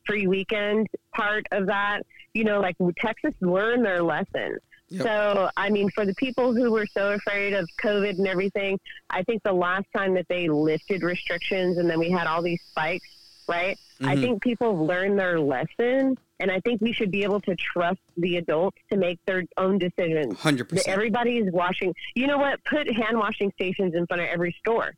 free 0.07 0.27
weekend 0.27 0.87
part 1.14 1.47
of 1.53 1.66
that. 1.66 2.03
You 2.35 2.45
know, 2.45 2.61
like 2.61 2.77
Texas 2.99 3.35
learned 3.41 3.85
their 3.85 4.03
lesson. 4.03 4.59
Yep. 4.91 5.03
So, 5.05 5.51
I 5.57 5.70
mean, 5.70 5.88
for 5.91 6.05
the 6.05 6.14
people 6.14 6.53
who 6.55 6.70
were 6.72 6.86
so 6.86 7.12
afraid 7.12 7.53
of 7.55 7.68
COVID 7.82 8.18
and 8.18 8.26
everything, 8.26 8.78
I 9.09 9.22
think 9.22 9.43
the 9.45 9.53
last 9.53 9.86
time 9.97 10.14
that 10.14 10.26
they 10.28 10.49
lifted 10.49 11.03
restrictions 11.03 11.78
and 11.78 11.88
then 11.88 11.99
we 11.99 12.11
had 12.11 12.26
all 12.26 12.43
these 12.43 12.61
spikes, 12.70 13.09
right? 13.49 13.78
I 14.03 14.16
Mhm. 14.16 14.20
think 14.20 14.43
people 14.43 14.72
have 14.72 14.80
learned 14.80 15.18
their 15.18 15.38
lesson. 15.38 16.16
And 16.41 16.51
I 16.51 16.59
think 16.61 16.80
we 16.80 16.93
should 16.95 17.11
be 17.11 17.22
able 17.22 17.41
to 17.43 17.55
trust 17.55 18.01
the 18.16 18.38
adults 18.38 18.78
to 18.91 18.97
make 18.97 19.18
their 19.26 19.45
own 19.59 19.76
decisions. 19.78 20.34
100%. 20.38 20.88
everybody 20.88 21.36
is 21.36 21.53
washing. 21.53 21.95
You 22.14 22.26
know 22.26 22.38
what? 22.38 22.64
Put 22.64 22.91
hand 22.91 23.18
washing 23.18 23.53
stations 23.53 23.95
in 23.95 24.07
front 24.07 24.22
of 24.22 24.28
every 24.28 24.53
store. 24.59 24.95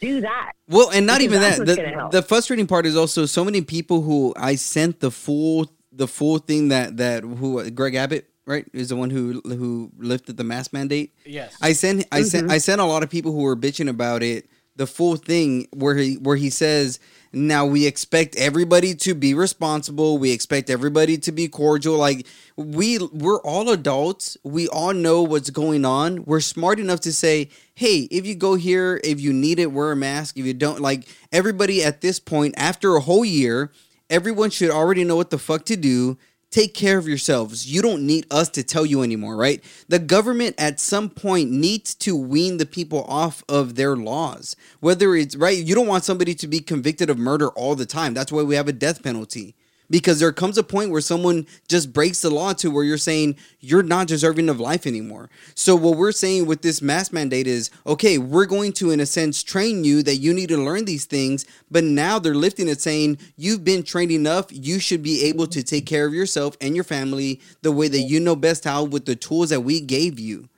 Do 0.00 0.20
that. 0.22 0.52
Well, 0.68 0.90
and 0.90 1.06
not 1.06 1.20
even 1.20 1.40
that. 1.40 1.58
The, 1.64 2.08
the 2.10 2.22
frustrating 2.22 2.66
part 2.66 2.86
is 2.86 2.96
also 2.96 3.24
so 3.26 3.44
many 3.44 3.62
people 3.62 4.02
who 4.02 4.34
I 4.36 4.56
sent 4.56 4.98
the 5.00 5.12
full 5.12 5.70
the 5.92 6.08
full 6.08 6.38
thing 6.38 6.68
that 6.70 6.96
that 6.96 7.22
who 7.22 7.70
Greg 7.70 7.94
Abbott 7.94 8.28
right 8.46 8.66
is 8.72 8.88
the 8.90 8.96
one 8.96 9.10
who 9.10 9.40
who 9.44 9.90
lifted 9.98 10.36
the 10.36 10.44
mask 10.44 10.72
mandate. 10.72 11.14
yes. 11.24 11.56
I 11.62 11.72
sent 11.72 12.04
I 12.12 12.20
Mm-hmm. 12.20 12.28
sent 12.28 12.50
I 12.50 12.58
sent 12.58 12.80
a 12.80 12.84
lot 12.84 13.02
of 13.02 13.10
people 13.10 13.32
who 13.32 13.42
were 13.42 13.56
bitching 13.56 13.88
about 13.88 14.22
it. 14.22 14.48
The 14.76 14.86
full 14.88 15.14
thing 15.16 15.68
where 15.72 15.94
he 15.96 16.14
where 16.16 16.34
he 16.36 16.50
says 16.50 16.98
now 17.32 17.64
we 17.64 17.86
expect 17.86 18.34
everybody 18.36 18.94
to 18.96 19.14
be 19.14 19.32
responsible. 19.32 20.18
We 20.18 20.32
expect 20.32 20.68
everybody 20.68 21.16
to 21.18 21.30
be 21.32 21.46
cordial. 21.48 21.96
Like 21.96 22.26
we 22.56 22.98
we're 22.98 23.40
all 23.42 23.70
adults. 23.70 24.36
We 24.42 24.66
all 24.68 24.92
know 24.92 25.22
what's 25.22 25.50
going 25.50 25.84
on. 25.84 26.24
We're 26.24 26.40
smart 26.40 26.80
enough 26.80 27.00
to 27.00 27.12
say, 27.12 27.50
hey, 27.74 28.08
if 28.10 28.26
you 28.26 28.34
go 28.34 28.56
here, 28.56 29.00
if 29.04 29.20
you 29.20 29.32
need 29.32 29.60
it, 29.60 29.70
wear 29.72 29.92
a 29.92 29.96
mask. 29.96 30.36
If 30.36 30.44
you 30.44 30.54
don't, 30.54 30.80
like 30.80 31.06
everybody 31.32 31.82
at 31.84 32.00
this 32.00 32.18
point, 32.18 32.54
after 32.56 32.96
a 32.96 33.00
whole 33.00 33.24
year, 33.24 33.70
everyone 34.10 34.50
should 34.50 34.70
already 34.70 35.04
know 35.04 35.16
what 35.16 35.30
the 35.30 35.38
fuck 35.38 35.64
to 35.66 35.76
do. 35.76 36.18
Take 36.54 36.72
care 36.72 36.98
of 36.98 37.08
yourselves. 37.08 37.66
You 37.66 37.82
don't 37.82 38.06
need 38.06 38.26
us 38.30 38.48
to 38.50 38.62
tell 38.62 38.86
you 38.86 39.02
anymore, 39.02 39.34
right? 39.34 39.62
The 39.88 39.98
government 39.98 40.54
at 40.56 40.78
some 40.78 41.10
point 41.10 41.50
needs 41.50 41.96
to 41.96 42.16
wean 42.16 42.58
the 42.58 42.66
people 42.66 43.02
off 43.08 43.42
of 43.48 43.74
their 43.74 43.96
laws. 43.96 44.54
Whether 44.78 45.16
it's 45.16 45.34
right, 45.34 45.58
you 45.58 45.74
don't 45.74 45.88
want 45.88 46.04
somebody 46.04 46.32
to 46.36 46.46
be 46.46 46.60
convicted 46.60 47.10
of 47.10 47.18
murder 47.18 47.48
all 47.48 47.74
the 47.74 47.86
time. 47.86 48.14
That's 48.14 48.30
why 48.30 48.44
we 48.44 48.54
have 48.54 48.68
a 48.68 48.72
death 48.72 49.02
penalty. 49.02 49.56
Because 49.90 50.18
there 50.18 50.32
comes 50.32 50.56
a 50.56 50.62
point 50.62 50.90
where 50.90 51.00
someone 51.00 51.46
just 51.68 51.92
breaks 51.92 52.22
the 52.22 52.30
law 52.30 52.52
to 52.54 52.70
where 52.70 52.84
you're 52.84 52.96
saying 52.98 53.36
you're 53.60 53.82
not 53.82 54.08
deserving 54.08 54.48
of 54.48 54.58
life 54.58 54.86
anymore. 54.86 55.30
So 55.54 55.76
what 55.76 55.98
we're 55.98 56.12
saying 56.12 56.46
with 56.46 56.62
this 56.62 56.80
mask 56.80 57.12
mandate 57.12 57.46
is, 57.46 57.70
okay, 57.86 58.18
we're 58.18 58.46
going 58.46 58.72
to 58.74 58.90
in 58.90 59.00
a 59.00 59.06
sense 59.06 59.42
train 59.42 59.84
you 59.84 60.02
that 60.02 60.16
you 60.16 60.32
need 60.32 60.48
to 60.48 60.56
learn 60.56 60.84
these 60.84 61.04
things, 61.04 61.44
but 61.70 61.84
now 61.84 62.18
they're 62.18 62.34
lifting 62.34 62.68
it 62.68 62.80
saying 62.80 63.18
you've 63.36 63.64
been 63.64 63.82
trained 63.82 64.10
enough, 64.10 64.46
you 64.50 64.78
should 64.78 65.02
be 65.02 65.24
able 65.24 65.46
to 65.48 65.62
take 65.62 65.86
care 65.86 66.06
of 66.06 66.14
yourself 66.14 66.56
and 66.60 66.74
your 66.74 66.84
family 66.84 67.40
the 67.62 67.72
way 67.72 67.88
that 67.88 68.00
you 68.00 68.20
know 68.20 68.36
best 68.36 68.64
how 68.64 68.84
with 68.84 69.04
the 69.04 69.16
tools 69.16 69.50
that 69.50 69.60
we 69.60 69.80
gave 69.80 70.18
you. 70.18 70.48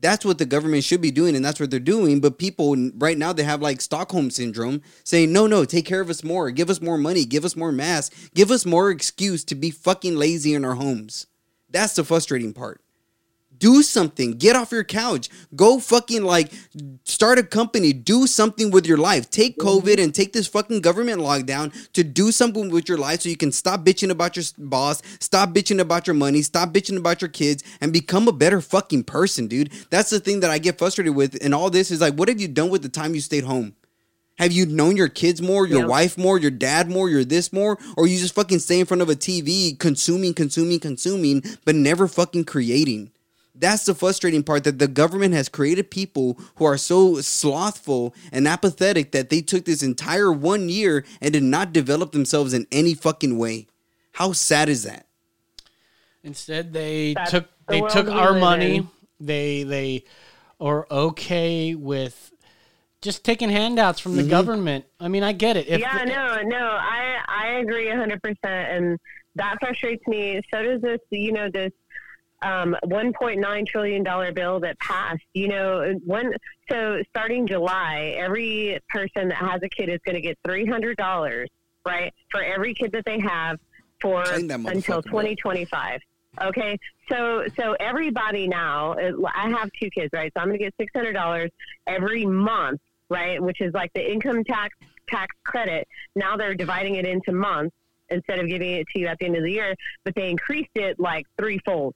That's 0.00 0.24
what 0.24 0.38
the 0.38 0.46
government 0.46 0.84
should 0.84 1.00
be 1.00 1.10
doing, 1.10 1.36
and 1.36 1.44
that's 1.44 1.60
what 1.60 1.70
they're 1.70 1.80
doing. 1.80 2.20
But 2.20 2.38
people 2.38 2.74
right 2.96 3.18
now 3.18 3.32
they 3.32 3.42
have 3.42 3.60
like 3.60 3.80
Stockholm 3.80 4.30
syndrome, 4.30 4.82
saying, 5.04 5.32
"No, 5.32 5.46
no, 5.46 5.64
take 5.64 5.84
care 5.84 6.00
of 6.00 6.10
us 6.10 6.24
more, 6.24 6.50
give 6.50 6.70
us 6.70 6.80
more 6.80 6.98
money, 6.98 7.24
give 7.24 7.44
us 7.44 7.56
more 7.56 7.72
masks, 7.72 8.14
give 8.34 8.50
us 8.50 8.64
more 8.64 8.90
excuse 8.90 9.44
to 9.44 9.54
be 9.54 9.70
fucking 9.70 10.16
lazy 10.16 10.54
in 10.54 10.64
our 10.64 10.74
homes." 10.74 11.26
That's 11.68 11.94
the 11.94 12.04
frustrating 12.04 12.52
part. 12.52 12.80
Do 13.60 13.82
something. 13.82 14.32
Get 14.32 14.56
off 14.56 14.72
your 14.72 14.84
couch. 14.84 15.28
Go 15.54 15.78
fucking 15.78 16.24
like 16.24 16.50
start 17.04 17.38
a 17.38 17.42
company. 17.42 17.92
Do 17.92 18.26
something 18.26 18.70
with 18.70 18.86
your 18.86 18.96
life. 18.96 19.30
Take 19.30 19.58
mm-hmm. 19.58 19.68
COVID 19.68 20.02
and 20.02 20.14
take 20.14 20.32
this 20.32 20.48
fucking 20.48 20.80
government 20.80 21.20
lockdown 21.20 21.72
to 21.92 22.02
do 22.02 22.32
something 22.32 22.70
with 22.70 22.88
your 22.88 22.98
life 22.98 23.20
so 23.20 23.28
you 23.28 23.36
can 23.36 23.52
stop 23.52 23.84
bitching 23.84 24.10
about 24.10 24.34
your 24.34 24.44
boss, 24.58 25.02
stop 25.20 25.50
bitching 25.50 25.78
about 25.78 26.06
your 26.06 26.14
money, 26.14 26.42
stop 26.42 26.72
bitching 26.72 26.96
about 26.96 27.20
your 27.20 27.28
kids, 27.28 27.62
and 27.80 27.92
become 27.92 28.26
a 28.26 28.32
better 28.32 28.60
fucking 28.60 29.04
person, 29.04 29.46
dude. 29.46 29.70
That's 29.90 30.10
the 30.10 30.20
thing 30.20 30.40
that 30.40 30.50
I 30.50 30.58
get 30.58 30.78
frustrated 30.78 31.14
with. 31.14 31.38
And 31.44 31.54
all 31.54 31.70
this 31.70 31.90
is 31.90 32.00
like, 32.00 32.14
what 32.14 32.28
have 32.28 32.40
you 32.40 32.48
done 32.48 32.70
with 32.70 32.82
the 32.82 32.88
time 32.88 33.14
you 33.14 33.20
stayed 33.20 33.44
home? 33.44 33.74
Have 34.40 34.52
you 34.52 34.64
known 34.64 34.96
your 34.96 35.10
kids 35.10 35.42
more, 35.42 35.66
your 35.66 35.86
wife 35.86 36.16
more, 36.16 36.38
your 36.38 36.50
dad 36.50 36.88
more, 36.88 37.10
your 37.10 37.24
this 37.24 37.52
more, 37.52 37.78
or 37.98 38.06
you 38.06 38.18
just 38.18 38.34
fucking 38.34 38.60
stay 38.60 38.80
in 38.80 38.86
front 38.86 39.02
of 39.02 39.10
a 39.10 39.14
TV 39.14 39.78
consuming, 39.78 40.32
consuming, 40.32 40.80
consuming, 40.80 41.42
but 41.66 41.74
never 41.74 42.08
fucking 42.08 42.46
creating? 42.46 43.10
That's 43.60 43.84
the 43.84 43.94
frustrating 43.94 44.42
part 44.42 44.64
that 44.64 44.78
the 44.78 44.88
government 44.88 45.34
has 45.34 45.50
created 45.50 45.90
people 45.90 46.38
who 46.56 46.64
are 46.64 46.78
so 46.78 47.20
slothful 47.20 48.14
and 48.32 48.48
apathetic 48.48 49.12
that 49.12 49.28
they 49.28 49.42
took 49.42 49.66
this 49.66 49.82
entire 49.82 50.32
one 50.32 50.70
year 50.70 51.04
and 51.20 51.32
did 51.34 51.42
not 51.42 51.72
develop 51.72 52.12
themselves 52.12 52.54
in 52.54 52.66
any 52.72 52.94
fucking 52.94 53.36
way. 53.36 53.66
How 54.12 54.32
sad 54.32 54.70
is 54.70 54.84
that? 54.84 55.06
Instead, 56.24 56.72
they 56.72 57.14
That's 57.14 57.30
took 57.30 57.48
the 57.68 57.74
they 57.74 57.80
took 57.82 58.08
our 58.08 58.34
money. 58.34 58.76
in. 58.76 58.88
They 59.20 59.62
they 59.62 60.04
are 60.58 60.86
okay 60.90 61.74
with 61.74 62.32
just 63.02 63.24
taking 63.24 63.50
handouts 63.50 64.00
from 64.00 64.16
the 64.16 64.22
Mm-hmm. 64.22 64.30
government. 64.30 64.84
I 64.98 65.08
mean, 65.08 65.22
I 65.22 65.32
get 65.32 65.56
it. 65.56 65.68
If 65.68 65.80
yeah, 65.80 66.04
no, 66.04 66.42
no, 66.42 66.64
I 66.66 67.18
I 67.28 67.46
agree 67.60 67.90
hundred 67.90 68.22
percent, 68.22 68.38
and 68.44 68.98
that 69.36 69.56
frustrates 69.60 70.06
me. 70.06 70.40
So 70.52 70.62
does 70.62 70.80
this, 70.82 71.00
you 71.10 71.32
know, 71.32 71.48
this 71.52 71.72
um, 72.42 72.76
one 72.84 73.12
point 73.12 73.40
nine 73.40 73.66
trillion 73.66 74.02
dollar 74.02 74.32
bill 74.32 74.60
that 74.60 74.78
passed. 74.78 75.22
You 75.34 75.48
know, 75.48 75.94
one 76.04 76.32
so 76.70 77.02
starting 77.08 77.46
July, 77.46 78.14
every 78.16 78.80
person 78.88 79.28
that 79.28 79.38
has 79.38 79.60
a 79.62 79.68
kid 79.68 79.88
is 79.88 80.00
going 80.04 80.16
to 80.16 80.20
get 80.20 80.38
three 80.44 80.66
hundred 80.66 80.96
dollars, 80.96 81.48
right, 81.86 82.12
for 82.30 82.42
every 82.42 82.74
kid 82.74 82.92
that 82.92 83.04
they 83.04 83.20
have 83.20 83.58
for 84.00 84.24
Claim 84.24 84.48
that 84.48 84.60
motherfucker, 84.60 84.72
until 84.72 85.02
twenty 85.02 85.36
twenty 85.36 85.64
five. 85.64 86.00
Okay, 86.40 86.78
so 87.10 87.44
so 87.58 87.76
everybody 87.80 88.46
now, 88.46 88.94
I 89.34 89.50
have 89.50 89.68
two 89.80 89.90
kids, 89.90 90.10
right? 90.12 90.32
So 90.34 90.40
I'm 90.40 90.48
going 90.48 90.58
to 90.58 90.64
get 90.64 90.74
six 90.78 90.92
hundred 90.94 91.12
dollars 91.12 91.50
every 91.86 92.24
month, 92.24 92.80
right? 93.08 93.42
Which 93.42 93.60
is 93.60 93.74
like 93.74 93.92
the 93.94 94.10
income 94.12 94.44
tax 94.44 94.74
tax 95.08 95.34
credit. 95.44 95.88
Now 96.14 96.36
they're 96.36 96.54
dividing 96.54 96.94
it 96.94 97.04
into 97.04 97.32
months 97.32 97.74
instead 98.10 98.38
of 98.38 98.48
giving 98.48 98.74
it 98.74 98.86
to 98.92 99.00
you 99.00 99.06
at 99.06 99.18
the 99.18 99.26
end 99.26 99.36
of 99.36 99.42
the 99.42 99.50
year, 99.50 99.74
but 100.04 100.14
they 100.14 100.30
increased 100.30 100.70
it 100.74 100.98
like 100.98 101.26
threefold. 101.36 101.94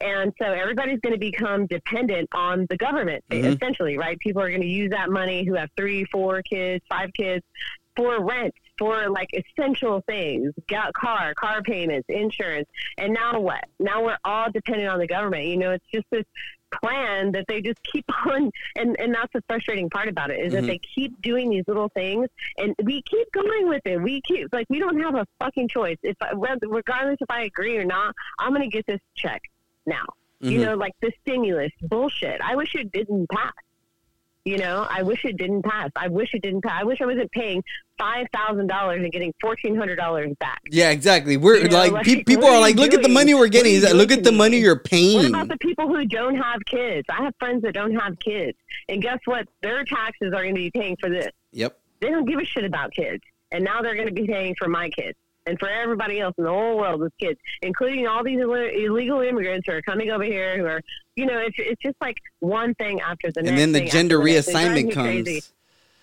And 0.00 0.32
so 0.40 0.46
everybody's 0.52 1.00
going 1.00 1.14
to 1.14 1.18
become 1.18 1.66
dependent 1.66 2.28
on 2.32 2.66
the 2.70 2.76
government, 2.76 3.24
Mhm. 3.30 3.56
essentially, 3.56 3.98
right? 3.98 4.18
People 4.20 4.42
are 4.42 4.48
going 4.48 4.60
to 4.62 4.66
use 4.66 4.90
that 4.90 5.10
money 5.10 5.44
who 5.44 5.54
have 5.54 5.70
three, 5.76 6.04
four 6.06 6.42
kids, 6.42 6.84
five 6.88 7.12
kids 7.14 7.44
for 7.96 8.24
rent, 8.24 8.54
for 8.78 9.08
like 9.10 9.28
essential 9.32 10.00
things, 10.06 10.52
got 10.68 10.92
car, 10.92 11.34
car 11.34 11.62
payments, 11.62 12.06
insurance. 12.08 12.68
And 12.96 13.12
now 13.12 13.40
what? 13.40 13.64
Now 13.80 14.04
we're 14.04 14.18
all 14.24 14.50
dependent 14.52 14.88
on 14.88 15.00
the 15.00 15.06
government. 15.08 15.46
You 15.46 15.56
know, 15.56 15.72
it's 15.72 15.84
just 15.92 16.06
this 16.12 16.24
plan 16.82 17.32
that 17.32 17.46
they 17.48 17.62
just 17.62 17.82
keep 17.82 18.04
on 18.26 18.50
and 18.76 18.94
and 19.00 19.14
that's 19.14 19.32
the 19.32 19.42
frustrating 19.48 19.88
part 19.88 20.06
about 20.06 20.30
it 20.30 20.38
is 20.38 20.52
Mhm. 20.52 20.56
that 20.56 20.66
they 20.66 20.78
keep 20.94 21.18
doing 21.22 21.48
these 21.48 21.64
little 21.66 21.88
things 21.88 22.28
and 22.58 22.74
we 22.84 23.00
keep 23.10 23.32
going 23.32 23.68
with 23.70 23.80
it 23.86 23.96
we 24.02 24.20
keep 24.28 24.48
like 24.52 24.66
we 24.68 24.78
don't 24.78 25.00
have 25.00 25.14
a 25.14 25.26
fucking 25.40 25.68
choice 25.68 25.96
if 26.02 26.14
I, 26.20 26.32
regardless 26.66 27.16
if 27.22 27.30
i 27.30 27.44
agree 27.44 27.78
or 27.78 27.86
not 27.86 28.14
i'm 28.38 28.52
gonna 28.52 28.68
get 28.68 28.84
this 28.86 29.00
check 29.16 29.40
now 29.88 30.04
you 30.40 30.58
Mhm. 30.58 30.64
know 30.64 30.74
like 30.76 30.92
the 31.02 31.10
stimulus 31.22 31.72
bullshit 31.82 32.40
i 32.42 32.54
wish 32.54 32.74
it 32.74 32.92
didn't 32.92 33.28
pass 33.30 33.52
you 34.44 34.56
know 34.56 34.86
i 34.88 35.02
wish 35.02 35.24
it 35.24 35.36
didn't 35.36 35.62
pass 35.62 35.90
i 35.96 36.06
wish 36.08 36.32
it 36.32 36.42
didn't 36.42 36.62
pass 36.62 36.80
i 36.80 36.84
wish 36.84 37.00
i 37.00 37.06
wasn't 37.06 37.30
paying 37.32 37.62
five 37.98 38.24
thousand 38.32 38.68
dollars 38.68 39.00
and 39.02 39.10
getting 39.12 39.34
fourteen 39.40 39.74
hundred 39.76 39.96
dollars 39.96 40.30
back 40.38 40.60
Yeah, 40.70 40.90
exactly. 40.90 41.36
We're 41.36 41.56
You 41.56 41.68
know, 41.68 41.76
like, 41.76 41.92
like, 41.92 42.06
pe- 42.06 42.22
people 42.22 42.46
are 42.46 42.52
are 42.52 42.60
like, 42.60 42.76
you 42.76 42.82
look 42.82 42.94
at 42.94 43.02
the 43.02 43.08
money 43.08 43.34
we're 43.34 43.48
getting. 43.48 43.74
you 43.74 43.80
look 43.94 44.12
at 44.12 44.22
the 44.22 44.30
me? 44.30 44.38
money 44.38 44.58
you're 44.58 44.78
paying. 44.78 45.16
What 45.16 45.26
about 45.26 45.48
the 45.48 45.56
people 45.58 45.88
who 45.88 46.04
don't 46.06 46.36
have 46.36 46.60
kids? 46.66 47.04
I 47.10 47.24
have 47.24 47.34
friends 47.40 47.62
that 47.62 47.74
don't 47.74 47.94
have 47.96 48.16
kids. 48.20 48.56
And 48.88 49.02
guess 49.02 49.18
what? 49.24 49.48
Their 49.62 49.84
taxes 49.84 50.28
are 50.32 50.42
going 50.46 50.54
to 50.54 50.60
be 50.60 50.70
paying 50.70 50.96
for 51.00 51.10
this. 51.10 51.30
Yep. 51.52 51.76
They 52.00 52.10
don't 52.10 52.24
give 52.26 52.38
a 52.38 52.44
shit 52.44 52.64
about 52.64 52.92
kids. 52.92 53.22
And 53.50 53.64
now 53.64 53.82
they're 53.82 53.96
going 53.96 54.06
to 54.06 54.14
be 54.14 54.26
paying 54.28 54.54
for 54.56 54.68
my 54.68 54.90
kids 54.90 55.18
and 55.48 55.58
for 55.58 55.68
everybody 55.68 56.20
else 56.20 56.34
in 56.38 56.44
the 56.44 56.50
whole 56.50 56.76
world 56.78 57.00
with 57.00 57.12
kids, 57.18 57.38
including 57.62 58.06
all 58.06 58.22
these 58.22 58.38
Ill- 58.40 58.52
illegal 58.54 59.20
immigrants 59.20 59.66
who 59.66 59.72
are 59.72 59.82
coming 59.82 60.10
over 60.10 60.24
here 60.24 60.58
who 60.58 60.66
are, 60.66 60.80
you 61.16 61.26
know, 61.26 61.38
it's, 61.38 61.56
it's 61.58 61.82
just 61.82 61.96
like 62.00 62.16
one 62.40 62.74
thing 62.74 63.00
after 63.00 63.30
the 63.32 63.42
next. 63.42 63.50
And 63.50 63.58
then 63.58 63.72
the 63.72 63.88
gender 63.88 64.18
after 64.20 64.28
the 64.28 64.32
next. 64.34 64.48
It 64.48 64.52
drives 64.52 64.68
reassignment 64.68 64.92
comes. 64.92 65.06
crazy. 65.24 65.42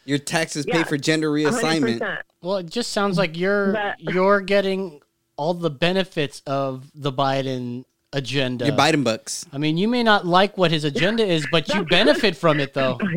Your 0.06 0.18
taxes 0.20 0.66
pay 0.66 0.84
for 0.84 0.98
gender 0.98 1.32
reassignment. 1.32 2.00
100%. 2.00 2.18
well, 2.42 2.58
it 2.58 2.70
just 2.70 2.92
sounds 2.92 3.18
like 3.18 3.38
you're 3.38 3.74
But- 3.74 4.00
you're 4.00 4.42
getting 4.42 5.02
all 5.38 5.54
the 5.54 5.70
benefits 5.70 6.42
of 6.46 6.92
the 6.96 7.12
Biden 7.12 7.86
agenda. 8.14 8.66
Your 8.66 8.76
Biden 8.76 9.04
bucks. 9.04 9.46
I 9.52 9.58
mean, 9.58 9.78
you 9.78 9.88
may 9.88 10.04
not 10.04 10.26
like 10.26 10.58
what 10.58 10.72
his 10.72 10.84
agenda 10.84 11.26
is, 11.26 11.46
but 11.52 11.68
you 11.74 11.84
benefit 11.86 12.36
from 12.38 12.60
it, 12.60 12.74
though. 12.74 13.00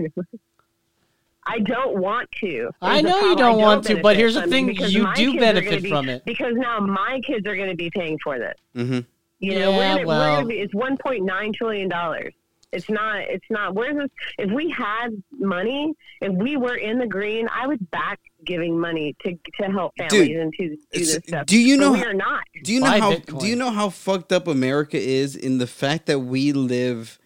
I 1.51 1.61
don't 1.61 1.99
want 1.99 2.30
to. 2.40 2.70
I 2.82 3.01
know 3.01 3.18
you 3.30 3.36
don't 3.36 3.59
want 3.59 3.84
to, 3.86 4.01
but 4.03 4.16
here's 4.16 4.34
the 4.34 4.46
thing, 4.46 4.68
you 4.74 5.07
do 5.14 5.32
kids 5.32 5.36
are 5.36 5.40
benefit 5.40 5.82
be- 5.82 5.88
from 5.88 6.09
it. 6.09 6.24
Because 6.24 6.55
now 6.55 6.78
my 6.80 7.20
kids 7.26 7.46
are 7.46 7.57
going 7.57 7.70
to 7.70 7.76
be 7.76 7.90
paying 7.90 8.18
for 8.22 8.38
this. 8.38 8.55
hmm 8.74 9.01
You 9.38 9.55
know, 9.59 9.70
Yeah, 9.70 9.76
we're 9.76 9.94
gonna, 9.96 10.07
well- 10.07 10.20
we're 10.32 10.36
gonna 10.36 10.46
be, 10.46 10.59
it's 10.61 10.74
1.9 10.74 11.55
trillion 11.55 11.88
dollars. 11.88 12.34
It's 12.70 12.90
not. 12.90 13.20
It's 13.22 13.46
not. 13.49 13.74
Where's 13.74 13.96
this? 13.96 14.11
If 14.36 14.51
we 14.53 14.68
had 14.68 15.09
money, 15.38 15.94
if 16.20 16.34
we 16.34 16.59
were 16.59 16.76
in 16.76 16.99
the 16.99 17.07
green, 17.07 17.49
I 17.51 17.66
would 17.66 17.90
back 17.90 18.20
giving 18.44 18.78
money 18.78 19.16
to 19.24 19.33
to 19.62 19.70
help 19.70 19.95
families 19.96 20.37
and 20.38 20.53
to 20.53 20.68
do 20.68 20.76
this 20.92 21.14
stuff. 21.26 21.46
do 21.46 21.58
you 21.58 21.79
But 21.79 21.83
know 21.83 21.92
we 21.95 22.04
are 22.04 22.12
not? 22.12 22.45
Do 22.64 22.75
you 22.75 22.80
know 22.80 22.87
Buy 22.91 22.99
how? 23.00 23.12
Bitcoin. 23.14 23.41
Do 23.41 23.46
you 23.46 23.57
know 23.57 23.70
how 23.70 23.88
fucked 23.88 24.33
up 24.33 24.46
America 24.46 24.99
is 25.00 25.34
in 25.34 25.57
the 25.57 25.66
fact 25.66 26.04
that 26.07 26.18
we 26.18 26.53
live 26.53 27.18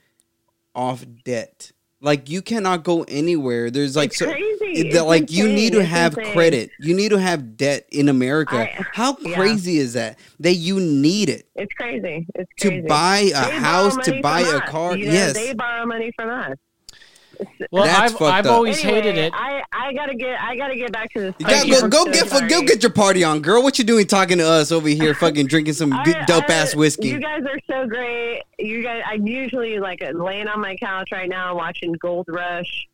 off 0.76 1.04
debt? 1.24 1.72
Like 2.02 2.28
you 2.28 2.42
cannot 2.42 2.82
go 2.82 3.04
anywhere. 3.04 3.70
There's 3.70 3.94
like 3.94 4.12
so 4.12 4.26
crazy. 4.26 4.90
that, 4.90 4.96
It's 4.96 5.00
like 5.02 5.30
you 5.30 5.46
need 5.46 5.72
to 5.74 5.80
It's 5.80 5.88
have 5.88 6.18
insane. 6.18 6.32
credit. 6.34 6.70
You 6.80 6.94
need 6.96 7.10
to 7.10 7.18
have 7.20 7.56
debt 7.56 7.86
in 7.92 8.08
America. 8.08 8.56
I- 8.56 8.84
how 8.92 9.16
yeah. 9.20 9.34
crazy 9.36 9.78
is 9.78 9.92
that? 9.92 10.18
That 10.40 10.54
you 10.54 10.80
need 10.80 11.28
it 11.28 11.46
It's 11.54 11.72
crazy. 11.74 12.26
It's 12.34 12.50
to 12.62 12.82
buy 12.88 13.18
a 13.18 13.46
They 13.46 13.58
house, 13.58 13.96
to 14.04 14.20
buy 14.20 14.40
a 14.40 14.56
us. 14.58 14.68
car. 14.68 14.96
You 14.96 15.06
know, 15.06 15.12
yes. 15.12 15.34
they 15.34 15.54
borrow 15.54 15.86
money 15.86 16.10
from 16.16 16.28
us. 16.28 16.56
Well, 17.70 17.84
That's 17.84 17.98
I've 17.98 18.10
fucked 18.12 18.22
I've 18.22 18.46
up. 18.46 18.52
always 18.52 18.78
Anyway, 18.84 19.00
hated 19.02 19.18
it. 19.18 19.32
I, 19.34 19.62
I 19.72 19.92
gotta 19.94 20.14
get 20.14 20.38
I 20.40 20.56
gotta 20.56 20.76
get 20.76 20.92
back 20.92 21.10
to 21.14 21.20
this. 21.20 21.34
You 21.38 21.46
gotta 21.46 21.70
go, 21.70 21.88
go 21.88 22.04
so 22.04 22.12
get 22.12 22.28
sorry. 22.28 22.48
go 22.48 22.62
get 22.62 22.82
your 22.82 22.92
party 22.92 23.24
on, 23.24 23.40
girl. 23.40 23.62
What 23.62 23.78
you 23.78 23.84
doing 23.84 24.06
talking 24.06 24.38
to 24.38 24.46
us 24.48 24.70
over 24.72 24.88
here, 24.88 25.14
fucking 25.14 25.46
drinking 25.46 25.74
some 25.74 25.92
I- 25.92 26.04
good 26.04 26.16
dope 26.26 26.50
I- 26.50 26.54
ass 26.54 26.74
whiskey? 26.74 27.08
You 27.08 27.20
guys 27.20 27.42
are 27.44 27.58
so 27.70 27.86
great. 27.86 28.42
You 28.58 28.82
guys, 28.82 29.02
I'm 29.06 29.26
usually 29.26 29.78
like 29.78 30.02
laying 30.14 30.48
on 30.48 30.60
my 30.60 30.76
couch 30.76 31.08
right 31.12 31.28
now 31.28 31.56
watching 31.56 31.92
Gold 31.94 32.26
Rush. 32.28 32.88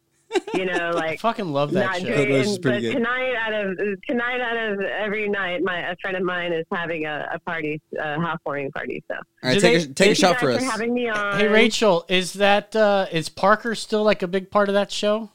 You 0.55 0.67
know, 0.67 0.73
I 0.89 0.91
like 0.91 1.21
fucking 1.21 1.47
love 1.53 1.73
that 1.73 1.87
not 1.87 1.97
show. 2.01 2.07
Drinking. 2.07 2.35
is 2.37 2.59
pretty 2.59 2.79
But 2.79 2.83
good. 2.83 2.93
tonight, 2.99 3.35
out 3.37 3.53
of 3.55 3.79
tonight, 4.07 4.41
out 4.41 4.57
of 4.73 4.81
every 4.81 5.29
night, 5.29 5.63
my 5.63 5.91
a 5.91 5.97
friend 5.97 6.17
of 6.17 6.23
mine 6.23 6.53
is 6.53 6.67
having 6.73 7.07
a, 7.07 7.29
a 7.35 7.39
party, 7.41 7.81
a 7.99 8.21
housewarming 8.21 8.71
party. 8.73 9.03
So 9.09 9.15
All 9.17 9.23
right, 9.43 9.55
Do 9.55 9.61
take 9.61 9.83
a, 9.91 9.93
take 9.95 10.11
a 10.13 10.15
shot 10.15 10.39
for 10.41 10.51
us. 10.51 10.63
having 10.63 10.93
me 10.95 11.09
on. 11.09 11.39
Hey 11.39 11.49
Rachel, 11.49 12.05
is 12.09 12.35
that 12.35 12.75
uh 12.77 13.07
is 13.11 13.29
Parker 13.29 13.75
still 13.75 14.03
like 14.05 14.23
a 14.23 14.29
big 14.29 14.51
part 14.51 14.69
of 14.69 14.75
that 14.75 14.93
show? 14.93 15.31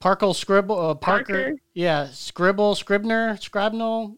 Parkle 0.00 0.34
Scribble 0.34 0.78
uh, 0.90 0.94
Parker, 0.94 1.32
Parker? 1.32 1.54
yeah, 1.72 2.08
Scribble, 2.12 2.74
Scribner, 2.74 3.36
Scribnell. 3.36 4.16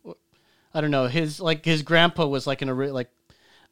I 0.74 0.81
don't 0.81 0.90
know. 0.90 1.07
His 1.07 1.40
like 1.40 1.65
his 1.65 1.82
grandpa 1.82 2.27
was 2.27 2.47
like 2.47 2.61
an 2.61 2.69
ori- 2.69 2.90
like 2.90 3.09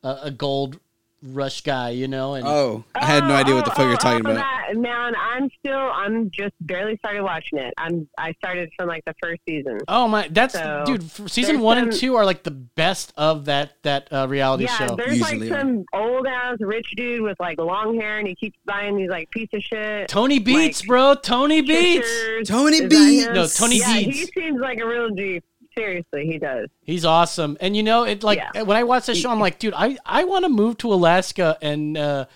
a, 0.03 0.19
a 0.25 0.31
gold 0.31 0.79
rush 1.25 1.63
guy, 1.63 1.91
you 1.91 2.07
know, 2.09 2.35
and 2.35 2.47
Oh, 2.47 2.85
I 2.95 3.05
had 3.07 3.25
no 3.27 3.35
idea 3.35 3.55
what 3.55 3.65
the 3.65 3.71
fuck 3.71 3.87
you're 3.89 3.97
talking 3.97 4.27
oh, 4.27 4.31
about. 4.33 4.35
That, 4.73 4.77
man, 4.77 5.15
I'm 5.17 5.49
still, 5.59 5.79
I'm 5.79 6.31
just 6.31 6.53
barely 6.61 6.97
started 6.99 7.23
watching 7.23 7.59
it. 7.59 7.73
I'm, 7.79 8.09
I 8.19 8.33
started 8.35 8.71
from 8.77 8.89
like 8.89 9.05
the 9.07 9.15
first 9.23 9.41
season. 9.49 9.79
oh 9.89 10.07
my, 10.09 10.29
that's 10.31 10.55
So, 10.55 10.83
dude. 10.87 11.03
f- 11.03 11.29
Season 11.31 11.55
there's 11.57 11.65
one 11.65 11.79
and 11.79 11.93
two 11.93 12.15
are 12.17 12.25
like 12.25 12.43
the 12.43 12.51
best 12.51 13.13
of 13.17 13.47
that 13.47 13.73
that 13.83 14.13
uh, 14.13 14.27
reality 14.29 14.65
Yeah, 14.65 14.77
show. 14.89 14.97
there's 14.97 15.19
Usually 15.19 15.49
like 15.51 15.61
some 15.61 15.85
old 15.95 16.27
ass 16.27 16.57
rich 16.61 16.87
dude 16.97 17.23
with 17.23 17.39
like 17.41 17.59
long 17.59 17.99
hair, 17.99 18.19
and 18.19 18.29
he 18.29 18.35
keeps 18.35 18.59
buying 18.67 18.97
these 18.97 19.11
like 19.11 19.31
piece 19.31 19.49
of 19.55 19.63
shit. 19.63 20.09
Tony 20.09 20.39
Beets, 20.39 20.81
like, 20.83 20.89
bro. 20.89 21.15
Tony 21.15 21.63
Beets. 21.63 22.49
Tony 22.49 22.87
Beets. 22.87 23.27
No, 23.27 23.47
Tony 23.47 23.79
yeah, 23.79 23.95
Deeds. 23.95 24.19
he 24.19 24.27
seems 24.41 24.61
like 24.61 24.79
a 24.79 24.87
real 24.87 25.11
G. 25.11 25.41
Seriously, 25.77 26.27
he 26.27 26.39
does. 26.39 26.69
He's 26.83 27.05
awesome. 27.05 27.57
And 27.61 27.77
you 27.77 27.83
know, 27.83 28.05
it 28.05 28.23
like 28.23 28.39
Yeah. 28.55 28.63
when 28.63 28.77
I 28.77 28.85
watch 28.85 29.07
that 29.07 29.17
show, 29.17 29.31
I'm 29.31 29.41
like, 29.41 29.59
dude, 29.59 29.75
I 29.77 29.99
I 30.07 30.25
want 30.25 30.45
to 30.45 30.49
move 30.49 30.79
to 30.79 30.93
Alaska 30.93 31.57
and 31.63 31.97
uh, 31.99 32.27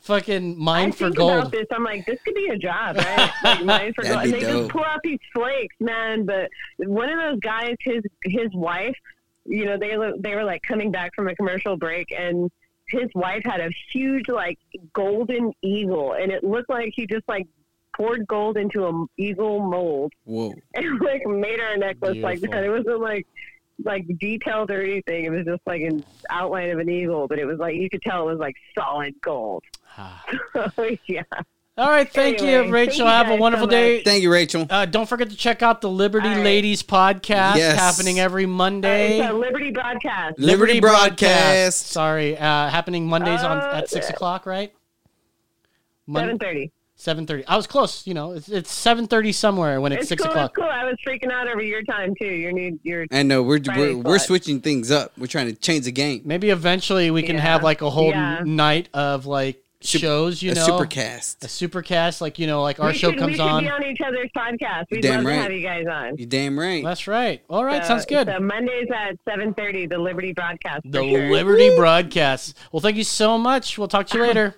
fucking 0.00 0.58
mine 0.58 0.88
I 0.88 0.90
for 0.92 1.04
think 1.06 1.16
gold. 1.16 1.32
about 1.38 1.52
this. 1.52 1.66
I'm 1.72 1.84
like, 1.84 2.06
this 2.06 2.18
could 2.24 2.34
be 2.34 2.46
a 2.48 2.56
job, 2.58 2.96
right? 2.98 3.30
like 3.42 3.64
mine 3.64 3.92
for 3.94 4.04
That'd 4.04 4.18
gold. 4.20 4.24
be 4.24 4.32
And 4.32 4.32
they 4.34 4.40
dope. 4.52 4.60
just 4.62 4.70
pull 4.70 4.84
out 4.84 5.00
these 5.02 5.18
flakes, 5.34 5.76
man. 5.80 6.24
But 6.24 6.48
one 6.78 7.08
of 7.10 7.18
those 7.18 7.40
guys, 7.40 7.74
his 7.80 8.02
his 8.24 8.48
wife, 8.52 8.96
you 9.44 9.64
know, 9.64 9.76
they 9.78 9.96
were- 9.96 10.14
they 10.18 10.34
were 10.34 10.44
like 10.44 10.62
coming 10.62 10.90
back 10.92 11.14
from 11.14 11.28
a 11.28 11.34
commercial 11.34 11.76
break, 11.76 12.08
and 12.16 12.50
his 12.88 13.08
wife 13.16 13.42
had 13.44 13.60
a 13.60 13.70
huge 13.92 14.28
like 14.28 14.58
golden 14.92 15.52
eagle, 15.62 16.12
and 16.12 16.30
it 16.30 16.44
looked 16.44 16.70
like 16.70 16.92
he 16.94 17.06
just 17.06 17.28
like 17.28 17.46
poured 17.96 18.26
gold 18.26 18.56
into 18.56 18.86
an 18.86 19.06
eagle 19.16 19.60
mold 19.60 20.12
Whoa. 20.24 20.52
and 20.74 21.00
like 21.00 21.26
made 21.26 21.60
our 21.60 21.72
a 21.72 21.78
necklace 21.78 22.18
like 22.18 22.40
that. 22.40 22.62
It 22.64 22.70
wasn't 22.70 23.00
like 23.00 23.26
like 23.84 24.06
detailed 24.18 24.70
or 24.70 24.82
anything. 24.82 25.24
It 25.24 25.30
was 25.30 25.44
just 25.44 25.62
like 25.66 25.82
an 25.82 26.04
outline 26.30 26.70
of 26.70 26.78
an 26.78 26.88
eagle, 26.88 27.26
but 27.28 27.38
it 27.38 27.44
was 27.44 27.58
like 27.58 27.74
you 27.76 27.88
could 27.90 28.02
tell 28.02 28.28
it 28.28 28.32
was 28.32 28.38
like 28.40 28.56
solid 28.74 29.14
gold. 29.20 29.64
yeah. 31.06 31.22
All 31.78 31.90
right, 31.90 32.10
thank 32.10 32.38
Anyway, 32.38 32.52
you, 32.52 32.60
thank 32.62 32.72
Rachel. 32.72 33.04
you 33.04 33.10
Have 33.12 33.28
a 33.28 33.36
wonderful 33.36 33.66
so 33.66 33.70
day. 33.70 34.02
Thank 34.02 34.22
you, 34.22 34.32
Rachel. 34.32 34.66
Uh, 34.70 34.86
don't 34.86 35.06
forget 35.06 35.28
to 35.28 35.36
check 35.36 35.60
out 35.62 35.82
the 35.82 35.90
Liberty 35.90 36.26
All 36.28 36.36
right. 36.36 36.42
Ladies 36.44 36.82
podcast 36.82 37.56
Yes. 37.56 37.78
happening 37.78 38.18
every 38.18 38.46
Monday. 38.46 39.18
It's 39.18 39.28
a 39.30 39.34
Liberty 39.34 39.72
broadcast. 39.72 40.38
Liberty 40.38 40.80
Broadcast. 40.80 41.86
Sorry, 41.88 42.34
uh, 42.38 42.40
happening 42.70 43.06
Mondays 43.06 43.42
on 43.42 43.58
Uh, 43.58 43.72
at 43.74 43.90
six 43.90 44.08
o'clock, 44.08 44.46
right? 44.46 44.72
Seven 46.10 46.38
thirty. 46.38 46.70
Seven 47.06 47.24
thirty. 47.24 47.46
I 47.46 47.54
was 47.56 47.68
close. 47.68 48.04
You 48.04 48.14
know, 48.14 48.32
it's, 48.32 48.48
it's 48.48 48.72
seven 48.72 49.06
thirty 49.06 49.30
somewhere 49.30 49.80
when 49.80 49.92
it's, 49.92 50.00
It's 50.00 50.08
six 50.08 50.22
cool. 50.24 50.32
o'clock. 50.32 50.50
It's 50.50 50.56
cool. 50.56 50.64
I 50.68 50.84
was 50.84 50.96
freaking 51.06 51.30
out 51.30 51.46
over 51.46 51.62
your 51.62 51.84
time 51.84 52.14
too. 52.20 52.26
Your 52.26 52.50
new 52.50 52.80
your 52.82 53.06
I 53.12 53.22
know 53.22 53.44
we're 53.44 53.62
Friday 53.62 53.94
we're, 53.94 54.02
we're 54.02 54.18
switching 54.18 54.60
things 54.60 54.90
up. 54.90 55.12
We're 55.16 55.28
trying 55.28 55.46
to 55.46 55.52
change 55.54 55.84
the 55.84 55.92
game. 55.92 56.22
Maybe 56.24 56.50
eventually 56.50 57.12
we 57.12 57.22
can 57.22 57.36
Yeah. 57.36 57.42
have 57.42 57.62
like 57.62 57.80
a 57.80 57.90
whole 57.90 58.10
Yeah. 58.10 58.42
night 58.44 58.88
of 58.92 59.24
like 59.24 59.62
Sup- 59.82 60.00
shows. 60.00 60.42
You 60.42 60.50
a 60.50 60.54
know, 60.56 60.66
supercast. 60.66 61.44
a 61.44 61.46
supercast. 61.46 62.20
Like 62.20 62.40
you 62.40 62.48
know, 62.48 62.60
like 62.64 62.80
our 62.80 62.88
we 62.88 62.94
show 62.94 63.10
should, 63.10 63.20
comes 63.20 63.30
we 63.30 63.36
should 63.36 63.40
on. 63.46 63.62
be 63.62 63.70
on 63.70 63.84
each 63.86 64.00
other's 64.04 64.30
podcast. 64.36 64.86
We'd 64.90 65.02
Damn 65.02 65.18
love 65.22 65.26
right. 65.26 65.36
to 65.36 65.42
have 65.42 65.52
you 65.52 65.62
guys 65.62 65.84
on. 65.88 66.16
You 66.18 66.26
damn 66.26 66.58
right. 66.58 66.82
That's 66.82 67.06
right. 67.06 67.40
All 67.48 67.64
right, 67.64 67.82
So- 67.84 67.88
sounds 67.90 68.06
good. 68.06 68.26
So 68.26 68.40
Mondays 68.40 68.88
at 68.92 69.16
seven 69.24 69.54
thirty, 69.54 69.86
the 69.86 69.98
Liberty 69.98 70.32
broadcast. 70.32 70.80
the 70.86 71.04
sure. 71.04 71.30
Liberty 71.30 71.70
broadcast. 71.76 72.56
Well, 72.72 72.80
thank 72.80 72.96
you 72.96 73.04
so 73.04 73.38
much. 73.38 73.78
We'll 73.78 73.86
talk 73.86 74.08
to 74.08 74.18
you 74.18 74.24
later. 74.26 74.56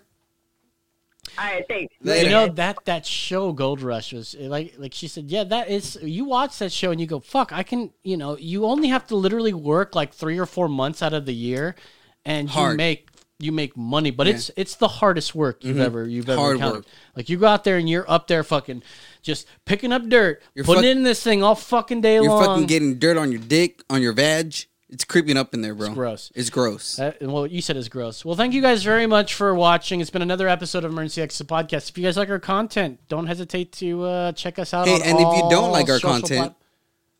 All 1.38 1.44
right, 1.44 1.64
thanks. 1.68 1.94
Later. 2.02 2.24
You 2.28 2.30
know 2.34 2.48
that 2.48 2.78
that 2.86 3.06
show 3.06 3.52
Gold 3.52 3.80
Rush 3.80 4.12
was 4.12 4.34
like 4.38 4.74
like 4.78 4.92
she 4.92 5.06
said, 5.06 5.30
yeah, 5.30 5.44
that 5.44 5.68
is 5.70 5.96
you 6.02 6.24
watch 6.24 6.58
that 6.58 6.72
show 6.72 6.90
and 6.90 7.00
you 7.00 7.06
go, 7.06 7.20
fuck, 7.20 7.52
I 7.52 7.62
can, 7.62 7.92
you 8.02 8.16
know, 8.16 8.36
you 8.36 8.64
only 8.66 8.88
have 8.88 9.06
to 9.08 9.16
literally 9.16 9.52
work 9.54 9.94
like 9.94 10.12
3 10.12 10.38
or 10.38 10.46
4 10.46 10.68
months 10.68 11.02
out 11.02 11.12
of 11.12 11.26
the 11.26 11.34
year 11.34 11.76
and 12.24 12.52
you 12.52 12.74
make 12.74 13.08
you 13.40 13.52
make 13.52 13.76
money, 13.76 14.10
but 14.10 14.26
it's 14.26 14.50
it's 14.56 14.74
the 14.74 14.88
hardest 14.88 15.32
work 15.32 15.62
you've 15.64 15.78
ever 15.78 16.08
you've 16.08 16.28
ever 16.28 16.38
Mm-hmm. 16.38 16.42
Hard 16.42 16.56
encountered. 16.56 16.76
work. 16.78 16.86
Like 17.14 17.28
you 17.28 17.36
go 17.38 17.46
out 17.46 17.62
there 17.62 17.76
and 17.76 17.88
you're 17.88 18.10
up 18.10 18.26
there 18.26 18.42
fucking 18.42 18.82
just 19.22 19.46
picking 19.64 19.92
up 19.92 20.08
dirt, 20.08 20.42
You're 20.56 20.64
putting 20.64 20.82
fuck- 20.82 20.88
it 20.88 20.96
in 20.96 21.02
this 21.04 21.22
thing 21.22 21.44
all 21.44 21.54
fucking 21.54 22.00
day 22.00 22.14
You're 22.14 22.24
long. 22.24 22.44
fucking 22.44 22.66
getting 22.66 22.98
dirt 22.98 23.16
on 23.16 23.30
your 23.30 23.40
dick, 23.40 23.84
on 23.88 24.02
your 24.02 24.12
vag. 24.12 24.54
It's 24.90 25.04
creeping 25.04 25.36
up 25.36 25.52
in 25.52 25.60
there, 25.60 25.74
bro. 25.74 25.86
It's 25.88 25.94
gross. 25.94 26.32
It's 26.34 26.50
gross. 26.50 26.96
That, 26.96 27.20
well, 27.22 27.46
you 27.46 27.60
said 27.60 27.76
it's 27.76 27.88
gross. 27.88 28.24
Well, 28.24 28.36
thank 28.36 28.54
you 28.54 28.62
guys 28.62 28.82
very 28.82 29.06
much 29.06 29.34
for 29.34 29.54
watching. 29.54 30.00
It's 30.00 30.08
been 30.08 30.22
another 30.22 30.48
episode 30.48 30.82
of 30.84 30.92
Emergency 30.92 31.20
Exit 31.20 31.46
Podcast. 31.46 31.90
If 31.90 31.98
you 31.98 32.04
guys 32.04 32.16
like 32.16 32.30
our 32.30 32.38
content, 32.38 32.98
don't 33.08 33.26
hesitate 33.26 33.72
to 33.72 34.04
uh, 34.04 34.32
check 34.32 34.58
us 34.58 34.72
out. 34.72 34.88
Hey, 34.88 34.94
and 34.94 35.18
if 35.18 35.36
you 35.36 35.46
don't 35.50 35.72
like 35.72 35.90
our 35.90 35.98
content, 36.00 36.28
plat- 36.40 36.54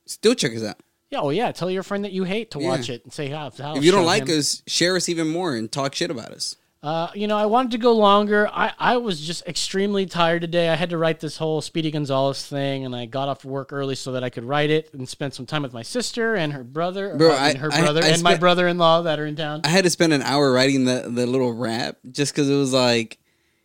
Still 0.07 0.35
check 0.35 0.57
us 0.57 0.63
out. 0.65 0.77
yeah, 1.11 1.21
oh 1.21 1.29
yeah, 1.29 1.53
tell 1.53 1.71
your 1.71 1.83
friend 1.83 2.05
that 2.05 2.13
you 2.13 2.25
hate 2.25 2.51
to 2.53 2.59
Yeah. 2.59 2.69
watch 2.69 2.89
it 2.89 3.05
and 3.05 3.13
say 3.13 3.29
how. 3.29 3.51
how 3.51 3.77
If 3.77 3.85
you 3.85 3.93
don't 3.93 4.07
like 4.07 4.29
him. 4.29 4.39
us, 4.39 4.63
share 4.67 4.97
us 4.97 5.11
even 5.11 5.29
more 5.29 5.55
and 5.55 5.71
talk 5.71 5.95
shit 5.95 6.11
about 6.11 6.31
us. 6.31 6.57
Uh, 6.81 7.09
you 7.13 7.27
know, 7.27 7.37
I 7.37 7.47
wanted 7.47 7.73
to 7.73 7.79
go 7.79 7.93
longer. 7.93 8.49
I, 8.53 8.73
I 8.79 8.97
was 8.99 9.21
just 9.21 9.45
extremely 9.49 10.07
tired 10.07 10.43
today. 10.43 10.69
I 10.69 10.77
had 10.77 10.91
to 10.91 10.99
write 10.99 11.19
this 11.19 11.37
whole 11.37 11.61
Speedy 11.61 11.91
Gonzales 11.91 12.47
thing, 12.47 12.85
and 12.85 12.95
I 12.95 13.07
got 13.07 13.29
off 13.29 13.45
work 13.45 13.73
early 13.73 13.97
so 13.97 14.13
that 14.13 14.23
I 14.23 14.31
could 14.31 14.45
write 14.45 14.71
it 14.71 14.95
and 14.95 15.09
spend 15.09 15.35
some 15.35 15.45
time 15.45 15.63
with 15.63 15.73
my 15.73 15.83
sister 15.83 16.37
and 16.37 16.53
her 16.53 16.63
brother, 16.63 17.17
Bro, 17.17 17.33
uh, 17.33 17.37
and 17.37 17.59
her 17.59 17.73
I- 17.73 17.81
brother, 17.81 18.05
I 18.05 18.09
and 18.11 18.23
my 18.23 18.37
brother-in-law 18.37 19.03
that 19.03 19.19
are 19.19 19.27
in 19.27 19.35
town. 19.35 19.63
I 19.65 19.69
had 19.69 19.83
to 19.85 19.91
spend 19.91 20.13
an 20.13 20.23
hour 20.23 20.53
writing 20.53 20.85
the 20.85 21.09
the 21.13 21.27
little 21.27 21.53
rap 21.53 21.97
just 22.13 22.33
because 22.33 22.49
it 22.49 22.55
was 22.55 22.73
like, 22.73 23.19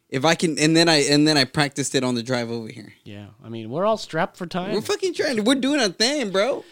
if 0.09 0.25
I 0.25 0.33
can, 0.33 0.57
and 0.57 0.75
then 0.75 0.89
I 0.89 1.03
and 1.03 1.27
then 1.27 1.37
I 1.37 1.43
practiced 1.45 1.93
it 1.93 2.03
on 2.03 2.15
the 2.15 2.23
drive 2.23 2.49
over 2.49 2.67
here. 2.67 2.93
yeah, 3.03 3.27
I 3.43 3.49
mean, 3.49 3.69
we're 3.69 3.85
all 3.85 3.97
strapped 3.97 4.37
for 4.37 4.47
time. 4.47 4.73
We're 4.73 4.81
fucking 4.81 5.13
trying. 5.13 5.43
We're 5.43 5.53
doing 5.53 5.79
a 5.81 5.89
thing, 5.89 6.31
bro. 6.31 6.65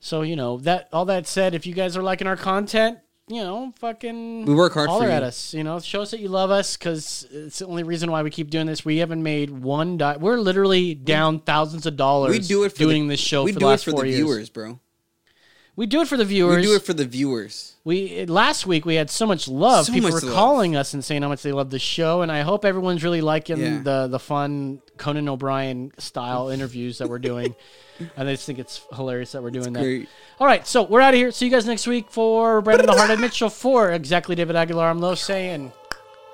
So 0.00 0.20
you 0.20 0.36
know 0.36 0.58
that. 0.58 0.90
All 0.92 1.06
that 1.06 1.26
said, 1.26 1.54
if 1.54 1.66
you 1.66 1.72
guys 1.72 1.96
are 1.96 2.02
liking 2.02 2.26
our 2.26 2.36
content, 2.36 2.98
you 3.28 3.42
know, 3.42 3.72
fucking 3.80 4.44
We 4.44 4.54
work 4.54 4.74
hard 4.74 4.88
for 4.88 5.02
you. 5.04 5.10
at 5.10 5.22
us. 5.22 5.52
You 5.52 5.64
know, 5.64 5.80
show 5.80 6.02
us 6.02 6.12
that 6.12 6.20
you 6.20 6.28
love 6.28 6.50
us 6.50 6.76
because 6.76 7.26
it's 7.30 7.58
the 7.58 7.66
only 7.66 7.82
reason 7.82 8.10
why 8.10 8.22
we 8.22 8.30
keep 8.30 8.50
doing 8.50 8.66
this. 8.66 8.84
We 8.84 8.98
haven't 8.98 9.22
made 9.22 9.50
one. 9.50 9.96
Di- 9.98 10.16
we're 10.18 10.38
literally 10.38 10.94
down 10.94 11.40
thousands 11.40 11.86
of 11.86 11.96
dollars. 11.96 12.30
We 12.30 12.38
do 12.38 12.64
it 12.64 12.72
for 12.72 12.78
doing 12.78 13.08
the, 13.08 13.12
this 13.14 13.20
show 13.20 13.44
We 13.44 13.52
for 13.52 13.58
do 13.60 13.66
the 13.66 13.72
it 13.72 13.80
for 13.80 13.90
four 13.92 14.02
the 14.02 14.08
years. 14.08 14.18
viewers, 14.20 14.50
bro. 14.50 14.78
We 15.76 15.84
do 15.86 16.00
it 16.00 16.08
for 16.08 16.16
the 16.16 16.24
viewers. 16.24 16.56
We 16.56 16.62
do 16.62 16.74
it 16.74 16.82
for 16.82 16.94
the 16.94 17.04
viewers. 17.04 17.74
We 17.84 18.24
last 18.24 18.66
week 18.66 18.86
we 18.86 18.94
had 18.94 19.10
so 19.10 19.26
much 19.26 19.46
love. 19.46 19.84
So 19.86 19.92
People 19.92 20.10
much 20.10 20.22
were 20.22 20.28
love. 20.28 20.34
calling 20.34 20.74
us 20.74 20.94
and 20.94 21.04
saying 21.04 21.20
how 21.20 21.28
much 21.28 21.42
they 21.42 21.52
love 21.52 21.68
the 21.68 21.78
show, 21.78 22.22
and 22.22 22.32
I 22.32 22.40
hope 22.40 22.64
everyone's 22.64 23.04
really 23.04 23.20
liking 23.20 23.58
Yeah. 23.58 23.80
the 23.82 24.06
the 24.08 24.18
fun 24.18 24.80
Conan 24.96 25.28
O'Brien 25.28 25.92
style 25.98 26.48
interviews 26.56 26.96
that 26.98 27.08
we're 27.10 27.18
doing. 27.18 27.54
I 28.16 28.24
just 28.24 28.46
think 28.46 28.58
it's 28.58 28.80
hilarious 28.94 29.32
that 29.32 29.42
we're 29.42 29.50
doing 29.50 29.72
that. 29.74 29.82
great. 29.82 30.08
All 30.40 30.46
right, 30.46 30.66
so 30.66 30.82
we're 30.82 31.00
out 31.02 31.12
of 31.14 31.18
here. 31.18 31.30
See 31.30 31.44
you 31.46 31.50
guys 31.50 31.66
next 31.66 31.86
week 31.86 32.10
for 32.10 32.60
Brandon 32.62 32.86
the 32.86 32.92
Hearted 32.94 33.20
Mitchell 33.20 33.48
for 33.50 33.92
exactly 33.92 34.34
David 34.34 34.56
Aguilar. 34.56 34.88
I'm 34.90 35.00
low 35.00 35.14
saying, 35.14 35.72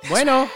bueno. 0.08 0.48